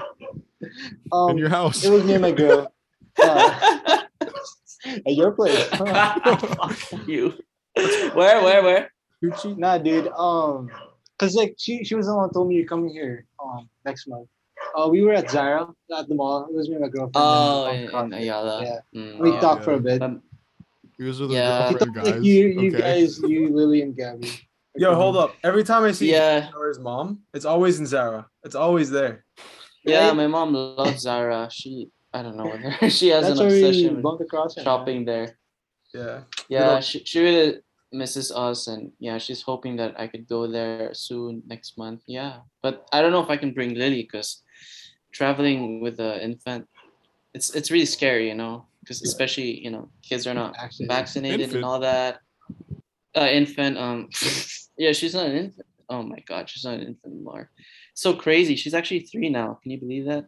Um, 1.12 1.30
In 1.30 1.38
your 1.38 1.48
house. 1.50 1.84
it 1.84 1.90
was 1.90 2.04
near 2.04 2.18
my 2.18 2.32
girl. 2.32 2.72
Yeah. 3.18 4.02
At 5.06 5.14
your 5.14 5.32
place. 5.32 5.64
Fuck 5.68 7.06
you. 7.08 7.34
Where? 8.14 8.42
Where? 8.42 8.62
Where? 8.62 8.90
Gucci? 9.22 9.56
nah, 9.56 9.78
dude. 9.78 10.08
Um, 10.08 10.70
cause 11.18 11.34
like 11.34 11.54
she 11.58 11.84
she 11.84 11.94
was 11.94 12.06
the 12.06 12.14
one 12.14 12.28
who 12.28 12.32
told 12.34 12.48
me 12.48 12.56
you're 12.56 12.66
coming 12.66 12.90
here 12.90 13.26
um 13.42 13.68
next 13.84 14.06
month. 14.08 14.28
Uh, 14.76 14.88
we 14.88 15.02
were 15.02 15.12
at 15.12 15.30
Zara 15.30 15.68
at 15.96 16.08
the 16.08 16.14
mall. 16.14 16.46
It 16.48 16.54
was 16.54 16.68
me 16.68 16.74
and 16.76 16.82
my 16.82 16.88
girlfriend. 16.88 17.12
Oh, 17.16 17.66
and, 17.66 17.88
in, 17.88 17.94
um, 17.94 18.12
in 18.12 18.22
Ayala. 18.22 18.62
Yeah. 18.64 18.78
Mm, 18.94 19.18
We 19.20 19.30
yeah. 19.32 19.40
talked 19.40 19.64
for 19.64 19.72
a 19.74 19.80
bit. 19.80 20.02
Um, 20.02 20.22
He 20.98 21.04
was 21.04 21.20
with 21.20 21.30
Yeah. 21.30 21.70
girlfriend, 21.70 21.94
guys. 21.94 22.06
like 22.06 22.22
you 22.22 22.46
you 22.48 22.68
Okay. 22.70 22.80
guys 22.80 23.18
you 23.20 23.48
Lily 23.54 23.82
and 23.82 23.96
Gabby. 23.96 24.30
Yo, 24.76 24.94
hold 24.94 25.16
up. 25.16 25.34
Every 25.44 25.62
time 25.64 25.84
I 25.84 25.92
see 25.92 26.10
Yeah. 26.10 26.50
Zara's 26.50 26.78
mom, 26.80 27.20
it's 27.32 27.44
always 27.44 27.78
in 27.78 27.86
Zara. 27.86 28.26
It's 28.44 28.54
always 28.56 28.90
there. 28.90 29.24
Yeah, 29.84 30.08
Right? 30.08 30.16
my 30.16 30.26
mom 30.26 30.52
loves 30.52 31.02
Zara. 31.02 31.48
She, 31.52 31.90
I 32.12 32.22
don't 32.22 32.36
know, 32.36 32.46
whether 32.46 32.90
she 32.90 33.08
has 33.08 33.26
That's 33.28 33.38
an 33.40 33.46
obsession 33.46 33.94
with 33.94 34.02
bumped 34.02 34.22
across. 34.22 34.56
man. 34.56 34.64
shopping 34.64 35.04
there. 35.04 35.38
Yeah. 35.94 36.20
Yeah, 36.48 36.80
she, 36.80 37.04
she 37.04 37.20
really 37.22 37.60
misses 37.92 38.32
us, 38.32 38.66
and 38.66 38.90
yeah, 38.98 39.18
she's 39.18 39.42
hoping 39.42 39.76
that 39.76 39.94
I 40.00 40.08
could 40.08 40.26
go 40.26 40.48
there 40.48 40.92
soon 40.94 41.42
next 41.46 41.78
month. 41.78 42.02
Yeah, 42.08 42.38
but 42.62 42.88
I 42.92 43.00
don't 43.00 43.12
know 43.12 43.22
if 43.22 43.30
I 43.30 43.36
can 43.36 43.52
bring 43.52 43.74
Lily 43.74 44.02
because 44.02 44.42
traveling 45.12 45.80
with 45.80 46.00
an 46.00 46.18
infant, 46.20 46.66
it's 47.34 47.54
it's 47.54 47.70
really 47.70 47.86
scary, 47.86 48.26
you 48.28 48.34
know, 48.34 48.66
because 48.80 49.02
especially 49.02 49.62
you 49.62 49.70
know 49.70 49.90
kids 50.02 50.26
are 50.26 50.34
not 50.34 50.56
Actually, 50.58 50.88
vaccinated 50.88 51.40
Infant. 51.42 51.56
and 51.56 51.64
all 51.64 51.78
that. 51.80 52.18
Uh, 53.16 53.28
infant, 53.30 53.78
um, 53.78 54.08
yeah, 54.76 54.92
she's 54.92 55.14
not 55.14 55.26
an 55.26 55.36
infant. 55.36 55.66
Oh 55.88 56.02
my 56.02 56.18
god, 56.26 56.48
she's 56.48 56.64
not 56.64 56.74
an 56.74 56.80
infant 56.80 57.12
anymore. 57.14 57.50
So 57.94 58.14
crazy. 58.14 58.56
She's 58.56 58.74
actually 58.74 59.00
three 59.00 59.28
now. 59.28 59.58
Can 59.62 59.70
you 59.72 59.78
believe 59.78 60.06
that? 60.06 60.26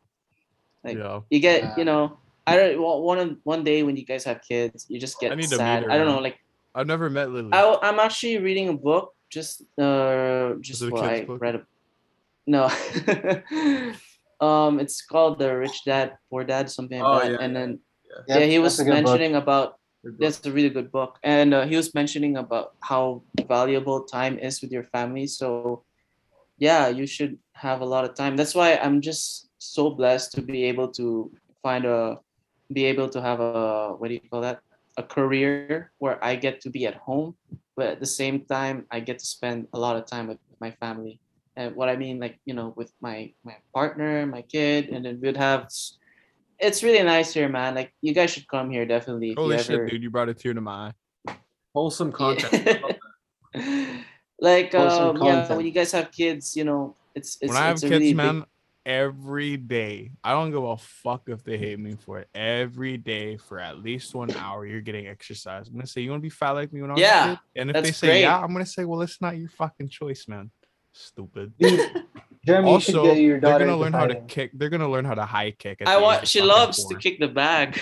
Like 0.84 0.98
yeah. 0.98 1.20
you 1.30 1.40
get, 1.40 1.62
Yeah. 1.62 1.74
you 1.78 1.84
know, 1.84 2.18
I 2.46 2.56
don't. 2.56 2.80
Well, 2.80 3.02
one 3.02 3.38
one 3.44 3.64
day 3.64 3.82
when 3.82 3.96
you 3.96 4.04
guys 4.04 4.24
have 4.24 4.40
kids, 4.46 4.86
you 4.88 5.00
just 5.00 5.18
get 5.18 5.32
I 5.32 5.34
need 5.34 5.44
to 5.48 5.56
meet 5.56 5.58
sad. 5.58 5.84
her, 5.84 5.90
I 5.90 5.96
don't 5.98 6.06
know, 6.06 6.20
like 6.20 6.38
I've 6.74 6.86
never 6.86 7.08
met 7.10 7.30
Lily. 7.30 7.50
I, 7.52 7.78
I'm 7.82 7.98
actually 7.98 8.38
reading 8.38 8.68
a 8.68 8.74
book. 8.74 9.14
Just 9.30 9.62
uh, 9.78 10.54
just 10.60 10.82
it 10.82 10.88
a 10.88 10.90
what 10.92 11.04
I 11.04 11.24
book? 11.24 11.40
read. 11.40 11.56
A, 11.56 11.66
no, 12.46 12.70
um, 14.40 14.78
it's 14.78 15.02
called 15.02 15.38
the 15.38 15.56
Rich 15.56 15.84
Dad 15.84 16.12
Poor 16.30 16.44
Dad, 16.44 16.70
something 16.70 17.00
like 17.00 17.08
Oh, 17.08 17.20
that. 17.26 17.32
yeah, 17.32 17.38
and 17.44 17.56
then 17.56 17.80
yeah, 18.28 18.40
he 18.40 18.58
was 18.58 18.78
a 18.78 18.84
good 18.84 18.90
book. 18.90 19.04
mentioning 19.04 19.34
about 19.34 19.64
Good 19.64 19.70
book. 19.72 19.80
That's 20.18 20.44
a 20.46 20.52
really 20.52 20.70
good 20.70 20.92
book. 20.92 21.18
And 21.22 21.54
uh, 21.54 21.66
he 21.66 21.76
was 21.76 21.94
mentioning 21.94 22.36
about 22.36 22.74
how 22.80 23.22
valuable 23.46 24.02
time 24.02 24.38
is 24.38 24.60
with 24.62 24.72
your 24.72 24.84
family. 24.84 25.26
So 25.26 25.84
yeah 26.58 26.88
you 26.88 27.06
should 27.06 27.38
have 27.52 27.80
a 27.80 27.84
lot 27.84 28.04
of 28.04 28.14
time. 28.14 28.36
That's 28.36 28.54
why 28.54 28.76
i'm 28.76 29.00
just 29.00 29.48
so 29.58 29.90
blessed 29.90 30.32
to 30.32 30.42
be 30.42 30.64
able 30.64 30.88
to 30.88 31.30
find 31.62 31.84
a 31.84 32.18
be 32.72 32.84
able 32.84 33.08
to 33.08 33.20
have 33.20 33.40
a 33.40 33.94
what 33.96 34.08
do 34.08 34.14
you 34.14 34.20
call 34.30 34.40
that? 34.42 34.60
A 34.96 35.02
career 35.02 35.92
where 35.98 36.22
i 36.24 36.34
get 36.36 36.60
to 36.62 36.70
be 36.70 36.86
at 36.86 36.94
home 36.96 37.36
but 37.76 37.86
at 37.86 38.00
the 38.00 38.08
same 38.08 38.44
time 38.48 38.86
i 38.90 39.00
get 39.00 39.18
to 39.18 39.26
spend 39.26 39.68
a 39.74 39.78
lot 39.78 39.96
of 39.96 40.06
time 40.06 40.26
with 40.28 40.38
my 40.60 40.70
family. 40.80 41.20
And 41.56 41.74
what 41.76 41.88
i 41.88 41.96
mean 41.96 42.20
like 42.20 42.38
you 42.44 42.54
know 42.54 42.72
with 42.76 42.92
my 43.00 43.32
my 43.44 43.56
partner 43.72 44.26
my 44.26 44.42
kid 44.42 44.88
and 44.88 45.04
then 45.04 45.20
we'd 45.20 45.36
have 45.36 45.68
it's 46.58 46.82
really 46.82 47.02
nice 47.02 47.32
here 47.34 47.48
man 47.48 47.74
like 47.74 47.92
you 48.02 48.14
guys 48.14 48.30
should 48.30 48.48
come 48.48 48.70
here 48.70 48.86
definitely 48.86 49.30
if 49.32 49.36
you 49.36 49.42
Holy 49.42 49.54
ever- 49.56 49.62
shit, 49.62 49.86
dude! 49.90 50.02
You 50.02 50.10
brought 50.10 50.28
a 50.28 50.34
tear 50.34 50.54
to 50.54 50.60
my 50.60 50.92
eye. 51.26 51.34
Wholesome 51.74 52.12
content. 52.12 52.82
Like 54.38 54.72
Wholesome 54.74 55.16
um, 55.22 55.26
yeah, 55.26 55.54
when 55.54 55.64
you 55.64 55.72
guys 55.72 55.92
have 55.92 56.12
kids, 56.12 56.54
you 56.56 56.64
know, 56.64 56.94
it's 57.14 57.38
it's 57.40 57.48
when 57.48 57.56
I 57.56 57.66
have 57.68 57.76
it's 57.76 57.82
kids, 57.84 57.92
really 57.92 58.12
man, 58.12 58.40
big, 58.40 58.48
every 58.84 59.56
day, 59.56 60.10
I 60.22 60.32
don't 60.32 60.50
give 60.50 60.62
a 60.62 60.76
fuck 60.76 61.22
if 61.28 61.42
they 61.42 61.56
hate 61.56 61.78
me 61.78 61.96
for 61.98 62.18
it. 62.18 62.28
Every 62.34 62.98
day 62.98 63.38
for 63.38 63.58
at 63.58 63.78
least 63.78 64.14
one 64.14 64.34
hour, 64.36 64.66
you're 64.66 64.82
getting 64.82 65.06
exercise. 65.06 65.68
I'm 65.68 65.74
gonna 65.74 65.86
say, 65.86 66.02
you 66.02 66.10
want 66.10 66.20
to 66.20 66.22
be 66.22 66.28
fat 66.28 66.50
like 66.50 66.70
me 66.70 66.82
when 66.82 66.90
I'm 66.90 66.98
Yeah, 66.98 67.28
kid? 67.30 67.38
And 67.56 67.70
if 67.70 67.82
they 67.82 67.92
say 67.92 68.06
great. 68.08 68.20
yeah, 68.20 68.38
I'm 68.38 68.52
gonna 68.52 68.66
say, 68.66 68.84
well, 68.84 69.00
it's 69.00 69.22
not 69.22 69.38
your 69.38 69.48
fucking 69.48 69.88
choice, 69.88 70.26
man. 70.28 70.50
Stupid. 70.92 71.54
Dude, 72.46 72.54
Jeremy, 72.54 72.68
you 72.68 72.74
also, 72.74 73.02
get 73.02 73.16
your 73.18 73.40
they're 73.40 73.58
gonna 73.58 73.72
into 73.72 73.76
learn 73.76 73.92
how 73.92 74.06
to 74.06 74.14
fighting. 74.14 74.28
kick. 74.28 74.50
They're 74.54 74.68
gonna 74.68 74.88
learn 74.88 75.04
how 75.04 75.14
to 75.14 75.24
high 75.24 75.50
kick. 75.50 75.82
I 75.84 76.00
want 76.00 76.28
she 76.28 76.38
fucking 76.38 76.48
loves 76.48 76.86
to 76.86 76.94
kick 76.94 77.18
the 77.18 77.26
bag. 77.26 77.80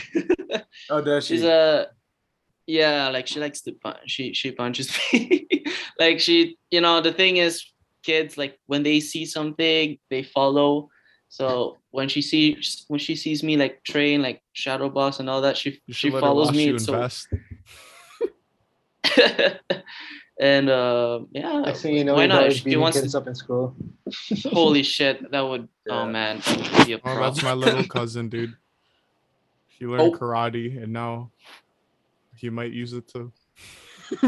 oh, 0.90 1.02
does 1.02 1.26
she? 1.26 1.34
She's 1.34 1.44
a 1.44 1.88
yeah, 2.66 3.08
like 3.08 3.26
she 3.26 3.40
likes 3.40 3.60
to 3.62 3.72
punch. 3.72 3.98
She 4.06 4.32
she 4.32 4.52
punches 4.52 4.90
me. 5.12 5.46
like 6.00 6.18
she, 6.18 6.56
you 6.70 6.80
know, 6.80 7.02
the 7.02 7.12
thing 7.12 7.36
is, 7.36 7.62
kids 8.02 8.38
like 8.38 8.58
when 8.64 8.82
they 8.82 9.00
see 9.00 9.26
something, 9.26 9.98
they 10.08 10.22
follow. 10.22 10.88
So 11.28 11.76
when 11.90 12.08
she 12.08 12.22
sees 12.22 12.86
when 12.88 13.00
she 13.00 13.16
sees 13.16 13.42
me 13.42 13.58
like 13.58 13.84
train 13.84 14.22
like 14.22 14.40
shadow 14.54 14.88
boss 14.88 15.20
and 15.20 15.28
all 15.28 15.42
that, 15.42 15.58
she 15.58 15.78
she 15.88 15.92
should 15.92 16.14
let 16.14 16.22
her 16.22 16.28
follows 16.28 16.52
me. 16.52 16.78
so 16.78 16.94
invest. 16.94 17.28
and 20.40 20.68
uh, 20.68 21.20
yeah, 21.32 21.60
Next 21.60 21.82
thing 21.82 21.94
you 21.96 22.04
know, 22.04 22.14
why 22.14 22.26
not? 22.26 22.40
daughter's 22.40 22.54
If 22.54 22.58
she 22.60 22.64
beating 22.64 22.80
wants 22.80 23.00
kids 23.00 23.12
to, 23.12 23.18
up 23.18 23.26
in 23.28 23.34
school. 23.34 23.76
holy 24.52 24.82
shit, 24.82 25.30
that 25.30 25.40
would 25.40 25.68
Yeah. 25.86 26.00
oh 26.02 26.06
man, 26.06 26.40
that 26.44 26.56
would 26.78 26.86
be 26.86 26.92
a 26.94 27.00
Oh, 27.04 27.20
that's 27.20 27.42
my 27.42 27.52
little 27.52 27.84
cousin, 27.88 28.28
dude. 28.28 28.54
He 29.68 29.86
learned 29.86 30.14
Oh. 30.14 30.18
karate, 30.18 30.82
and 30.82 30.92
now 30.92 31.30
he 32.36 32.50
might 32.50 32.72
use 32.72 32.92
it 32.92 33.08
to 33.08 33.32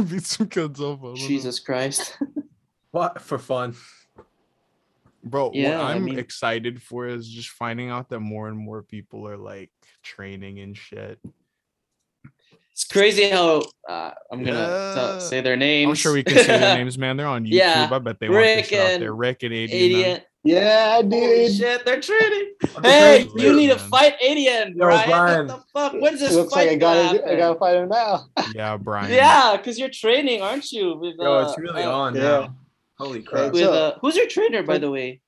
beat 0.08 0.24
some 0.24 0.48
kids 0.48 0.80
up. 0.80 1.00
I 1.00 1.02
don't 1.02 1.14
know. 1.14 1.14
Jesus 1.16 1.58
Christ. 1.60 2.18
what 2.90 3.20
for 3.20 3.38
fun? 3.38 3.74
Bro, 5.24 5.50
Yeah, 5.54 5.78
what 5.78 5.86
I 5.86 5.94
I'm 5.94 6.04
mean- 6.04 6.18
excited 6.18 6.80
for 6.80 7.06
is 7.08 7.28
just 7.28 7.48
finding 7.50 7.90
out 7.90 8.08
that 8.10 8.20
more 8.20 8.48
and 8.48 8.56
more 8.56 8.82
people 8.82 9.26
are 9.26 9.36
like 9.36 9.70
training 10.04 10.60
and 10.60 10.76
shit. 10.76 11.18
It's 12.76 12.84
crazy 12.84 13.30
how 13.30 13.62
uh, 13.88 14.10
I'm 14.30 14.44
gonna 14.44 14.92
tell, 14.94 15.12
Yeah. 15.14 15.18
say 15.18 15.40
their 15.40 15.56
names. 15.56 15.88
I'm 15.88 15.94
sure 15.94 16.12
we 16.12 16.22
can 16.22 16.36
say 16.36 16.58
their 16.58 16.76
names, 16.76 16.98
man. 16.98 17.16
They're 17.16 17.26
on 17.26 17.46
YouTube. 17.46 17.52
Yeah, 17.52 17.88
I 17.90 17.98
bet 17.98 18.20
they 18.20 18.28
want 18.28 18.40
Rick 18.42 18.58
this 18.58 18.68
shit 18.68 18.80
out 18.80 18.90
and 18.90 19.02
there. 19.02 19.14
Rick 19.14 19.42
and 19.44 19.52
Adian. 19.54 19.92
man. 19.92 20.02
Adian. 20.02 20.22
Yeah, 20.44 20.94
Holy 21.02 21.50
shit, 21.50 21.84
they're 21.86 22.00
training. 22.02 22.52
Hey, 22.82 23.24
great, 23.24 23.42
you 23.42 23.56
need 23.56 23.68
to 23.68 23.78
fight 23.78 24.14
Adian, 24.22 24.74
Yo, 24.76 24.84
Brian. 24.84 25.08
Brian. 25.08 25.46
What 25.48 25.56
the 25.56 25.64
fuck? 25.72 25.92
When's 25.94 26.20
this 26.20 26.34
It 26.34 26.36
looks 26.36 26.52
fight 26.52 26.66
like 26.68 26.76
I 26.76 26.76
gonna 26.76 27.18
gotta, 27.18 27.32
I 27.32 27.36
gotta 27.36 27.58
fight 27.58 27.76
him 27.76 27.88
now. 27.88 28.26
Yeah, 28.54 28.76
Brian. 28.76 29.10
Yeah, 29.10 29.56
because 29.56 29.78
you're 29.78 29.88
training, 29.88 30.42
aren't 30.42 30.70
you? 30.70 30.98
With, 30.98 31.14
Yo, 31.18 31.32
uh, 31.32 31.48
it's 31.48 31.58
really 31.58 31.82
uh, 31.82 31.90
on 31.90 32.14
yeah. 32.14 32.20
now. 32.22 32.56
Holy 32.98 33.22
crap! 33.22 33.52
With 33.54 33.62
uh, 33.62 33.94
who's 34.02 34.16
your 34.16 34.26
trainer, 34.28 34.62
by 34.62 34.76
the 34.76 34.90
way? 34.90 35.22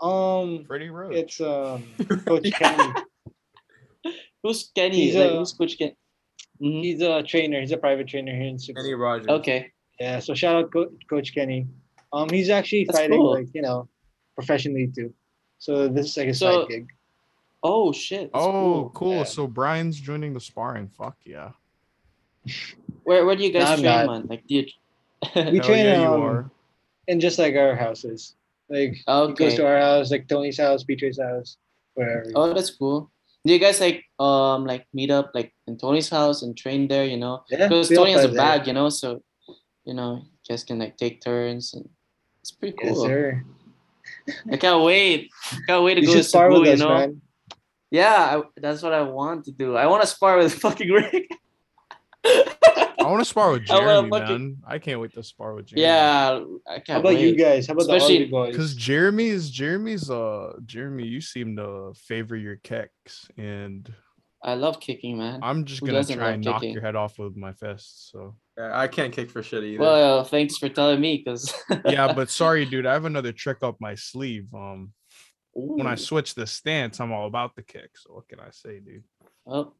Um, 0.00 0.64
Pretty 0.68 0.88
road. 0.88 1.14
it's 1.16 1.40
um, 1.40 1.82
Coach 2.26 2.50
Kenny. 2.52 2.92
Who's 4.44 4.70
Kenny? 4.74 4.96
He's, 5.06 5.14
like, 5.16 5.32
uh, 5.32 5.38
who's 5.38 5.52
Coach 5.52 5.76
Kenny? 5.78 5.96
Mhm. 6.62 6.82
He's 6.84 7.02
a 7.02 7.22
trainer. 7.22 7.60
He's 7.60 7.72
a 7.72 7.76
private 7.76 8.06
trainer 8.06 8.32
here 8.34 8.46
in 8.46 8.58
Cebu. 8.58 8.80
Kenny 8.80 8.94
Rogers. 8.94 9.28
Okay. 9.28 9.72
Yeah, 10.00 10.20
so 10.20 10.34
shout 10.34 10.56
out 10.56 10.72
Co- 10.72 10.92
Coach 11.08 11.34
Kenny. 11.34 11.66
Um, 12.12 12.28
he's 12.30 12.50
actually 12.50 12.84
That's 12.84 12.98
fighting 12.98 13.18
cool. 13.18 13.34
like 13.34 13.48
you 13.54 13.62
know, 13.62 13.88
professionally 14.34 14.86
too. 14.94 15.12
So 15.58 15.88
this 15.88 16.06
is 16.10 16.16
like 16.16 16.28
a 16.28 16.34
So- 16.34 16.62
side 16.62 16.68
gig. 16.68 16.88
Oh 17.64 17.92
shit. 17.92 18.32
that's 18.32 18.44
oh, 18.44 18.90
cool. 18.94 19.18
Yeah. 19.18 19.24
So 19.24 19.46
Brian's 19.46 20.00
joining 20.00 20.32
the 20.32 20.40
sparring. 20.40 20.88
Fuck 20.88 21.16
yeah. 21.24 21.52
Where 23.04 23.24
where 23.26 23.36
do 23.36 23.44
you 23.44 23.52
guys 23.52 23.68
I'm 23.68 23.80
train, 23.80 23.84
not. 23.84 24.06
man? 24.06 24.26
Like, 24.28 24.46
do 24.46 24.54
you? 24.56 24.66
We 25.36 25.42
Hell 25.42 25.60
train 25.60 25.86
yeah, 25.86 26.00
you 26.00 26.08
um, 26.08 26.50
in 27.06 27.20
just 27.20 27.38
like 27.38 27.54
our 27.54 27.74
houses. 27.76 28.34
Like 28.68 28.94
he 28.94 29.02
goes 29.06 29.30
okay. 29.32 29.56
to 29.56 29.66
our 29.66 29.78
house, 29.78 30.10
like 30.10 30.26
Tony's 30.28 30.58
house, 30.58 30.82
Peter's 30.82 31.20
house, 31.20 31.56
wherever. 31.94 32.30
Oh, 32.34 32.52
that's 32.52 32.70
cool. 32.70 33.10
Do 33.44 33.52
you 33.52 33.58
guys 33.58 33.80
like 33.80 34.04
um 34.18 34.64
like 34.66 34.86
meet 34.94 35.10
up 35.10 35.32
like 35.34 35.52
in 35.66 35.76
Tony's 35.76 36.08
house 36.08 36.42
and 36.42 36.56
train 36.56 36.86
there? 36.86 37.04
You 37.04 37.16
know, 37.16 37.42
yeah, 37.50 37.66
because 37.68 37.90
all 37.90 38.04
Tony 38.04 38.12
has 38.12 38.24
a 38.24 38.28
there. 38.28 38.36
bag, 38.36 38.66
you 38.66 38.72
know, 38.72 38.88
so 38.88 39.22
you 39.84 39.94
know 39.94 40.22
you 40.22 40.46
guys 40.48 40.62
can 40.64 40.78
like 40.78 40.96
take 40.96 41.20
turns 41.20 41.74
and 41.74 41.88
it's 42.40 42.52
pretty 42.52 42.76
Yes, 42.82 42.94
cool. 42.94 43.04
sir. 43.06 43.42
I 44.50 44.56
can't 44.56 44.82
wait. 44.84 45.30
Can't 45.66 45.82
wait 45.82 45.94
to 45.96 46.00
You 46.02 46.06
go 46.06 46.12
to 46.14 46.22
spar 46.22 46.50
Cebu, 46.50 46.60
with 46.60 46.68
you 46.68 46.74
us, 46.74 46.78
know. 46.80 46.88
man. 46.94 47.20
Yeah, 47.90 48.38
I, 48.38 48.42
that's 48.56 48.82
what 48.82 48.94
I 48.94 49.02
want 49.02 49.44
to 49.46 49.52
do. 49.52 49.76
I 49.76 49.86
want 49.86 50.02
to 50.02 50.06
spar 50.08 50.38
with 50.38 50.54
fucking 50.62 50.88
Rick. 50.88 51.28
I 53.06 53.10
want 53.10 53.20
to 53.20 53.24
spar 53.24 53.50
with 53.52 53.62
I 53.70 53.76
Jeremy, 53.78 54.10
fucking- 54.10 54.28
man. 54.38 54.56
I 54.66 54.78
can't 54.78 55.00
wait 55.00 55.12
to 55.14 55.22
spar 55.22 55.54
with 55.54 55.66
Jeremy. 55.66 55.82
yeah, 55.82 56.40
I 56.68 56.74
can't 56.74 56.88
How 56.88 57.00
about 57.00 57.14
wait. 57.14 57.20
you 57.20 57.36
guys? 57.36 57.66
How 57.66 57.72
about 57.74 57.82
Especially- 57.82 58.26
the 58.28 58.36
other 58.36 58.50
Because 58.52 58.74
boys? 58.74 58.82
Jeremy's 58.82 59.50
Jeremy's 59.50 60.10
uh 60.10 60.52
Jeremy, 60.64 61.06
you 61.06 61.20
seem 61.20 61.56
to 61.56 61.92
favor 61.96 62.36
your 62.36 62.56
kicks, 62.56 63.28
and 63.36 63.92
I 64.44 64.54
love 64.54 64.80
kicking, 64.80 65.18
man. 65.18 65.38
I'm 65.42 65.64
just 65.64 65.80
Who 65.80 65.86
gonna 65.86 66.02
try 66.04 66.16
love 66.16 66.34
and 66.34 66.44
knock 66.44 66.60
kicking? 66.62 66.72
your 66.74 66.82
head 66.82 66.96
off 66.96 67.18
with 67.18 67.36
my 67.36 67.52
fists. 67.52 68.10
So 68.12 68.34
Yeah, 68.58 68.70
I 68.76 68.88
can't 68.88 69.12
kick 69.12 69.30
for 69.30 69.40
shit 69.42 69.62
either. 69.62 69.80
Well, 69.80 70.24
thanks 70.24 70.58
for 70.58 70.68
telling 70.68 71.00
me, 71.00 71.22
because 71.24 71.54
yeah, 71.84 72.12
but 72.12 72.28
sorry, 72.28 72.64
dude, 72.64 72.84
I 72.86 72.92
have 72.92 73.04
another 73.04 73.30
trick 73.32 73.58
up 73.62 73.76
my 73.80 73.94
sleeve. 73.94 74.52
Um, 74.52 74.92
when 75.54 75.86
I 75.86 75.94
switch 75.96 76.34
the 76.34 76.46
stance, 76.46 76.98
I'm 76.98 77.12
all 77.12 77.26
about 77.28 77.54
the 77.54 77.62
kick. 77.62 77.90
So 77.96 78.14
what 78.14 78.26
can 78.28 78.40
I 78.40 78.50
say, 78.50 78.80
dude? 78.80 79.04
oh, 79.46 79.74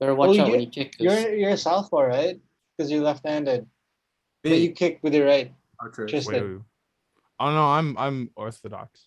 better 0.00 0.14
watch 0.14 0.36
Oh, 0.38 0.40
out 0.40 0.46
you- 0.46 0.52
when 0.52 0.60
you 0.62 0.70
kick. 0.70 0.96
'cause- 0.96 1.04
You're 1.04 1.34
you're 1.34 1.50
a 1.50 1.56
southpaw, 1.56 2.00
right? 2.00 2.40
Because 2.76 2.90
you're 2.90 3.02
left-handed, 3.02 3.68
but 4.42 4.52
you 4.52 4.72
kick 4.72 4.98
with 5.02 5.14
your 5.14 5.26
right. 5.26 5.52
Oh, 5.82 5.88
true. 5.88 6.06
just- 6.06 6.26
Wait, 6.28 6.42
wait. 6.42 6.60
oh 7.40 7.50
no, 7.52 7.64
I'm 7.66 7.96
I'm 7.98 8.30
orthodox. 8.36 9.06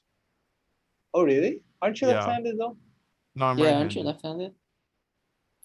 Oh, 1.13 1.23
really? 1.23 1.61
Aren't 1.81 1.99
you 2.01 2.07
Yeah. 2.07 2.15
left-handed 2.15 2.57
though? 2.57 2.77
No, 3.35 3.45
I'm 3.47 3.57
yeah, 3.57 3.65
right. 3.65 3.73
aren't 3.75 3.95
you 3.95 4.03
left-handed? 4.03 4.53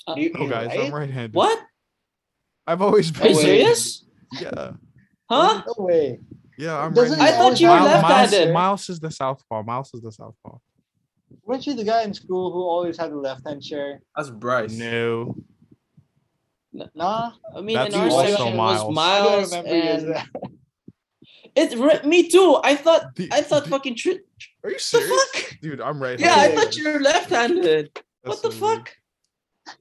Uh, 0.06 0.14
You- 0.16 0.32
No, 0.32 0.48
guys, 0.48 0.68
right? 0.68 0.80
I'm 0.80 0.94
right-handed. 0.94 1.34
what? 1.34 1.58
I've 2.66 2.82
always 2.82 3.10
been. 3.10 3.22
Are 3.22 3.28
you 3.28 3.34
been. 3.36 3.44
serious? 3.44 4.04
Yeah, 4.40 4.72
Huh? 5.30 5.62
No 5.66 5.84
way. 5.84 6.20
yeah, 6.58 6.76
I'm 6.78 6.92
Doesn't 6.92 7.18
right. 7.18 7.32
I 7.32 7.36
thought 7.36 7.58
you 7.60 7.68
were 7.68 7.76
Miles, 7.76 7.88
left-handed. 8.02 8.52
Miles 8.52 8.88
is 8.90 9.00
the 9.00 9.10
southpaw. 9.10 9.62
Miles 9.62 9.90
is 9.94 10.00
the 10.02 10.12
southpaw. 10.12 10.58
Weren't 11.44 11.66
you 11.66 11.74
the 11.74 11.84
guy 11.84 12.02
in 12.02 12.12
school 12.14 12.52
who 12.52 12.62
always 12.62 12.96
had 12.98 13.10
the 13.10 13.16
left-hand 13.16 13.62
chair? 13.62 14.00
That's 14.16 14.30
Bryce. 14.30 14.72
No, 14.72 15.36
Nah, 16.94 17.32
I 17.56 17.60
mean, 17.60 17.76
That's 17.76 17.94
in 17.94 18.00
our 18.00 18.10
section 18.10 18.48
it 18.48 18.54
Miles. 18.56 18.84
was 18.84 18.98
I 18.98 19.18
don't 19.18 19.30
Miles 19.30 19.50
remember 19.50 19.74
you 19.74 19.82
as 19.82 20.02
and 20.04 20.16
it's 21.56 21.74
re- 21.74 22.08
me 22.08 22.28
too. 22.28 22.60
I 22.62 22.76
thought 22.76 23.14
The- 23.16 23.30
I 23.32 23.40
thought 23.40 23.64
the- 23.64 23.70
fucking 23.70 23.96
tri- 23.96 24.18
are 24.62 24.70
you 24.70 24.76
the 24.76 24.80
serious, 24.80 25.24
fuck? 25.34 25.56
dude? 25.60 25.80
I'm 25.80 26.00
right. 26.00 26.20
Yeah, 26.20 26.34
I 26.36 26.54
thought 26.54 26.76
you 26.76 26.92
were 26.92 27.00
left-handed. 27.00 27.90
That's 27.94 28.04
what 28.24 28.42
the 28.42 28.52
so 28.52 28.66
weird. 28.66 28.78
fuck? 28.78 28.96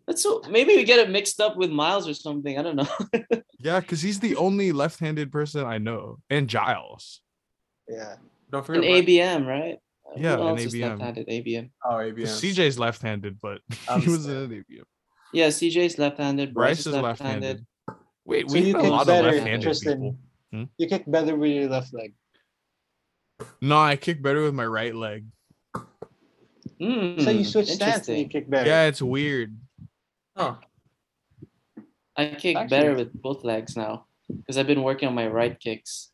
That's 0.07 0.24
so 0.24 0.41
maybe 0.49 0.76
we 0.76 0.84
get 0.86 0.99
it 0.99 1.10
mixed 1.10 1.40
up 1.40 1.56
with 1.57 1.69
Miles 1.69 2.07
or 2.07 2.14
something. 2.14 2.57
I 2.57 2.61
don't 2.64 2.76
know. 2.78 2.88
Yeah, 3.60 3.80
because 3.80 4.02
he's 4.03 4.19
the 4.19 4.36
only 4.36 4.72
left-handed 4.72 5.32
person 5.32 5.65
I 5.65 5.80
know, 5.80 6.19
and 6.30 6.48
Giles. 6.48 7.22
Yeah. 7.90 8.18
Don't 8.52 8.60
In 8.69 8.76
forget. 8.76 8.82
Bryce. 8.84 9.03
ABM, 9.06 9.48
right? 9.48 9.80
Who 10.16 10.22
Yeah, 10.22 10.34
in 10.36 10.40
else 10.40 10.62
is 10.64 10.74
ABM. 10.74 10.90
left-handed? 10.90 11.28
ABM. 11.28 11.70
Oh, 11.86 11.90
'Cause 11.90 12.12
ABM. 12.12 12.26
CJ's 12.56 12.80
left-handed, 12.80 13.40
but 13.42 13.62
I'm 13.90 14.02
he 14.02 14.10
was 14.10 14.24
sad. 14.26 14.32
in 14.32 14.52
an 14.52 14.66
ABM. 14.70 14.84
Yeah, 15.34 15.48
CJ's 15.48 15.98
left-handed. 16.00 16.54
Bryce 16.54 16.84
Bryce, 16.84 16.88
is 16.96 17.02
left-handed. 17.02 17.66
Wait, 18.26 18.50
So 18.50 18.54
we 18.54 18.60
you 18.62 18.66
have 18.74 18.76
a 18.80 18.82
kick 18.84 18.92
lot 18.92 19.02
of 19.02 19.08
better, 19.08 19.32
left-handed 19.32 19.62
Tristan. 19.62 19.94
people. 19.94 20.18
Hmm? 20.52 20.64
You 20.78 20.88
kick 20.88 21.04
better 21.08 21.36
with 21.36 21.52
your 21.52 21.70
left 21.70 21.94
leg. 21.94 22.14
No, 23.62 23.78
I 23.78 23.96
kick 23.98 24.22
better 24.22 24.42
with 24.44 24.54
my 24.56 24.66
right 24.66 24.96
leg. 24.96 25.26
Mm, 26.82 27.22
so 27.24 27.30
you 27.32 27.44
switch 27.44 27.68
stance 27.70 28.08
and 28.08 28.18
you 28.20 28.28
kick 28.28 28.50
better. 28.50 28.68
Yeah, 28.70 28.86
it's 28.86 29.02
weird. 29.02 29.58
Oh, 30.36 30.60
I 32.16 32.28
kick 32.36 32.56
Actually- 32.56 32.70
better 32.70 32.96
with 32.96 33.14
both 33.22 33.44
legs 33.44 33.76
now 33.76 34.06
because 34.30 34.58
I've 34.58 34.68
been 34.68 34.84
working 34.84 35.08
on 35.08 35.16
my 35.16 35.28
right 35.28 35.60
kicks. 35.60 36.12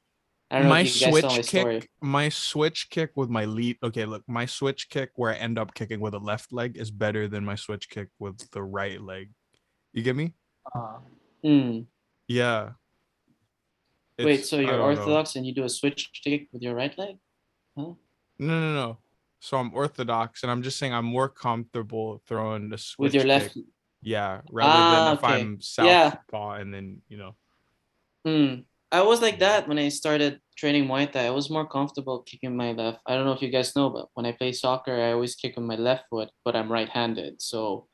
I 0.54 0.58
don't 0.60 0.64
know 0.66 0.70
my 0.70 0.82
if 0.82 1.02
you 1.02 1.08
guys 1.12 1.12
switch 1.22 1.48
kick, 1.48 1.62
story. 1.62 1.82
my 2.02 2.30
switch 2.30 2.90
kick 2.92 3.12
with 3.16 3.30
my 3.30 3.46
lead. 3.46 3.78
Okay, 3.84 4.06
look, 4.06 4.24
my 4.28 4.46
switch 4.46 4.88
kick 4.90 5.10
where 5.16 5.32
I 5.32 5.36
end 5.36 5.58
up 5.58 5.74
kicking 5.74 6.00
with 6.00 6.14
a 6.14 6.20
left 6.20 6.54
leg 6.54 6.78
is 6.78 6.92
better 6.92 7.28
than 7.28 7.44
my 7.44 7.56
switch 7.56 7.90
kick 7.90 8.10
with 8.20 8.50
the 8.52 8.62
right 8.62 9.02
leg. 9.02 9.32
You 9.94 10.04
get 10.04 10.16
me? 10.16 10.34
Uh, 10.74 11.00
Mm. 11.44 11.88
Yeah. 12.28 12.70
Wait, 14.18 14.46
so 14.46 14.58
you're 14.58 14.68
don't 14.68 14.78
know. 14.80 14.86
orthodox 14.86 15.36
and 15.36 15.46
you 15.46 15.54
do 15.54 15.64
a 15.66 15.70
switch 15.70 16.10
kick 16.24 16.48
with 16.54 16.62
your 16.62 16.76
right 16.76 16.96
leg? 16.98 17.18
Huh? 17.78 17.94
No, 18.40 18.60
no, 18.60 18.74
no. 18.74 18.98
So 19.42 19.58
I'm 19.58 19.74
orthodox, 19.74 20.44
and 20.44 20.52
I'm 20.52 20.62
just 20.62 20.78
saying 20.80 20.94
I'm 20.94 21.04
more 21.04 21.28
comfortable 21.28 22.22
throwing 22.28 22.70
the 22.70 22.78
switch 22.78 23.08
With 23.08 23.14
your 23.16 23.26
left. 23.26 23.56
kick. 23.56 23.64
Yeah, 24.02 24.40
rather 24.52 24.72
Ah, 24.74 25.06
than 25.06 25.18
if 25.18 25.24
okay. 25.24 25.42
I'm 25.42 25.62
southpaw 25.62 26.56
Yeah. 26.56 26.62
and 26.62 26.74
then 26.74 27.02
you 27.10 27.18
know. 27.18 27.36
Mm. 28.26 28.64
I 28.92 29.02
was 29.02 29.22
like 29.22 29.40
that 29.40 29.68
when 29.68 29.80
I 29.80 29.90
started 29.90 30.40
training 30.56 30.88
Muay 30.88 31.12
Thai. 31.12 31.28
I 31.28 31.30
was 31.30 31.50
more 31.50 31.68
comfortable 31.68 32.20
kicking 32.20 32.56
my 32.56 32.72
left. 32.72 33.00
I 33.06 33.16
don't 33.16 33.26
know 33.26 33.34
if 33.34 33.42
you 33.42 33.50
guys 33.50 33.76
know, 33.76 33.90
but 33.90 34.08
when 34.14 34.26
I 34.26 34.32
play 34.32 34.52
soccer, 34.52 34.96
I 34.96 35.12
always 35.14 35.36
kick 35.36 35.56
with 35.56 35.66
my 35.66 35.76
left 35.76 36.06
foot, 36.10 36.30
but 36.46 36.56
I'm 36.56 36.72
right-handed. 36.72 37.42
So 37.42 37.88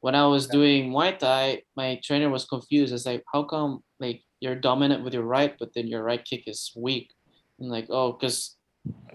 when 0.00 0.14
I 0.14 0.26
was 0.26 0.46
doing 0.46 0.90
Muay 0.90 1.18
Thai, 1.18 1.62
my 1.76 2.00
trainer 2.04 2.30
was 2.30 2.44
confused. 2.44 2.92
It's 2.92 3.06
like, 3.06 3.24
how 3.32 3.42
come 3.44 3.82
like 3.98 4.22
you're 4.40 4.54
dominant 4.54 5.04
with 5.04 5.14
your 5.14 5.24
right, 5.24 5.54
but 5.58 5.70
then 5.74 5.86
your 5.86 6.02
right 6.02 6.24
kick 6.24 6.44
is 6.46 6.72
weak? 6.76 7.10
And 7.58 7.70
like, 7.70 7.86
oh, 7.90 8.12
because 8.12 8.56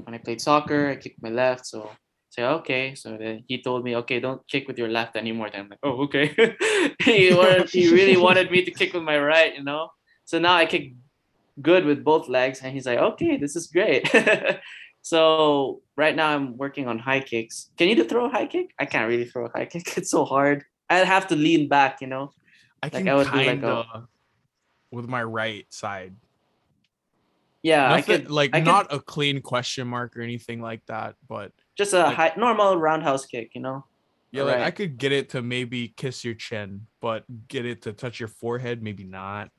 when 0.04 0.14
I 0.14 0.18
played 0.18 0.42
soccer, 0.42 0.90
I 0.90 0.96
kicked 0.98 1.22
my 1.22 1.30
left. 1.30 1.66
So 1.66 1.90
say 2.30 2.44
okay. 2.44 2.96
So 2.96 3.18
then 3.18 3.44
he 3.48 3.62
told 3.62 3.84
me, 3.84 3.96
okay, 3.98 4.20
don't 4.20 4.46
kick 4.48 4.68
with 4.68 4.78
your 4.78 4.90
left 4.90 5.16
anymore. 5.16 5.50
Then 5.52 5.62
I'm 5.62 5.70
like, 5.70 5.80
oh, 5.84 6.04
okay. 6.04 6.34
he 7.04 7.34
wanted, 7.34 7.70
he 7.70 7.92
really 7.92 8.18
wanted 8.18 8.52
me 8.52 8.66
to 8.66 8.72
kick 8.72 8.94
with 8.94 9.04
my 9.04 9.18
right, 9.18 9.56
you 9.56 9.64
know. 9.64 9.90
So 10.26 10.40
now 10.40 10.56
I 10.56 10.66
kick 10.66 10.94
good 11.62 11.86
with 11.86 12.04
both 12.04 12.28
legs, 12.30 12.62
and 12.62 12.74
he's 12.74 12.86
like, 12.86 13.00
okay, 13.00 13.38
this 13.38 13.56
is 13.56 13.68
great. 13.68 14.10
so 15.02 15.82
right 15.96 16.16
now 16.16 16.30
I'm 16.30 16.58
working 16.58 16.88
on 16.88 16.98
high 17.00 17.20
kicks. 17.20 17.70
Can 17.78 17.90
you 17.90 18.04
throw 18.04 18.26
a 18.26 18.30
high 18.30 18.48
kick? 18.48 18.74
I 18.80 18.86
can't 18.86 19.08
really 19.08 19.26
throw 19.26 19.46
a 19.46 19.50
high 19.50 19.66
kick. 19.66 19.94
It's 19.98 20.10
so 20.10 20.26
hard. 20.26 20.64
I'd 20.90 21.06
have 21.08 21.28
to 21.28 21.36
lean 21.36 21.68
back, 21.70 22.02
you 22.02 22.08
know. 22.08 22.32
I 22.82 22.88
Like, 22.88 22.94
can 22.94 23.08
I 23.10 23.16
would 23.16 23.28
do 23.32 23.38
like 23.38 23.46
kind 23.48 23.64
a- 23.64 24.08
with 24.92 25.08
my 25.08 25.24
right 25.24 25.66
side. 25.74 26.16
Yeah, 27.64 27.86
I 27.92 27.98
Nothing 27.98 28.22
could 28.24 28.32
like 28.32 28.50
I 28.54 28.60
could- 28.60 28.66
not 28.66 28.94
a 28.94 29.00
clean 29.00 29.42
question 29.42 29.88
mark 29.88 30.18
or 30.18 30.22
anything 30.22 30.62
like 30.62 30.86
that, 30.88 31.16
but 31.30 31.52
just 31.78 31.94
a 31.94 32.00
like- 32.00 32.16
high 32.16 32.34
normal 32.38 32.78
roundhouse 32.78 33.26
kick, 33.26 33.52
you 33.56 33.62
know. 33.62 33.86
yeah, 34.32 34.44
like 34.44 34.60
I 34.60 34.72
could 34.72 34.98
get 34.98 35.12
it 35.14 35.30
to 35.30 35.42
maybe 35.42 35.88
kiss 35.96 36.26
your 36.26 36.34
chin, 36.36 36.88
but 37.00 37.24
get 37.48 37.66
it 37.66 37.84
to 37.84 37.94
touch 37.94 38.20
your 38.20 38.28
forehead, 38.30 38.84
maybe 38.84 39.04
not. 39.06 39.50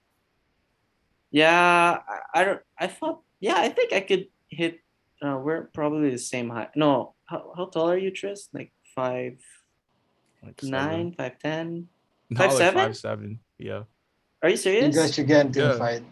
Yeah, 1.35 1.98
I, 2.06 2.40
I 2.40 2.44
don't. 2.44 2.61
I 2.78 2.86
thought. 2.86 3.20
Yeah, 3.40 3.56
I 3.59 3.69
think 3.69 3.93
I 3.93 4.01
could 4.01 4.28
hit. 4.48 4.78
Uh, 5.20 5.39
we're 5.43 5.62
probably 5.74 6.11
the 6.11 6.19
same 6.19 6.48
height. 6.48 6.70
No, 6.77 7.15
how, 7.27 7.52
how 7.56 7.66
tall 7.66 7.90
are 7.90 7.98
you, 7.98 8.12
Tris? 8.12 8.48
Like 8.52 8.70
five 8.94 9.39
Like 10.44 10.62
nine, 10.62 11.11
five 11.19 11.39
ten. 11.40 11.89
Not 12.31 12.39
Five 12.39 12.48
like 12.51 12.59
seven? 12.59 12.78
five 12.86 12.97
seven. 12.97 13.40
Yeah. 13.59 13.82
Are 14.43 14.48
you 14.48 14.52
you 14.52 14.56
serious? 14.56 14.94
guys 14.94 15.12
should 15.15 15.27
get 15.27 15.47
into 15.47 15.59
Yeah. 15.61 15.74
a 15.74 15.78
fight. 15.78 16.02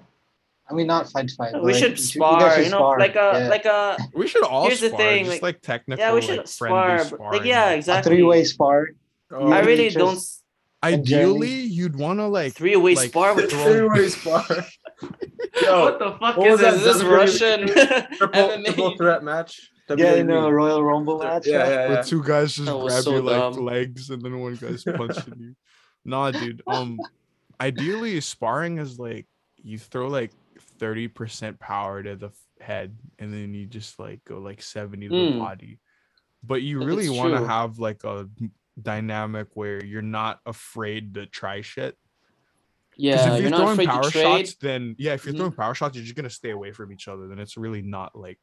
I 0.69 0.75
mean, 0.75 0.87
not 0.89 1.11
fight, 1.13 1.31
fight. 1.39 1.53
but 1.53 1.63
we 1.63 1.73
like, 1.73 1.81
should 1.83 1.91
you 1.93 1.97
spar. 2.19 2.41
guys 2.41 2.55
should 2.57 2.65
You 2.67 2.71
know, 2.71 2.79
spar, 2.79 2.99
like 2.99 3.15
a 3.15 3.31
yeah. 3.39 3.49
like 3.49 3.65
a. 3.65 3.97
We 4.15 4.27
should 4.27 4.43
all 4.43 4.67
Here's 4.67 4.81
the 4.81 4.91
thing, 4.91 5.27
just 5.27 5.43
like- 5.43 5.55
like, 5.55 5.63
technical. 5.63 6.03
Yeah, 6.05 6.15
we 6.15 6.23
should 6.23 6.39
like, 6.39 6.49
spar. 6.49 6.99
Like 6.99 7.07
sparring. 7.07 7.47
yeah, 7.47 7.71
a 7.71 7.77
exactly. 7.77 8.11
three-way 8.11 8.43
spar. 8.45 8.89
Oh, 9.31 9.53
I 9.53 9.61
really 9.61 9.87
just- 9.87 9.99
don't. 9.99 10.17
s- 10.17 10.43
And 10.83 11.05
Jeremy? 11.07 11.31
Ideally, 11.47 11.61
you'd 11.79 11.97
want 11.97 12.19
to 12.19 12.27
like 12.27 12.55
Three-way 12.55 12.95
like, 12.97 13.11
spar 13.11 13.35
with 13.35 13.51
throw- 13.51 13.89
Three-way 13.89 14.09
spar. 15.03 15.81
what 15.83 15.99
the 15.99 16.13
fuck 16.21 16.37
what 16.37 16.47
is 16.49 16.61
was 16.61 16.61
this? 16.61 16.83
that 16.85 16.91
Is 16.91 16.99
this 16.99 17.03
Russian 17.05 17.67
triple, 18.17 18.41
MMA? 18.49 18.65
triple 18.67 18.97
threat 18.97 19.23
match. 19.25 19.71
Yeah, 19.91 20.15
in 20.15 20.29
WWE. 20.29 20.49
a 20.49 20.53
Royal 20.53 20.83
Rumble 20.85 21.19
match. 21.19 21.47
Yeah, 21.47 21.59
yeah, 21.69 21.89
where 21.89 21.93
yeah. 21.97 22.03
two 22.03 22.23
guys 22.23 22.55
just 22.55 22.67
That 22.67 22.77
was 22.79 22.93
grab 22.95 23.05
so 23.05 23.15
you 23.17 23.23
like 23.23 23.57
legs 23.57 24.11
and 24.11 24.23
then 24.23 24.39
one 24.41 24.55
guy's 24.55 24.85
punching 24.85 25.35
you. 25.39 25.55
Nah, 26.05 26.31
dude. 26.31 26.63
Um, 26.67 26.99
ideally, 27.61 28.21
sparring 28.21 28.79
is 28.79 28.99
like 28.99 29.27
you 29.63 29.79
throw 29.79 30.09
like 30.09 30.31
thirty 30.79 31.09
percent 31.09 31.59
power 31.61 32.03
to 32.03 32.17
the 32.17 32.31
head, 32.61 32.97
and 33.19 33.33
then 33.35 33.53
you 33.55 33.67
just 33.67 33.99
like 33.99 34.25
go 34.25 34.39
like 34.39 34.63
seventy 34.63 35.09
to 35.09 35.15
the 35.15 35.33
Mm. 35.33 35.39
body. 35.41 35.79
But 36.43 36.63
you 36.63 36.83
really 36.83 37.09
want 37.11 37.35
to 37.35 37.47
have 37.47 37.79
like 37.79 38.03
a 38.05 38.29
dynamic 38.81 39.49
where 39.55 39.85
you're 39.85 40.03
not 40.03 40.41
afraid 40.47 41.15
to 41.15 41.27
try 41.27 41.61
shit. 41.61 41.97
'Cause 42.93 42.99
Yeah, 42.99 43.35
if 43.35 43.41
you're 43.41 43.49
you're 43.49 43.57
throwing 43.59 43.73
afraid 43.73 43.89
power 43.89 44.03
to 44.05 44.11
trade. 44.11 44.47
shots, 44.47 44.55
then 44.57 44.95
yeah, 44.99 45.15
if 45.15 45.25
you're 45.25 45.33
Mhm. 45.35 45.39
throwing 45.39 45.53
power 45.53 45.75
shots, 45.75 45.97
you're 45.97 46.05
just 46.05 46.15
gonna 46.15 46.31
stay 46.31 46.51
away 46.51 46.73
from 46.73 46.93
each 46.93 47.09
other. 47.09 47.27
Then 47.27 47.39
it's 47.39 47.57
really 47.57 47.83
not 47.83 48.15
like 48.15 48.39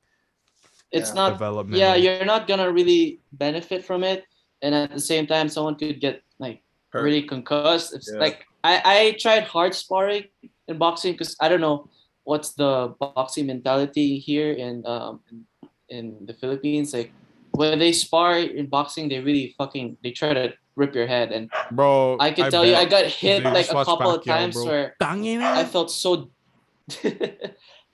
It's 0.91 1.09
Yeah. 1.09 1.15
not 1.21 1.29
development. 1.33 1.77
yeah 1.77 1.93
you're 1.95 2.25
not 2.25 2.47
gonna 2.47 2.71
really 2.71 3.21
benefit 3.31 3.85
from 3.85 4.03
it 4.03 4.25
and 4.63 4.73
at 4.73 4.89
the 4.91 4.99
same 4.99 5.27
time 5.27 5.47
someone 5.47 5.75
could 5.75 5.99
get 6.01 6.23
like 6.39 6.63
Hurt. 6.89 7.03
really 7.03 7.21
concussed 7.21 7.93
it's 7.93 8.09
Yeah. 8.11 8.19
like 8.19 8.43
i 8.63 8.81
i 8.95 8.99
tried 9.21 9.43
hard 9.43 9.75
sparring 9.75 10.25
in 10.67 10.77
boxing 10.79 11.13
because 11.13 11.35
i 11.39 11.47
don't 11.47 11.61
know 11.61 11.87
what's 12.23 12.53
the 12.53 12.95
boxing 12.99 13.45
mentality 13.45 14.17
here 14.17 14.51
in 14.51 14.83
um 14.87 15.21
in, 15.29 15.45
in 15.89 16.25
the 16.25 16.33
philippines 16.33 16.91
like 16.93 17.11
when 17.51 17.77
they 17.77 17.91
spar 17.93 18.39
in 18.39 18.65
boxing 18.65 19.09
they 19.09 19.19
really 19.19 19.53
fucking 19.59 19.95
they 20.01 20.09
try 20.11 20.33
to 20.33 20.51
rip 20.79 20.95
your 20.95 21.07
head 21.15 21.27
and 21.35 21.51
bro. 21.71 22.15
i 22.19 22.31
can 22.31 22.49
tell 22.49 22.65
you 22.65 22.73
i 22.83 22.85
got 22.85 23.05
hit 23.05 23.43
Dude, 23.43 23.53
like 23.59 23.69
a 23.69 23.83
couple 23.89 24.11
of 24.15 24.23
times 24.25 24.55
bro. 24.55 24.65
where 24.65 24.85
Tangina. 25.01 25.43
I 25.61 25.63
felt 25.65 25.91
so. 25.91 26.31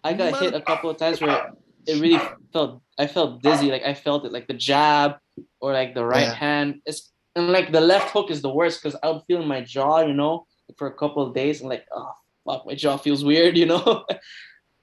I 0.04 0.14
got 0.14 0.38
hit 0.42 0.54
a 0.54 0.62
couple 0.62 0.90
of 0.90 0.98
times 0.98 1.20
where 1.20 1.52
it 1.88 2.00
really 2.00 2.22
felt. 2.54 2.82
I 2.98 3.08
felt 3.08 3.42
dizzy. 3.42 3.70
Like 3.76 3.84
I 3.84 3.94
felt 3.94 4.24
it, 4.26 4.32
like 4.32 4.48
the 4.48 4.54
jab 4.54 5.18
or 5.60 5.74
like 5.74 5.92
the 5.98 6.06
right 6.06 6.30
Yeah. 6.30 6.34
hand. 6.48 6.70
It's 6.86 7.12
and 7.36 7.50
like 7.52 7.72
the 7.72 7.82
left 7.82 8.12
hook 8.16 8.30
is 8.32 8.42
the 8.42 8.54
worst 8.60 8.76
because 8.82 8.96
I 9.04 9.10
would 9.12 9.24
feel 9.28 9.42
in 9.42 9.48
my 9.48 9.62
jaw, 9.62 10.00
you 10.10 10.14
know, 10.14 10.46
for 10.78 10.88
a 10.88 10.94
couple 10.94 11.22
of 11.26 11.34
days. 11.34 11.60
and 11.62 11.70
like, 11.70 11.86
oh 11.92 12.14
fuck, 12.46 12.66
my 12.70 12.76
jaw 12.76 12.96
feels 12.98 13.26
weird, 13.26 13.58
you 13.62 13.66
know. 13.66 14.06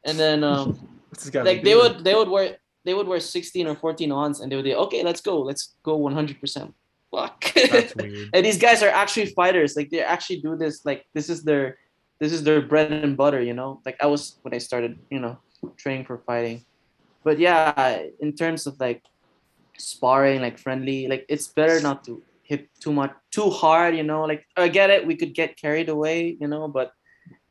and 0.04 0.18
then 0.18 0.42
um, 0.44 0.76
What's 1.08 1.22
this 1.24 1.30
guy 1.30 1.42
like 1.42 1.62
they 1.62 1.76
would 1.80 2.04
they 2.04 2.14
would 2.18 2.28
wear 2.28 2.58
they 2.84 2.94
would 2.94 3.06
wear 3.06 3.20
16 3.20 3.66
or 3.70 3.76
14 3.76 4.10
ons 4.12 4.40
and 4.40 4.50
they 4.50 4.56
would 4.56 4.64
be 4.72 4.74
okay, 4.74 5.02
let's 5.02 5.20
go, 5.22 5.40
let's 5.40 5.76
go 5.84 5.96
100. 5.96 6.40
percent 6.40 6.74
Fuck. 7.12 7.52
That's 7.54 7.94
weird. 8.00 8.30
and 8.32 8.44
these 8.44 8.58
guys 8.58 8.82
are 8.82 8.88
actually 8.88 9.26
fighters. 9.26 9.76
Like 9.76 9.90
they 9.90 10.00
actually 10.00 10.40
do 10.40 10.56
this 10.56 10.84
like 10.84 11.04
this 11.12 11.28
is 11.28 11.44
their 11.44 11.76
this 12.18 12.32
is 12.32 12.42
their 12.42 12.62
bread 12.62 12.90
and 12.90 13.16
butter 13.16 13.42
you 13.42 13.52
know? 13.52 13.80
Like 13.84 13.96
i 14.00 14.06
was 14.06 14.38
when 14.42 14.54
i 14.54 14.58
started 14.58 14.98
you 15.10 15.20
know 15.20 15.38
training 15.76 16.06
for 16.06 16.18
fighting. 16.18 16.64
But 17.22 17.38
yeah 17.38 18.02
in 18.20 18.32
terms 18.32 18.66
of 18.66 18.80
like 18.80 19.02
sparring 19.78 20.40
like 20.40 20.58
friendly 20.58 21.08
like 21.08 21.24
it's 21.28 21.48
better 21.48 21.80
not 21.80 22.04
to 22.04 22.22
hit 22.42 22.68
too 22.80 22.92
much 22.92 23.12
too 23.30 23.50
hard 23.50 23.94
you 23.94 24.02
know? 24.02 24.24
Like 24.24 24.46
i 24.56 24.68
get 24.68 24.88
it 24.90 25.06
we 25.06 25.16
could 25.16 25.34
get 25.34 25.56
carried 25.56 25.90
away 25.90 26.36
you 26.40 26.48
know? 26.48 26.66
But 26.66 26.92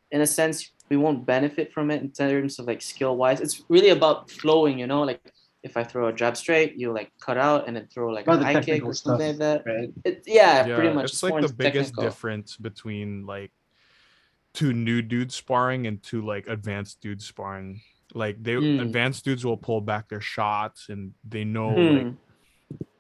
in 0.10 0.22
a 0.22 0.28
sense 0.28 0.72
we 0.90 0.98
won't 0.98 1.26
benefit 1.26 1.72
from 1.72 1.92
it 1.92 2.02
in 2.02 2.12
terms 2.12 2.60
of 2.60 2.66
like 2.66 2.82
skill 2.82 3.16
wise 3.16 3.40
it's 3.40 3.64
really 3.70 3.90
about 3.90 4.32
flowing 4.32 4.80
you 4.80 4.88
know? 4.88 5.04
Like 5.04 5.22
if 5.64 5.78
i 5.78 5.84
throw 5.84 6.08
a 6.08 6.14
jab 6.14 6.36
straight 6.36 6.76
you 6.76 6.92
like 6.92 7.12
cut 7.20 7.38
out 7.38 7.68
and 7.68 7.76
then 7.76 7.88
throw 7.94 8.10
like 8.12 8.26
a 8.28 8.38
high 8.38 8.54
kick 8.56 8.66
technical 8.66 8.90
or 8.90 8.94
something 8.94 9.28
like 9.28 9.38
that 9.38 9.64
Right. 9.66 9.90
it, 10.06 10.24
yeah, 10.26 10.66
yeah, 10.66 10.76
pretty 10.76 10.94
much. 10.94 11.12
It's 11.12 11.22
like 11.24 11.42
the 11.42 11.54
biggest 11.54 11.90
technical. 11.90 12.04
difference 12.04 12.58
between 12.58 13.26
like 13.26 13.52
two 14.54 14.74
new 14.74 15.02
dudes 15.02 15.36
sparring 15.36 15.88
and 15.88 16.02
two 16.02 16.26
like 16.26 16.48
advanced 16.48 17.00
dudes 17.02 17.26
sparring. 17.26 17.82
Like 18.14 18.42
they 18.44 18.54
Mm. 18.56 18.82
advanced 18.82 19.24
dudes 19.24 19.46
will 19.46 19.56
pull 19.58 19.80
back 19.82 20.10
their 20.10 20.20
shots 20.20 20.90
and 20.90 21.14
they 21.24 21.44
know 21.46 21.70
like 21.76 22.06
Hmm. 22.08 22.14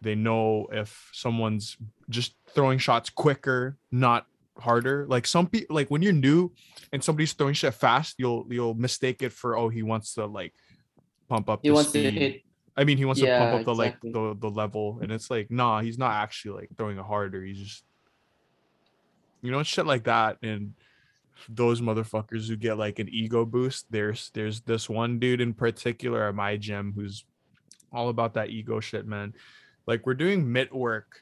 they 0.01 0.15
know 0.15 0.67
if 0.71 1.09
someone's 1.13 1.77
just 2.09 2.35
throwing 2.55 2.77
shots 2.79 3.09
quicker, 3.09 3.77
not 3.91 4.25
harder. 4.57 5.05
Like 5.09 5.25
some 5.27 5.47
people 5.47 5.75
like 5.75 5.89
when 5.89 6.01
you're 6.01 6.13
new 6.13 6.51
and 6.93 7.03
somebody's 7.03 7.33
throwing 7.33 7.53
shit 7.55 7.73
fast, 7.73 8.15
you'll 8.19 8.45
you'll 8.49 8.75
mistake 8.75 9.21
it 9.23 9.33
for 9.33 9.57
oh 9.57 9.67
he 9.69 9.81
wants 9.83 10.13
to 10.13 10.25
like 10.27 10.53
pump 11.27 11.49
up 11.49 11.59
He 11.63 11.69
the 11.69 11.73
wants 11.75 11.91
to 11.91 11.99
hit. 12.11 12.43
I 12.77 12.83
mean, 12.85 12.97
he 12.97 13.05
wants 13.05 13.21
to 13.21 13.27
pump 13.27 13.53
up 13.53 13.65
the 13.65 13.71
exactly. 13.71 14.11
like 14.11 14.13
the, 14.13 14.35
the 14.39 14.49
level, 14.49 14.99
and 15.01 15.11
it's 15.11 15.29
like, 15.29 15.51
nah, 15.51 15.81
he's 15.81 15.97
not 15.97 16.13
actually 16.13 16.61
like 16.61 16.69
throwing 16.77 16.97
it 16.97 17.03
harder. 17.05 17.43
He's 17.43 17.59
just, 17.59 17.83
you 19.41 19.51
know, 19.51 19.63
shit 19.63 19.85
like 19.85 20.05
that. 20.05 20.37
And 20.41 20.73
those 21.49 21.81
motherfuckers 21.81 22.47
who 22.47 22.55
get 22.55 22.77
like 22.77 22.99
an 22.99 23.09
ego 23.09 23.45
boost. 23.45 23.85
There's 23.89 24.29
there's 24.33 24.61
this 24.61 24.89
one 24.89 25.19
dude 25.19 25.41
in 25.41 25.53
particular 25.53 26.23
at 26.27 26.35
my 26.35 26.57
gym 26.57 26.93
who's 26.95 27.25
all 27.91 28.09
about 28.09 28.35
that 28.35 28.49
ego 28.49 28.79
shit, 28.79 29.05
man. 29.07 29.33
Like 29.87 30.05
we're 30.05 30.13
doing 30.13 30.51
mitt 30.51 30.73
work, 30.73 31.21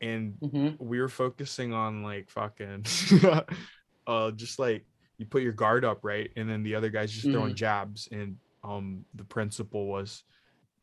and 0.00 0.34
hmm 0.40 0.68
we 0.78 1.00
were 1.00 1.08
focusing 1.08 1.72
on 1.74 2.02
like 2.02 2.30
fucking, 2.30 2.84
uh, 4.06 4.30
just 4.32 4.58
like 4.58 4.86
you 5.18 5.26
put 5.26 5.42
your 5.42 5.52
guard 5.52 5.84
up 5.84 6.00
right, 6.02 6.30
and 6.36 6.48
then 6.48 6.62
the 6.62 6.74
other 6.74 6.88
guy's 6.90 7.12
just 7.12 7.30
throwing 7.30 7.52
Mhm. 7.52 7.56
jabs, 7.56 8.08
and 8.10 8.36
um, 8.64 9.04
the 9.14 9.24
principle 9.24 9.86
was 9.86 10.24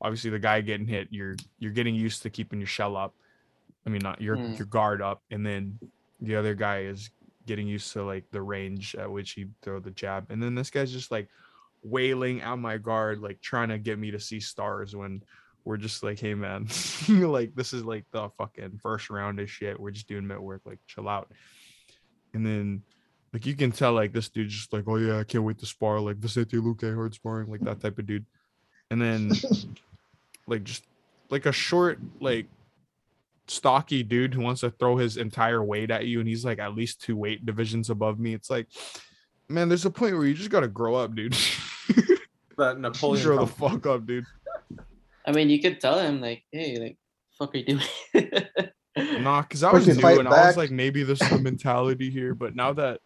obviously 0.01 0.29
the 0.29 0.39
guy 0.39 0.61
getting 0.61 0.87
hit. 0.87 1.07
You're 1.11 1.35
you're 1.59 1.71
getting 1.71 1.95
used 1.95 2.21
to 2.23 2.29
keeping 2.29 2.59
your 2.59 2.67
shell 2.67 2.95
up. 2.95 3.13
I 3.85 3.89
mean, 3.89 4.01
not 4.03 4.21
your 4.21 4.37
Mm. 4.37 4.57
your 4.57 4.67
guard 4.67 5.01
up, 5.01 5.21
and 5.31 5.45
then 5.45 5.79
the 6.21 6.35
other 6.35 6.55
guy 6.55 6.81
is 6.81 7.09
getting 7.45 7.67
used 7.67 7.93
to 7.93 8.03
like 8.03 8.25
the 8.31 8.41
range 8.41 8.95
at 8.95 9.09
which 9.09 9.31
he 9.31 9.47
throw 9.61 9.79
the 9.79 9.91
jab, 9.91 10.29
and 10.29 10.41
then 10.43 10.55
this 10.55 10.69
guy's 10.69 10.91
just 10.91 11.11
like 11.11 11.29
wailing 11.83 12.41
at 12.41 12.55
my 12.57 12.77
guard, 12.77 13.19
like 13.19 13.39
trying 13.41 13.69
to 13.69 13.77
get 13.77 13.97
me 13.97 14.11
to 14.11 14.19
see 14.19 14.39
stars 14.39 14.95
when 14.95 15.23
we're 15.63 15.77
just 15.77 16.01
like, 16.03 16.19
hey 16.19 16.33
man, 16.33 16.67
like 17.09 17.55
this 17.55 17.71
is 17.73 17.83
like 17.83 18.05
the 18.11 18.29
fucking 18.37 18.79
first 18.81 19.09
round 19.09 19.39
of 19.39 19.49
shit. 19.49 19.79
We're 19.79 19.91
just 19.91 20.07
doing 20.07 20.25
mitt 20.27 20.41
work, 20.41 20.61
like 20.65 20.79
chill 20.87 21.07
out. 21.07 21.31
And 22.33 22.45
then 22.45 22.81
like 23.33 23.45
you 23.45 23.55
can 23.55 23.71
tell 23.71 23.93
like 23.93 24.11
this 24.13 24.29
dude 24.29 24.49
just 24.49 24.73
like, 24.73 24.85
oh 24.87 24.95
yeah, 24.97 25.19
I 25.19 25.23
can't 25.23 25.43
wait 25.43 25.59
to 25.59 25.65
spar, 25.65 25.99
like 25.99 26.17
Vicente 26.17 26.57
Luque 26.57 26.93
hard 26.93 27.13
sparring, 27.13 27.49
like 27.51 27.61
that 27.61 27.79
type 27.79 27.99
of 27.99 28.05
dude. 28.05 28.25
And 28.91 29.01
then 29.01 29.31
like 30.47 30.63
just 30.63 30.83
like 31.29 31.45
a 31.45 31.51
short, 31.51 31.99
like 32.19 32.47
stocky 33.47 34.03
dude 34.03 34.33
who 34.33 34.41
wants 34.41 34.61
to 34.61 34.71
throw 34.71 34.97
his 34.97 35.17
entire 35.17 35.63
weight 35.63 35.91
at 35.91 36.05
you 36.05 36.19
and 36.19 36.27
he's 36.27 36.43
like 36.43 36.59
at 36.59 36.75
least 36.75 37.01
two 37.01 37.15
weight 37.15 37.45
divisions 37.45 37.89
above 37.89 38.19
me. 38.19 38.33
It's 38.33 38.49
like, 38.49 38.67
man, 39.49 39.69
there's 39.69 39.85
a 39.85 39.91
point 39.91 40.15
where 40.15 40.25
you 40.25 40.33
just 40.33 40.49
gotta 40.49 40.67
grow 40.67 40.95
up, 40.95 41.15
dude. 41.15 41.35
That 42.57 42.79
Napoleon. 42.79 43.23
Grow 43.23 43.45
the 43.45 43.47
fuck 43.47 43.85
up, 43.85 44.07
dude. 44.07 44.25
I 45.27 45.31
mean, 45.31 45.49
you 45.49 45.61
could 45.61 45.79
tell 45.79 45.99
him 45.99 46.19
like, 46.21 46.43
hey, 46.51 46.79
like, 46.79 46.97
fuck 47.37 47.53
are 47.53 47.57
you 47.59 47.65
doing? 48.13 48.31
Nah, 48.97 49.43
because 49.43 49.61
I 49.61 49.71
was 49.71 49.85
you 49.85 49.93
new 49.93 50.01
fight 50.01 50.17
and 50.17 50.27
I 50.27 50.47
was 50.47 50.57
like, 50.57 50.71
maybe 50.71 51.03
there's 51.03 51.21
is 51.21 51.29
the 51.29 51.37
mentality 51.37 52.09
here. 52.09 52.33
But 52.33 52.55
now 52.55 52.73
that, 52.73 52.99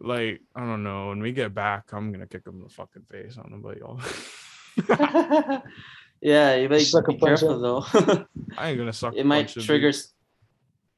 like, 0.00 0.40
I 0.52 0.60
don't 0.60 0.82
know, 0.82 1.10
when 1.10 1.20
we 1.20 1.30
get 1.30 1.54
back, 1.54 1.92
I'm 1.92 2.10
gonna 2.10 2.26
kick 2.26 2.44
him 2.44 2.56
in 2.56 2.64
the 2.64 2.68
fucking 2.68 3.04
face. 3.08 3.38
I 3.38 3.42
don't 3.42 3.52
know 3.52 3.70
about 3.70 3.78
y'all. 3.78 5.62
yeah, 6.26 6.56
you 6.56 6.68
better 6.68 6.80
Sucker 6.84 7.12
be 7.12 7.18
punch 7.18 7.40
careful 7.40 7.60
though. 7.60 7.84
I 8.58 8.70
ain't 8.70 8.78
gonna 8.78 8.92
suck. 8.92 9.14
it 9.14 9.24
might 9.24 9.46
punch 9.54 9.64
trigger. 9.64 9.88
s- 9.90 10.12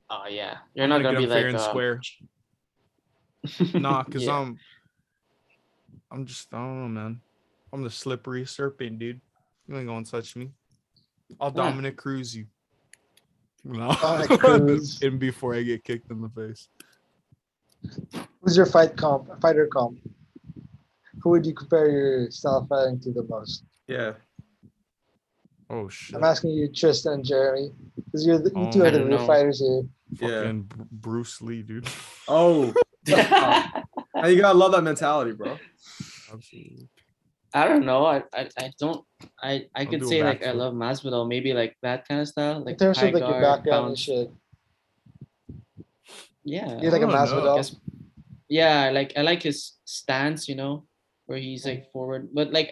Oh 0.09 0.25
yeah, 0.27 0.57
you're 0.75 0.85
I'm 0.85 0.89
not 0.89 1.03
gonna 1.03 1.17
gonna, 1.17 1.19
be 1.19 1.25
him 1.25 1.31
fair 1.31 1.45
like 1.45 1.49
and 1.51 1.57
uh, 1.59 1.69
square. 1.69 2.01
Nah, 3.81 4.03
cause 4.05 4.25
yeah. 4.25 4.39
I'm, 4.39 4.59
I'm 6.11 6.25
just, 6.25 6.53
I 6.55 6.57
don't 6.57 6.81
know, 6.81 6.89
man. 6.89 7.21
I'm 7.75 7.83
the 7.83 7.91
slippery 7.91 8.47
serpent, 8.47 8.99
dude. 8.99 9.21
You 9.67 9.77
ain't 9.77 9.87
gonna 9.87 10.07
touch 10.07 10.35
me. 10.35 10.51
I'll 11.39 11.51
Why? 11.51 11.69
Dominick 11.69 11.99
Cruz 11.99 12.35
you. 12.35 12.47
No, 13.65 13.95
and 15.03 15.19
before 15.21 15.55
I 15.55 15.63
get 15.63 15.85
kicked 15.85 16.11
in 16.11 16.23
the 16.23 16.31
face. 16.31 16.69
Who's 18.41 18.57
your 18.57 18.65
fight 18.65 18.97
comp? 18.97 19.29
Fighter 19.43 19.67
comp? 19.67 19.99
Who 21.23 21.31
would 21.31 21.45
you 21.45 21.53
compare 21.53 21.91
your 21.91 22.31
style 22.31 22.67
fighting 22.67 22.99
to 23.01 23.13
the 23.13 23.25
most? 23.29 23.65
Yeah. 23.87 24.13
Oh 25.71 25.89
shit. 25.89 26.17
I'm 26.17 26.25
asking 26.25 26.51
you, 26.51 26.69
Tristan 26.73 27.13
and 27.15 27.25
Jeremy, 27.25 27.71
because 27.97 28.27
you're 28.27 28.39
the, 28.39 28.51
you 28.51 28.57
oh, 28.57 28.71
two 28.73 28.83
Oh, 28.83 28.87
are 28.87 28.91
the 28.91 28.99
don't 29.01 29.09
real 29.09 29.27
fighters 29.27 29.61
here. 29.61 29.83
Yeah. 30.13 30.41
Fucking 30.43 30.63
Br- 30.63 30.83
Bruce 30.91 31.43
Lee, 31.43 31.63
dude. 31.63 31.87
Oh, 32.29 32.73
Hey, 33.07 34.33
you 34.33 34.41
gotta 34.41 34.57
love 34.59 34.73
that 34.73 34.83
mentality, 34.83 35.33
bro. 35.33 35.57
Absolutely. 36.33 36.89
I 37.55 37.67
don't 37.69 37.87
know. 37.87 38.05
I, 38.05 38.23
I, 38.35 38.49
I 38.59 38.73
don't. 38.79 39.05
I, 39.43 39.67
I 39.75 39.81
I'll 39.83 39.87
could 39.87 40.07
say 40.07 40.23
like 40.23 40.47
I 40.47 40.53
love 40.53 40.75
Masvidal, 40.75 41.27
maybe 41.29 41.55
like 41.55 41.77
that 41.83 42.07
kind 42.09 42.21
of 42.21 42.29
style, 42.29 42.59
In 42.59 42.65
like 42.65 42.79
terms 42.79 42.99
high 42.99 43.07
of 43.09 43.15
like 43.15 43.23
your 43.23 43.41
guard, 43.41 43.43
background 43.43 43.89
and 43.89 43.99
shit, 43.99 44.31
Yeah, 46.45 46.81
you're 46.81 46.93
like 46.93 47.03
a. 47.03 47.07
Masvidal. 47.07 47.57
guess- 47.57 47.77
yeah, 48.49 48.91
like 48.91 49.13
I 49.17 49.23
like 49.23 49.43
his 49.43 49.75
stance, 49.85 50.49
you 50.49 50.55
know, 50.57 50.85
where 51.27 51.39
he's 51.39 51.67
like 51.67 51.91
forward. 51.93 52.29
But 52.33 52.53
like 52.53 52.71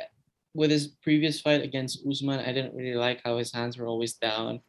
with 0.57 0.71
his 0.71 0.89
previous 1.03 1.41
fight 1.41 1.63
against 1.63 2.01
Usman, 2.11 2.41
I 2.41 2.53
didn't 2.53 2.75
really 2.75 2.97
like 2.97 3.21
how 3.25 3.39
his 3.39 3.53
hands 3.53 3.77
were 3.79 3.87
always 3.87 4.15
down. 4.15 4.61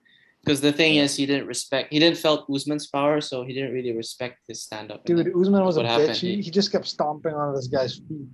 Because 0.44 0.62
the 0.62 0.72
thing 0.72 0.96
is, 0.96 1.16
he 1.16 1.26
didn't 1.26 1.48
respect. 1.48 1.92
He 1.92 2.00
didn't 2.00 2.18
felt 2.20 2.46
Usman's 2.54 2.88
power, 2.88 3.20
so 3.22 3.44
he 3.44 3.54
didn't 3.54 3.74
really 3.74 3.94
respect 3.96 4.38
his 4.48 4.64
stand 4.64 4.92
up. 4.92 5.04
Dude, 5.04 5.34
Usman 5.36 5.66
was 5.66 5.78
a 5.78 5.84
bitch. 5.84 6.18
He, 6.18 6.36
he- 6.36 6.42
he 6.44 6.52
just 6.52 6.72
kept 6.72 6.86
stomping 6.88 7.34
on 7.34 7.56
this 7.56 7.68
guy's 7.68 7.96
feet. 7.98 8.28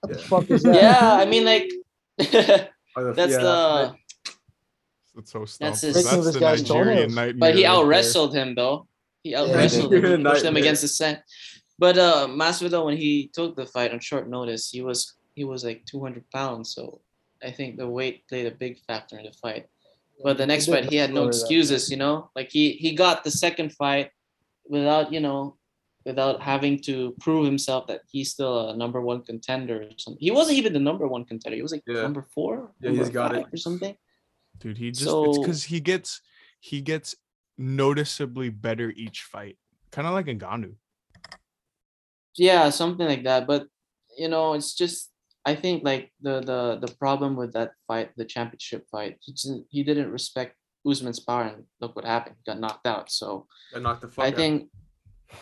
What 0.00 0.12
the 0.12 0.18
Yeah. 0.18 0.26
fuck 0.26 0.50
is 0.50 0.62
that? 0.66 0.74
yeah, 0.74 1.12
I 1.22 1.24
mean 1.24 1.44
like. 1.44 1.68
That's 2.18 3.32
yeah, 3.32 3.38
the. 3.38 3.94
That's 5.14 5.30
so 5.32 5.38
That's 5.60 5.80
his- 5.80 5.94
That's, 5.94 6.24
this 6.24 6.34
the 6.34 6.40
guy's 6.40 6.62
Nigerian 6.62 6.86
toenails. 7.08 7.14
nightmare. 7.14 7.38
But 7.40 7.54
he 7.56 7.64
right 7.64 7.70
out 7.70 7.78
there. 7.82 7.86
wrestled 7.86 8.34
him 8.34 8.54
though. 8.54 8.86
He 9.22 9.34
out 9.34 9.48
wrestled 9.54 9.92
he 9.92 10.00
him. 10.00 10.18
He 10.20 10.24
pushed 10.24 10.44
him 10.44 10.56
against 10.56 10.82
the 10.82 10.88
set. 10.88 11.22
But 11.78 11.96
uh 11.98 12.26
Masvidal, 12.28 12.84
when 12.84 12.96
he 12.96 13.30
took 13.32 13.56
the 13.56 13.66
fight 13.66 13.92
on 13.92 14.00
short 14.00 14.28
notice, 14.28 14.70
he 14.70 14.82
was 14.82 15.14
he 15.34 15.44
was 15.44 15.64
like 15.64 15.84
200 15.86 16.28
pounds. 16.30 16.74
So 16.74 17.00
I 17.42 17.50
think 17.50 17.76
the 17.76 17.88
weight 17.88 18.26
played 18.28 18.46
a 18.46 18.50
big 18.50 18.78
factor 18.86 19.18
in 19.18 19.24
the 19.24 19.32
fight. 19.32 19.66
But 20.22 20.38
the 20.38 20.46
next 20.46 20.66
did 20.66 20.72
fight, 20.72 20.90
he 20.90 20.96
had 20.96 21.12
no 21.12 21.26
destroy 21.26 21.48
that. 21.48 21.54
excuses. 21.54 21.90
You 21.90 21.96
know, 21.96 22.30
like 22.36 22.50
he 22.50 22.72
he 22.72 22.94
got 22.94 23.24
the 23.24 23.30
second 23.30 23.72
fight 23.72 24.10
without 24.68 25.12
you 25.12 25.20
know 25.20 25.56
without 26.06 26.40
having 26.42 26.78
to 26.82 27.14
prove 27.20 27.46
himself 27.46 27.86
that 27.88 28.02
he's 28.12 28.30
still 28.30 28.68
a 28.70 28.76
number 28.76 29.00
one 29.00 29.22
contender 29.22 29.82
or 29.82 29.90
something. 29.98 30.20
He 30.20 30.30
wasn't 30.30 30.58
even 30.58 30.72
the 30.72 30.78
number 30.78 31.08
one 31.08 31.24
contender. 31.24 31.56
He 31.56 31.62
was 31.62 31.72
like 31.72 31.82
Yeah. 31.86 32.02
number 32.02 32.22
four, 32.34 32.72
Yeah, 32.80 32.90
he's 32.90 32.98
number 32.98 33.12
got 33.12 33.34
it. 33.34 33.46
or 33.52 33.56
something. 33.56 33.96
Dude, 34.60 34.78
he 34.78 34.90
just 34.92 35.08
it's 35.10 35.38
because 35.38 35.64
he 35.64 35.80
gets 35.80 36.20
he 36.60 36.80
gets 36.80 37.16
noticeably 37.58 38.50
better 38.50 38.92
each 38.96 39.22
fight. 39.22 39.56
Kind 39.90 40.06
of 40.06 40.12
like 40.14 40.26
Ngannou. 40.26 40.74
yeah 42.36 42.68
something 42.70 43.06
like 43.06 43.22
that 43.24 43.46
but 43.46 43.66
you 44.18 44.28
know 44.28 44.54
it's 44.54 44.74
just 44.74 45.10
i 45.46 45.54
think 45.54 45.84
like 45.84 46.10
the 46.26 46.40
the 46.50 46.60
the 46.84 46.92
problem 46.96 47.36
with 47.36 47.52
that 47.52 47.70
fight 47.88 48.10
the 48.16 48.24
championship 48.24 48.82
fight 48.90 49.16
he, 49.20 49.32
just- 49.32 49.64
he 49.70 49.82
didn't 49.82 50.10
respect 50.10 50.56
Usman's 50.86 51.20
power 51.20 51.44
and 51.44 51.64
look 51.80 51.96
what 51.96 52.04
happened 52.04 52.36
he 52.38 52.44
got 52.50 52.60
knocked 52.60 52.86
out 52.86 53.10
so 53.10 53.46
That 53.72 53.80
knocked 53.80 54.02
the 54.02 54.08
fuck 54.08 54.24
i 54.26 54.28
out. 54.28 54.36
think 54.36 54.56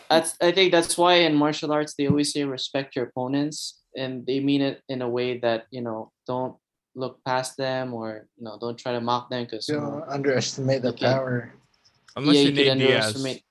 that's 0.09 0.35
i 0.41 0.51
think 0.51 0.71
that's 0.71 0.97
why 0.97 1.15
in 1.27 1.35
martial 1.35 1.71
arts 1.71 1.93
they 1.95 2.07
always 2.07 2.31
say 2.33 2.43
respect 2.43 2.95
your 2.95 3.05
opponents 3.05 3.81
and 3.95 4.25
they 4.25 4.39
mean 4.39 4.61
it 4.61 4.81
in 4.89 5.01
a 5.01 5.09
way 5.17 5.37
that 5.39 5.65
you 5.71 5.81
know 5.81 6.11
don't 6.27 6.55
look 6.95 7.19
past 7.25 7.57
them 7.57 7.93
or 7.93 8.27
you 8.37 8.43
know 8.45 8.57
don't 8.61 8.77
try 8.77 8.91
to 8.93 9.01
mock 9.01 9.29
them 9.29 9.43
because 9.43 9.67
you 9.67 9.75
know, 9.75 9.99
Don't 9.99 10.09
underestimate 10.09 10.81
the 10.81 10.93
power. 10.93 11.51
Unless 12.15 12.35
yeah 12.35 12.41
you 12.41 12.47
you 12.49 12.53
Nate 12.55 12.77
Diaz. 12.77 13.05
underestimate 13.15 13.41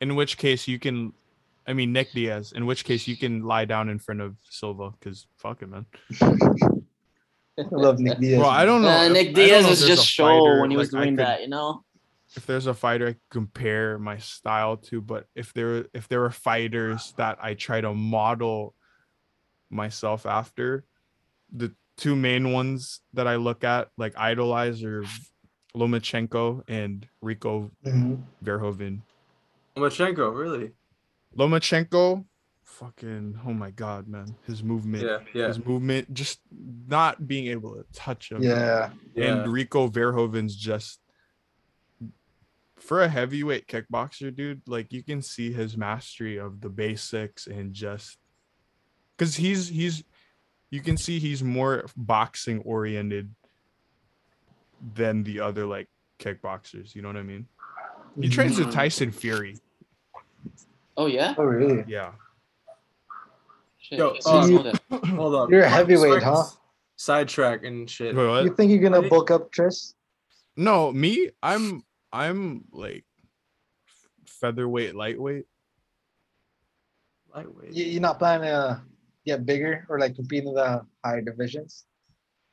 In 0.00 0.10
which 0.16 0.36
case 0.36 0.66
you 0.68 0.78
can 0.78 1.12
I 1.66 1.72
mean 1.72 1.92
Nick 1.92 2.12
Diaz, 2.12 2.52
in 2.52 2.66
which 2.66 2.84
case 2.84 3.06
you 3.06 3.16
can 3.16 3.42
lie 3.44 3.64
down 3.64 3.88
in 3.88 3.98
front 3.98 4.20
of 4.20 4.36
Silva 4.48 4.90
because 4.98 5.26
fuck 5.36 5.62
it, 5.62 5.68
man. 5.68 5.86
I 7.58 7.62
love 7.70 7.98
Nick 8.00 8.18
Diaz. 8.18 8.40
Well, 8.40 8.48
I 8.48 8.64
don't 8.64 8.82
know. 8.82 8.88
Uh, 8.88 9.06
if- 9.06 9.12
Nick 9.12 9.34
Diaz 9.34 9.64
know 9.64 9.68
if 9.72 9.80
is 9.80 9.86
just 9.86 10.02
a 10.02 10.06
show 10.06 10.24
fighter, 10.26 10.60
when 10.60 10.70
he 10.70 10.76
was 10.76 10.92
like, 10.92 11.02
doing 11.04 11.16
could- 11.16 11.26
that, 11.26 11.40
you 11.42 11.48
know. 11.48 11.84
if 12.36 12.46
there's 12.46 12.66
a 12.66 12.74
fighter 12.74 13.08
I 13.08 13.12
could 13.12 13.20
compare 13.30 13.98
my 13.98 14.16
style 14.18 14.76
to, 14.78 15.00
but 15.00 15.26
if 15.34 15.52
there 15.52 15.84
if 15.92 16.08
there 16.08 16.24
are 16.24 16.30
fighters 16.30 17.12
that 17.16 17.38
I 17.42 17.54
try 17.54 17.80
to 17.80 17.92
model 17.94 18.74
myself 19.70 20.26
after, 20.26 20.84
the 21.52 21.72
two 21.96 22.16
main 22.16 22.52
ones 22.52 23.00
that 23.12 23.26
I 23.28 23.36
look 23.36 23.62
at 23.64 23.88
like 23.98 24.14
idolize 24.16 24.82
are 24.82 25.04
Lomachenko 25.76 26.62
and 26.68 27.06
Rico 27.20 27.70
Mhm. 27.84 28.22
Verhoeven. 28.42 29.02
Lomachenko, 29.76 30.34
really? 30.36 30.72
Lomachenko, 31.36 32.24
fucking 32.64 33.38
oh 33.46 33.52
my 33.52 33.70
god, 33.70 34.08
man, 34.08 34.34
his 34.46 34.62
movement, 34.62 35.04
Yeah, 35.04 35.18
yeah, 35.34 35.48
his 35.48 35.64
movement, 35.64 36.12
just 36.12 36.40
not 36.88 37.26
being 37.26 37.46
able 37.48 37.74
to 37.74 37.84
touch 37.92 38.32
him. 38.32 38.42
Yeah. 38.42 38.90
yeah. 39.14 39.24
And 39.24 39.52
Rico 39.52 39.88
Verhoeven's 39.88 40.56
just 40.56 41.00
for 42.78 43.02
a 43.02 43.08
heavyweight 43.08 43.66
kickboxer, 43.66 44.34
dude. 44.34 44.62
Like 44.66 44.92
you 44.92 45.02
can 45.02 45.22
see 45.22 45.52
his 45.52 45.76
mastery 45.76 46.38
of 46.38 46.60
the 46.60 46.70
basics 46.70 47.46
and 47.46 47.72
just 47.72 48.18
because 49.16 49.36
he's 49.36 49.68
he's 49.68 50.02
you 50.70 50.80
can 50.80 50.96
see 50.96 51.18
he's 51.18 51.42
more 51.42 51.84
boxing 51.96 52.60
oriented 52.60 53.34
than 54.94 55.22
the 55.24 55.40
other 55.40 55.66
like 55.66 55.88
kickboxers. 56.18 56.94
You 56.94 57.02
know 57.02 57.08
what 57.08 57.16
I 57.16 57.22
mean? 57.22 57.46
He 58.20 58.28
trains 58.28 58.58
with 58.58 58.68
mm-hmm. 58.68 58.76
Tyson 58.76 59.12
Fury. 59.12 59.56
Oh 61.00 61.06
yeah. 61.06 61.34
Oh, 61.38 61.44
really? 61.44 61.82
Yeah. 61.88 62.12
Shit, 63.78 63.98
Yo, 63.98 64.14
I 64.26 64.30
uh, 64.30 64.46
know 64.48 64.62
that. 64.64 65.04
Hold 65.16 65.34
up. 65.34 65.50
You're 65.50 65.62
a 65.62 65.68
heavyweight, 65.68 66.22
huh? 66.22 66.44
Sidetrack 66.96 67.64
and 67.64 67.88
shit. 67.88 68.14
Wait, 68.14 68.26
what? 68.28 68.44
You 68.44 68.54
think 68.54 68.70
you're 68.70 68.82
gonna 68.82 69.00
Right. 69.00 69.08
bulk 69.08 69.30
up, 69.30 69.50
Tris? 69.50 69.94
No, 70.58 70.92
me, 70.92 71.30
I'm 71.42 71.82
I'm 72.12 72.64
like 72.70 73.06
featherweight, 74.26 74.94
lightweight. 74.94 75.46
Lightweight. 77.34 77.72
You, 77.72 77.84
you're 77.86 78.02
not 78.02 78.18
planning 78.18 78.48
to 78.50 78.82
get 79.24 79.46
bigger 79.46 79.86
or 79.88 79.98
like 79.98 80.16
compete 80.16 80.44
in 80.44 80.52
the 80.52 80.84
higher 81.02 81.22
divisions? 81.22 81.86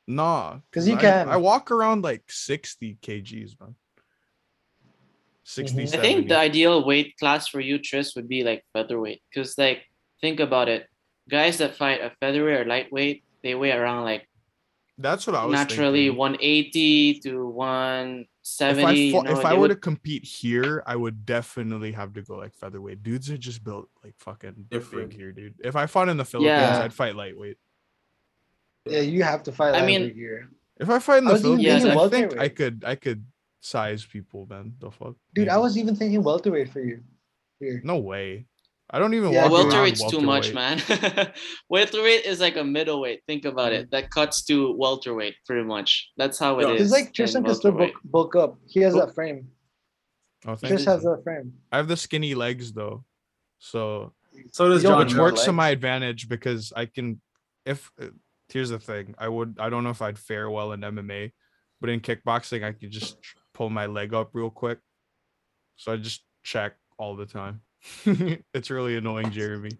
Nah, 0.06 0.60
because 0.70 0.88
you 0.88 0.96
I- 0.96 1.00
can. 1.02 1.28
I 1.28 1.36
walk 1.36 1.70
around 1.70 2.02
like 2.02 2.22
60 2.30 2.96
kgs, 3.02 3.60
man. 3.60 3.74
60, 5.48 5.76
Mhm. 5.84 5.94
I 5.94 6.00
think 6.00 6.28
the 6.28 6.36
ideal 6.36 6.84
weight 6.84 7.16
class 7.18 7.48
for 7.48 7.58
you, 7.60 7.78
Tris, 7.78 8.14
would 8.16 8.28
be 8.28 8.44
like 8.44 8.64
featherweight. 8.74 9.22
Cause 9.34 9.56
like 9.56 9.82
think 10.20 10.40
about 10.40 10.68
it, 10.68 10.86
guys 11.28 11.56
that 11.58 11.74
fight 11.76 12.00
a 12.02 12.10
featherweight 12.20 12.60
or 12.60 12.64
lightweight, 12.66 13.24
they 13.42 13.54
weigh 13.54 13.72
around 13.72 14.04
like 14.04 14.28
That's 14.98 15.26
what 15.26 15.36
I 15.36 15.44
was 15.46 15.52
naturally 15.52 16.06
thinking. 16.08 16.18
180 16.18 17.20
to 17.20 17.28
If 17.48 17.54
170. 17.54 18.84
I, 18.84 18.92
you 18.92 19.22
know, 19.22 19.38
if 19.38 19.44
I 19.44 19.54
were 19.54 19.60
would- 19.60 19.68
to 19.68 19.76
compete 19.76 20.24
here, 20.24 20.82
I 20.86 20.96
would 20.96 21.24
definitely 21.24 21.92
have 21.92 22.12
to 22.14 22.22
go 22.22 22.34
like 22.36 22.54
featherweight. 22.54 23.02
Dudes 23.02 23.30
are 23.30 23.38
just 23.38 23.62
built 23.64 23.88
like 24.04 24.14
fucking 24.18 24.66
Different. 24.68 25.10
big 25.10 25.18
here, 25.18 25.32
dude. 25.32 25.54
If 25.64 25.76
I 25.76 25.86
fought 25.86 26.08
in 26.10 26.16
the 26.18 26.24
Philippines, 26.26 26.58
Yeah. 26.58 26.82
I'd 26.84 26.92
fight 26.92 27.14
lightweight. 27.16 27.56
Yeah, 28.86 29.00
you 29.00 29.22
have 29.22 29.42
to 29.44 29.52
fight 29.52 29.74
I 29.74 29.86
mean- 29.86 30.02
every 30.10 30.16
year. 30.16 30.48
If 30.80 30.88
I 30.90 30.98
fight 31.00 31.18
in 31.18 31.24
the 31.24 31.32
was 31.32 31.42
Philippines, 31.42 31.82
thinking 31.82 31.98
I 31.98 32.08
think 32.08 32.38
I 32.38 32.48
could 32.48 32.84
I 32.86 32.94
could 32.94 33.24
size 33.60 34.04
people, 34.04 34.46
man. 34.48 34.74
The 34.80 34.90
fuck, 34.90 35.14
Dude, 35.34 35.48
I 35.48 35.56
was 35.58 35.76
even 35.78 35.94
thinking 35.96 36.22
welterweight 36.22 36.70
for 36.70 36.80
you. 36.80 37.00
Here. 37.60 37.80
no 37.84 37.98
way. 37.98 38.46
I 38.90 38.98
don't 38.98 39.12
even 39.14 39.32
Yeah, 39.32 39.48
walk 39.48 39.64
dude. 39.64 39.72
around 39.74 39.82
welterweight's 39.82 40.10
too 40.10 40.20
much, 40.20 40.54
man. 40.54 40.80
welterweight 41.68 42.24
is 42.24 42.40
like 42.40 42.56
a 42.56 42.64
middleweight. 42.64 43.22
Think 43.26 43.44
about 43.44 43.72
it. 43.72 43.90
That 43.90 44.10
cuts 44.10 44.44
to 44.46 44.74
welterweight, 44.76 45.34
pretty 45.44 45.64
much. 45.64 46.10
That's 46.16 46.38
how 46.38 46.58
it 46.58 46.62
Yeah, 46.62 46.68
is. 46.70 46.72
Because 46.74 46.92
like 46.92 47.12
Tristan 47.12 47.44
can 47.44 47.54
still 47.54 47.72
bulk, 47.72 47.80
welterweight. 48.04 48.12
bulk 48.12 48.36
up. 48.36 48.58
He 48.66 48.80
has 48.80 48.94
Bulk- 48.94 49.08
that 49.08 49.14
frame. 49.14 49.48
Oh, 50.46 50.54
thank 50.54 50.70
Tris 50.70 50.84
you. 50.86 50.90
has 50.92 51.02
that 51.02 51.20
frame. 51.24 51.52
I 51.72 51.76
have 51.78 51.88
the 51.88 51.96
skinny 51.96 52.34
legs 52.34 52.72
though, 52.72 53.04
so 53.58 54.12
So 54.52 54.68
does 54.68 54.82
John. 54.82 55.00
which 55.00 55.08
John 55.10 55.18
works 55.20 55.44
to 55.44 55.52
my 55.52 55.70
advantage 55.70 56.28
because 56.28 56.72
I 56.76 56.86
can. 56.86 57.20
If 57.66 57.90
uh, 58.00 58.06
here's 58.48 58.70
the 58.70 58.78
thing, 58.78 59.14
I 59.18 59.28
would 59.28 59.56
I 59.60 59.68
don't 59.68 59.82
know 59.84 59.90
if 59.90 60.00
I'd 60.00 60.18
fare 60.18 60.48
well 60.48 60.72
in 60.72 60.80
MMA, 60.80 61.32
but 61.80 61.90
in 61.90 62.00
kickboxing 62.00 62.64
I 62.64 62.72
could 62.72 62.90
just 62.92 63.18
pull 63.58 63.68
my 63.68 63.86
leg 63.86 64.14
up 64.14 64.30
real 64.34 64.50
quick, 64.50 64.78
so 65.76 65.92
I 65.92 65.96
just 65.96 66.22
check 66.44 66.76
all 66.96 67.16
the 67.16 67.26
time. 67.26 67.60
it's 68.54 68.70
really 68.70 68.96
annoying, 68.96 69.32
Jeremy. 69.32 69.72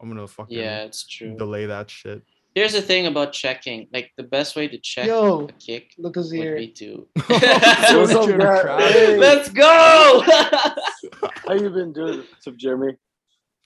I'm 0.00 0.08
gonna 0.08 0.26
fucking 0.26 0.58
Yeah, 0.58 0.84
it's 0.84 1.06
true. 1.06 1.36
delay 1.36 1.66
that 1.66 1.90
shit. 1.90 2.22
Here's 2.54 2.72
the 2.72 2.82
thing 2.82 3.06
about 3.06 3.32
checking. 3.32 3.88
Like 3.92 4.10
the 4.16 4.22
best 4.24 4.56
way 4.56 4.66
to 4.66 4.78
check 4.78 5.06
Yo, 5.06 5.44
a 5.44 5.52
kick 5.52 5.92
look 5.98 6.14
who's 6.16 6.30
would 6.30 6.38
here. 6.40 6.56
be 6.56 6.68
to. 6.68 7.06
What's 7.26 8.12
up, 8.14 8.26
Richard. 8.26 8.80
Hey. 8.80 9.16
Let's 9.18 9.50
go! 9.50 10.22
How 11.46 11.52
you 11.54 11.70
been 11.70 11.92
doing? 11.92 12.18
What's 12.30 12.46
up, 12.46 12.56
Jeremy? 12.56 12.94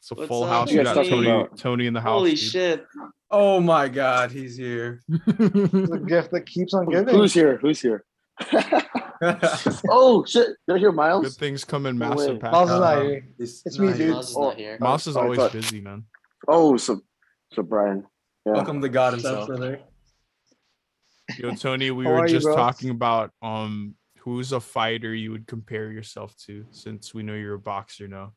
It's 0.01 0.11
a 0.11 0.15
What's 0.15 0.29
full 0.29 0.45
up, 0.45 0.51
house. 0.51 0.73
You 0.73 0.79
We 0.79 0.85
guys 0.85 0.95
got 0.95 1.07
Tony, 1.07 1.47
Tony 1.57 1.87
in 1.87 1.95
the 1.95 2.01
house. 2.01 2.19
Holy 2.19 2.31
dude. 2.31 2.39
shit! 2.39 2.87
Oh 3.31 3.61
my 3.61 3.89
God, 3.89 4.31
he's 4.33 4.57
here. 4.57 5.03
the 5.09 6.05
gift 6.07 6.33
that 6.33 6.47
keeps 6.47 6.75
on 6.75 6.87
giving. 6.89 7.15
Who's 7.15 7.33
here? 7.33 7.59
Who's 7.59 7.81
here? 7.81 8.05
oh 9.91 10.25
shit! 10.27 10.49
Did 10.69 10.77
I 10.77 10.79
hear 10.79 10.93
Miles? 10.93 11.25
Good 11.25 11.33
things 11.35 11.65
come 11.65 11.87
in 11.87 11.99
No 11.99 12.11
massive 12.11 12.35
way. 12.35 12.39
packages. 12.39 12.53
Miles 12.53 12.71
is 12.71 12.81
not 12.81 12.97
Uh, 12.99 13.03
here. 13.03 13.29
He's- 13.39 13.63
It's 13.67 13.79
me, 13.79 13.93
dude. 13.93 14.11
Miles 14.11 14.31
is 14.31 14.37
Oh, 14.37 14.43
not 14.43 14.57
here. 14.57 14.79
Moss 14.81 15.07
is 15.07 15.17
always 15.17 15.39
thought- 15.39 15.53
busy, 15.53 15.81
man. 15.81 16.05
Oh, 16.49 16.77
so 16.77 17.01
so 17.53 17.63
Brian. 17.63 18.05
Yeah. 18.45 18.53
Welcome 18.53 18.81
to 18.83 18.89
God 18.89 19.15
What's 19.15 19.25
up, 19.25 19.31
himself. 19.49 19.49
brother? 19.49 19.81
Yo, 21.39 21.55
Tony, 21.55 21.91
we 21.91 22.07
were 22.07 22.15
are 22.15 22.29
you, 22.29 22.35
just 22.39 22.47
talking 22.47 22.91
about 22.91 23.31
um 23.43 23.95
who's 24.21 24.53
a 24.53 24.61
fighter 24.61 25.15
you 25.15 25.33
would 25.33 25.47
compare 25.47 25.91
yourself 25.91 26.37
to 26.47 26.65
since 26.71 27.13
we 27.15 27.23
know 27.23 27.35
you're 27.35 27.55
a 27.55 27.59
boxer 27.59 28.07
now. 28.09 28.33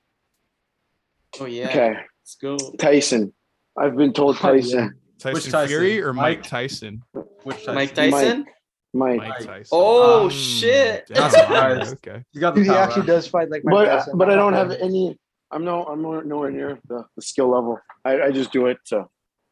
Oh 1.40 1.46
yeah. 1.46 1.68
Okay, 1.70 1.94
Let's 2.22 2.36
go. 2.42 2.58
Tyson. 2.80 3.34
I've 3.78 3.96
been 3.96 4.14
told 4.14 4.38
Oh, 4.44 4.54
yeah. 4.54 4.62
Tyson. 4.62 4.94
Tyson, 5.20 5.52
Tyson? 5.52 5.68
Fury 5.68 6.02
or 6.02 6.14
Mike, 6.14 6.40
Mike? 6.40 6.48
Tyson? 6.48 7.04
Which 7.44 7.68
Mike 7.68 7.94
Tyson? 7.94 8.12
Tyson. 8.12 8.40
Mike. 8.40 8.48
Mike 8.94 9.18
Mike. 9.18 9.40
Tyson. 9.46 9.66
Oh, 9.72 10.30
Mm, 10.30 10.60
shit. 10.60 11.08
damn, 11.08 11.32
Not. 11.32 11.88
Okay. 11.94 12.24
He's 12.32 12.42
got 12.42 12.56
the 12.56 12.62
Dude, 12.62 12.72
he 12.72 12.76
actually 12.78 13.06
does 13.06 13.28
fight 13.28 13.50
like 13.52 13.64
Mike 13.64 13.74
But 13.74 13.86
Tyson. 13.86 14.18
but 14.18 14.30
I 14.30 14.36
don't 14.36 14.54
have 14.54 14.72
any. 14.72 15.18
I'm 15.52 15.64
no. 15.64 15.84
I'm 15.86 16.02
nowhere, 16.02 16.24
nowhere 16.24 16.52
near 16.52 16.80
the, 16.88 17.06
the 17.16 17.22
skill 17.22 17.50
level. 17.50 17.80
I, 18.06 18.22
I 18.24 18.32
just 18.32 18.52
do 18.52 18.68
it 18.68 18.78
to 18.88 19.06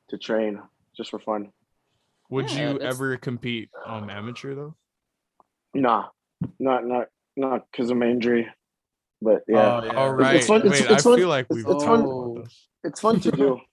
to 0.10 0.18
train 0.18 0.62
just 0.96 1.10
for 1.12 1.20
fun. 1.20 1.52
Would 2.30 2.52
Yeah, 2.52 2.60
you 2.72 2.74
that's- 2.80 2.96
ever 2.96 3.18
compete 3.18 3.70
um 3.86 4.10
amateur 4.10 4.56
though? 4.56 4.76
Nah, 5.74 6.08
not 6.60 6.86
not 6.86 7.08
not 7.36 7.66
because 7.72 7.90
of 7.90 7.98
my 7.98 8.08
injury. 8.08 8.48
But 9.22 9.44
yeah, 9.48 9.80
Oh, 9.82 9.86
yeah. 9.86 9.92
All 9.94 10.14
right. 10.14 10.44
fun- 10.44 10.62
it's- 10.66 10.72
Wait, 10.82 10.92
it's 10.92 11.06
I 11.06 11.10
fun- 11.10 11.18
feel 11.18 11.30
like 11.30 11.46
it's- 11.50 11.56
we've 11.56 11.66
it's 11.76 11.84
talked 11.84 12.02
fun. 12.04 12.38
about 12.38 12.48
it's 12.84 13.00
fun 13.02 13.20
to 13.22 13.32
do. 13.32 13.60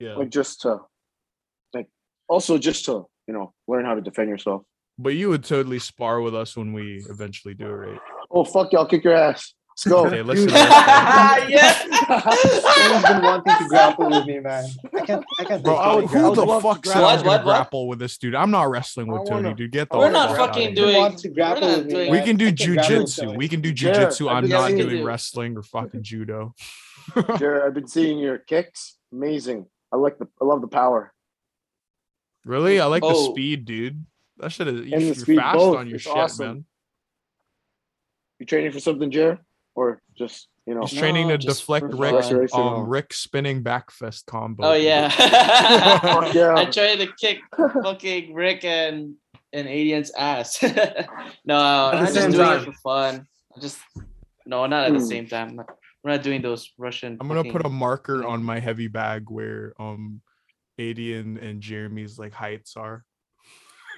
Yeah. 0.00 0.14
like 0.16 0.30
just 0.30 0.62
to 0.62 0.80
like 1.72 1.88
also 2.28 2.58
just 2.58 2.86
to 2.86 3.06
you 3.28 3.34
know 3.34 3.52
learn 3.68 3.84
how 3.84 3.94
to 3.94 4.00
defend 4.00 4.28
yourself. 4.30 4.62
But 4.98 5.10
you 5.14 5.28
would 5.30 5.44
totally 5.44 5.78
spar 5.78 6.20
with 6.20 6.34
us 6.34 6.56
when 6.56 6.72
we 6.72 7.02
eventually 7.08 7.54
do 7.54 7.66
it, 7.66 7.68
right? 7.70 8.00
Oh 8.30 8.44
fuck 8.44 8.72
y'all, 8.72 8.86
kick 8.86 9.04
your 9.04 9.14
ass. 9.14 9.54
Let's 9.74 9.84
go. 9.88 10.06
Okay, 10.06 10.20
listen. 10.20 10.48
Dude. 10.48 10.54
listen. 10.54 10.68
yes. 11.48 11.82
He's 11.82 13.02
been 13.10 13.22
wanting 13.22 13.56
to 13.56 13.68
grapple 13.68 14.10
with 14.10 14.26
me, 14.26 14.38
man. 14.38 14.68
I 14.94 15.00
can't. 15.00 15.24
I 15.40 15.44
can't. 15.44 15.64
Bro, 15.64 15.76
I 15.76 15.94
would- 15.96 16.04
who 16.10 16.18
I 16.18 16.28
would 16.28 16.36
the 16.38 16.44
love 16.44 16.62
to 16.62 16.68
fuck 16.68 16.82
grapple. 16.82 16.92
said 16.92 17.08
I 17.08 17.14
was 17.14 17.22
What, 17.22 17.24
gonna 17.24 17.36
what, 17.38 17.46
what? 17.46 17.52
grapple 17.56 17.88
with 17.88 17.98
this 17.98 18.18
dude? 18.18 18.34
I'm 18.34 18.50
not 18.50 18.64
wrestling 18.68 19.06
with 19.06 19.26
Tony, 19.26 19.44
wanna- 19.44 19.54
dude. 19.56 19.72
Get 19.72 19.88
the 19.88 19.96
We're 19.96 20.04
fuck 20.04 20.12
not 20.12 20.28
outta 20.30 20.38
fucking 20.38 20.60
here. 20.62 20.68
He 20.70 20.74
doing- 20.74 20.96
wants 20.98 21.22
to 21.22 21.28
grapple 21.30 21.60
not 21.68 21.78
with 21.78 21.86
me, 21.86 21.92
doing- 21.94 22.10
We 22.10 22.20
can 22.20 22.36
do 22.36 22.46
I 22.48 22.52
can't 22.52 22.58
grapple 22.76 22.98
with 22.98 23.08
jujitsu. 23.08 23.36
We 23.38 23.48
can 23.48 23.60
do 23.62 23.68
Yeah, 23.70 23.74
jujitsu. 23.94 24.28
I've 24.28 24.44
I'm 24.44 24.48
not 24.50 24.68
doing 24.68 24.96
you. 24.98 25.04
wrestling 25.06 25.56
or 25.56 25.62
fucking 25.62 26.02
judo. 26.02 26.54
Jared, 27.38 27.62
I've 27.66 27.74
been 27.74 27.88
seeing 27.88 28.18
your 28.18 28.36
kicks. 28.38 28.98
Amazing. 29.10 29.66
I 29.90 29.96
like 29.96 30.18
the 30.18 30.28
I 30.40 30.44
love 30.44 30.60
the 30.60 30.68
power. 30.68 31.12
Really? 32.44 32.78
I 32.78 32.86
like 32.86 33.02
the 33.02 33.08
Oh. 33.08 33.32
speed, 33.32 33.64
dude. 33.64 34.04
That 34.42 34.50
shit 34.50 34.66
is 34.68 34.80
the 34.80 34.86
you're 34.88 35.14
speed, 35.14 35.38
fast 35.38 35.56
both. 35.56 35.76
on 35.78 35.86
your 35.86 35.94
It's 35.96 36.04
shit, 36.04 36.16
awesome. 36.16 36.46
man. 36.46 36.64
You 38.40 38.46
training 38.46 38.72
for 38.72 38.80
something, 38.80 39.10
Jared? 39.10 39.38
Or 39.76 40.02
just, 40.18 40.48
you 40.66 40.74
know, 40.74 40.80
He's 40.82 40.98
training 40.98 41.28
No, 41.28 41.36
to 41.36 41.46
deflect 41.46 41.86
for 41.90 41.96
Rick, 41.96 42.50
fun. 42.50 42.60
um, 42.74 42.88
Rick 42.88 43.12
spinning 43.14 43.62
backfist 43.62 44.26
combo. 44.26 44.64
Oh 44.64 44.72
yeah. 44.74 45.10
Yeah. 46.34 46.54
I 46.56 46.64
tried 46.66 46.96
to 46.96 47.08
kick 47.20 47.38
fucking 47.56 48.34
Rick 48.34 48.64
and 48.64 49.14
and 49.52 49.68
Adian's 49.68 50.10
ass. 50.18 50.60
no, 51.44 51.56
I'm 51.94 52.04
just 52.06 52.14
doing 52.14 52.32
time. 52.32 52.62
it 52.62 52.64
for 52.64 52.72
fun. 52.82 53.26
I 53.56 53.60
just 53.60 53.78
no, 54.44 54.66
not 54.66 54.86
at 54.86 54.92
the 54.92 54.98
Hmm. 54.98 55.04
same 55.04 55.26
time. 55.28 55.56
We're 56.02 56.10
not 56.10 56.22
doing 56.24 56.42
those 56.42 56.68
Russian. 56.78 57.16
I'm 57.20 57.28
gonna 57.28 57.44
put 57.44 57.64
a 57.64 57.68
marker 57.70 58.22
thing. 58.22 58.28
on 58.28 58.42
my 58.42 58.58
heavy 58.58 58.88
bag 58.88 59.26
where 59.30 59.72
um 59.78 60.20
Adian 60.80 61.36
and 61.38 61.60
Jeremy's 61.60 62.18
like 62.18 62.32
heights 62.32 62.76
are. 62.76 63.04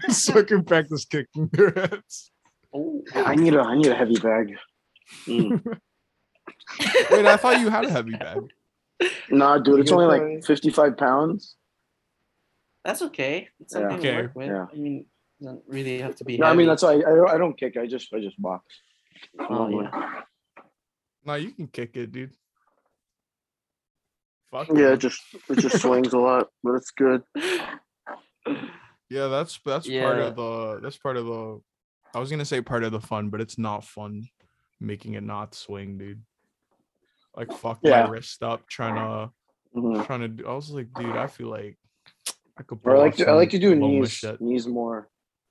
So 0.08 0.38
I 0.38 0.42
can 0.42 0.64
practice 0.64 1.04
kicking 1.04 1.48
their 1.52 1.70
heads. 1.70 2.30
Oh. 2.74 3.02
I 3.14 3.34
need 3.36 3.54
a 3.54 3.60
I 3.60 3.76
need 3.76 3.86
a 3.86 3.94
heavy 3.94 4.18
bag. 4.18 4.56
Mm. 5.26 5.62
Wait, 7.10 7.26
I 7.26 7.36
thought 7.36 7.60
you 7.60 7.68
had 7.70 7.84
a 7.84 7.90
heavy 7.90 8.12
bag. 8.12 8.38
nah, 9.30 9.58
dude, 9.58 9.80
it's 9.80 9.92
only 9.92 10.06
like 10.06 10.44
55 10.44 10.96
pounds. 10.96 11.56
That's 12.84 13.02
okay. 13.02 13.48
It's 13.60 13.74
Yeah. 13.74 13.80
something 13.80 13.98
Okay, 13.98 14.10
to 14.12 14.22
work 14.22 14.34
with. 14.34 14.46
yeah. 14.48 14.66
I 14.72 14.76
mean, 14.76 15.06
doesn't 15.40 15.62
really 15.68 15.98
have 16.00 16.16
to 16.16 16.24
be. 16.24 16.38
No, 16.38 16.46
I 16.46 16.54
mean 16.54 16.66
that's 16.66 16.82
why 16.82 16.92
I, 16.94 16.96
I 16.98 17.14
don't 17.14 17.30
I 17.30 17.38
don't 17.38 17.56
kick. 17.58 17.76
I 17.76 17.86
just 17.86 18.12
I 18.12 18.20
just 18.20 18.40
box. 18.40 18.64
Oh, 19.38 19.80
yeah. 19.80 20.22
No, 21.24 21.34
you 21.34 21.52
can 21.52 21.66
kick 21.68 21.96
it, 21.96 22.12
dude. 22.12 22.32
Fuck 24.50 24.68
Yeah, 24.68 24.78
yeah. 24.78 24.92
it 24.92 24.98
just 24.98 25.20
it 25.48 25.58
just 25.58 25.80
swings 25.80 26.12
a 26.12 26.18
lot, 26.18 26.48
but 26.62 26.74
it's 26.74 26.90
good. 26.90 27.22
Yeah, 29.14 29.28
that's 29.28 29.60
that's 29.64 29.88
part 29.88 30.18
of 30.18 30.34
the 30.34 30.80
that's 30.82 30.96
part 30.96 31.16
of 31.16 31.26
the 31.26 31.60
I 32.14 32.18
was 32.18 32.30
gonna 32.30 32.44
say 32.44 32.60
part 32.60 32.82
of 32.82 32.90
the 32.90 33.00
fun, 33.00 33.28
but 33.30 33.40
it's 33.40 33.58
not 33.58 33.84
fun 33.84 34.26
making 34.80 35.14
it 35.14 35.22
not 35.22 35.54
swing, 35.54 35.98
dude. 35.98 36.22
Like 37.36 37.52
fuck 37.52 37.78
Yeah. 37.82 38.02
my 38.02 38.08
wrist 38.10 38.42
up 38.42 38.66
trying 38.68 38.96
to 38.96 39.30
Mhm. 39.78 40.04
trying 40.06 40.20
to 40.20 40.28
do 40.28 40.46
I 40.48 40.54
was 40.54 40.70
like, 40.70 40.92
dude, 40.94 41.16
I 41.16 41.28
feel 41.28 41.48
like 41.48 41.78
I 42.56 42.62
could 42.64 42.80
Or 42.84 42.96
I 42.96 42.98
like 43.00 43.16
to 43.16 43.28
I 43.28 43.32
like 43.34 43.50
to 43.50 43.58
do 43.58 43.74
knees 43.76 44.10
shit. 44.10 44.40
knees 44.40 44.66
more. 44.66 45.08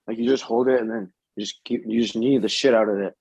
Like 0.07 0.17
you 0.17 0.27
just 0.27 0.43
hold 0.43 0.67
it 0.67 0.81
and 0.81 0.89
then 0.91 1.13
you 1.37 1.45
just 1.45 1.63
keep 1.63 1.83
you 1.85 2.01
just 2.01 2.17
knee 2.17 2.37
the 2.37 2.49
shit 2.49 2.73
out 2.73 2.89
of 2.89 2.99
it. 2.99 3.13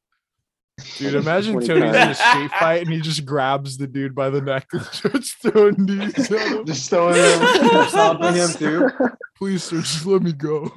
Dude, 0.97 1.15
imagine 1.15 1.55
When 1.55 1.67
Tony's 1.67 1.95
in 1.95 2.09
a 2.11 2.15
street 2.15 2.51
fight 2.53 2.83
and 2.83 2.93
he 2.93 3.01
just 3.01 3.25
grabs 3.25 3.77
the 3.77 3.87
dude 3.87 4.15
by 4.15 4.31
the 4.31 4.41
neck 4.41 4.67
and 4.73 4.83
starts 4.93 5.33
throwing 5.33 5.75
knees 5.85 6.31
at 6.31 6.49
him. 6.53 6.65
Just 6.67 6.89
throwing 6.91 7.15
him. 7.17 7.87
Stomping 7.89 8.35
him 8.35 8.49
too. 8.51 8.91
Please, 9.37 9.63
sir, 9.65 9.81
just 9.83 10.07
let 10.07 10.23
me 10.23 10.33
go. 10.33 10.71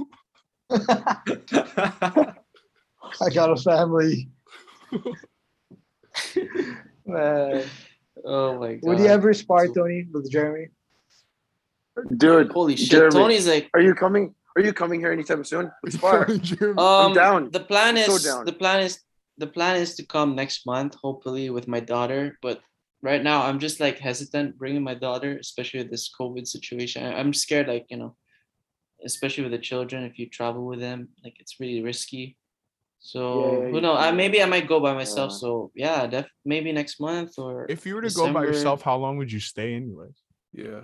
I 0.71 2.33
got 3.33 3.51
a 3.51 3.55
family. 3.55 4.29
Man, 7.05 7.63
Oh 8.25 8.57
my 8.59 8.73
god. 8.75 8.83
would 8.83 8.99
you 8.99 9.05
ever 9.07 9.33
spar 9.33 9.67
Tony 9.67 10.05
with 10.11 10.29
Jeremy? 10.31 10.67
Dude, 12.17 12.51
Holy 12.51 12.75
shit! 12.75 12.89
Jeremy, 12.89 13.11
Tony's 13.15 13.47
like, 13.47 13.69
are 13.73 13.81
you 13.81 13.93
coming? 13.93 14.33
Are 14.57 14.61
you 14.61 14.73
coming 14.73 14.99
here 14.99 15.11
anytime 15.11 15.43
soon? 15.43 15.71
Let's 15.83 15.95
spar. 15.97 16.25
Jeremy. 16.37 16.75
um, 16.77 17.13
down. 17.13 17.51
The 17.51 17.59
plan 17.59 17.97
I'm 17.97 18.05
so 18.05 18.15
is 18.15 18.23
down. 18.23 18.45
the 18.45 18.53
plan 18.53 18.81
is 18.81 18.99
the 19.37 19.47
plan 19.47 19.77
is 19.77 19.95
to 19.95 20.05
come 20.05 20.35
next 20.35 20.65
month, 20.65 20.95
hopefully 20.95 21.49
with 21.49 21.67
my 21.67 21.79
daughter. 21.79 22.37
But 22.41 22.61
right 23.01 23.21
now, 23.21 23.43
I'm 23.43 23.59
just 23.59 23.79
like 23.79 23.99
hesitant 23.99 24.57
bringing 24.57 24.83
my 24.83 24.95
daughter, 24.95 25.37
especially 25.37 25.81
with 25.81 25.91
this 25.91 26.09
COVID 26.19 26.47
situation. 26.47 27.03
I- 27.03 27.19
I'm 27.19 27.33
scared, 27.33 27.67
like 27.67 27.85
you 27.89 27.97
know, 27.97 28.15
especially 29.05 29.43
with 29.43 29.51
the 29.51 29.59
children. 29.59 30.03
If 30.03 30.17
you 30.19 30.29
travel 30.29 30.65
with 30.65 30.79
them, 30.79 31.09
like 31.23 31.35
it's 31.39 31.59
really 31.59 31.81
risky. 31.81 32.37
So 32.99 33.21
Yeah, 33.41 33.69
who 33.69 33.75
you- 33.75 33.81
know? 33.81 33.95
I 33.95 34.11
maybe 34.11 34.41
I 34.41 34.45
might 34.45 34.67
go 34.67 34.79
by 34.79 34.93
myself. 34.93 35.31
Yeah. 35.31 35.37
So 35.37 35.71
yeah, 35.75 36.07
def 36.07 36.27
maybe 36.43 36.71
next 36.71 36.99
month 36.99 37.37
or. 37.37 37.65
If 37.69 37.85
you 37.85 37.95
were 37.95 38.01
to 38.01 38.13
go 38.13 38.31
by 38.33 38.43
yourself, 38.43 38.81
how 38.81 38.97
long 38.97 39.17
would 39.17 39.31
you 39.31 39.39
stay 39.39 39.73
anyways? 39.75 40.17
yeah. 40.53 40.81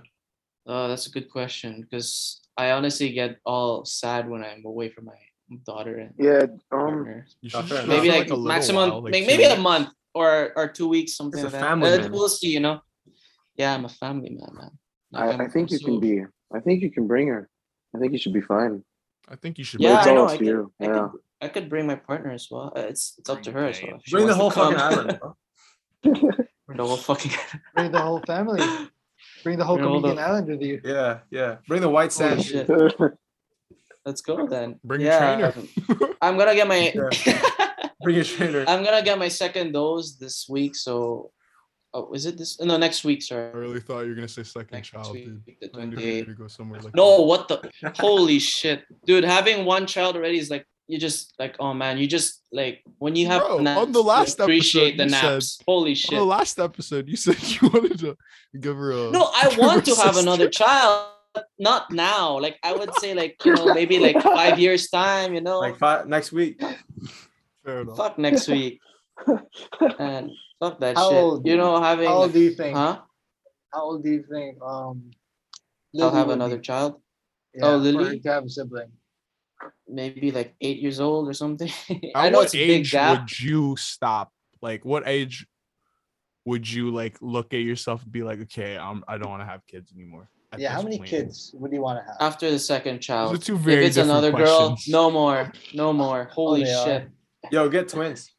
Oh, 0.68 0.88
that's 0.88 1.07
a 1.07 1.11
good 1.11 1.32
question 1.32 1.82
because 1.82 2.41
I 2.56 2.69
honestly 2.72 3.11
get 3.14 3.40
all 3.45 3.84
sad 3.84 4.30
when 4.30 4.44
I'm 4.44 4.64
away 4.64 4.90
from 4.90 5.06
my 5.06 5.18
daughter 5.60 5.98
and 5.98 6.14
Yeah, 6.18 6.44
um, 6.72 6.80
partner. 6.94 7.26
You 7.41 7.49
should 7.49 7.65
fair 7.65 7.78
just 7.78 7.84
enough. 7.84 7.88
go 7.88 7.94
maybe 8.03 8.10
for, 8.11 8.18
like, 8.19 8.30
a 8.32 8.38
maximum, 8.38 8.90
while, 8.90 9.02
like 9.03 9.11
may- 9.11 9.22
two 9.22 9.28
maybe 9.28 9.44
a 9.44 9.57
month 9.57 9.90
or 10.14 10.53
or 10.56 10.68
two 10.68 10.88
weeks, 10.88 11.15
something 11.15 11.41
like 11.44 11.52
that. 11.52 11.61
family 11.61 11.90
Uh, 11.94 11.98
man. 11.99 12.11
We'll 12.11 12.30
see, 12.30 12.52
you 12.52 12.60
know. 12.60 12.82
Yeah, 13.56 13.73
I'm 13.76 13.86
a 13.86 13.90
family 13.90 14.30
man, 14.32 14.49
man. 14.56 14.72
I, 15.14 15.28
I'm- 15.30 15.38
think 15.52 15.69
I'm 15.69 15.73
you 15.73 15.80
can 15.80 15.95
so- 15.95 15.99
be. 15.99 16.23
I 16.53 16.60
think 16.60 16.82
you 16.82 16.91
can 16.91 17.07
bring 17.07 17.28
her. 17.30 17.49
I 17.95 17.99
think 17.99 18.11
you 18.14 18.18
should 18.19 18.34
be 18.34 18.41
fine. 18.41 18.84
I 19.30 19.36
think 19.36 19.57
you 19.57 19.64
should. 19.64 19.80
But 19.80 19.86
Yeah, 19.88 19.98
it's 19.99 20.07
I 20.07 20.10
all 20.11 20.15
know. 20.15 20.26
up 20.26 20.32
I 20.32 20.38
to 20.38 20.38
could, 20.40 20.48
you. 20.48 20.73
I, 20.82 20.84
Yeah. 20.86 21.07
could, 21.11 21.19
I 21.41 21.48
could 21.48 21.69
bring 21.69 21.88
my 21.88 21.95
partner 21.95 22.32
as 22.32 22.48
well. 22.52 22.73
Uh, 22.76 22.82
It's 22.91 23.15
it's 23.19 23.30
up 23.30 23.41
to 23.44 23.52
her 23.52 23.65
as 23.68 23.82
well. 23.82 23.99
she 24.03 24.11
Bring 24.11 24.28
the 24.28 24.36
whole 24.36 24.52
to 24.52 24.60
fucking 24.60 24.78
island. 24.80 25.19
Bring 26.03 26.78
the 26.78 26.86
whole 26.86 26.98
fucking. 26.98 27.32
Bring 27.76 27.91
the 27.91 28.02
whole 28.02 28.19
family. 28.28 28.61
Bring 29.44 29.57
the 29.57 29.64
whole 29.65 29.78
Bring 29.78 29.88
all 29.90 30.02
the- 30.02 30.10
Camiguin 30.10 30.19
island 30.28 30.48
with 30.48 30.61
you. 30.61 30.82
Yeah, 30.84 31.19
yeah. 31.30 31.57
Bring 31.68 31.82
the 31.82 31.90
white 31.90 32.11
sand. 32.11 32.41
Shit. 34.02 34.06
Let's 34.06 34.22
go 34.22 34.48
then. 34.48 34.80
Bring 34.84 35.02
a 35.07 35.18
trainer. 35.18 35.53
Um, 35.56 36.15
I'm 36.22 36.38
gonna 36.38 36.56
get 36.56 36.68
my. 36.68 36.94
Bring 38.03 38.15
your 38.15 38.26
trainer. 38.26 38.65
I'm 38.68 38.84
gonna 38.84 39.03
get 39.03 39.18
my 39.19 39.28
second 39.28 39.73
dose 39.73 40.15
this 40.15 40.48
week. 40.49 40.76
So, 40.76 41.32
oh, 41.94 42.11
is 42.14 42.26
it 42.26 42.38
this? 42.38 42.60
No, 42.60 42.78
next 42.78 43.03
week. 43.03 43.22
Sir. 43.22 43.52
I 43.53 43.57
really 43.57 43.80
thought 43.80 44.02
you 44.02 44.10
were 44.10 44.15
gonna 44.15 44.28
say 44.28 44.44
second 44.44 44.72
Next 44.72 44.90
child, 44.90 45.14
week, 45.14 45.26
dude. 45.26 45.72
the 45.73 45.80
I 45.80 45.86
knew 45.86 45.98
you 45.98 46.06
were 46.06 46.22
28th. 46.22 46.26
gonna 46.26 46.38
go 46.38 46.48
somewhere 46.48 46.80
like 46.82 46.95
No, 46.95 47.22
what 47.22 47.48
the? 47.48 47.61
Holy 47.99 48.40
shit, 48.40 48.84
dude! 49.06 49.23
Having 49.23 49.65
one 49.65 49.86
child 49.86 50.15
already 50.15 50.40
is 50.40 50.49
like 50.49 50.65
you 50.88 50.98
just 50.98 51.34
like 51.38 51.56
oh 51.60 51.73
man, 51.76 51.99
you 51.99 52.07
just 52.07 52.41
like 52.52 52.82
when 52.98 53.15
you 53.15 53.28
have 53.28 53.44
Bro, 53.44 53.57
on 53.60 53.64
naps, 53.65 53.91
the 53.91 53.99
you 53.99 54.06
last 54.06 54.40
appreciate 54.40 54.95
episode, 54.95 54.98
the 54.98 55.03
you 55.03 55.10
said- 55.22 55.34
naps. 55.34 55.60
Holy 55.68 55.91
On 55.91 55.95
shit! 55.95 56.10
the 56.19 56.26
last 56.26 56.60
episode, 56.60 57.07
you 57.07 57.15
said 57.15 57.38
you 57.61 57.69
wanted 57.69 57.99
to 57.99 58.18
give 58.60 58.76
her 58.76 58.91
a. 58.91 59.11
No, 59.11 59.30
I 59.32 59.56
want 59.60 59.86
to 59.86 59.95
have 59.95 60.18
another 60.18 60.49
child. 60.49 61.07
But 61.34 61.45
Not 61.60 61.91
now. 61.91 62.40
Like 62.40 62.58
I 62.64 62.74
would 62.74 62.94
say, 62.95 63.14
like 63.14 63.44
you 63.45 63.53
know, 63.53 63.74
maybe 63.74 63.99
like 63.99 64.22
five 64.40 64.60
years 64.60 64.90
time. 64.90 65.34
You 65.34 65.41
know, 65.41 65.60
Like 65.60 65.78
five 65.78 66.08
next 66.08 66.32
week. 66.32 66.62
Fair 67.66 67.86
fuck 67.95 68.18
next 68.18 68.48
week, 68.48 68.80
and 69.99 70.32
fuck 70.60 70.80
that 70.80 70.98
How 70.98 71.10
shit. 71.10 71.18
old- 71.24 71.48
you 71.48 71.58
know, 71.58 71.82
having 71.82 72.08
How 72.08 72.24
old 72.26 72.34
do 72.34 72.40
you 72.40 72.52
think? 72.52 72.76
huh? 72.76 73.02
How 73.74 73.82
old 73.84 74.03
do 74.03 74.10
you 74.10 74.24
think? 74.30 74.58
Um, 74.62 75.12
I'll 75.99 76.12
have 76.12 76.30
another 76.30 76.58
be? 76.58 76.62
child. 76.64 76.95
Yeah, 77.53 77.66
Oh, 77.66 77.72
for 77.78 77.84
Lily? 77.84 78.16
you 78.16 78.22
to 78.24 78.30
have 78.32 78.45
a 78.45 78.49
sibling. 78.49 78.91
Maybe 79.88 80.32
like 80.32 80.56
eight 80.60 80.80
years 80.80 80.99
old 80.99 81.30
or 81.30 81.34
something. 81.34 81.70
At 81.90 81.99
I 82.16 82.30
know 82.30 82.40
what 82.40 82.45
it's 82.45 82.56
a 82.56 82.58
big 82.58 82.70
age 82.82 82.91
gap. 82.91 83.22
would 83.22 83.40
you 83.40 83.76
stop? 83.78 84.32
Like, 84.62 84.84
what 84.86 85.03
age 85.06 85.45
would 86.45 86.70
you 86.70 86.90
like 86.91 87.18
look 87.22 87.53
at 87.53 87.60
yourself 87.62 88.02
and 88.03 88.12
be 88.12 88.24
like, 88.24 88.40
okay, 88.41 88.78
I'm 88.78 89.03
I 89.08 89.18
don't 89.20 89.30
want 89.30 89.41
to 89.41 89.45
have 89.45 89.66
kids 89.68 89.91
anymore? 89.94 90.30
At 90.52 90.60
Yeah, 90.60 90.72
how 90.72 90.82
many 90.82 90.98
point?" 90.98 91.10
kids 91.10 91.52
would 91.56 91.72
you 91.72 91.82
want 91.82 91.99
to 91.99 92.06
have? 92.06 92.18
After 92.19 92.49
the 92.52 92.60
second 92.60 92.95
Those 92.95 93.06
child. 93.06 93.36
are 93.36 93.38
two 93.38 93.56
If 93.56 93.68
it's 93.68 93.95
different 93.95 94.11
another 94.11 94.32
girl, 94.32 94.78
no 94.88 95.10
more. 95.11 95.52
No 95.73 95.94
more. 95.94 96.26
Holy 96.32 96.64
they 96.64 96.73
are. 96.73 96.86
shit. 96.86 97.10
Yo, 97.52 97.69
get 97.69 97.90
twins. 97.90 98.32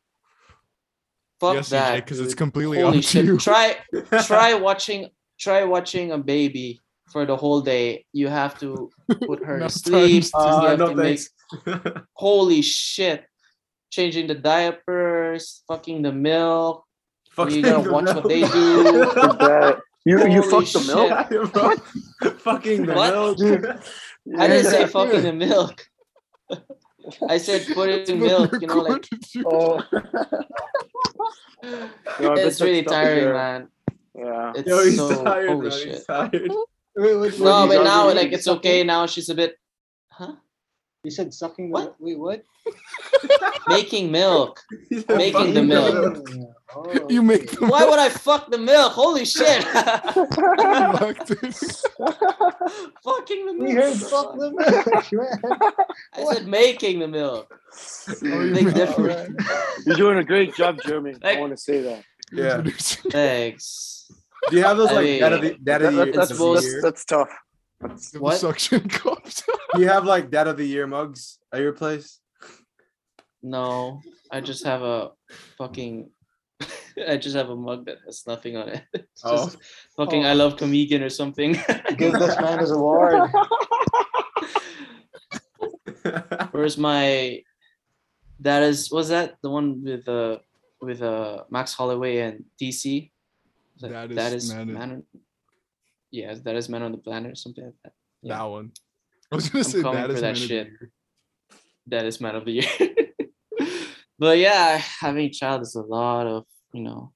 Fuck 1.40 1.54
yes, 1.56 1.70
that. 1.70 1.96
because 1.96 2.20
it's 2.20 2.34
completely 2.34 2.80
Holy 2.80 2.98
up 2.98 3.02
to 3.04 3.08
shit. 3.08 3.24
you. 3.24 3.36
Try 3.38 3.76
try 4.26 4.54
watching 4.54 5.08
try 5.38 5.64
watching 5.64 6.12
a 6.12 6.18
baby 6.18 6.80
for 7.10 7.26
the 7.26 7.36
whole 7.36 7.60
day. 7.60 8.04
You 8.12 8.28
have 8.28 8.58
to 8.60 8.90
put 9.26 9.44
her 9.44 9.54
to 9.58 9.64
Enough 9.66 9.72
sleep. 9.72 10.22
times 10.22 10.30
Uh, 10.34 10.76
no 10.76 10.94
make 10.94 11.18
thanks. 11.18 11.30
holy 12.14 12.62
shit. 12.62 13.24
Changing 13.90 14.26
the 14.28 14.34
diapers, 14.36 15.62
fucking 15.68 16.00
the 16.02 16.12
milk. 16.12 16.84
Fucking 17.32 17.60
gotta 17.62 17.82
the 17.82 17.92
watch 17.92 18.14
what 18.14 18.28
they 18.28 18.40
do. 18.46 19.80
Is 20.04 20.20
that- 20.20 20.28
you 20.30 20.34
you 20.34 20.42
Holy 20.42 20.64
fucked 20.66 20.72
the 20.72 20.94
milk. 20.94 21.52
Bro, 22.20 22.32
Fucking 22.38 22.86
the 22.86 22.94
What? 22.94 23.12
milk. 23.14 23.36
Dude. 23.38 23.66
I 24.38 24.46
didn't 24.48 24.70
say 24.70 24.86
fucking 24.86 25.22
the 25.22 25.32
milk. 25.32 25.86
I 27.28 27.38
said 27.38 27.66
put 27.74 27.88
it 27.88 28.08
in 28.08 28.20
milk, 28.20 28.52
you 28.60 28.66
know, 28.66 28.78
like 28.82 29.06
Oh. 29.46 29.82
No, 32.20 32.32
it's 32.34 32.60
really 32.60 32.82
tiring, 32.82 33.24
there. 33.24 33.34
man. 33.34 33.68
Yeah. 34.14 34.52
It's 34.56 34.68
Yo, 34.68 34.84
he's 34.84 34.96
so 34.96 35.24
tired, 35.24 35.48
holy 35.48 35.68
bro. 35.68 35.70
shit. 35.70 35.88
He's 35.94 36.04
tired. 36.04 36.50
Wait, 36.96 37.16
wait, 37.16 37.38
No, 37.40 37.66
but 37.66 37.82
now 37.84 38.12
like 38.12 38.32
it's 38.32 38.46
okay. 38.48 38.82
Now 38.84 39.06
she's 39.06 39.28
a 39.30 39.34
bit 39.34 39.56
huh? 40.10 40.34
You 41.04 41.10
said 41.10 41.34
sucking 41.34 41.68
the 41.68 41.72
What? 41.72 41.96
Wait, 41.98 42.18
what? 42.18 42.44
Making 43.68 44.12
milk. 44.12 44.60
Making 45.08 45.54
the 45.54 45.62
milk." 45.62 46.28
Oh, 46.74 47.06
You 47.10 47.22
make 47.22 47.50
the 47.50 47.66
Why 47.66 47.84
would 47.84 47.98
I 47.98 48.08
fuck 48.08 48.50
the 48.50 48.56
milk? 48.56 48.92
Holy 48.92 49.24
shit! 49.26 49.62
milk, 49.74 51.26
dude. 51.26 51.54
Fucking 53.04 53.46
the 53.46 53.54
We 53.58 53.74
milk. 53.74 53.84
heard 53.84 53.94
fuck 53.96 54.38
the 54.38 54.52
milk. 54.52 55.86
I 56.14 56.34
said 56.34 56.46
making 56.46 57.00
the 57.00 57.08
milk. 57.08 57.52
Oh, 58.08 58.14
you 58.22 58.54
Big 58.54 58.64
make- 58.66 58.74
difference. 58.74 59.36
You're 59.84 59.96
doing 59.96 60.18
a 60.18 60.24
great 60.24 60.54
job, 60.54 60.78
Jeremy. 60.86 61.14
I 61.22 61.38
want 61.40 61.52
to 61.52 61.56
say 61.58 61.82
that. 61.82 62.04
Yeah. 62.32 62.62
Thanks. 63.10 64.10
Do 64.48 64.56
you 64.56 64.62
have 64.62 64.76
those 64.78 64.90
I 64.90 64.94
like 64.94 65.04
mean, 65.04 65.20
dad 65.20 65.32
of 65.34 65.40
the 65.42 65.54
dad 65.62 65.82
of 65.82 65.94
the 65.94 66.04
that's, 66.06 66.16
It's 66.16 66.30
of 66.30 66.38
the 66.38 66.52
that's, 66.54 66.66
year? 66.66 66.80
that's 66.82 67.04
tough. 67.04 67.28
That's, 67.82 68.10
the 68.10 68.20
What? 68.20 68.38
suction 68.38 68.88
cups. 68.88 69.42
You 69.76 69.88
have 69.88 70.04
like 70.04 70.30
dad 70.30 70.46
of 70.48 70.56
the 70.56 70.64
year 70.66 70.86
mugs 70.86 71.38
at 71.52 71.60
your 71.60 71.72
place? 71.72 72.20
No, 73.42 74.00
I 74.30 74.40
just 74.40 74.64
have 74.64 74.82
a 74.82 75.10
fucking. 75.58 76.10
I 77.08 77.16
just 77.16 77.34
have 77.34 77.50
a 77.50 77.56
mug 77.56 77.86
that 77.86 77.98
has 78.06 78.24
nothing 78.26 78.56
on 78.56 78.68
it. 78.68 78.82
It's 78.94 79.22
Oh. 79.24 79.44
just 79.46 79.58
fucking 79.96 80.24
I 80.24 80.34
love 80.34 80.56
Camiguin 80.56 81.02
or 81.02 81.08
something. 81.10 81.52
Give 81.98 82.12
this 82.12 82.38
man 82.40 82.58
his 82.60 82.70
award. 82.70 83.30
Where's 86.52 86.76
my? 86.78 87.42
That 88.40 88.62
is 88.62 88.90
was 88.90 89.08
that 89.10 89.36
the 89.42 89.50
one 89.50 89.82
with 89.84 90.08
uh 90.08 90.38
with 90.80 91.02
uh 91.02 91.44
Max 91.50 91.74
Holloway 91.74 92.18
and 92.18 92.44
DC? 92.60 93.10
Is 93.76 93.82
That 93.82 94.10
is 94.10 94.16
that 94.16 94.32
is 94.32 94.52
Man 94.54 94.72
man. 94.72 95.02
On- 96.12 96.18
Yeah, 96.18 96.34
that 96.44 96.56
is 96.56 96.68
man 96.68 96.82
on 96.82 96.92
the 96.92 96.98
planet 96.98 97.32
or 97.32 97.34
something 97.34 97.64
like 97.64 97.74
that. 97.84 97.92
Yeah. 98.22 98.36
That 98.38 98.44
one. 98.44 98.72
I 99.32 99.36
was 99.36 99.48
gonna 99.48 99.64
I'm 99.64 99.70
say 99.70 99.82
coming 99.82 100.00
that 100.02 100.08
for 100.10 100.14
is 100.14 100.20
that 100.20 100.36
Man 100.38 100.48
shit. 100.48 100.68
That 101.86 102.04
is 102.06 102.20
man 102.20 102.36
of 102.36 102.44
the 102.44 102.52
year. 102.52 102.70
but 104.18 104.38
yeah, 104.38 104.76
having 105.00 105.26
a 105.26 105.30
child 105.30 105.62
is 105.62 105.74
a 105.74 105.82
lot 105.82 106.26
of 106.26 106.44
you 106.72 106.82
know, 106.82 107.12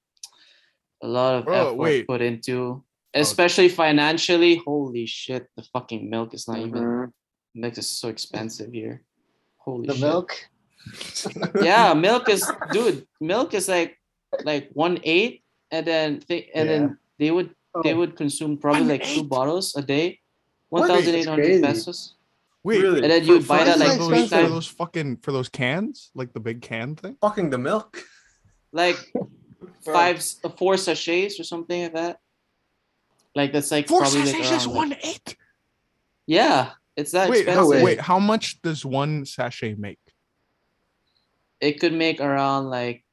a 1.01 1.07
lot 1.07 1.35
of 1.35 1.45
Bro, 1.45 1.55
effort 1.55 1.73
wait. 1.77 2.07
put 2.07 2.21
into, 2.21 2.83
especially 3.13 3.69
financially. 3.69 4.61
Holy 4.65 5.05
shit, 5.05 5.47
the 5.55 5.63
fucking 5.73 6.09
milk 6.09 6.33
is 6.33 6.47
not 6.47 6.57
even. 6.59 6.73
Mhm. 6.83 7.11
Milk 7.55 7.77
is 7.77 7.87
so 7.89 8.09
expensive 8.09 8.71
here. 8.71 9.01
Holy 9.57 9.87
The 9.87 9.93
shit. 9.93 10.01
milk. 10.01 10.31
yeah 11.61 11.93
milk 11.93 12.29
is 12.29 12.45
dude 12.71 13.05
milk 13.19 13.53
is 13.53 13.67
like 13.67 13.99
like 14.45 14.69
one 14.71 14.99
eight 15.03 15.43
and 15.69 15.85
then 15.85 16.21
they 16.29 16.49
and 16.55 16.69
then 16.69 16.97
they 17.19 17.29
would 17.29 17.51
they 17.83 17.93
Oh. 17.93 17.97
would 17.97 18.15
consume 18.15 18.57
probably 18.57 18.83
like 18.85 19.03
two 19.03 19.23
bottles 19.23 19.75
a 19.75 19.81
day 19.81 20.19
What? 20.69 20.81
one 20.81 20.87
thousand 20.89 21.15
eight 21.15 21.25
That's 21.25 21.27
hundred 21.27 21.45
crazy. 21.45 21.61
pesos 21.63 22.13
Wait, 22.63 22.81
Really? 22.81 23.01
and 23.03 23.11
then 23.11 23.25
for- 23.25 23.33
you 23.33 23.39
buy 23.41 23.63
that 23.63 23.79
like 23.79 23.97
those, 23.97 24.07
three 24.07 24.21
expensive. 24.23 24.47
for 24.49 24.53
those 24.55 24.67
fucking 24.67 25.17
for 25.17 25.31
those 25.31 25.47
cans, 25.49 26.11
like 26.15 26.33
the 26.33 26.39
big 26.41 26.61
can 26.61 26.95
thing. 26.95 27.15
Fucking 27.21 27.49
the 27.49 27.57
milk. 27.57 28.03
like 28.73 28.97
five 29.85 30.21
uh, 30.43 30.49
four 30.49 30.75
sachets 30.75 31.39
or 31.39 31.43
something 31.45 31.83
like 31.83 31.93
that 31.93 32.19
like 33.35 33.53
that's 33.53 33.71
like 33.71 33.87
Four 33.87 34.01
probably 34.01 34.19
like 34.21 34.29
sachets 34.35 34.51
is 34.51 34.65
around, 34.67 34.75
one 34.75 34.89
like- 34.89 35.05
eight. 35.07 35.37
yeah 36.25 36.71
it's 36.97 37.11
that 37.11 37.29
Wait, 37.29 37.47
how, 37.47 37.61
expensive 37.61 37.83
wait, 37.85 37.99
how 38.01 38.19
much 38.19 38.61
does 38.61 38.83
one 38.83 39.23
sachet 39.25 39.75
make? 39.75 39.99
it 41.61 41.79
could 41.79 41.93
make 41.93 42.19
around 42.19 42.69
like 42.69 43.03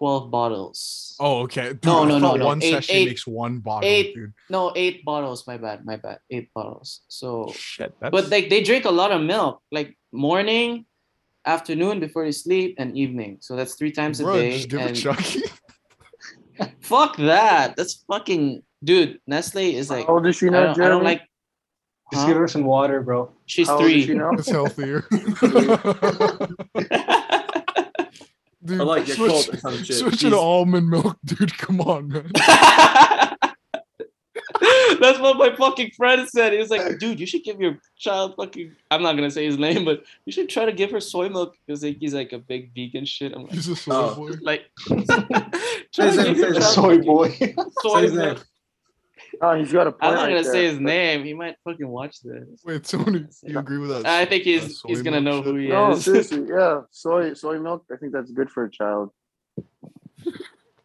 12 0.00 0.30
bottles 0.30 1.14
Oh, 1.20 1.40
okay. 1.44 1.68
Dude, 1.76 1.84
No, 1.84 2.04
no, 2.04 2.18
no, 2.18 2.34
no. 2.34 2.46
One 2.46 2.62
Eight- 2.62 2.72
sachet 2.72 2.94
eight- 2.94 3.08
makes 3.08 3.26
one 3.26 3.58
bottle, 3.60 3.86
eight- 3.88 4.14
dude. 4.14 4.32
no 4.48 4.72
eight 4.74 5.04
bottles 5.04 5.46
my 5.46 5.58
bad 5.58 5.84
my 5.84 5.96
bad 5.96 6.18
eight 6.30 6.48
bottles 6.54 7.02
so 7.08 7.52
Shit, 7.54 7.92
that's 8.00 8.10
but 8.10 8.30
like 8.30 8.48
they 8.48 8.62
drink 8.64 8.86
a 8.86 8.90
lot 8.90 9.12
of 9.12 9.20
milk 9.20 9.60
like 9.70 9.96
morning 10.10 10.86
afternoon 11.44 12.00
before 12.00 12.24
they 12.24 12.32
sleep 12.32 12.76
and 12.78 12.96
evening 12.96 13.36
so 13.40 13.54
that's 13.56 13.74
three 13.74 13.92
times 13.92 14.20
bro, 14.20 14.34
a 14.34 14.38
day 14.40 14.56
just 14.56 14.68
give 14.70 14.80
and 14.80 14.90
it 14.96 15.00
Chucky. 15.00 15.42
fuck 16.80 17.16
that 17.18 17.76
that's 17.76 18.02
fucking 18.10 18.62
dude 18.82 19.20
nestle 19.26 19.62
is 19.80 19.90
like 19.90 20.06
How 20.06 20.14
old 20.14 20.26
is 20.26 20.36
she 20.36 20.46
I 20.48 20.50
now, 20.50 20.72
don't, 20.72 20.80
I 20.80 20.88
don't 20.88 21.04
like 21.04 21.20
Just 22.12 22.22
Huh? 22.22 22.28
give 22.28 22.36
her 22.38 22.48
some 22.48 22.64
water, 22.64 23.02
bro. 23.02 23.30
she's 23.46 23.68
How 23.68 23.76
old 23.78 23.90
is 23.90 24.04
she 24.06 24.14
now? 24.14 24.30
it's 24.32 24.48
healthier. 24.50 25.04
dude, 28.64 28.80
Or 28.80 28.84
like 28.84 29.06
your 29.06 29.16
switch, 29.16 29.30
cold 29.30 29.48
or 29.54 29.56
some 29.58 29.84
switch 29.84 30.24
it 30.24 30.30
to 30.30 30.38
almond 30.38 30.88
milk, 30.88 31.16
dude. 31.24 31.56
Come 31.58 31.80
on, 31.80 32.08
man. 32.08 32.30
That's 35.00 35.18
what 35.18 35.38
my 35.38 35.54
fucking 35.56 35.92
friend 35.96 36.28
said. 36.28 36.52
He 36.52 36.58
was 36.58 36.68
like, 36.70 36.98
dude, 36.98 37.18
you 37.18 37.26
should 37.26 37.44
give 37.44 37.60
your 37.60 37.78
child 37.96 38.34
fucking 38.36 38.74
I'm 38.90 39.02
not 39.02 39.14
gonna 39.14 39.30
say 39.30 39.46
his 39.46 39.58
name, 39.58 39.84
but 39.84 40.04
you 40.26 40.32
should 40.32 40.48
try 40.48 40.64
to 40.66 40.72
give 40.72 40.90
her 40.90 41.00
soy 41.00 41.28
milk 41.28 41.54
because 41.66 41.82
like, 41.82 41.96
he's 41.98 42.12
like 42.14 42.32
a 42.32 42.38
big 42.38 42.74
vegan 42.74 43.04
shit. 43.06 43.32
I'm 43.32 43.42
like, 43.44 43.52
He's 43.52 43.68
a 43.68 43.76
soy 43.76 43.92
Oh. 43.94 44.14
boy. 44.16 44.30
like 44.42 44.64
try 45.94 46.10
to 46.10 46.24
give 46.24 46.36
your 46.36 46.54
say 46.54 46.60
his 46.60 46.74
Soy 46.74 46.98
boy. 46.98 47.30
Soy 47.82 48.02
his 48.02 48.12
name. 48.12 48.24
milk. 48.26 48.46
Oh, 49.42 49.54
he's 49.54 49.72
got 49.72 49.86
a 49.86 49.92
point 49.92 50.02
I'm 50.02 50.14
not 50.14 50.22
right 50.22 50.28
gonna 50.30 50.42
there. 50.42 50.52
say 50.52 50.64
his 50.66 50.80
name. 50.80 51.24
He 51.24 51.34
might 51.34 51.54
fucking 51.64 51.86
watch 51.88 52.20
this. 52.22 52.60
Wait, 52.64 52.84
Tony, 52.84 53.26
you 53.44 53.58
agree 53.58 53.78
with 53.78 53.90
that? 53.90 54.06
I 54.06 54.24
think 54.24 54.42
he's 54.44 54.80
he's 54.82 55.02
gonna 55.02 55.20
milk 55.20 55.44
know 55.46 55.52
who 55.52 55.58
shit? 55.58 55.66
he 55.66 55.72
No, 55.72 55.92
is. 55.92 56.04
seriously, 56.04 56.46
yeah. 56.50 56.80
Soy 56.90 57.32
soy 57.34 57.58
milk. 57.60 57.84
I 57.92 57.96
think 57.96 58.12
that's 58.12 58.30
good 58.32 58.50
for 58.50 58.64
a 58.64 58.70
child. 58.70 59.10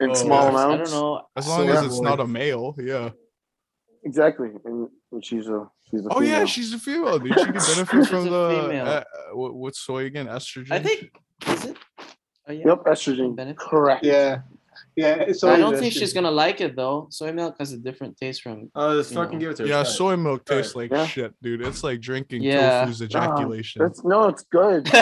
In 0.02 0.10
Oh, 0.12 0.14
small 0.14 0.44
yes. 0.44 0.50
amounts. 0.54 0.92
I 0.92 0.94
don't 0.96 1.02
know. 1.02 1.22
As 1.36 1.48
long 1.48 1.68
Soy 1.68 1.74
as 1.74 1.86
it's 1.86 1.98
boy. 2.00 2.04
not 2.04 2.20
a 2.20 2.28
male, 2.28 2.76
yeah. 2.78 3.10
Exactly. 4.04 4.50
And 4.66 4.90
when 5.10 5.22
she's 5.22 5.48
a 5.48 5.68
She's 5.90 6.06
a 6.06 6.10
Oh 6.12 6.22
yeah, 6.22 6.46
she's 6.46 6.74
a 6.74 6.80
female, 6.80 7.20
dude. 7.20 7.30
She 7.38 7.46
can 7.46 7.54
benefit 7.54 8.08
from 8.08 8.26
the 8.26 8.64
female. 8.68 8.88
uh, 8.88 9.04
what, 9.34 9.54
what's 9.56 9.80
soy 9.80 10.06
again? 10.06 10.28
Estrogen. 10.28 10.72
I 10.72 10.80
think 10.80 11.12
is 11.48 11.66
it? 11.66 11.78
Oh, 12.48 12.52
yeah. 12.52 12.64
Yep, 12.68 12.84
estrogen. 12.86 13.36
Benefit. 13.36 13.58
Correct. 13.60 14.04
Yeah. 14.04 14.42
Yeah. 14.96 15.32
So 15.34 15.50
I 15.50 15.58
don't 15.58 15.76
think 15.78 15.94
she's 15.94 16.14
gonna 16.14 16.32
like 16.32 16.62
it 16.62 16.76
though. 16.76 17.08
Soy 17.12 17.32
milk 17.34 17.56
has 17.60 17.74
a 17.74 17.78
different 17.78 18.16
taste 18.18 18.42
from. 18.42 18.72
Uh, 18.76 18.80
oh, 18.80 18.98
just 18.98 19.12
You 19.12 19.16
fucking 19.18 19.34
know. 19.34 19.40
give 19.40 19.52
it 19.52 19.56
to 19.58 19.64
her. 19.64 19.68
Yeah, 19.70 19.82
try 19.84 19.92
it. 19.92 19.94
soy 19.94 20.16
milk 20.16 20.46
tastes 20.46 20.74
it. 20.74 20.78
like 20.78 20.92
Yeah. 20.92 21.06
shit, 21.06 21.34
dude. 21.42 21.62
It's 21.62 21.84
like 21.84 22.00
drinking 22.00 22.44
Yeah. 22.44 22.86
tofu's 22.86 23.02
ejaculation. 23.02 23.82
That's 23.82 24.04
no, 24.06 24.28
it's 24.30 24.44
good. 24.44 24.90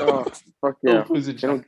oh, 0.00 0.26
fuck 0.60 0.76
yeah. 0.82 1.04
They 1.10 1.32
don't- 1.34 1.66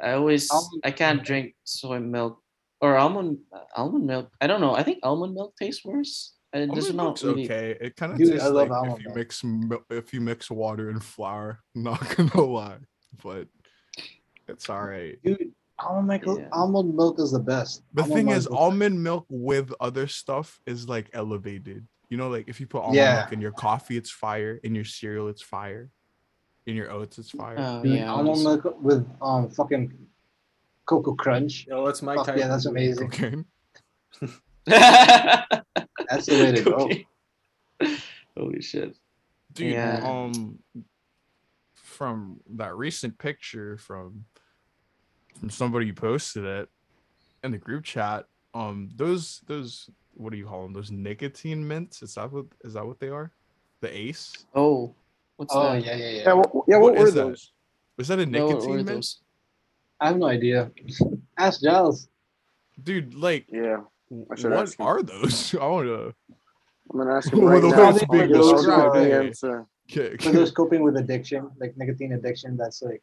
I 0.00 0.12
always 0.12 0.50
Almond- 0.50 0.82
I 0.84 0.90
can't 0.92 1.24
drink 1.24 1.54
soy 1.64 1.98
milk 1.98 2.40
or 2.80 2.96
almond 2.96 3.38
almond 3.76 4.06
milk. 4.06 4.30
I 4.40 4.46
don't 4.46 4.60
know. 4.60 4.74
I 4.74 4.82
think 4.84 4.98
almond 5.02 5.34
milk 5.34 5.54
tastes 5.60 5.84
worse. 5.84 6.34
And 6.52 6.62
it 6.62 6.74
does 6.74 6.86
Almond 6.90 6.96
not 6.96 7.04
milk's 7.04 7.24
really. 7.24 7.44
okay. 7.44 7.76
It 7.80 7.96
kind 7.96 8.12
of 8.12 8.18
tastes 8.18 8.42
I 8.42 8.48
love 8.48 8.70
like 8.70 8.92
if 8.92 8.98
you 9.00 9.04
milk. 9.08 9.16
mix 9.16 9.44
mil- 9.44 9.84
if 9.90 10.12
you 10.14 10.20
mix 10.20 10.50
water 10.50 10.88
and 10.90 11.02
flour. 11.02 11.60
Not 11.74 12.16
gonna 12.16 12.40
lie, 12.40 12.78
but 13.22 13.48
it's 14.48 14.68
all 14.70 14.82
right. 14.82 15.18
Dude, 15.24 15.52
almond 15.78 16.22
milk, 16.24 16.38
Yeah. 16.40 16.48
almond 16.52 16.94
milk 16.96 17.18
is 17.20 17.32
the 17.32 17.38
best. 17.38 17.82
The 17.94 18.02
Almond 18.02 18.16
thing 18.16 18.28
is, 18.30 18.44
the 18.46 18.50
almond 18.56 19.02
milk 19.02 19.26
with 19.28 19.72
other 19.80 20.06
stuff 20.06 20.60
is 20.66 20.88
like 20.88 21.10
elevated. 21.12 21.86
You 22.10 22.16
know, 22.16 22.28
like 22.30 22.48
if 22.48 22.58
you 22.60 22.66
put 22.66 22.80
almond 22.80 22.96
Yeah. 22.96 23.16
milk 23.20 23.32
in 23.32 23.40
your 23.40 23.52
coffee, 23.52 23.96
it's 23.96 24.10
fire. 24.10 24.58
In 24.62 24.74
your 24.74 24.84
cereal, 24.84 25.28
it's 25.28 25.42
fire. 25.42 25.90
In 26.66 26.74
your 26.76 26.90
oats, 26.90 27.18
it's 27.18 27.30
fire. 27.30 27.56
Oh 27.58 27.82
Dude, 27.82 27.94
yeah. 27.98 28.10
almond 28.12 28.42
milk 28.42 28.82
with 28.82 29.06
um 29.22 29.48
fucking 29.50 29.92
Koko 30.86 31.14
Krunch. 31.14 31.66
Yo, 31.66 31.82
let's 31.82 32.00
Mike 32.02 32.16
Fuck 32.16 32.26
Tyson. 32.26 32.40
yeah, 32.40 32.48
that's 32.48 32.66
amazing. 32.66 33.06
Okay. 33.08 33.34
That's 34.66 36.26
the 36.26 36.32
way 36.32 36.52
to 36.52 36.62
go. 36.62 36.72
Okay. 36.76 37.06
Holy 38.36 38.60
shit. 38.62 38.96
dude 39.52 39.72
Yeah. 39.72 40.00
um 40.04 40.58
from 41.74 42.40
that 42.50 42.74
recent 42.76 43.18
picture 43.18 43.76
from 43.78 44.24
from 45.38 45.50
somebody 45.50 45.86
who 45.86 45.92
posted 45.92 46.44
it 46.44 46.68
in 47.44 47.52
the 47.52 47.58
group 47.58 47.84
chat 47.84 48.26
um 48.54 48.88
those 48.96 49.40
those 49.46 49.88
what 50.14 50.32
do 50.32 50.38
you 50.38 50.46
call 50.46 50.62
them 50.62 50.72
those 50.72 50.90
nicotine 50.90 51.66
mints 51.66 52.02
is 52.02 52.14
that 52.14 52.30
what 52.32 52.46
is 52.64 52.74
that 52.74 52.84
what 52.86 52.98
they 52.98 53.08
are 53.08 53.30
the 53.80 53.96
ace 53.96 54.46
Oh, 54.54 54.94
what's 55.36 55.54
Oh 55.54 55.72
that? 55.74 55.84
yeah, 55.84 55.94
yeah, 55.94 56.08
yeah. 56.10 56.22
Yeah, 56.26 56.32
what, 56.34 56.50
yeah, 56.66 56.76
what, 56.78 56.82
What 56.92 57.00
were 57.00 57.06
is 57.06 57.14
that? 57.14 57.24
those? 57.24 57.52
is 57.98 58.08
that 58.08 58.18
a 58.18 58.26
No, 58.26 58.46
what 58.46 58.66
were 58.66 58.76
mint 58.76 58.86
those? 58.88 59.20
I 60.00 60.08
have 60.08 60.18
no 60.18 60.26
idea. 60.26 60.70
Ask 61.38 61.60
Giles. 61.62 62.08
dude 62.82 63.14
like 63.14 63.46
Yeah, 63.48 63.78
I 64.10 64.14
what 64.48 64.52
ask 64.52 64.80
are 64.80 65.02
those 65.02 65.54
i 65.60 65.66
want 65.66 65.86
to 65.86 66.14
I'm 66.90 66.98
gonna 66.98 67.14
ask 67.14 67.32
him 67.32 67.40
Well, 67.42 67.50
right 67.50 67.62
the 67.62 67.68
now. 67.70 67.82
way 67.82 67.88
it's 67.90 68.02
I'll 68.02 68.08
being 68.08 68.28
give- 68.28 68.36
I'll 68.36 68.54
give 68.54 68.64
described, 68.64 68.94
the 68.96 69.14
answer. 69.26 69.66
For 70.20 70.32
those 70.32 70.50
coping 70.50 70.82
with 70.82 70.96
addiction, 70.96 71.50
like 71.60 71.76
nicotine 71.76 72.12
addiction, 72.12 72.56
that's 72.56 72.82
like, 72.82 73.02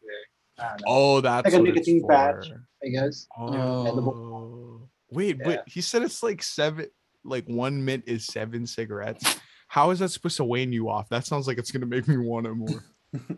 I 0.60 0.68
don't 0.70 0.78
know. 0.80 0.86
oh 0.88 1.22
that's 1.22 1.46
Like 1.46 1.54
a 1.54 1.64
nicotine 1.64 2.08
patch. 2.08 2.52
I 2.84 2.88
guess. 2.90 3.28
Oh. 3.38 4.82
Wait, 5.12 5.38
Yeah. 5.38 5.44
but 5.46 5.64
he 5.68 5.82
said 5.82 6.02
it's 6.04 6.22
like 6.24 6.42
seven, 6.44 6.88
like 7.24 7.46
one 7.48 7.84
mint 7.84 8.04
is 8.08 8.26
seven 8.26 8.66
cigarettes. 8.68 9.40
How 9.68 9.90
is 9.92 10.00
that 10.00 10.10
supposed 10.10 10.38
to 10.38 10.44
wane 10.44 10.72
you 10.72 10.90
off? 10.90 11.10
That 11.10 11.26
sounds 11.26 11.48
like 11.48 11.58
it's 11.58 11.72
gonna 11.72 11.86
make 11.86 12.08
me 12.08 12.18
want 12.18 12.48
it 12.48 12.54
more. 12.54 12.84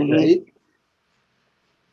Right? 0.00 0.42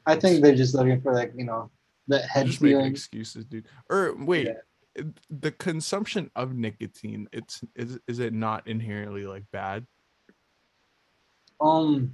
I 0.05 0.15
think 0.15 0.41
they're 0.41 0.55
just 0.55 0.73
looking 0.73 1.01
for 1.01 1.13
like 1.13 1.33
you 1.35 1.45
know 1.45 1.69
the 2.07 2.19
head 2.19 2.47
Just 2.47 2.61
making 2.61 2.81
excuses, 2.85 3.45
dude. 3.45 3.65
Or 3.89 4.15
wait, 4.15 4.47
Yeah. 4.95 5.03
the 5.29 5.51
consumption 5.51 6.31
of 6.35 6.55
nicotine, 6.55 7.27
it's 7.31 7.61
is 7.75 7.99
is 8.07 8.19
it 8.19 8.33
not 8.33 8.65
inherently 8.67 9.25
like 9.27 9.43
bad? 9.51 9.85
Um. 11.59 12.13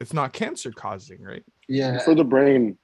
It's 0.00 0.12
not 0.12 0.32
cancer 0.32 0.72
causing, 0.72 1.22
right? 1.22 1.44
Yeah. 1.68 1.98
For 2.00 2.14
the 2.14 2.24
brain. 2.24 2.78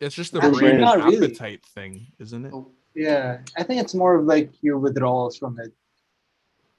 It's 0.00 0.14
just 0.14 0.32
the 0.32 0.38
Actually, 0.42 0.60
brain 0.60 0.70
and 0.72 0.80
not 0.80 1.04
really. 1.04 1.26
appetite 1.26 1.64
thing, 1.64 2.06
isn't 2.18 2.44
it? 2.46 2.52
Oh, 2.52 2.70
Yeah. 2.94 3.38
I 3.56 3.62
think 3.62 3.80
it's 3.80 3.94
more 3.94 4.16
of 4.16 4.26
like 4.26 4.50
your 4.62 4.78
withdrawals 4.78 5.36
from 5.36 5.58
it. 5.60 5.72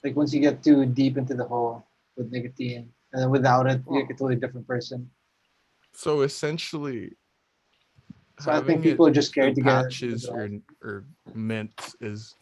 Like 0.04 0.16
once 0.16 0.34
you 0.34 0.42
get 0.42 0.64
too 0.64 0.86
deep 0.86 1.18
into 1.18 1.34
the 1.34 1.46
hole 1.46 1.86
with 2.18 2.32
nicotine, 2.32 2.92
and 3.14 3.22
then 3.22 3.30
without 3.30 3.68
it, 3.68 3.82
you're 3.90 4.02
oh. 4.02 4.06
a 4.06 4.10
totally 4.10 4.36
different 4.36 4.68
person. 4.68 5.10
So 5.94 6.22
essentially, 6.22 7.14
So 8.40 8.52
I 8.52 8.56
think 8.56 8.68
having 8.68 8.80
it 8.80 8.84
people 8.84 9.08
are 9.08 9.12
just 9.12 9.30
scared 9.30 9.56
to 9.56 9.62
get 9.62 9.84
patches 9.84 10.28
or 10.28 10.42
withdrawals. 10.50 10.64
or 10.82 11.06
mint 11.34 11.96
is 12.02 12.36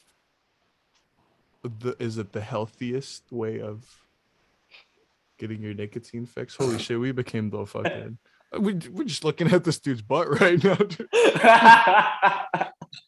the 1.64 1.96
is 2.00 2.18
it 2.18 2.32
the 2.32 2.42
healthiest 2.42 3.32
way 3.32 3.60
of 3.62 3.86
getting 5.42 5.62
your 5.62 5.74
nicotine 5.74 6.26
fix? 6.26 6.56
Holy 6.56 6.78
shit, 6.80 7.00
we 7.00 7.12
became 7.12 7.50
the 7.50 7.66
fucking. 7.66 8.18
We, 8.60 8.74
we're 8.92 9.06
just 9.06 9.24
looking 9.24 9.48
at 9.54 9.64
this 9.64 9.80
dude's 9.80 10.02
butt 10.02 10.42
right 10.42 10.62
now. 10.62 10.76
dude. 10.76 11.08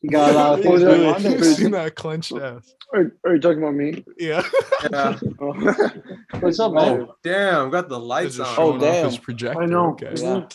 You 0.02 0.10
got 0.10 0.32
a 0.32 0.34
lot 0.34 0.54
of 0.60 0.64
things 0.64 0.80
going 0.82 1.06
on 1.06 1.22
You 1.22 1.30
there. 1.38 1.44
seen 1.44 1.72
that 1.72 1.96
clenched 1.96 2.32
ass? 2.32 2.74
Are, 2.94 3.12
are 3.26 3.36
you 3.36 3.42
talking 3.42 3.58
about 3.62 3.74
me? 3.76 4.06
Yeah. 4.18 4.42
Yeah. 4.90 5.20
Oh. 5.42 5.92
What's 6.40 6.60
up, 6.62 6.72
man? 6.74 7.02
Oh, 7.02 7.16
damn, 7.24 7.70
got 7.70 7.90
the 7.90 8.00
lights 8.00 8.40
on. 8.40 8.48
Oh, 8.58 8.76
off 8.78 8.82
his 8.82 9.16
damn. 9.16 9.22
projector. 9.22 9.62
I 9.62 9.66
know. 9.66 9.90
Okay. 9.92 10.14
Yeah. 10.16 10.46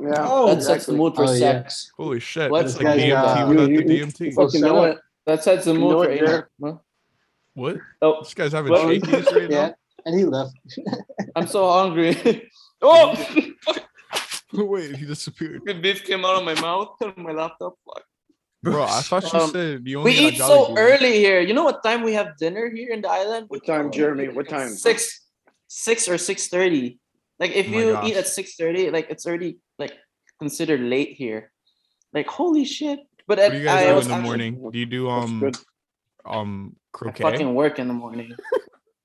yeah. 0.00 0.14
Oh, 0.20 0.54
that 0.54 0.62
sets 0.62 0.86
the 0.86 0.92
mood 0.94 1.14
for 1.14 1.24
Oh, 1.26 1.32
yeah. 1.32 1.38
sex. 1.38 1.92
Holy 1.98 2.18
shit. 2.20 2.50
What? 2.50 2.62
That's 2.62 2.76
like 2.76 2.84
guy's, 2.84 3.00
DMT 3.02 3.12
uh, 3.44 3.46
without 3.48 3.70
you- 3.70 3.76
the 3.84 3.84
DMT. 4.00 4.20
you 4.20 4.32
fucking 4.32 4.60
know 4.62 4.76
up. 4.84 4.96
it. 4.96 5.02
That 5.26 5.44
sets 5.44 5.66
the 5.66 5.74
mood 5.74 5.92
for 6.06 6.10
it, 6.10 6.22
anal. 6.58 6.82
What? 7.54 7.76
Oh, 8.00 8.22
This 8.22 8.32
guy's 8.32 8.52
having 8.52 8.72
What? 8.72 8.86
shakies 8.86 9.30
right 9.32 9.50
Yeah, 9.50 9.66
now. 9.68 9.74
And 10.04 10.18
he 10.18 10.24
left. 10.24 10.54
I'm 11.36 11.46
so 11.46 11.70
hungry. 11.70 12.50
oh, 12.82 13.16
Wait, 14.52 14.96
he 14.96 15.06
disappeared. 15.06 15.62
the 15.64 15.74
beef 15.74 16.04
came 16.04 16.24
out 16.24 16.36
of 16.36 16.44
my 16.44 16.54
mouth 16.60 16.90
and 17.00 17.16
my 17.16 17.32
laptop. 17.32 17.74
Fuck. 17.86 18.04
Bro, 18.62 18.82
I 18.84 19.00
thought 19.00 19.32
you 19.32 19.40
Um, 19.40 19.50
said 19.50 19.82
you 19.84 19.98
only 19.98 20.12
We 20.12 20.18
eat 20.18 20.38
so 20.38 20.66
Green. 20.66 20.78
early 20.78 21.12
here. 21.18 21.40
You 21.40 21.52
know 21.54 21.64
what 21.64 21.82
time 21.82 22.02
we 22.02 22.12
have 22.14 22.36
dinner 22.38 22.70
here 22.70 22.90
in 22.92 23.00
the 23.00 23.08
island? 23.10 23.46
What 23.48 23.66
time, 23.66 23.90
Jeremy? 23.90 24.28
What 24.28 24.48
time? 24.48 24.68
Six, 24.68 25.26
six 25.68 26.06
or 26.08 26.16
six 26.18 26.46
thirty. 26.48 27.00
Like 27.40 27.52
if 27.52 27.66
Oh 27.66 27.70
my 27.70 27.78
you 27.80 27.98
eat 28.12 28.16
at 28.16 28.28
six 28.28 28.54
thirty, 28.54 28.90
like 28.90 29.08
it's 29.10 29.26
already 29.26 29.58
like 29.78 29.94
considered 30.38 30.80
late 30.80 31.12
here. 31.16 31.50
Like 32.12 32.28
holy 32.28 32.64
shit! 32.64 33.00
But 33.26 33.38
What 33.38 33.50
do 33.52 33.58
you 33.58 33.64
guys 33.64 33.86
I 33.86 33.88
do 33.90 33.94
was 33.96 34.04
in 34.06 34.10
the 34.10 34.14
actually- 34.16 34.28
morning? 34.28 34.70
Do 34.70 34.78
you 34.78 34.86
do 34.86 35.06
That's 35.08 35.24
um 35.24 35.40
good. 35.40 35.56
um 36.24 36.76
I 36.76 36.98
croquet? 36.98 37.22
fucking 37.24 37.54
work 37.54 37.78
in 37.80 37.88
the 37.88 37.94
morning. 37.94 38.36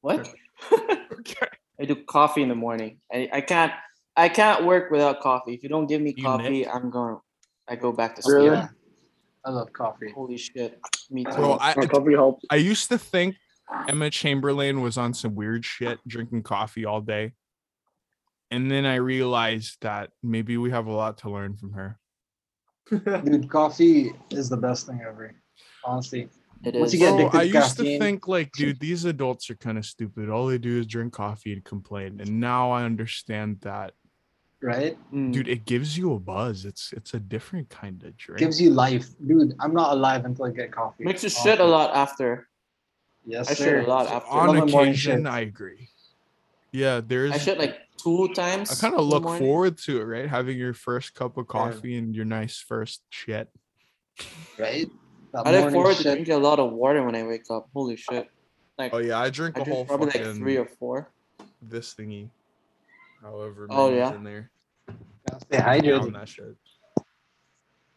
what? 0.02 0.28
Okay. 1.20 1.48
I 1.80 1.86
do 1.86 1.96
coffee 1.96 2.42
in 2.42 2.50
the 2.50 2.56
morning. 2.56 3.00
I, 3.12 3.30
I 3.34 3.42
can't 3.42 3.72
I 4.16 4.30
can't 4.30 4.66
work 4.66 4.90
without 4.92 5.20
coffee. 5.22 5.54
If 5.54 5.62
you 5.64 5.70
don't 5.70 5.88
give 5.88 6.02
me 6.02 6.14
You 6.16 6.24
coffee, 6.24 6.50
Nick? 6.60 6.68
I'm 6.74 6.90
going. 6.90 7.18
I 7.68 7.76
go 7.76 7.92
back 7.92 8.16
to 8.16 8.22
sleep. 8.22 8.36
Really? 8.36 8.56
Yeah. 8.58 8.68
I 9.46 9.50
love 9.52 9.72
coffee. 9.74 10.12
Holy 10.14 10.38
shit! 10.38 10.80
Me 11.10 11.24
too. 11.24 11.32
Bro, 11.32 11.58
I- 11.62 11.74
My 11.78 11.86
coffee 11.86 12.14
helps. 12.14 12.46
I 12.50 12.56
used 12.56 12.90
to 12.90 12.98
think 12.98 13.36
Emma 13.88 14.10
Chamberlain 14.10 14.82
was 14.82 14.98
on 14.98 15.14
some 15.14 15.36
weird 15.36 15.64
shit, 15.66 16.00
drinking 16.08 16.44
coffee 16.44 16.86
all 16.86 17.02
day. 17.02 17.34
And 18.52 18.72
then 18.72 18.86
I 18.86 18.96
realized 18.96 19.78
that 19.82 20.12
maybe 20.24 20.58
we 20.58 20.72
have 20.72 20.88
a 20.88 20.92
lot 20.94 21.18
to 21.20 21.30
learn 21.30 21.56
from 21.58 21.74
her. 21.74 22.00
Dude, 22.90 23.50
coffee 23.50 24.14
is 24.32 24.50
the 24.50 24.58
best 24.58 24.88
thing 24.88 25.02
ever. 25.06 25.34
Honestly. 25.84 26.30
It 26.64 26.74
once 26.76 26.94
is. 26.94 26.94
you 26.94 27.00
get 27.00 27.10
Bro, 27.12 27.20
addicted 27.30 27.38
I 27.38 27.42
to 27.52 27.58
used 27.66 27.78
to 27.78 28.00
think 28.00 28.28
like, 28.28 28.52
dude, 28.54 28.80
these 28.80 29.06
adults 29.06 29.50
are 29.50 29.56
kind 29.56 29.78
of 29.78 29.86
stupid. 29.86 30.30
All 30.30 30.48
they 30.48 30.58
do 30.58 30.80
is 30.80 30.86
drink 30.88 31.14
coffee 31.14 31.54
and 31.54 31.64
complain. 31.64 32.20
And 32.20 32.40
now 32.40 32.72
I 32.72 32.84
understand 32.84 33.60
that, 33.62 33.94
Right? 34.62 34.98
Mm. 35.14 35.34
dude, 35.34 35.48
it 35.48 35.66
gives 35.66 35.98
you 35.98 36.14
a 36.14 36.20
buzz. 36.20 36.66
It's 36.66 36.92
it's 36.94 37.14
a 37.14 37.20
different 37.20 37.70
kind 37.70 38.04
of 38.04 38.18
drink. 38.18 38.40
Gives 38.40 38.60
you 38.60 38.72
life. 38.72 39.08
Dude, 39.26 39.56
I'm 39.60 39.74
not 39.74 39.92
alive 39.94 40.26
until 40.26 40.46
I 40.46 40.52
get 40.52 40.72
coffee. 40.72 41.04
makes 41.04 41.24
you 41.24 41.30
shit 41.30 41.60
a 41.60 41.66
lot 41.66 41.94
after. 41.96 42.48
Yes, 43.26 43.50
I 43.52 43.54
sir. 43.54 43.64
shit 43.80 43.88
a 43.88 43.88
lot 43.90 44.08
after. 44.08 44.30
On 44.32 44.48
Love 44.48 44.56
the 44.68 44.72
morning 44.72 44.92
occasion. 44.94 45.28
I 45.28 45.42
agree. 45.42 45.90
Yeah, 46.72 47.02
there's. 47.06 47.34
I 47.34 47.38
shit 47.38 47.60
like 47.60 47.78
two 47.98 48.30
times. 48.34 48.72
I 48.72 48.76
kind 48.88 48.96
of 49.00 49.06
look 49.06 49.24
morning. 49.24 49.42
forward 49.44 49.78
to 49.80 50.02
it, 50.02 50.06
right? 50.06 50.28
Having 50.28 50.58
your 50.58 50.74
first 50.74 51.14
cup 51.14 51.38
of 51.38 51.46
Yeah. 51.46 51.52
coffee 51.60 51.96
and 51.98 52.16
your 52.16 52.26
nice 52.26 52.58
first 52.60 53.04
shit. 53.10 53.50
Right? 54.58 54.90
That 55.34 55.46
I 55.48 55.52
look 55.52 55.60
morning 55.62 55.74
forward 55.74 55.96
to 55.98 56.04
shit. 56.04 56.14
drinking 56.14 56.34
a 56.36 56.38
lot 56.40 56.60
of 56.60 56.72
water 56.72 57.04
when 57.04 57.16
I 57.16 57.24
wake 57.24 57.44
up. 57.50 57.70
Holy 57.74 57.96
shit! 57.98 58.30
Like 58.78 58.94
Oh 58.94 59.00
yeah, 59.00 59.20
I 59.20 59.30
drink 59.30 59.58
I 59.58 59.62
a 59.62 59.64
whole 59.66 59.74
drink 59.86 59.88
probably 59.88 60.12
fucking 60.12 60.28
like 60.28 60.36
three 60.38 60.58
or 60.58 60.66
four. 60.66 61.12
this 61.62 61.94
thingy. 61.94 62.30
However, 63.22 63.68
Oh, 63.70 63.92
yeah? 63.94 64.14
in 64.14 64.24
there. 64.24 64.52
Stay 65.42 65.58
Down 65.58 65.68
hydrated. 65.82 66.14
that 66.14 66.30
shit. 66.30 66.56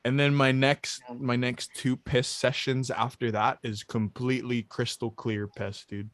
And 0.05 0.19
then 0.19 0.35
my 0.35 0.51
next 0.51 1.03
my 1.19 1.37
next 1.37 1.71
two 1.75 1.97
piss 1.97 2.27
sessions 2.27 2.91
after 2.91 3.31
that 3.33 3.59
is 3.63 3.85
completely 3.85 4.63
crystal 4.63 5.11
clear 5.11 5.47
piss, 5.47 5.85
dude. 5.87 6.11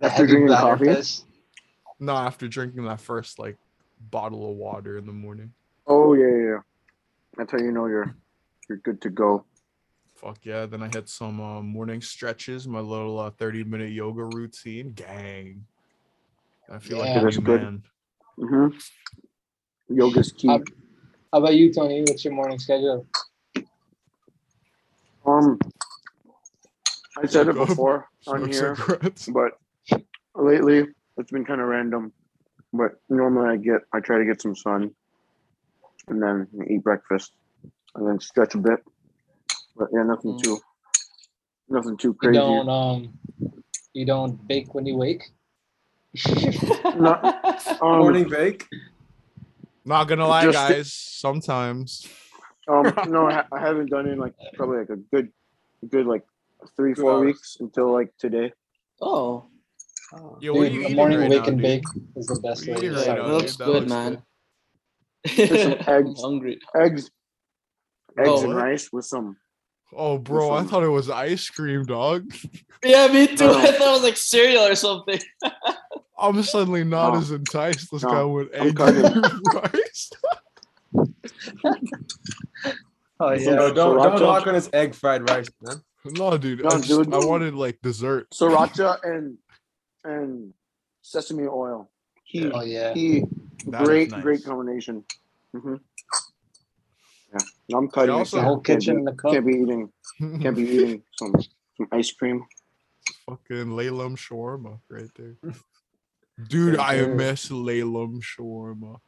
After 0.00 0.26
drinking 0.26 0.46
bladder 0.46 0.76
coffee? 0.76 0.84
piss. 0.84 1.24
No, 1.98 2.14
after 2.14 2.46
drinking 2.46 2.84
that 2.84 3.00
first 3.00 3.38
like 3.38 3.56
bottle 4.10 4.50
of 4.50 4.56
water 4.56 4.96
in 4.98 5.06
the 5.06 5.12
morning. 5.12 5.52
Oh 5.86 6.14
yeah, 6.14 6.26
yeah, 6.28 6.44
yeah. 6.44 6.58
That's 7.36 7.52
how 7.52 7.58
you 7.58 7.72
know 7.72 7.86
you're 7.86 8.14
you're 8.70 8.78
good 8.78 9.02
to 9.02 9.10
go. 9.10 9.44
Fuck 10.14 10.38
yeah. 10.44 10.64
Then 10.66 10.82
I 10.82 10.88
hit 10.88 11.08
some 11.08 11.40
uh, 11.40 11.60
morning 11.60 12.00
stretches, 12.00 12.68
my 12.68 12.78
little 12.78 13.18
uh, 13.18 13.30
30 13.30 13.64
minute 13.64 13.90
yoga 13.90 14.22
routine. 14.24 14.92
Gang. 14.92 15.66
I 16.70 16.78
feel 16.78 16.98
Yeah. 16.98 17.04
like 17.06 17.16
a 17.16 17.20
That's 17.24 17.38
good. 17.38 17.60
man. 17.62 17.82
hmm 18.38 18.68
Yoga's 19.88 20.30
key. 20.32 20.48
Um, 20.48 20.62
How 21.32 21.40
about 21.40 21.54
you, 21.56 21.72
Tony? 21.72 22.02
What's 22.02 22.24
your 22.24 22.32
morning 22.34 22.60
schedule? 22.60 23.06
Um, 25.26 25.58
I 27.18 27.26
said 27.26 27.48
it 27.48 27.54
before 27.54 28.06
on 28.28 28.46
here, 28.46 28.76
but 29.28 29.52
lately 30.36 30.86
it's 31.16 31.32
been 31.32 31.44
kind 31.44 31.60
of 31.60 31.66
random. 31.66 32.12
But 32.72 32.92
normally 33.08 33.48
I 33.48 33.56
get, 33.56 33.80
I 33.92 33.98
try 33.98 34.18
to 34.18 34.24
get 34.24 34.40
some 34.40 34.54
sun, 34.54 34.92
and 36.06 36.22
then 36.22 36.46
eat 36.70 36.84
breakfast, 36.84 37.32
and 37.94 38.06
then 38.06 38.20
stretch 38.20 38.54
a 38.54 38.58
bit. 38.58 38.80
But 39.76 39.88
yeah, 39.92 40.02
nothing 40.02 40.32
Mm. 40.34 40.42
too, 40.42 40.58
nothing 41.68 41.96
too 41.96 42.14
crazy. 42.14 42.34
You 42.36 42.40
don't 42.42 42.68
um, 42.68 43.18
you 43.94 44.04
don't 44.06 44.46
bake 44.48 44.74
when 44.74 44.86
you 44.86 44.96
wake. 44.96 45.22
Not, 46.96 47.24
um, 47.82 47.98
Morning 47.98 48.28
bake. 48.28 48.66
Not 49.84 50.08
gonna 50.08 50.26
lie, 50.26 50.44
Just- 50.44 50.54
guys. 50.68 50.92
Sometimes. 50.92 52.06
Um, 52.68 52.92
no, 53.08 53.28
I, 53.28 53.44
I 53.52 53.60
haven't 53.60 53.90
done 53.90 54.06
it 54.06 54.12
in 54.12 54.18
like 54.18 54.34
probably 54.54 54.78
like 54.78 54.90
a 54.90 54.96
good, 54.96 55.32
good 55.88 56.06
like 56.06 56.22
three, 56.76 56.94
Two 56.94 57.02
four 57.02 57.12
hours. 57.14 57.26
weeks 57.26 57.56
until 57.60 57.92
like 57.92 58.12
today. 58.18 58.52
oh, 59.00 59.46
Yo, 60.40 60.52
what 60.54 60.72
Dude, 60.72 60.72
you 60.74 60.86
a 60.86 60.94
morning 60.94 61.20
right 61.20 61.30
wake 61.30 61.42
now, 61.42 61.48
and 61.48 61.56
dude? 61.58 61.62
bake 61.62 61.84
is 62.16 62.26
the 62.26 62.40
best 62.40 62.68
What 62.68 62.80
are 62.80 62.84
you 62.84 62.90
way. 62.90 62.96
to 62.96 63.00
right 63.00 63.06
that 63.06 63.16
now, 63.16 63.24
start. 63.24 63.26
dude? 63.26 63.32
looks 63.32 63.56
good, 63.56 63.68
looks 63.68 63.88
man. 63.88 64.22
some 65.46 65.76
I'm 65.94 66.14
hungry. 66.16 66.58
Eggs, 66.76 67.10
eggs 68.18 68.28
Oh, 68.28 68.44
and 68.44 68.54
rice 68.56 68.90
with 68.92 69.04
some. 69.04 69.36
Oh, 69.92 70.18
bro, 70.18 70.52
I 70.52 70.62
thought 70.62 70.84
it 70.84 70.88
was 70.88 71.10
ice 71.10 71.48
cream, 71.50 71.84
dog. 71.84 72.32
Yeah, 72.82 73.08
me 73.08 73.26
too. 73.26 73.44
No. 73.44 73.58
I 73.58 73.72
thought 73.72 73.88
it 73.88 73.92
was 73.92 74.02
like 74.02 74.16
cereal 74.16 74.62
or 74.66 74.74
something. 74.74 75.20
I'm 76.18 76.42
suddenly 76.42 76.82
not 76.82 77.12
No. 77.12 77.18
as 77.20 77.30
enticed. 77.30 77.90
This 77.92 78.02
No, 78.02 78.08
guy 78.08 78.22
with 78.24 78.48
I'm 78.58 78.68
egg 78.68 78.80
and 78.80 79.26
rice. 79.54 80.10
Oh 83.20 83.36
Some- 83.36 83.38
yeah. 83.38 83.54
No, 83.54 83.74
don't 83.74 83.96
don't 83.98 84.20
knock 84.20 84.46
on 84.46 84.54
his 84.54 84.70
egg 84.72 84.94
fried 84.94 85.28
rice, 85.28 85.50
man. 85.60 85.82
No, 86.06 86.38
dude. 86.38 86.62
No, 86.62 86.70
I, 86.70 86.76
just, 86.76 86.88
dude. 86.88 87.12
I 87.12 87.18
wanted 87.18 87.54
like 87.54 87.78
dessert. 87.82 88.30
Sriracha 88.30 88.96
and 89.04 89.36
and 90.04 90.54
sesame 91.02 91.46
oil. 91.46 91.90
Key, 92.26 92.50
Oh 92.50 92.62
yeah. 92.62 92.94
key, 92.94 93.24
That 93.66 93.82
is 93.82 93.88
great, 93.88 94.10
nice. 94.10 94.22
great 94.22 94.42
combination. 94.44 95.04
hmm 95.54 95.74
Yeah, 97.32 97.76
I'm 97.78 97.88
cutting. 97.88 98.10
also- 98.10 98.36
The 98.38 98.42
whole 98.42 98.60
Can't 98.60 98.80
kitchen 98.80 98.94
be- 98.96 98.98
in 99.00 99.04
the 99.04 99.12
cup. 99.12 99.32
Can't 99.32 99.46
be 99.46 99.52
eating. 99.52 99.92
Can't 100.40 100.56
be 100.56 100.62
eating 100.62 101.02
some 101.18 101.32
some 101.76 101.88
ice 101.92 102.10
cream. 102.12 102.44
Fucking 103.26 103.66
Laylam 103.66 104.16
shawarma 104.16 104.80
right 104.88 105.10
there. 105.16 105.36
Dude, 106.48 106.74
Yes, 106.74 106.80
I 106.80 107.06
miss 107.06 107.48
Laylam 107.48 108.20
shawarma. 108.22 108.98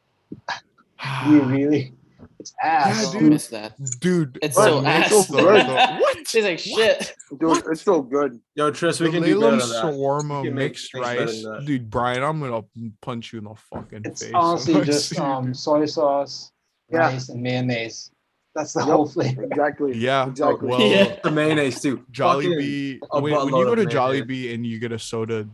You 1.27 1.41
really? 1.41 1.93
It's 2.39 2.53
ass. 2.63 3.03
Yeah, 3.03 3.09
I 3.09 3.19
dude. 3.21 3.29
miss 3.31 3.47
that. 3.47 3.73
Dude, 3.99 4.39
It's 4.41 4.55
What? 4.55 4.65
so 4.69 4.77
It's 4.79 4.87
ass. 4.87 5.27
so 5.27 5.33
good. 5.37 5.67
what? 5.67 6.17
Tastes 6.25 6.35
like 6.47 6.59
shit. 6.59 7.15
Dude, 7.29 7.41
What? 7.43 7.65
it's 7.69 7.81
so 7.81 8.01
good. 8.01 8.39
Yo, 8.55 8.71
Tris, 8.71 8.99
The 8.99 9.03
we 9.05 9.11
can 9.11 9.23
do 9.23 9.37
better 9.41 9.57
Laylam 9.57 9.59
than 9.59 9.69
that. 9.69 9.83
shawarma 9.83 10.41
We 10.43 10.49
mixed 10.51 10.93
rice. 10.93 11.43
Dude, 11.65 11.89
Brian, 11.89 12.23
I'm 12.23 12.39
gonna 12.39 12.63
punch 13.01 13.33
you 13.33 13.39
in 13.39 13.45
the 13.45 13.55
fucking 13.55 14.03
It's 14.05 14.23
face. 14.23 14.31
honestly 14.33 14.81
just 14.85 15.19
um 15.19 15.53
soy 15.53 15.85
sauce, 15.85 16.53
Yeah. 16.89 16.99
rice, 16.99 17.27
and 17.27 17.41
mayonnaise. 17.43 18.09
That's 18.55 18.73
the 18.73 18.81
Yep. 18.81 18.87
whole 18.89 19.07
thing. 19.07 19.39
Exactly. 19.43 19.97
Yeah, 19.97 20.27
Exactly. 20.27 20.67
well, 20.67 20.79
Yeah. 20.81 21.17
The 21.23 21.31
mayonnaise 21.31 21.81
too. 21.81 21.97
Fucking- 22.15 22.51
Jollibee. 22.51 22.99
a 23.11 23.19
When, 23.21 23.33
when 23.33 23.45
you 23.47 23.51
go 23.51 23.75
to 23.75 23.85
mayonnaise. 23.85 23.93
Jollibee 24.27 24.53
and 24.53 24.65
you 24.65 24.77
get 24.79 24.91
a 24.91 24.99
soda, 24.99 25.47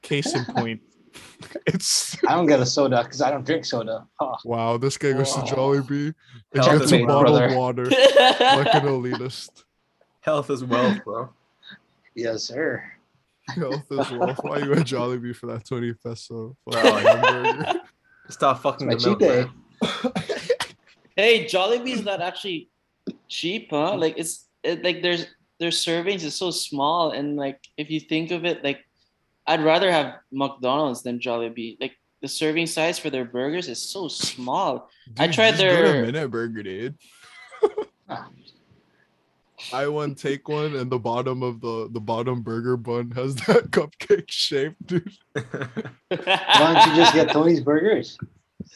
case 0.00 0.34
in 0.34 0.44
point, 0.44 0.80
it's 1.66 2.16
I 2.26 2.34
don't 2.34 2.46
get 2.46 2.60
a 2.60 2.66
soda 2.66 3.02
because 3.02 3.20
I 3.20 3.30
don't 3.30 3.44
drink 3.44 3.64
soda. 3.64 4.06
Huh. 4.20 4.36
wow. 4.44 4.76
This 4.78 4.96
guy 4.96 5.12
goes 5.12 5.36
Wow. 5.36 5.42
to 5.44 5.54
Jollibee 5.54 6.14
and 6.54 6.64
Health 6.64 6.78
gets 6.80 6.92
a 6.92 6.96
wealth, 7.04 7.08
bottled 7.08 7.38
brother. 7.38 7.56
water 7.56 7.84
like 7.90 8.74
an 8.74 8.86
elitist. 8.86 9.64
Health 10.20 10.50
is 10.50 10.62
wealth, 10.64 11.02
bro. 11.04 11.30
Yes, 12.14 12.44
sir. 12.44 12.84
Health 13.48 13.82
is 13.90 14.10
wealth. 14.12 14.38
Why 14.42 14.58
you 14.58 14.72
at 14.74 14.86
Jollibee 14.86 15.34
for 15.34 15.46
that 15.46 15.64
twenty 15.66 15.92
peso 15.94 16.56
oh, 16.66 16.70
Bro, 16.70 16.80
fucking 16.80 17.06
hamburger? 17.06 17.80
Stop 18.28 18.62
fucking 18.62 18.86
My 18.86 18.94
the 18.94 19.00
cheat 19.00 19.06
milk, 19.08 19.18
day. 19.18 19.44
man. 19.46 20.12
Hey, 21.16 21.44
Jollibee 21.44 21.92
is 21.92 22.04
not 22.04 22.20
actually 22.20 22.68
cheap, 23.28 23.68
huh? 23.70 23.96
Like 23.96 24.14
it's 24.16 24.46
it, 24.62 24.82
like 24.84 25.02
there's 25.02 25.26
their 25.58 25.70
servings 25.70 26.22
is 26.24 26.34
so 26.34 26.50
small, 26.50 27.10
and 27.10 27.36
like 27.36 27.58
if 27.76 27.90
you 27.90 28.00
think 28.00 28.30
of 28.30 28.44
it, 28.44 28.64
like 28.64 28.80
I'd 29.46 29.62
rather 29.64 29.90
have 29.90 30.16
McDonald's 30.30 31.02
than 31.02 31.18
Jollibee. 31.18 31.76
Like 31.80 31.96
the 32.20 32.28
serving 32.28 32.66
size 32.66 32.98
for 32.98 33.10
their 33.10 33.24
burgers 33.24 33.68
is 33.68 33.82
so 33.82 34.08
small. 34.08 34.90
I 35.18 35.28
tried 35.28 35.52
their- 35.52 36.02
a 36.02 36.06
minute 36.06 36.30
burger, 36.30 36.62
dude. 36.62 36.94
I 39.72 39.86
one 39.86 40.14
take 40.14 40.48
one, 40.48 40.74
and 40.74 40.90
the 40.90 40.98
bottom 40.98 41.42
of 41.42 41.60
the 41.60 41.88
the 41.92 42.00
bottom 42.00 42.42
burger 42.42 42.76
bun 42.76 43.12
has 43.12 43.36
that 43.46 43.64
cupcake 43.70 44.30
shape, 44.30 44.74
dude. 44.84 45.08
Why 45.34 45.68
don't 46.08 46.90
you 46.90 46.96
just 46.96 47.14
get 47.14 47.30
Tony's 47.30 47.60
Burgers? 47.60 48.18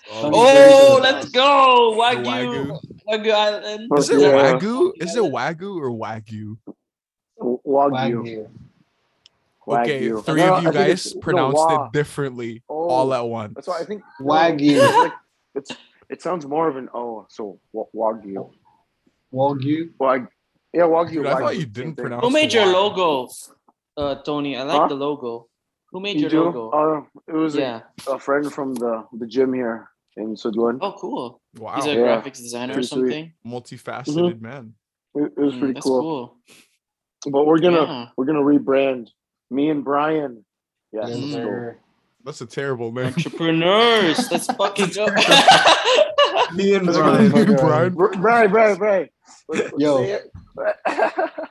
Oh, 0.09 0.31
oh, 0.33 1.01
let's 1.03 1.29
go 1.31 1.95
the 1.95 2.01
Wagyu 2.01 2.81
Wagyu 3.09 3.33
Island. 3.33 3.91
Is 3.99 4.11
it 4.11 4.19
wagyu? 4.19 4.93
Is 5.03 5.17
it 5.17 5.23
wagyu 5.23 5.77
or 5.81 5.91
wagyu? 5.91 6.57
Wagyu. 7.41 7.59
Wagyu. 7.67 8.49
Okay, 9.69 10.09
Wagyu. 10.09 10.25
three 10.25 10.41
No, 10.43 10.55
of 10.55 10.63
you 10.63 10.69
I 10.69 10.73
think 10.73 10.89
it's- 10.89 11.05
guys 11.13 11.15
pronounced 11.21 11.67
it 11.71 11.93
differently 11.93 12.63
Oh, 12.69 12.89
all 12.89 13.15
at 13.15 13.27
once. 13.27 13.55
That's 13.55 13.67
why 13.67 13.81
I 13.81 13.85
think 13.85 14.03
Wagyu. 14.21 14.77
It's, 14.79 14.97
like, 14.97 15.13
it's 15.57 15.71
it 16.09 16.23
sounds 16.23 16.47
more 16.47 16.69
of 16.69 16.77
an 16.77 16.89
O. 16.95 17.27
So 17.29 17.59
wa- 17.73 17.87
Wagyu. 17.95 18.49
Wagyu. 19.33 19.91
Wag. 19.99 20.29
Yeah, 20.73 20.83
Wagyu. 20.83 21.15
Dude, 21.15 21.27
I 21.27 21.39
thought 21.41 21.57
you 21.57 21.67
didn't 21.67 21.97
pronounce 21.97 22.23
Who 22.25 22.31
made 22.31 22.53
your 22.53 22.67
Y. 22.67 22.73
logo, 22.73 23.29
uh, 23.97 24.15
Tony? 24.23 24.57
I 24.57 24.63
like 24.63 24.79
Huh? 24.83 24.87
the 24.89 24.95
logo. 24.95 25.49
Who 25.91 26.01
made 26.01 26.17
You 26.17 26.23
your 26.23 26.31
do? 26.31 26.45
logo? 26.45 26.71
Uh, 26.71 27.03
it 27.27 27.33
was 27.37 27.57
a- 27.57 27.61
yeah. 27.61 27.81
a, 28.09 28.19
friend 28.21 28.53
from 28.53 28.75
the 28.75 29.05
the 29.19 29.27
gym 29.27 29.53
here 29.53 29.89
in 30.17 30.35
Sudlon. 30.35 30.79
Oh, 30.81 30.93
cool. 30.99 31.41
Wow, 31.59 31.75
He's 31.77 31.87
a 31.87 31.91
Yeah. 31.95 31.97
graphics 31.97 32.39
designer 32.39 32.73
or 32.73 32.75
Pretty 32.75 32.89
sweet. 32.89 33.01
something. 33.01 33.33
multifaceted 33.47 34.41
man. 34.41 34.75
It, 35.15 35.33
it 35.37 35.41
was 35.41 35.55
Mm, 35.55 35.59
pretty 35.59 35.75
that's 35.75 35.85
cool. 35.87 36.01
cool. 36.03 37.33
But 37.33 37.47
we're 37.47 37.59
gonna 37.59 37.83
Yeah. 37.83 38.09
we're 38.17 38.25
gonna 38.27 38.41
rebrand. 38.41 39.09
Me 39.51 39.69
and 39.71 39.85
Brian. 39.85 40.45
Yes. 40.93 41.09
Yes, 41.09 41.19
let's 41.19 41.35
go. 41.37 41.43
sir. 41.43 41.79
That's 42.25 42.41
a 42.41 42.47
terrible 42.47 42.91
man. 42.93 43.07
Entrepreneurs. 43.07 44.31
Let's 44.31 44.47
fucking 44.47 44.91
go. 44.91 45.07
Me 46.55 46.75
and 46.75 46.87
Let's 46.87 46.99
Brian. 46.99 47.31
Brian. 47.57 47.95
Brian, 47.95 48.51
Brian, 48.51 48.79
Brian. 48.79 49.09
Let's- 49.49 49.73
let's 49.73 49.79
Yo. 49.79 50.19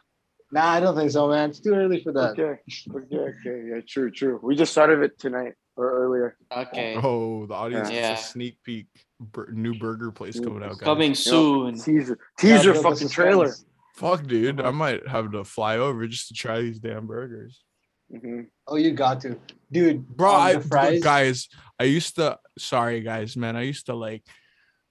Nah, 0.51 0.69
I 0.69 0.79
don't 0.79 0.95
think 0.95 1.11
so, 1.11 1.27
man. 1.27 1.49
It's 1.49 1.59
too 1.59 1.73
early 1.73 2.01
for 2.01 2.13
that. 2.13 2.31
okay. 2.31 2.59
Okay. 2.95 3.15
Okay. 3.17 3.63
Yeah. 3.69 3.81
True. 3.87 4.09
True. 4.11 4.39
We 4.41 4.55
just 4.55 4.71
started 4.71 5.01
it 5.01 5.19
tonight 5.19 5.53
or 5.77 5.91
earlier. 5.91 6.37
okay. 6.55 6.95
Oh, 7.01 7.45
the 7.45 7.53
audience 7.53 7.89
Yeah. 7.91 8.09
gets 8.13 8.29
a 8.29 8.31
sneak 8.31 8.57
peek. 8.63 8.87
Bur- 9.19 9.49
new 9.53 9.73
burger 9.79 10.11
place 10.11 10.39
coming 10.39 10.61
out, 10.63 10.71
guys. 10.71 10.79
Coming 10.81 11.15
soon. 11.15 11.75
Teaser. 11.79 12.17
Teaser. 12.37 12.73
build 12.73 12.85
the 12.85 12.89
Fucking 12.91 13.09
trailer. 13.09 13.47
suspense. 13.47 13.69
Fuck, 13.95 14.27
dude. 14.27 14.59
I 14.59 14.71
might 14.71 15.07
have 15.07 15.31
to 15.31 15.43
fly 15.45 15.77
over 15.77 16.05
just 16.07 16.27
to 16.27 16.33
try 16.33 16.59
these 16.61 16.79
damn 16.79 17.07
burgers. 17.07 17.63
Mm-hmm. 18.13 18.41
Oh, 18.67 18.75
you 18.75 18.91
got 18.91 19.21
to, 19.21 19.39
dude. 19.71 20.05
Bro, 20.07 20.33
I 20.33 20.59
fries. 20.59 21.01
guys, 21.01 21.47
I 21.79 21.85
used 21.85 22.15
to 22.17 22.37
sorry 22.59 23.01
guys, 23.01 23.35
man. 23.37 23.55
I 23.55 23.61
used 23.63 23.85
to 23.87 23.95
like 23.95 24.23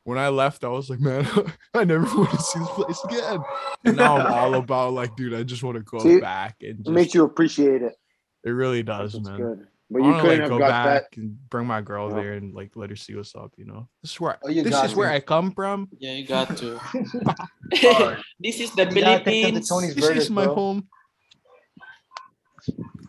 when 0.04 0.18
I 0.18 0.28
left, 0.30 0.64
I 0.64 0.68
was 0.68 0.88
like, 0.90 1.00
man, 1.00 1.26
I 1.74 1.84
never 1.84 2.04
want 2.04 2.30
to 2.30 2.38
see 2.42 2.58
this 2.58 2.68
place 2.70 3.04
again. 3.04 3.40
And 3.84 3.96
now 3.98 4.16
I'm 4.18 4.32
all 4.32 4.54
about 4.54 4.94
like, 4.94 5.14
dude, 5.16 5.34
I 5.34 5.42
just 5.44 5.62
want 5.62 5.76
to 5.76 5.82
go 5.82 5.98
See, 5.98 6.18
back 6.20 6.56
and 6.62 6.84
It 6.86 6.90
makes 6.90 7.14
you 7.14 7.24
appreciate 7.24 7.82
it. 7.82 7.94
it 8.42 8.50
really 8.50 8.82
does, 8.82 9.12
That's 9.12 9.28
man. 9.28 9.36
good. 9.36 9.66
But 9.90 10.02
I 10.02 10.06
you 10.06 10.10
wanna, 10.12 10.22
couldn't 10.22 10.38
like 10.38 10.40
have 10.40 10.50
go 10.50 10.58
got 10.58 10.68
back 10.84 11.10
that. 11.10 11.16
and 11.20 11.50
bring 11.50 11.66
my 11.66 11.80
girl 11.82 12.08
Yeah. 12.08 12.16
there 12.16 12.32
and 12.34 12.54
like 12.54 12.72
let 12.74 12.90
her 12.90 12.96
see 12.96 13.14
what's 13.14 13.34
up, 13.36 13.52
you 13.56 13.64
know. 13.66 13.88
This 14.02 14.12
is 14.12 14.20
where 14.20 14.38
Oh, 14.42 14.48
you 14.48 14.62
this 14.62 14.72
got 14.72 14.86
is 14.86 14.94
where. 14.96 15.10
I 15.10 15.20
come 15.20 15.52
from. 15.52 15.88
Yeah, 15.98 16.12
you 16.14 16.26
got 16.26 16.56
to. 16.58 16.80
This 18.40 18.60
is 18.60 18.70
the 18.74 18.84
You 18.90 19.00
gotta 19.02 19.24
take 19.24 19.44
them 19.44 19.60
to 19.60 19.66
Philippines. 19.66 19.68
Tony's 19.68 19.94
This 19.94 20.06
Burgers, 20.08 20.22
is 20.24 20.30
my 20.30 20.44
bro. 20.44 20.54
home. 20.54 20.88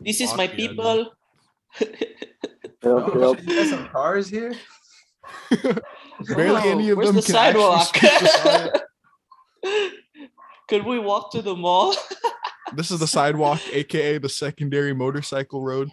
This 0.02 0.22
is 0.22 0.30
Fuck 0.30 0.38
my 0.38 0.44
yeah, 0.46 0.56
people. 0.56 1.12
Yep, 1.80 1.96
yep. 2.84 3.40
shit, 3.44 3.70
some 3.70 3.88
cars 3.88 4.28
here? 4.30 4.54
Barely 6.28 6.62
Oh, 6.62 6.70
any 6.72 6.90
of 6.90 6.98
where's 6.98 7.08
them 7.08 7.16
the 7.18 7.22
can 7.24 7.36
actually 7.36 7.62
sidewalk? 7.64 7.94
the 7.94 8.28
side. 8.28 9.92
Could 10.70 10.86
we 10.86 11.00
walk 11.00 11.32
to 11.32 11.42
the 11.42 11.56
mall? 11.56 11.96
This 12.76 12.92
is 12.92 13.00
the 13.00 13.08
sidewalk, 13.08 13.60
aka 13.72 14.18
the 14.18 14.30
secondary 14.30 14.94
motorcycle 14.94 15.62
road. 15.64 15.92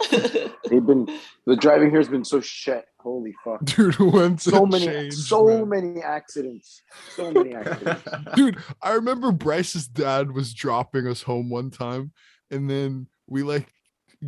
They've 0.10 0.84
been 0.84 1.08
the 1.46 1.56
driving 1.56 1.90
here 1.90 2.00
has 2.00 2.08
been 2.08 2.24
so 2.24 2.40
shit. 2.40 2.84
Holy 3.00 3.34
fuck. 3.44 3.60
Dude, 3.64 3.94
when's 3.98 4.42
So 4.42 4.66
many, 4.66 4.84
changed, 4.86 5.16
so 5.18 5.46
man? 5.46 5.68
many 5.68 6.02
accidents. 6.02 6.82
So 7.14 7.30
many 7.30 7.54
accidents. 7.54 8.02
Dude, 8.34 8.58
I 8.82 8.92
remember 8.92 9.32
Bryce's 9.32 9.86
dad 9.88 10.32
was 10.32 10.52
dropping 10.54 11.06
us 11.06 11.22
home 11.22 11.48
one 11.50 11.70
time, 11.70 12.12
and 12.50 12.68
then 12.68 13.06
we 13.26 13.42
like 13.42 13.68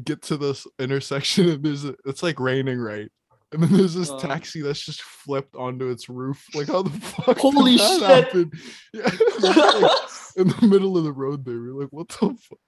get 0.04 0.22
to 0.22 0.36
this 0.36 0.66
intersection, 0.78 1.48
and 1.48 1.62
there's 1.64 1.84
a, 1.84 1.94
it's 2.06 2.22
like 2.22 2.38
raining, 2.40 2.78
right? 2.78 3.10
And 3.52 3.62
then 3.62 3.72
there's 3.76 3.94
this 3.94 4.10
Uh. 4.10 4.18
taxi 4.18 4.60
that's 4.62 4.84
just 4.84 5.00
flipped 5.02 5.54
onto 5.56 5.88
its 5.88 6.08
roof. 6.08 6.44
Like, 6.54 6.66
how 6.68 6.82
the 6.82 6.90
fuck? 6.90 7.26
did 7.26 7.38
Holy 7.38 7.76
that 7.76 7.98
shit. 7.98 8.24
happen? 8.24 8.50
Yeah, 8.92 9.02
it 9.06 9.34
was 9.34 9.54
just, 9.54 10.36
like, 10.36 10.46
in 10.46 10.48
the 10.60 10.66
middle 10.66 10.96
of 10.98 11.04
the 11.04 11.12
road 11.12 11.44
there. 11.44 11.58
We're 11.58 11.72
like, 11.80 11.88
what 11.90 12.08
the 12.08 12.36
fuck? 12.38 12.58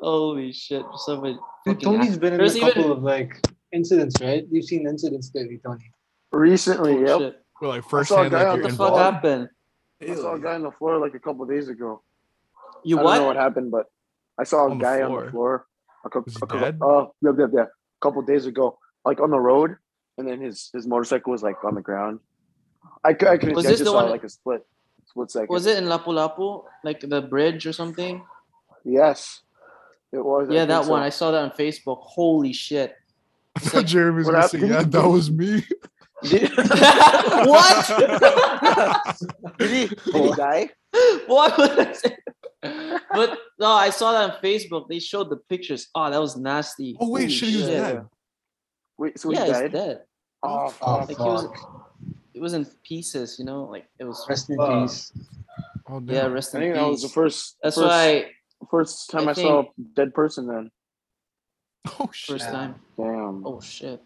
Holy 0.00 0.52
shit! 0.52 0.84
Somebody. 0.96 1.34
Dude, 1.64 1.74
fucking 1.76 1.80
Tony's 1.80 2.10
ac- 2.10 2.18
been 2.18 2.32
in 2.34 2.38
There's 2.38 2.54
a 2.54 2.58
even- 2.58 2.72
couple 2.72 2.92
of 2.92 3.02
like 3.02 3.40
incidents, 3.72 4.16
right? 4.20 4.44
You've 4.50 4.64
seen 4.64 4.86
incidents 4.88 5.30
lately, 5.34 5.60
Tony. 5.64 5.90
Recently, 6.32 6.94
Oh, 6.94 7.00
yep. 7.06 7.18
shit. 7.20 7.44
We're 7.60 7.68
like 7.68 7.84
I 7.84 7.88
first 7.88 8.08
saw 8.08 8.16
a 8.16 8.18
hand, 8.22 8.32
guy 8.32 8.38
like 8.38 8.46
on 8.46 8.52
What 8.58 8.62
the 8.62 8.68
in 8.68 8.76
fuck 8.76 8.96
happened? 8.96 9.48
I 10.02 10.14
saw 10.14 10.34
a 10.34 10.40
guy 10.40 10.54
on 10.54 10.62
the 10.62 10.72
floor 10.72 10.98
like 10.98 11.14
a 11.14 11.18
couple 11.20 11.46
days 11.46 11.68
ago. 11.68 12.02
You 12.82 12.98
I 12.98 13.02
don't 13.02 13.04
know 13.04 13.26
what? 13.26 13.36
what 13.36 13.42
happened, 13.42 13.70
but 13.70 13.86
I 14.38 14.44
saw 14.44 14.66
a 14.66 14.70
On 14.70 14.78
the 14.78 14.82
guy 14.84 15.02
on 15.02 15.24
the 15.24 15.30
floor. 15.30 15.66
A 16.04 16.10
couple, 16.10 16.24
Was 16.24 16.34
he 16.34 16.36
a 16.36 16.40
couple, 16.40 16.60
dead? 16.60 16.78
uh, 16.82 17.06
yeah, 17.22 17.30
yeah, 17.38 17.46
yeah. 17.54 17.62
A 17.62 18.00
couple 18.02 18.20
days 18.22 18.44
ago, 18.46 18.76
like 19.06 19.20
on 19.20 19.30
the 19.30 19.38
road, 19.40 19.76
and 20.18 20.28
then 20.28 20.40
his 20.42 20.68
his 20.74 20.86
motorcycle 20.86 21.30
was 21.32 21.42
like 21.42 21.64
on 21.64 21.74
the 21.76 21.80
ground. 21.80 22.20
I, 23.04 23.10
I 23.10 23.14
couldn't. 23.14 23.54
Was 23.54 23.64
see, 23.64 23.68
I 23.68 23.70
this 23.70 23.78
just 23.80 23.84
the 23.84 23.92
saw 23.92 24.02
one- 24.02 24.10
like 24.10 24.24
a 24.24 24.28
split, 24.28 24.66
split 25.06 25.30
second. 25.30 25.48
Was 25.48 25.64
it 25.66 25.78
in 25.78 25.84
Lapu 25.84 26.08
Lapu, 26.12 26.64
like 26.82 27.00
the 27.00 27.22
bridge 27.22 27.64
or 27.66 27.72
something? 27.72 28.22
Yes, 28.84 29.40
it 30.14 30.24
was. 30.24 30.48
Yeah, 30.50 30.60
think 30.60 30.68
that 30.68 30.84
so. 30.84 30.90
one. 30.90 31.02
I 31.02 31.08
saw 31.10 31.30
that 31.32 31.42
on 31.42 31.50
Facebook. 31.50 31.98
Holy 32.00 32.52
shit! 32.52 32.94
I 33.56 33.60
thought 33.60 33.86
Jeremy 33.86 34.18
was 34.18 34.26
What 34.26 34.32
gonna 34.34 34.48
say, 34.48 34.58
yeah, 34.66 34.82
that 34.82 35.08
was 35.08 35.30
me. 35.30 35.62
what? 36.24 37.86
did 39.58 39.70
he? 39.70 39.86
Did 40.12 40.24
he 40.24 40.32
die? 40.34 40.70
what 41.26 41.58
would 41.58 41.78
I? 41.78 42.98
But 43.12 43.38
no, 43.58 43.66
I 43.72 43.90
saw 43.90 44.12
that 44.12 44.30
on 44.30 44.40
Facebook. 44.42 44.88
They 44.88 44.98
showed 44.98 45.28
the 45.30 45.36
pictures. 45.36 45.88
Oh, 45.94 46.10
that 46.10 46.20
was 46.20 46.36
nasty. 46.36 46.96
Oh 46.98 47.10
wait, 47.10 47.22
Holy 47.24 47.32
shit, 47.32 47.48
he 47.50 47.56
was 47.56 47.66
dead. 47.66 48.06
Wait, 48.96 49.18
so 49.18 49.32
yeah, 49.32 49.40
he 49.40 49.44
he's 49.46 49.52
died? 49.60 49.72
dead. 49.72 50.00
Oh, 50.42 50.66
Oh, 50.66 50.68
fuck. 51.00 51.08
He 51.08 51.14
was, 51.16 51.48
it 52.34 52.40
was 52.40 52.52
in 52.54 52.64
pieces. 52.84 53.36
You 53.38 53.44
know, 53.44 53.64
like 53.64 53.86
it 53.98 54.04
was. 54.04 54.24
Rest 54.28 54.48
in 54.50 54.56
Fuck. 54.56 54.88
peace. 54.88 55.12
Oh 55.88 56.00
Yeah, 56.06 56.22
damn. 56.22 56.32
rest 56.32 56.54
I 56.54 56.58
in 56.58 56.64
think 56.64 56.74
that 56.76 56.86
was 56.88 57.02
the 57.02 57.08
first. 57.08 57.56
That's 57.62 57.76
first, 57.76 57.86
why 57.88 58.30
First 58.70 59.10
time 59.10 59.28
I 59.28 59.32
I, 59.32 59.34
saw 59.34 59.60
a 59.62 59.64
dead 59.94 60.14
person. 60.14 60.46
Then, 60.46 60.70
Oh 62.00 62.08
shit. 62.12 62.34
first 62.40 62.50
time. 62.50 62.76
damn, 62.96 63.46
Oh 63.46 63.60
shit, 63.60 64.02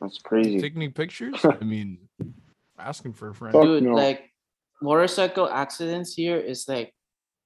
that's 0.00 0.18
crazy. 0.18 0.60
Taking 0.60 0.82
any 0.82 0.90
pictures? 0.90 1.38
I 1.44 1.64
mean, 1.64 1.98
asking 2.78 3.14
for 3.14 3.30
a 3.30 3.34
friend. 3.34 3.54
Dude! 3.60 3.82
no. 3.84 3.94
Like 3.94 4.30
motorcycle 4.82 5.48
accidents 5.48 6.14
here 6.14 6.36
is 6.38 6.66
like 6.68 6.92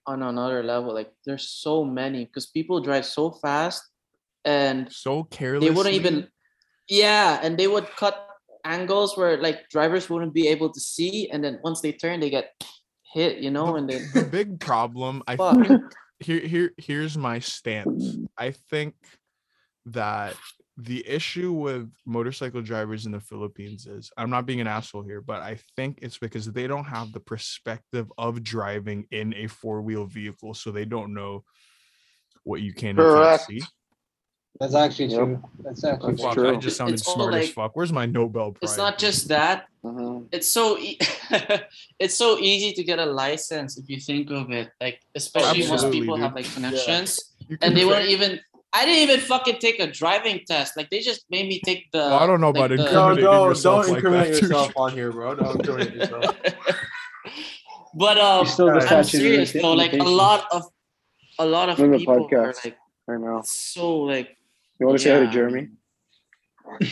on 0.07 0.23
another 0.23 0.63
level. 0.63 0.95
Like 0.95 1.13
there's 1.25 1.49
so 1.49 1.85
many 1.85 2.25
because 2.25 2.47
people 2.47 2.81
drive 2.81 3.05
so 3.05 3.31
fast, 3.31 3.83
and 4.45 4.91
So 4.93 5.25
careless. 5.25 5.65
they 5.65 5.71
wouldn't 5.75 5.95
even 5.95 6.29
yeah 6.89 7.41
and 7.43 7.59
they 7.59 7.67
would 7.67 7.89
cut 7.97 8.15
angles 8.65 9.17
where 9.17 9.37
like 9.43 9.69
drivers 9.71 10.09
wouldn't 10.09 10.33
be 10.33 10.47
able 10.47 10.71
to 10.73 10.79
see 10.81 11.29
and 11.31 11.43
then 11.43 11.59
once 11.65 11.81
they 11.81 11.91
turn 11.91 12.21
they 12.21 12.31
get 12.31 12.53
hit 13.13 13.39
you 13.39 13.51
know 13.51 13.75
and 13.75 13.91
then 13.91 14.07
the 14.15 14.23
big 14.23 14.61
problem 14.61 15.21
i 15.27 15.35
think 15.35 15.83
here 16.21 16.41
here 16.41 16.73
here's 16.79 17.17
my 17.17 17.39
stance. 17.39 18.17
I 18.39 18.53
think 18.71 18.95
that 19.87 20.35
the 20.79 21.07
issue 21.09 21.53
with 21.53 21.91
motorcycle 22.05 22.61
drivers 22.61 23.07
in 23.07 23.13
the 23.13 23.21
philippines 23.21 23.87
is 23.87 24.11
i'm 24.19 24.29
not 24.29 24.45
being 24.45 24.61
an 24.61 24.67
asshole 24.67 25.03
here 25.03 25.23
but 25.23 25.41
i 25.41 25.59
think 25.75 25.99
it's 26.03 26.19
because 26.19 26.53
they 26.53 26.67
don't 26.67 26.85
have 26.85 27.13
the 27.13 27.21
perspective 27.21 28.13
of 28.19 28.43
driving 28.43 29.07
in 29.11 29.33
a 29.35 29.47
four-wheel 29.47 30.05
vehicle 30.05 30.53
so 30.53 30.71
they 30.71 30.85
don't 30.85 31.15
know 31.15 31.43
what 32.45 32.61
you 32.61 32.75
can 32.75 32.99
and 32.99 32.99
can't 32.99 33.41
see 33.41 33.63
That's 34.61 34.75
actually 34.75 35.07
Yep. 35.07 35.19
true. 35.21 35.43
That's 35.65 35.85
actually 35.85 36.13
That's 36.13 36.23
Fuck, 36.23 36.35
true. 36.35 36.51
i 36.53 36.57
just 36.57 36.77
sounded 36.77 36.95
It's 36.95 37.07
all 37.09 37.15
smart 37.15 37.35
as 37.35 37.51
fuck 37.51 37.73
where's 37.77 37.93
my 37.93 38.07
nobel 38.07 38.53
prize 38.53 38.71
it's 38.71 38.79
not 38.79 38.99
just 38.99 39.29
that 39.29 39.67
Mhm. 39.85 40.27
it's 40.33 40.51
so 40.51 40.79
e- 40.79 40.99
it's 42.03 42.15
so 42.17 42.39
easy 42.39 42.73
to 42.73 42.83
get 42.83 42.99
a 42.99 43.07
license 43.07 43.77
if 43.79 43.89
you 43.89 43.99
think 44.01 44.31
of 44.31 44.51
it 44.51 44.71
like 44.81 45.01
especially 45.15 45.61
most 45.61 45.73
Absolutely, 45.73 46.01
people 46.01 46.17
have 46.17 46.35
like 46.35 46.49
connections 46.55 47.21
You 47.49 47.59
and 47.63 47.77
they 47.77 47.81
say- 47.83 47.87
weren't 47.87 48.09
even 48.09 48.41
I 48.73 48.85
didn't 48.85 49.09
even 49.09 49.21
fucking 49.21 49.57
take 49.59 49.79
a 49.81 49.87
driving 49.87 50.41
test. 50.47 50.77
Like 50.77 50.91
they 50.91 51.01
just 51.01 51.25
made 51.31 51.47
me 51.49 51.63
take 51.65 51.87
the. 51.93 51.99
Well, 51.99 52.19
I 52.19 52.27
don't 52.27 52.43
know 52.43 52.51
like, 52.51 52.73
about 52.73 52.77
the- 52.77 52.77
No, 52.77 53.09
incriminating 53.09 53.25
don't 53.25 53.49
yourself 53.49 53.87
don't 53.87 53.89
like 53.89 53.97
incriminate 54.05 54.33
that, 54.35 54.43
yourself 54.43 54.73
on 54.77 54.93
here, 54.93 55.13
bro. 55.13 55.35
Don't 55.35 55.57
incriminate 55.57 55.95
yourself. 55.95 56.37
But 57.95 58.19
um, 58.19 58.45
still 58.47 58.69
I'm 58.71 59.05
serious 59.05 59.53
though. 59.53 59.73
Like 59.73 59.95
a 59.95 60.03
lot 60.03 60.45
of, 60.53 60.65
a 61.39 61.47
lot 61.47 61.71
of 61.71 61.79
In 61.81 61.93
the 61.93 61.99
people 61.99 62.15
are 62.15 62.21
podcast. 62.29 62.65
like 62.65 62.77
I 63.09 63.17
know. 63.17 63.41
so 63.45 64.01
like. 64.01 64.36
You 64.79 64.87
want 64.87 64.99
to 64.99 65.05
say 65.05 65.11
hi 65.11 65.21
to 65.21 65.31
Jeremy? 65.31 65.69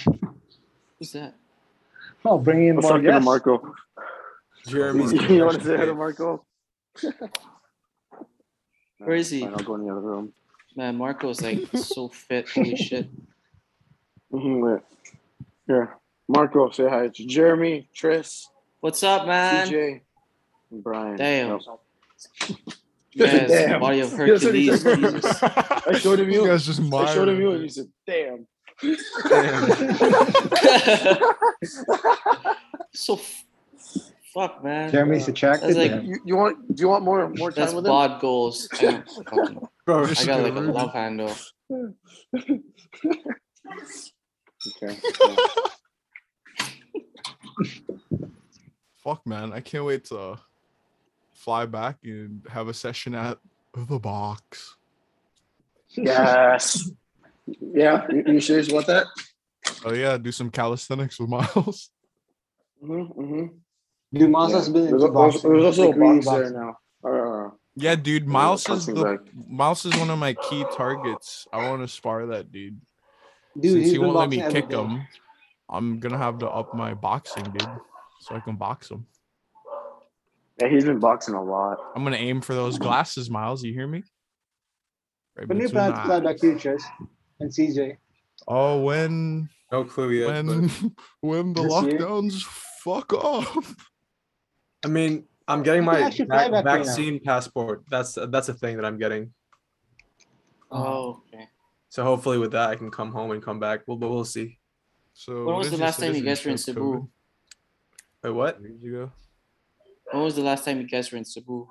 Who's 0.98 1.12
that? 1.12 1.34
Oh, 2.24 2.38
bring 2.38 2.66
in 2.66 2.76
What's 2.76 2.88
more 2.88 3.12
up. 3.12 3.22
Marco? 3.22 3.74
Jeremy's 4.66 5.12
you 5.28 5.44
want 5.44 5.58
to 5.60 5.64
say 5.64 5.76
hi 5.76 5.84
to 5.84 5.94
Marco? 5.94 6.44
Where 8.98 9.16
is 9.16 9.28
he? 9.28 9.40
Fine, 9.40 9.54
I'll 9.54 9.62
go 9.62 9.74
in 9.74 9.84
the 9.84 9.92
other 9.92 10.00
room. 10.00 10.32
Man, 10.74 10.96
Marco's 10.96 11.42
like 11.42 11.66
so 11.74 12.08
fit. 12.08 12.48
Holy 12.48 12.76
shit. 12.76 13.10
Mhm, 14.32 14.60
wait. 14.72 14.82
Here, 15.66 15.96
Marco, 16.28 16.70
say 16.70 16.88
hi 16.88 17.08
to 17.08 17.26
Jeremy, 17.26 17.88
Tris, 17.94 18.48
What's 18.80 19.02
up, 19.02 19.26
man? 19.26 19.68
CJ, 19.68 20.00
and 20.70 20.82
Brian. 20.82 21.16
Damn. 21.16 21.60
Yep. 21.60 22.58
Yes, 23.14 23.50
Damn. 23.50 23.80
body 23.80 24.00
of 24.00 24.10
That's 24.10 24.44
what 24.44 24.54
he 24.54 24.66
Hercules. 24.68 24.82
Jesus. 25.22 25.42
I 25.42 25.98
showed 25.98 26.18
him 26.20 26.30
You 26.30 26.42
you. 26.42 26.48
guys 26.48 26.66
just 26.66 26.80
I 26.92 27.14
showed 27.14 27.28
him 27.28 27.40
you, 27.40 27.52
and 27.52 27.62
you 27.62 27.68
said, 27.68 27.86
"Damn." 28.06 28.46
so 32.92 33.14
f- 33.14 33.44
fuck, 34.34 34.64
man. 34.64 34.90
Jeremy's 34.90 35.28
attracted 35.28 35.76
That's 35.76 35.92
like- 35.92 36.02
You, 36.04 36.18
you 36.24 36.36
want? 36.36 36.74
Do 36.74 36.80
you 36.82 36.88
want 36.88 37.04
more 37.04 37.28
more 37.30 37.50
time 37.50 37.60
That's 37.62 37.72
with 37.74 37.84
him? 37.84 37.90
bod 37.90 38.20
goals. 38.20 38.68
I, 38.72 39.02
bro. 39.86 40.04
I 40.06 40.24
got 40.24 40.42
like 40.42 40.54
a 40.54 40.60
love 40.60 40.92
handle. 40.92 41.32
Okay. 44.82 44.98
Fuck, 49.02 49.26
man. 49.26 49.52
I 49.52 49.60
can't 49.60 49.84
wait 49.84 50.04
to 50.06 50.38
fly 51.44 51.66
back 51.66 51.98
and 52.04 52.42
have 52.50 52.68
a 52.68 52.74
session 52.74 53.14
at 53.14 53.38
the 53.76 53.98
box. 53.98 54.76
yes. 55.96 56.90
Yeah. 57.60 58.06
You, 58.10 58.24
you 58.26 58.40
serious 58.40 58.70
about 58.70 58.86
that? 58.86 59.06
Oh, 59.84 59.92
yeah. 59.92 60.16
Do 60.16 60.32
some 60.32 60.50
calisthenics 60.50 61.18
with 61.20 61.28
Miles. 61.28 61.90
Mm-hmm, 62.82 63.20
mm-hmm. 63.20 63.46
Dude, 64.12 64.30
Miles 64.30 64.52
has 64.52 64.68
been 64.68 64.86
There's, 64.86 65.02
into 65.02 65.06
al- 65.06 65.12
there's, 65.30 65.34
boxing. 65.34 65.52
there's 65.52 65.64
also 65.64 65.86
like, 65.88 65.96
a 65.96 65.98
really 65.98 66.20
box 66.20 66.26
there 66.26 66.50
now. 66.52 66.78
Uh, 67.46 67.50
Yeah, 67.76 67.94
dude. 67.96 68.26
Miles 68.26 68.68
is 68.68 68.86
the 68.86 68.94
bag. 68.94 69.18
Miles 69.48 69.84
is 69.84 69.96
one 69.96 70.10
of 70.10 70.18
my 70.18 70.34
key 70.34 70.64
targets. 70.76 71.46
I 71.52 71.68
want 71.68 71.82
to 71.82 71.88
spar 71.88 72.26
that 72.26 72.52
dude. 72.52 72.80
Dude, 73.58 73.82
Since 73.82 73.90
he 73.92 73.98
won't 73.98 74.16
let 74.16 74.28
me 74.30 74.38
kick 74.50 74.68
day. 74.68 74.76
him, 74.76 75.06
I'm 75.68 75.98
gonna 76.00 76.18
have 76.18 76.38
to 76.38 76.48
up 76.48 76.74
my 76.74 76.94
boxing, 76.94 77.44
dude, 77.44 77.68
so 78.20 78.34
I 78.34 78.40
can 78.40 78.56
box 78.56 78.90
him. 78.90 79.06
Yeah, 80.60 80.68
he's 80.68 80.84
been 80.84 80.98
boxing 81.00 81.34
a 81.34 81.42
lot. 81.42 81.78
I'm 81.94 82.04
gonna 82.04 82.16
aim 82.16 82.40
for 82.40 82.54
those 82.54 82.78
glasses, 82.78 83.30
Miles. 83.30 83.62
You 83.62 83.72
hear 83.72 83.86
me? 83.86 84.02
Right 85.36 85.48
When 85.48 85.58
do 85.58 85.64
you 85.64 85.68
between 85.68 85.82
plan 85.82 85.90
the 85.92 85.96
to 86.00 86.04
fly 86.06 86.20
back 86.20 86.34
eyes. 86.34 86.40
to 86.40 86.58
Tris 86.58 86.84
and 87.40 87.50
CJ? 87.50 87.96
Oh, 88.46 88.82
when 88.82 89.48
No 89.72 89.84
clue 89.84 90.10
yet. 90.10 90.26
when 90.44 90.68
but- 90.68 90.90
when 91.20 91.52
the 91.52 91.62
This 91.62 91.82
year? 91.82 91.98
lockdowns 91.98 92.42
fuck 92.44 93.12
off. 93.12 93.90
I 94.84 94.88
mean, 94.88 95.24
I'm 95.48 95.62
getting 95.62 95.84
my 95.84 96.00
actually 96.00 96.26
fly 96.26 96.48
right 96.48 96.62
vaccine 96.64 97.20
passport. 97.20 97.84
That's 97.90 98.14
that's 98.28 98.48
a 98.48 98.54
thing 98.54 98.76
that 98.76 98.84
I'm 98.84 98.98
getting. 98.98 99.32
Oh, 100.70 101.22
okay. 101.32 101.48
So 101.88 102.02
hopefully 102.02 102.38
with 102.38 102.52
that 102.52 102.70
I 102.70 102.76
can 102.76 102.90
come 102.90 103.12
home 103.12 103.30
and 103.30 103.42
come 103.42 103.60
back. 103.60 103.82
Well, 103.86 103.96
but 103.96 104.10
we'll 104.10 104.24
see. 104.24 104.58
So 105.14 105.44
When 105.44 105.56
was 105.56 105.70
the 105.70 105.76
last 105.76 106.00
time 106.00 106.14
you 106.14 106.22
guys 106.22 106.44
were 106.44 106.50
in 106.50 106.58
citizenship, 106.58 106.74
Cebu? 106.74 106.92
COVID? 106.92 107.08
Wait, 108.24 108.30
what? 108.30 108.60
Years 108.62 108.82
ago, 108.84 109.12
When 110.14 110.22
was 110.22 110.36
the 110.36 110.42
last 110.42 110.64
time 110.64 110.80
you 110.80 110.86
guys 110.86 111.10
were 111.10 111.18
in 111.18 111.24
Cebu? 111.24 111.66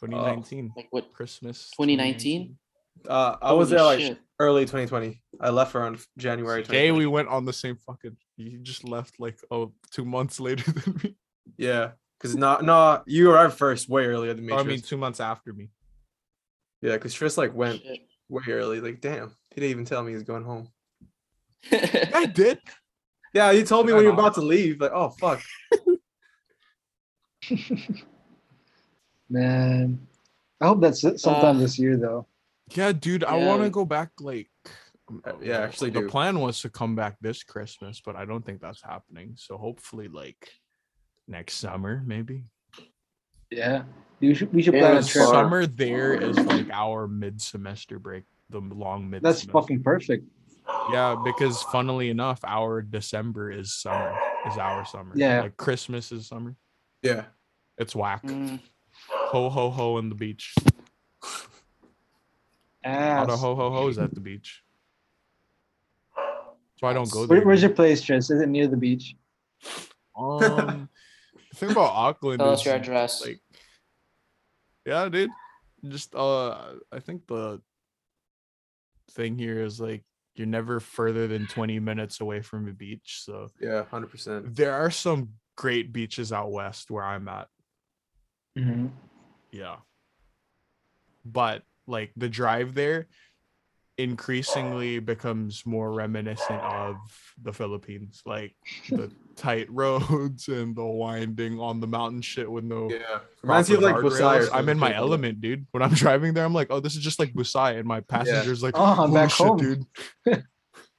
2019, 0.00 0.72
Like 0.76 0.88
what? 0.90 1.10
Christmas. 1.14 1.70
2019? 1.70 2.58
Uh, 3.08 3.36
I 3.40 3.52
was 3.52 3.70
there 3.70 3.82
like 3.82 4.00
shit. 4.00 4.18
early 4.38 4.62
2020. 4.62 5.22
I 5.40 5.48
left 5.48 5.74
around 5.74 5.98
January. 6.18 6.62
Day 6.64 6.90
we 6.90 7.06
went 7.06 7.28
on 7.28 7.46
the 7.46 7.52
same 7.52 7.76
fucking. 7.86 8.16
You 8.36 8.58
just 8.58 8.84
left 8.84 9.18
like 9.18 9.38
oh 9.50 9.72
two 9.90 10.04
months 10.04 10.38
later 10.48 10.70
than 10.70 11.00
me. 11.02 11.16
Yeah, 11.56 11.92
because 12.20 12.36
not 12.36 12.62
no, 12.62 13.02
you 13.06 13.30
arrived 13.30 13.54
first 13.54 13.88
way 13.88 14.04
earlier 14.04 14.34
than 14.34 14.44
me. 14.44 14.52
Or, 14.52 14.58
I 14.58 14.64
mean 14.64 14.82
two 14.82 14.98
months 14.98 15.20
after 15.20 15.54
me. 15.54 15.70
yeah, 16.82 16.92
because 16.92 17.14
Tris 17.14 17.38
like 17.38 17.54
went 17.54 17.80
Shit. 17.82 18.00
way 18.28 18.42
early. 18.48 18.80
Like, 18.80 19.00
damn, 19.00 19.34
he 19.54 19.60
didn't 19.62 19.70
even 19.70 19.84
tell 19.86 20.02
me 20.02 20.12
he's 20.12 20.24
going 20.24 20.44
home. 20.44 20.68
I 21.72 22.26
did. 22.26 22.58
Yeah, 23.32 23.52
he 23.52 23.62
told 23.62 23.86
me 23.86 23.92
when 23.94 24.02
you 24.02 24.08
were 24.08 24.14
about 24.14 24.34
to 24.34 24.42
leave. 24.42 24.80
Like, 24.80 24.92
oh 24.92 25.10
fuck. 25.10 25.40
Man, 29.30 29.98
I 30.60 30.66
hope 30.66 30.80
that's 30.80 31.04
it 31.04 31.20
sometime 31.20 31.56
Uh, 31.56 31.60
this 31.60 31.78
year 31.78 31.96
though. 31.96 32.26
Yeah, 32.74 32.92
dude, 32.92 33.24
I 33.24 33.36
want 33.36 33.62
to 33.62 33.70
go 33.70 33.84
back. 33.84 34.10
Like, 34.20 34.50
Uh, 35.24 35.32
yeah, 35.40 35.60
actually 35.60 35.90
the 35.90 36.00
do. 36.02 36.08
plan 36.08 36.38
was 36.40 36.60
to 36.60 36.68
come 36.68 36.94
back 36.94 37.16
this 37.20 37.42
Christmas, 37.42 38.02
but 38.04 38.14
I 38.14 38.26
don't 38.26 38.44
think 38.44 38.60
that's 38.60 38.82
happening. 38.82 39.32
So 39.36 39.56
hopefully, 39.56 40.08
like 40.08 40.50
next 41.26 41.54
summer, 41.54 42.02
maybe. 42.04 42.44
Yeah, 43.50 43.84
we 44.20 44.34
should 44.34 44.52
we 44.52 44.62
should 44.62 44.74
Yeah, 44.74 44.80
plan 44.80 44.96
a 44.98 45.02
trip. 45.02 45.26
Summer 45.28 45.66
there 45.66 46.12
is 46.12 46.36
like 46.36 46.68
our 46.70 47.08
mid-semester 47.08 47.98
break, 47.98 48.24
the 48.50 48.60
long 48.60 49.08
mid. 49.08 49.22
That's 49.22 49.44
fucking 49.44 49.82
perfect. 49.82 50.26
Yeah, 50.92 51.16
because 51.24 51.62
funnily 51.64 52.10
enough, 52.10 52.40
our 52.44 52.82
December 52.82 53.50
is 53.50 53.74
summer. 53.74 54.14
Is 54.46 54.58
our 54.58 54.84
summer. 54.84 55.12
Yeah. 55.16 55.42
Like 55.42 55.56
Christmas 55.56 56.12
is 56.12 56.28
summer. 56.28 56.54
Yeah. 57.02 57.24
It's 57.78 57.94
whack. 57.94 58.22
Mm, 58.24 58.60
Ho 59.10 59.48
ho 59.48 59.70
ho 59.70 59.98
in 59.98 60.08
the 60.08 60.14
beach. 60.14 60.54
A 62.84 63.16
lot 63.18 63.30
of 63.30 63.38
ho 63.40 63.54
ho 63.54 63.70
ho's 63.70 63.98
at 63.98 64.14
the 64.14 64.20
beach. 64.20 64.62
So 66.76 66.86
I 66.86 66.92
don't 66.92 67.10
go 67.10 67.26
Where, 67.26 67.38
there. 67.38 67.46
where's 67.46 67.62
your 67.62 67.72
place, 67.72 68.00
Tris? 68.02 68.30
Is 68.30 68.40
it 68.40 68.48
near 68.48 68.66
the 68.68 68.76
beach? 68.76 69.14
Um, 70.18 70.88
the 71.52 71.56
thing 71.56 71.70
about 71.70 71.92
Auckland 71.92 72.40
tell 72.40 72.52
is 72.52 72.58
us 72.60 72.66
your 72.66 72.74
address. 72.74 73.24
like, 73.24 73.38
yeah, 74.84 75.08
dude. 75.08 75.30
Just 75.86 76.12
uh, 76.16 76.72
I 76.90 76.98
think 76.98 77.28
the 77.28 77.62
thing 79.12 79.38
here 79.38 79.62
is 79.62 79.80
like 79.80 80.02
you're 80.34 80.48
never 80.48 80.80
further 80.80 81.28
than 81.28 81.46
20 81.46 81.78
minutes 81.78 82.20
away 82.20 82.40
from 82.42 82.66
a 82.66 82.72
beach. 82.72 83.20
So 83.24 83.46
Yeah, 83.60 83.84
hundred 83.84 84.10
percent. 84.10 84.56
there 84.56 84.72
are 84.74 84.90
some 84.90 85.34
great 85.56 85.92
beaches 85.92 86.32
out 86.32 86.50
west 86.50 86.90
where 86.90 87.04
I'm 87.04 87.28
at. 87.28 87.46
Mm-hmm. 88.58 88.86
Yeah. 89.52 89.76
But 91.24 91.62
like 91.86 92.12
the 92.16 92.28
drive 92.28 92.74
there 92.74 93.06
increasingly 93.98 95.00
becomes 95.00 95.66
more 95.66 95.92
reminiscent 95.92 96.60
of 96.62 96.96
the 97.42 97.52
Philippines, 97.52 98.22
like 98.24 98.54
the 98.90 99.10
tight 99.36 99.66
roads 99.70 100.46
and 100.48 100.74
the 100.76 100.84
winding 100.84 101.58
on 101.58 101.80
the 101.80 101.86
mountain 101.86 102.20
shit 102.22 102.50
with 102.50 102.64
no 102.64 102.88
Yeah. 102.90 103.18
Reminds 103.42 103.68
you 103.68 103.76
of 103.76 103.82
like 103.82 103.94
proper 103.94 104.10
Busay. 104.10 104.36
I'm 104.38 104.44
something, 104.44 104.68
in 104.68 104.78
my 104.78 104.86
like 104.88 104.96
element, 104.96 105.40
dude. 105.40 105.66
When 105.72 105.82
I'm 105.82 105.90
driving 105.94 106.32
there, 106.32 106.44
I'm 106.44 106.54
like, 106.54 106.68
oh, 106.70 106.80
this 106.80 106.94
is 106.94 107.02
just 107.02 107.18
like 107.18 107.32
Busay, 107.34 107.78
and 107.78 107.86
my 107.86 108.00
passenger's 108.00 108.62
like, 108.62 108.74
Oh, 108.76 109.04
I'm 109.04 109.12
back 109.12 109.30
shit, 109.30 109.46
home. 109.46 109.58
dude. 109.58 109.86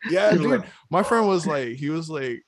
yeah, 0.10 0.32
dude. 0.32 0.46
like, 0.46 0.66
My 0.92 1.04
friend 1.04 1.28
was 1.28 1.48
like, 1.48 1.76
he 1.78 1.90
was 1.90 2.10
like, 2.10 2.44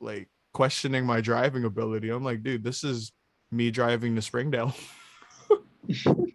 like 0.00 0.28
questioning 0.54 1.04
my 1.04 1.20
driving 1.20 1.64
ability. 1.64 2.08
I'm 2.10 2.24
like, 2.24 2.42
dude, 2.44 2.62
this 2.62 2.84
is 2.84 3.10
me 3.52 3.70
driving 3.70 4.14
to 4.16 4.22
Springdale. 4.22 4.74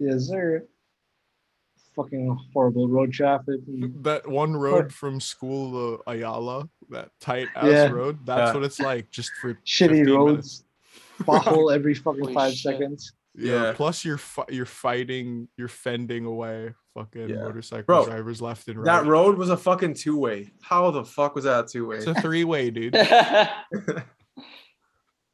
Yes, 0.00 0.24
sir. 0.28 0.64
Fucking 1.94 2.36
horrible 2.52 2.88
road 2.88 3.12
traffic. 3.12 3.60
that 4.02 4.26
one 4.28 4.54
road 4.56 4.92
from 4.92 5.20
school 5.20 5.96
to 5.96 6.10
Ayala, 6.10 6.68
that 6.90 7.10
tight 7.20 7.48
ass 7.54 7.64
Yeah. 7.66 7.88
road. 7.88 8.18
That's 8.26 8.50
Yeah. 8.50 8.54
what 8.54 8.64
it's 8.64 8.80
like 8.80 9.10
just 9.10 9.30
for 9.40 9.54
Shitty 9.66 10.06
roads. 10.14 10.28
minutes. 10.28 10.64
Pothole 11.22 11.74
every 11.74 11.94
fucking 11.94 12.20
Holy 12.22 12.34
five 12.34 12.52
shit. 12.52 12.72
seconds. 12.74 13.12
Yeah. 13.34 13.62
Yeah. 13.64 13.72
Plus 13.74 14.04
you're 14.04 14.18
fi- 14.18 14.44
you're 14.50 14.66
fighting, 14.66 15.48
you're 15.56 15.68
fending 15.68 16.24
away 16.26 16.74
fucking 16.94 17.28
Yeah. 17.30 17.36
motorcycle 17.36 17.84
Bro, 17.84 18.06
drivers 18.06 18.42
left 18.42 18.68
and 18.68 18.78
right. 18.78 18.84
That 18.84 19.06
road 19.08 19.38
was 19.38 19.48
a 19.50 19.56
fucking 19.56 19.94
two 19.94 20.18
way. 20.18 20.52
How 20.62 20.90
the 20.90 21.04
fuck 21.04 21.34
was 21.34 21.44
that 21.44 21.68
two 21.68 21.86
way? 21.86 21.96
it's 21.98 22.06
a 22.06 22.14
three 22.14 22.44
way, 22.44 22.70
dude. 22.70 22.94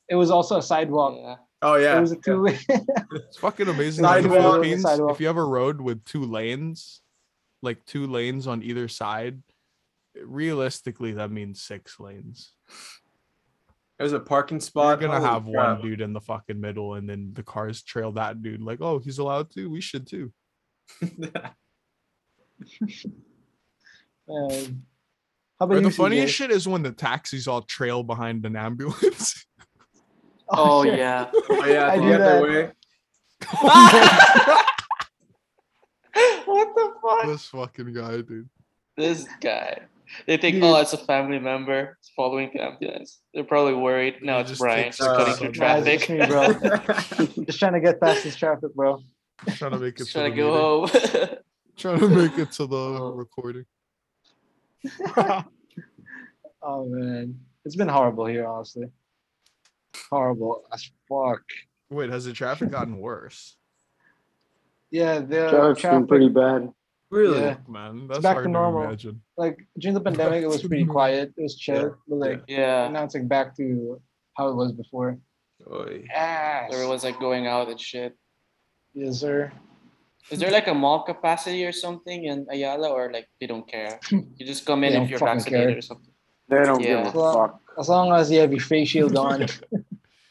yeah. 0.09 0.15
It 0.15 0.19
was 0.19 0.31
also 0.31 0.59
a 0.59 0.63
sidewalk. 0.63 1.39
Oh 1.63 1.77
yeah. 1.77 1.97
It 1.99 2.01
was 2.01 2.13
a 2.13 2.17
two 2.17 2.43
way. 2.43 2.59
It's 3.15 3.37
fucking 3.39 3.69
amazing. 3.69 4.03
that 4.03 4.19
in 4.19 4.25
the 4.25 4.29
Sidewalk, 4.31 4.53
Philippines, 4.53 4.83
sidewalk. 4.83 5.15
if 5.15 5.21
you 5.21 5.27
have 5.27 5.37
a 5.37 5.45
road 5.45 5.81
with 5.81 6.05
two 6.05 6.25
lanes, 6.25 7.01
like 7.63 7.85
two 7.85 8.07
lanes 8.07 8.47
on 8.47 8.63
either 8.63 8.89
side, 8.89 9.43
realistically 10.25 11.13
that 11.13 11.31
means 11.31 11.63
six 11.63 12.01
lanes. 12.01 12.53
There's 13.99 14.13
a 14.15 14.21
parking 14.21 14.59
spot. 14.61 15.01
You're 15.01 15.09
gonna 15.11 15.21
Holy 15.21 15.33
have 15.33 15.45
crap. 15.45 15.79
one 15.79 15.83
dude 15.91 16.01
in 16.01 16.13
the 16.13 16.21
fucking 16.21 16.61
middle, 16.61 16.95
and 16.95 17.09
then 17.09 17.31
the 17.35 17.43
cars 17.45 17.83
trail 17.83 18.11
that 18.13 18.43
dude. 18.43 18.61
Like, 18.63 18.81
oh, 18.81 18.99
he's 18.99 19.19
allowed 19.19 19.51
to. 19.53 19.71
We 19.71 19.81
should 19.81 20.07
too. 20.09 20.33
Um, 24.29 24.85
how 25.59 25.65
about 25.67 25.75
Or 25.75 25.81
you, 25.81 25.83
the 25.85 25.89
CJ? 25.91 25.97
funniest 25.97 26.35
shit 26.35 26.51
is 26.51 26.67
when 26.69 26.83
the 26.83 26.93
taxis 26.93 27.49
all 27.49 27.63
trail 27.63 28.03
behind 28.03 28.45
an 28.47 28.57
ambulance. 28.57 29.45
Oh 30.53 30.85
shit. 30.85 30.99
yeah. 30.99 31.31
Oh 31.51 31.65
yeah, 31.67 31.89
I 31.91 31.97
to 31.97 32.03
do 32.03 32.09
get 32.09 32.19
that. 32.19 32.43
way. 32.43 32.71
what 36.45 36.69
the 36.75 36.93
fuck? 37.03 37.27
this 37.27 37.47
fucking 37.47 37.93
guy, 37.95 38.21
dude. 38.23 38.49
This 38.97 39.27
guy. 39.41 39.79
They 40.27 40.37
think, 40.37 40.63
oh, 40.63 40.77
it's 40.77 40.93
a 40.93 40.99
family 40.99 41.39
member 41.39 41.97
it's 41.99 42.11
following 42.15 42.51
the 42.53 42.61
ambulance. 42.63 43.21
They're 43.33 43.45
probably 43.45 43.73
worried. 43.75 44.17
No, 44.21 44.41
it's 44.41 44.51
just 44.51 44.61
Brian 44.61 44.89
just 44.93 45.01
uh, 45.01 45.17
cutting 45.17 45.35
through 45.35 45.53
traffic. 45.53 46.01
just 46.01 46.11
me, 46.11 46.27
bro. 46.27 46.53
Just 47.47 47.59
trying 47.59 47.73
to 47.73 47.81
get 47.81 47.99
past 47.99 48.23
this 48.25 48.37
traffic, 48.37 48.75
bro. 48.75 49.03
Trying 49.57 49.71
to 49.73 49.79
make 49.79 49.95
it 49.95 49.99
Just 49.99 50.13
to 50.13 50.19
trying 50.19 50.31
the 50.33 50.37
to 50.37 50.43
go 50.43 50.83
meeting. 50.83 51.11
home. 51.29 51.37
Trying 51.79 52.01
to 52.01 52.09
make 52.09 52.37
it 52.39 52.53
to 52.53 52.67
the 52.67 52.77
Oh. 52.77 53.13
recording. 53.13 53.65
Oh 56.65 56.85
man, 56.87 57.41
it's 57.65 57.75
been 57.77 57.89
horrible 57.89 58.27
here, 58.27 58.47
honestly. 58.47 58.87
Horrible 60.11 60.65
as 60.73 60.91
fuck. 61.09 61.43
Wait, 61.91 62.11
has 62.11 62.25
the 62.25 62.33
traffic 62.33 62.71
gotten 62.71 62.99
worse? 62.99 63.57
Yeah, 64.91 65.21
the 65.21 65.49
Traffic's 65.51 65.83
been 65.83 66.07
pretty 66.07 66.29
bad. 66.29 66.71
really? 67.11 67.41
Yeah. 67.41 67.57
Man, 67.69 68.09
that's 68.09 68.21
back 68.21 68.35
hard 68.35 68.45
to 68.45 68.49
to, 68.49 68.53
normal. 68.53 68.83
imagine. 68.85 69.23
like 69.37 69.59
during 69.79 69.95
the 69.95 70.01
pandemic, 70.01 70.43
it 70.43 70.49
was 70.49 70.63
pretty 70.63 70.85
quiet. 70.97 71.33
It 71.37 71.43
was 71.43 71.57
chill, 71.57 71.83
Yeah, 71.83 71.89
but 72.09 72.17
like 72.17 72.43
yeah. 72.47 72.89
now 72.89 73.05
it's 73.05 73.15
like 73.15 73.29
back 73.29 73.57
to 73.57 74.01
how 74.37 74.49
it 74.49 74.55
was 74.57 74.73
before. 74.73 75.19
Oy. 75.71 76.05
Ass. 76.13 76.71
Everyone's 76.73 77.05
like 77.05 77.19
going 77.21 77.47
out 77.47 77.69
and 77.71 77.81
shit. 77.81 78.17
Yes, 78.95 79.21
sir. 79.21 79.53
Is 80.31 80.39
there 80.39 80.51
like 80.51 80.69
a 80.69 80.75
mall 80.75 81.03
capacity 81.05 81.65
or 81.65 81.73
something 81.73 82.25
in 82.27 82.47
Ayala 82.51 82.89
or 82.91 83.11
like 83.13 83.29
they 83.41 83.47
don't 83.47 83.67
care? 83.67 83.99
You 84.11 84.45
just 84.47 84.67
come 84.67 84.85
in 84.85 84.93
They 84.93 85.03
if 85.03 85.11
you're 85.11 85.19
vaccinated 85.19 85.69
care. 85.71 85.79
or 85.79 85.83
something. 85.83 86.13
They 86.49 86.63
don't 86.65 86.81
Yeah. 86.83 87.05
give 87.05 87.07
a 87.07 87.13
fuck. 87.13 87.61
As 87.79 87.89
long 87.89 88.13
as 88.13 88.31
you 88.31 88.41
have 88.41 88.51
your 88.53 88.61
face 88.61 88.89
shield 88.89 89.17
on. 89.17 89.41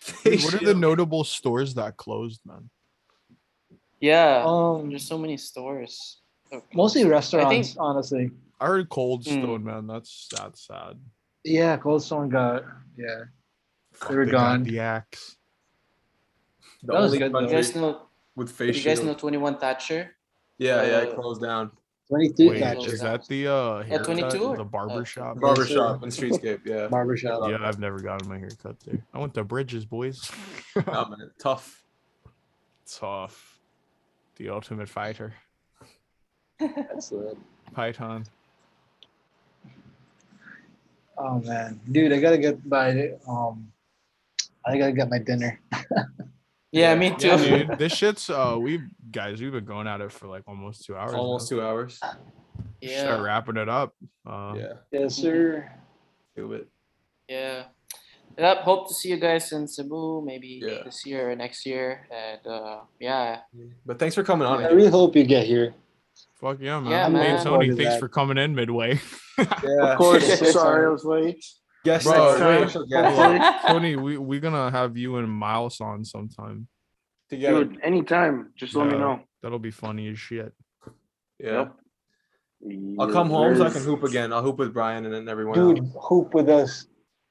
Dude, 0.24 0.44
what 0.44 0.54
are 0.56 0.66
the 0.66 0.74
notable 0.74 1.24
stores 1.24 1.74
that 1.76 1.98
closed, 1.98 2.42
man? 2.46 2.70
Yeah. 4.00 4.44
um, 4.46 4.90
There's 4.90 5.06
so 5.08 5.18
many 5.18 5.38
stores. 5.38 6.22
Okay. 6.52 6.66
mostly 6.74 7.04
I 7.04 7.08
restaurants, 7.08 7.70
think 7.70 7.78
honestly. 7.80 8.32
I 8.60 8.66
heard 8.68 8.90
Cold 8.90 9.26
Hmm. 9.26 9.42
Stone, 9.42 9.64
man. 9.64 9.88
That's 9.88 10.28
that's 10.36 10.68
sad. 10.68 11.00
Yeah, 11.44 11.78
Cold 11.78 12.04
Stone 12.04 12.30
got 12.30 12.64
yeah. 12.98 13.24
They 14.10 14.16
were 14.16 14.26
They 14.26 14.32
got 14.32 14.38
gone. 14.58 14.64
The 14.64 14.80
axe. 14.80 15.38
The 16.84 16.94
That 16.94 17.02
was 17.02 17.18
good, 17.18 17.32
you 17.32 17.48
guys 17.48 17.76
know 17.76 18.02
with 18.36 18.50
face. 18.52 18.76
you 18.76 18.82
face 18.84 19.00
guys 19.00 19.06
know 19.06 19.14
21 19.14 19.58
Thatcher? 19.60 20.16
Yeah, 20.58 20.84
yeah, 20.84 21.00
it 21.02 21.10
uh, 21.12 21.16
closed 21.16 21.42
down. 21.42 21.72
Twenty-two 22.12 22.50
Wait, 22.50 22.60
Thatcher. 22.60 22.94
is 22.94 23.00
that 23.00 23.26
the 23.30 23.48
uh 23.48 23.84
haircut, 23.84 24.06
22 24.18 24.44
or- 24.44 24.58
the 24.58 24.66
barber 24.66 25.00
uh, 25.00 25.04
shop? 25.06 25.40
Bar- 25.40 25.56
Barbershop 25.56 26.04
and 26.04 26.12
streetscape. 26.12 26.60
Yeah. 26.66 26.88
barbershop. 26.92 27.50
Yeah, 27.50 27.60
I've 27.62 27.80
never 27.80 28.00
gotten 28.00 28.28
my 28.28 28.38
haircut 28.38 28.78
there. 28.82 29.00
I 29.14 29.20
went 29.20 29.34
to 29.36 29.46
Bridges, 29.46 29.86
boys. 29.86 30.30
Oh, 30.76 31.08
man, 31.08 31.32
tough. 31.40 31.86
Tough. 32.86 33.60
The 34.36 34.50
ultimate 34.50 34.90
fighter. 34.90 35.34
Excellent. 36.60 37.38
Python. 37.74 38.26
Oh 41.18 41.40
man, 41.40 41.80
dude, 41.94 42.12
I 42.12 42.20
gotta 42.20 42.38
get 42.38 42.66
my 42.66 43.12
um, 43.26 43.72
I 44.66 44.78
gotta 44.78 44.92
get 44.92 45.10
my 45.10 45.20
dinner. 45.20 45.62
Yeah, 46.72 46.96
me 46.96 47.14
too. 47.16 47.28
Yeah, 47.28 47.38
dude. 47.38 47.78
This 47.78 47.94
shit's 47.94 48.30
uh 48.30 48.58
we 48.60 48.82
guys, 49.12 49.42
we've 49.42 49.52
been 49.52 49.66
going 49.66 49.88
at 49.88 50.02
it 50.02 50.12
for 50.12 50.28
like 50.28 50.44
almost 50.48 50.86
two 50.86 50.96
hours. 50.96 51.14
Almost 51.14 51.50
two 51.50 51.62
hours. 51.62 52.00
Yeah. 52.80 53.02
Start 53.02 53.20
yeah. 53.20 53.26
wrapping 53.26 53.58
it 53.58 53.70
up. 53.70 53.94
Uh, 54.26 54.54
Yeah. 54.56 54.74
Yes, 54.92 55.16
sir. 55.16 55.70
Do 56.36 56.54
it. 56.54 56.68
Yeah. 57.28 57.64
Yep, 58.38 58.58
hope 58.60 58.88
to 58.88 58.94
see 58.94 59.10
you 59.10 59.18
guys 59.18 59.52
in 59.52 59.68
Cebu 59.68 60.24
maybe 60.26 60.62
Yeah. 60.64 60.84
this 60.86 61.06
year 61.06 61.32
or 61.32 61.36
next 61.36 61.66
year. 61.66 62.08
And 62.10 62.48
uh 62.48 62.80
yeah. 63.00 63.42
But 63.86 64.00
thanks 64.00 64.16
for 64.16 64.24
coming 64.24 64.48
on. 64.48 64.64
I 64.64 64.70
really 64.70 64.90
hope 64.90 65.16
you 65.16 65.26
get 65.26 65.46
here. 65.46 65.74
Fuck 66.40 66.58
yeah, 66.60 66.80
man. 66.80 66.92
Yeah, 66.92 67.06
hey, 67.06 67.14
man. 67.14 67.44
Tony, 67.44 67.68
thanks 67.68 67.94
that. 67.94 68.00
for 68.00 68.08
coming 68.08 68.38
in 68.38 68.56
midway. 68.56 69.00
Yeah. 69.64 69.94
Of 69.94 69.98
course. 69.98 70.52
Sorry, 70.54 70.86
I 70.86 70.90
was 70.90 71.04
late. 71.04 71.44
Guest 71.84 72.06
Bro, 72.06 72.28
next 72.28 72.40
time. 72.40 72.48
wait. 72.48 72.70
Special 72.70 72.86
guest. 72.88 73.62
Tony, 73.68 73.96
we 73.96 74.18
we 74.18 74.40
gonna 74.40 74.70
have 74.72 74.98
you 74.98 75.18
and 75.18 75.30
Miles 75.30 75.82
on 75.82 76.06
sometime. 76.06 76.68
Together. 77.30 77.64
Dude, 77.66 77.80
anytime. 77.82 78.52
Just 78.56 78.76
let 78.76 78.88
me 78.88 78.98
know. 78.98 79.22
That'll 79.42 79.60
be 79.60 79.72
funny 79.72 80.10
as 80.10 80.20
shit. 80.20 80.54
Yeah. 81.40 81.66
Yep. 82.64 82.98
I'll 83.00 83.12
come 83.12 83.30
home 83.32 83.56
so 83.56 83.66
I 83.66 83.72
can 83.72 83.84
hoop 83.84 84.04
again. 84.04 84.32
I'll 84.32 84.44
hoop 84.44 84.58
with 84.58 84.74
Brian 84.74 85.06
and 85.06 85.14
then 85.14 85.28
everyone 85.28 85.56
Dude, 85.56 85.80
else. 85.80 85.90
hoop 85.96 86.34
with 86.36 86.48
us, 86.48 86.86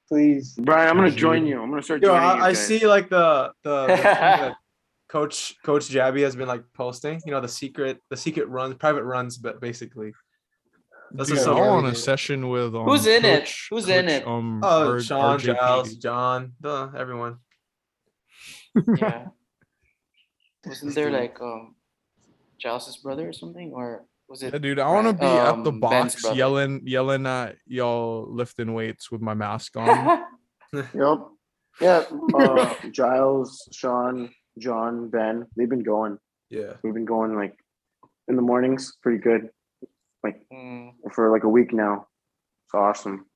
please. 0.08 0.54
Brian, 0.60 0.88
I'm 0.90 0.96
gonna 0.96 1.10
join 1.12 1.46
you. 1.46 1.62
I'm 1.62 1.70
gonna 1.70 1.82
start 1.82 2.02
Yo, 2.02 2.08
joining 2.08 2.38
you 2.38 2.42
I, 2.42 2.48
I 2.48 2.52
see 2.52 2.84
like 2.86 3.08
the 3.10 3.52
the, 3.62 3.86
the 3.86 4.56
coach 5.08 5.54
coach 5.64 5.88
Jabby 5.88 6.22
has 6.22 6.34
been 6.34 6.48
like 6.48 6.64
posting. 6.74 7.20
You 7.24 7.30
know 7.32 7.40
the 7.40 7.46
secret 7.48 8.00
the 8.10 8.16
secret 8.16 8.48
runs, 8.48 8.74
private 8.74 9.04
runs, 9.04 9.38
but 9.38 9.60
basically. 9.60 10.12
That's 11.12 11.28
Dude, 11.28 11.38
what's 11.38 11.48
I'm 11.48 11.56
so 11.56 11.62
on 11.62 11.86
a 11.86 11.94
session 11.94 12.48
with 12.48 12.74
um, 12.74 12.84
Who's 12.84 13.06
in 13.06 13.24
it? 13.24 13.40
Coach- 13.40 13.66
Who's 13.70 13.88
in 13.88 14.08
it? 14.08 14.26
Um, 14.26 14.60
Oh, 14.62 14.92
R- 14.92 15.00
Sean, 15.00 15.38
RJP. 15.38 15.44
Giles, 15.56 15.94
John, 15.96 16.52
the 16.60 16.92
everyone. 16.96 17.38
Yeah. 18.96 19.26
Wasn't 20.66 20.94
there 20.94 21.10
like 21.10 21.40
um 21.40 21.74
Giles's 22.60 22.98
brother 22.98 23.28
or 23.28 23.32
something? 23.32 23.72
Or 23.74 24.04
was 24.28 24.42
it 24.42 24.52
Yeah, 24.52 24.58
dude, 24.58 24.78
I 24.78 24.88
want 24.92 25.06
to 25.08 25.12
be 25.14 25.24
at 25.26 25.64
the 25.64 25.70
um, 25.72 25.80
box 25.80 26.22
yelling, 26.34 26.82
yelling 26.86 27.26
at 27.26 27.56
y'all 27.66 28.26
lifting 28.30 28.74
weights 28.74 29.10
with 29.10 29.20
my 29.20 29.34
mask 29.34 29.76
on. 29.76 30.24
Yep. 30.72 31.18
Yeah. 31.80 32.04
Uh, 32.34 32.74
Giles, 32.92 33.68
Sean, 33.72 34.30
John, 34.58 35.08
Ben. 35.08 35.46
They've 35.56 35.68
been 35.68 35.82
going. 35.82 36.18
Yeah. 36.50 36.74
We've 36.84 36.94
been 36.94 37.06
going 37.06 37.34
like 37.34 37.56
in 38.28 38.36
the 38.36 38.42
mornings. 38.42 38.92
Pretty 39.02 39.18
good 39.18 39.48
Mm, 40.24 40.90
for 41.12 41.30
like 41.30 41.44
a 41.44 41.48
week 41.48 41.72
now. 41.72 42.06
It's 42.66 42.74
awesome. 42.74 43.26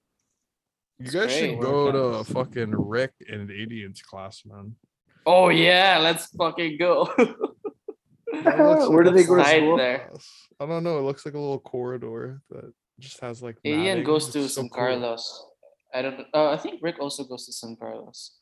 You 0.98 1.06
guys 1.06 1.26
great. 1.26 1.30
should 1.30 1.60
go 1.60 1.90
to 1.90 1.98
Workouts. 1.98 2.32
fucking 2.32 2.70
Rick 2.76 3.12
and 3.28 3.50
Adian's 3.50 4.02
class, 4.02 4.42
man. 4.44 4.76
Oh 5.26 5.48
yeah, 5.48 5.98
let's 6.00 6.26
fucking 6.36 6.76
go. 6.78 7.12
That 7.16 8.58
looks 8.58 8.88
Where 8.90 9.02
do 9.04 9.10
they 9.10 9.24
go 9.24 9.36
to 9.36 9.44
school? 9.44 9.76
there. 9.76 10.10
I 10.60 10.66
don't 10.66 10.84
know. 10.84 10.98
It 10.98 11.02
looks 11.02 11.24
like 11.24 11.34
a 11.34 11.38
little 11.38 11.58
corridor 11.60 12.42
that 12.50 12.72
just 13.00 13.20
has 13.20 13.42
like. 13.42 13.56
Ian 13.64 14.04
goes 14.04 14.28
to 14.30 14.40
It's 14.40 14.54
so 14.54 14.60
San 14.62 14.68
cool. 14.68 14.78
Carlos. 14.78 15.46
I 15.94 16.02
don't. 16.02 16.20
Uh, 16.34 16.50
I 16.50 16.56
think 16.58 16.80
Rick 16.82 16.96
also 17.00 17.24
goes 17.24 17.46
to 17.46 17.52
San 17.52 17.76
Carlos. 17.76 18.38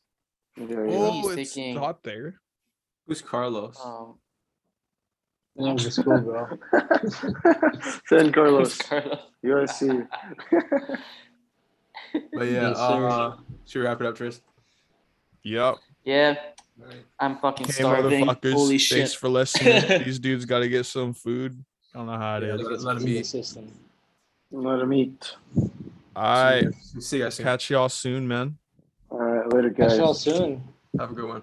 There 0.57 0.85
Oh, 0.89 1.11
He's 1.29 1.37
it's 1.37 1.53
taking- 1.55 1.77
hot 1.77 2.03
there. 2.03 2.39
Who's 3.07 3.21
Carlos? 3.21 3.79
Um, 3.83 4.19
The 5.55 5.63
name 5.63 5.75
of 5.75 5.83
the 5.83 5.91
school, 5.91 6.19
bro. 6.19 6.47
San 8.07 8.31
Carlos, 8.31 8.77
Carlos. 8.81 9.19
USC. 9.43 10.07
But 12.35 12.43
yeah, 12.47 12.69
Yes, 12.69 12.77
sir. 12.77 13.07
uh, 13.09 13.35
should 13.65 13.79
we 13.79 13.85
wrap 13.85 13.99
it 14.01 14.05
up, 14.05 14.15
Tris? 14.15 14.39
Yep. 15.43 15.75
Yeah, 16.03 16.35
I'm 17.19 17.37
fucking 17.39 17.65
Hey, 17.65 17.71
starving. 17.73 18.25
motherfuckers. 18.25 18.53
Holy 18.53 18.77
Thanks 18.77 18.83
shit. 18.83 19.19
for 19.19 19.29
listening. 19.29 20.03
These 20.03 20.19
dudes 20.19 20.45
got 20.45 20.59
to 20.59 20.69
get 20.69 20.85
some 20.85 21.13
food. 21.15 21.63
I 21.93 21.97
don't 21.97 22.05
know 22.07 22.17
how 22.17 22.37
it 22.37 22.43
Yeah, 22.43 22.53
is. 22.55 22.61
let, 22.61 22.81
let 22.81 22.97
him 22.97 23.07
eat. 23.07 23.25
system. 23.25 23.71
Let 24.51 24.79
him 24.81 24.93
eat. 24.93 25.35
All 26.15 26.43
right. 26.43 26.67
See 26.99 27.17
you 27.17 27.23
guys. 27.23 27.37
Catch 27.39 27.71
y'all 27.71 27.89
soon, 27.89 28.27
man. 28.27 28.57
All 29.09 29.17
right, 29.19 29.51
later, 29.51 29.69
guys. 29.71 29.91
Catch 29.91 29.97
y'all 29.99 30.13
soon. 30.13 30.63
Have 30.99 31.11
a 31.11 31.13
good 31.15 31.27
one. 31.27 31.41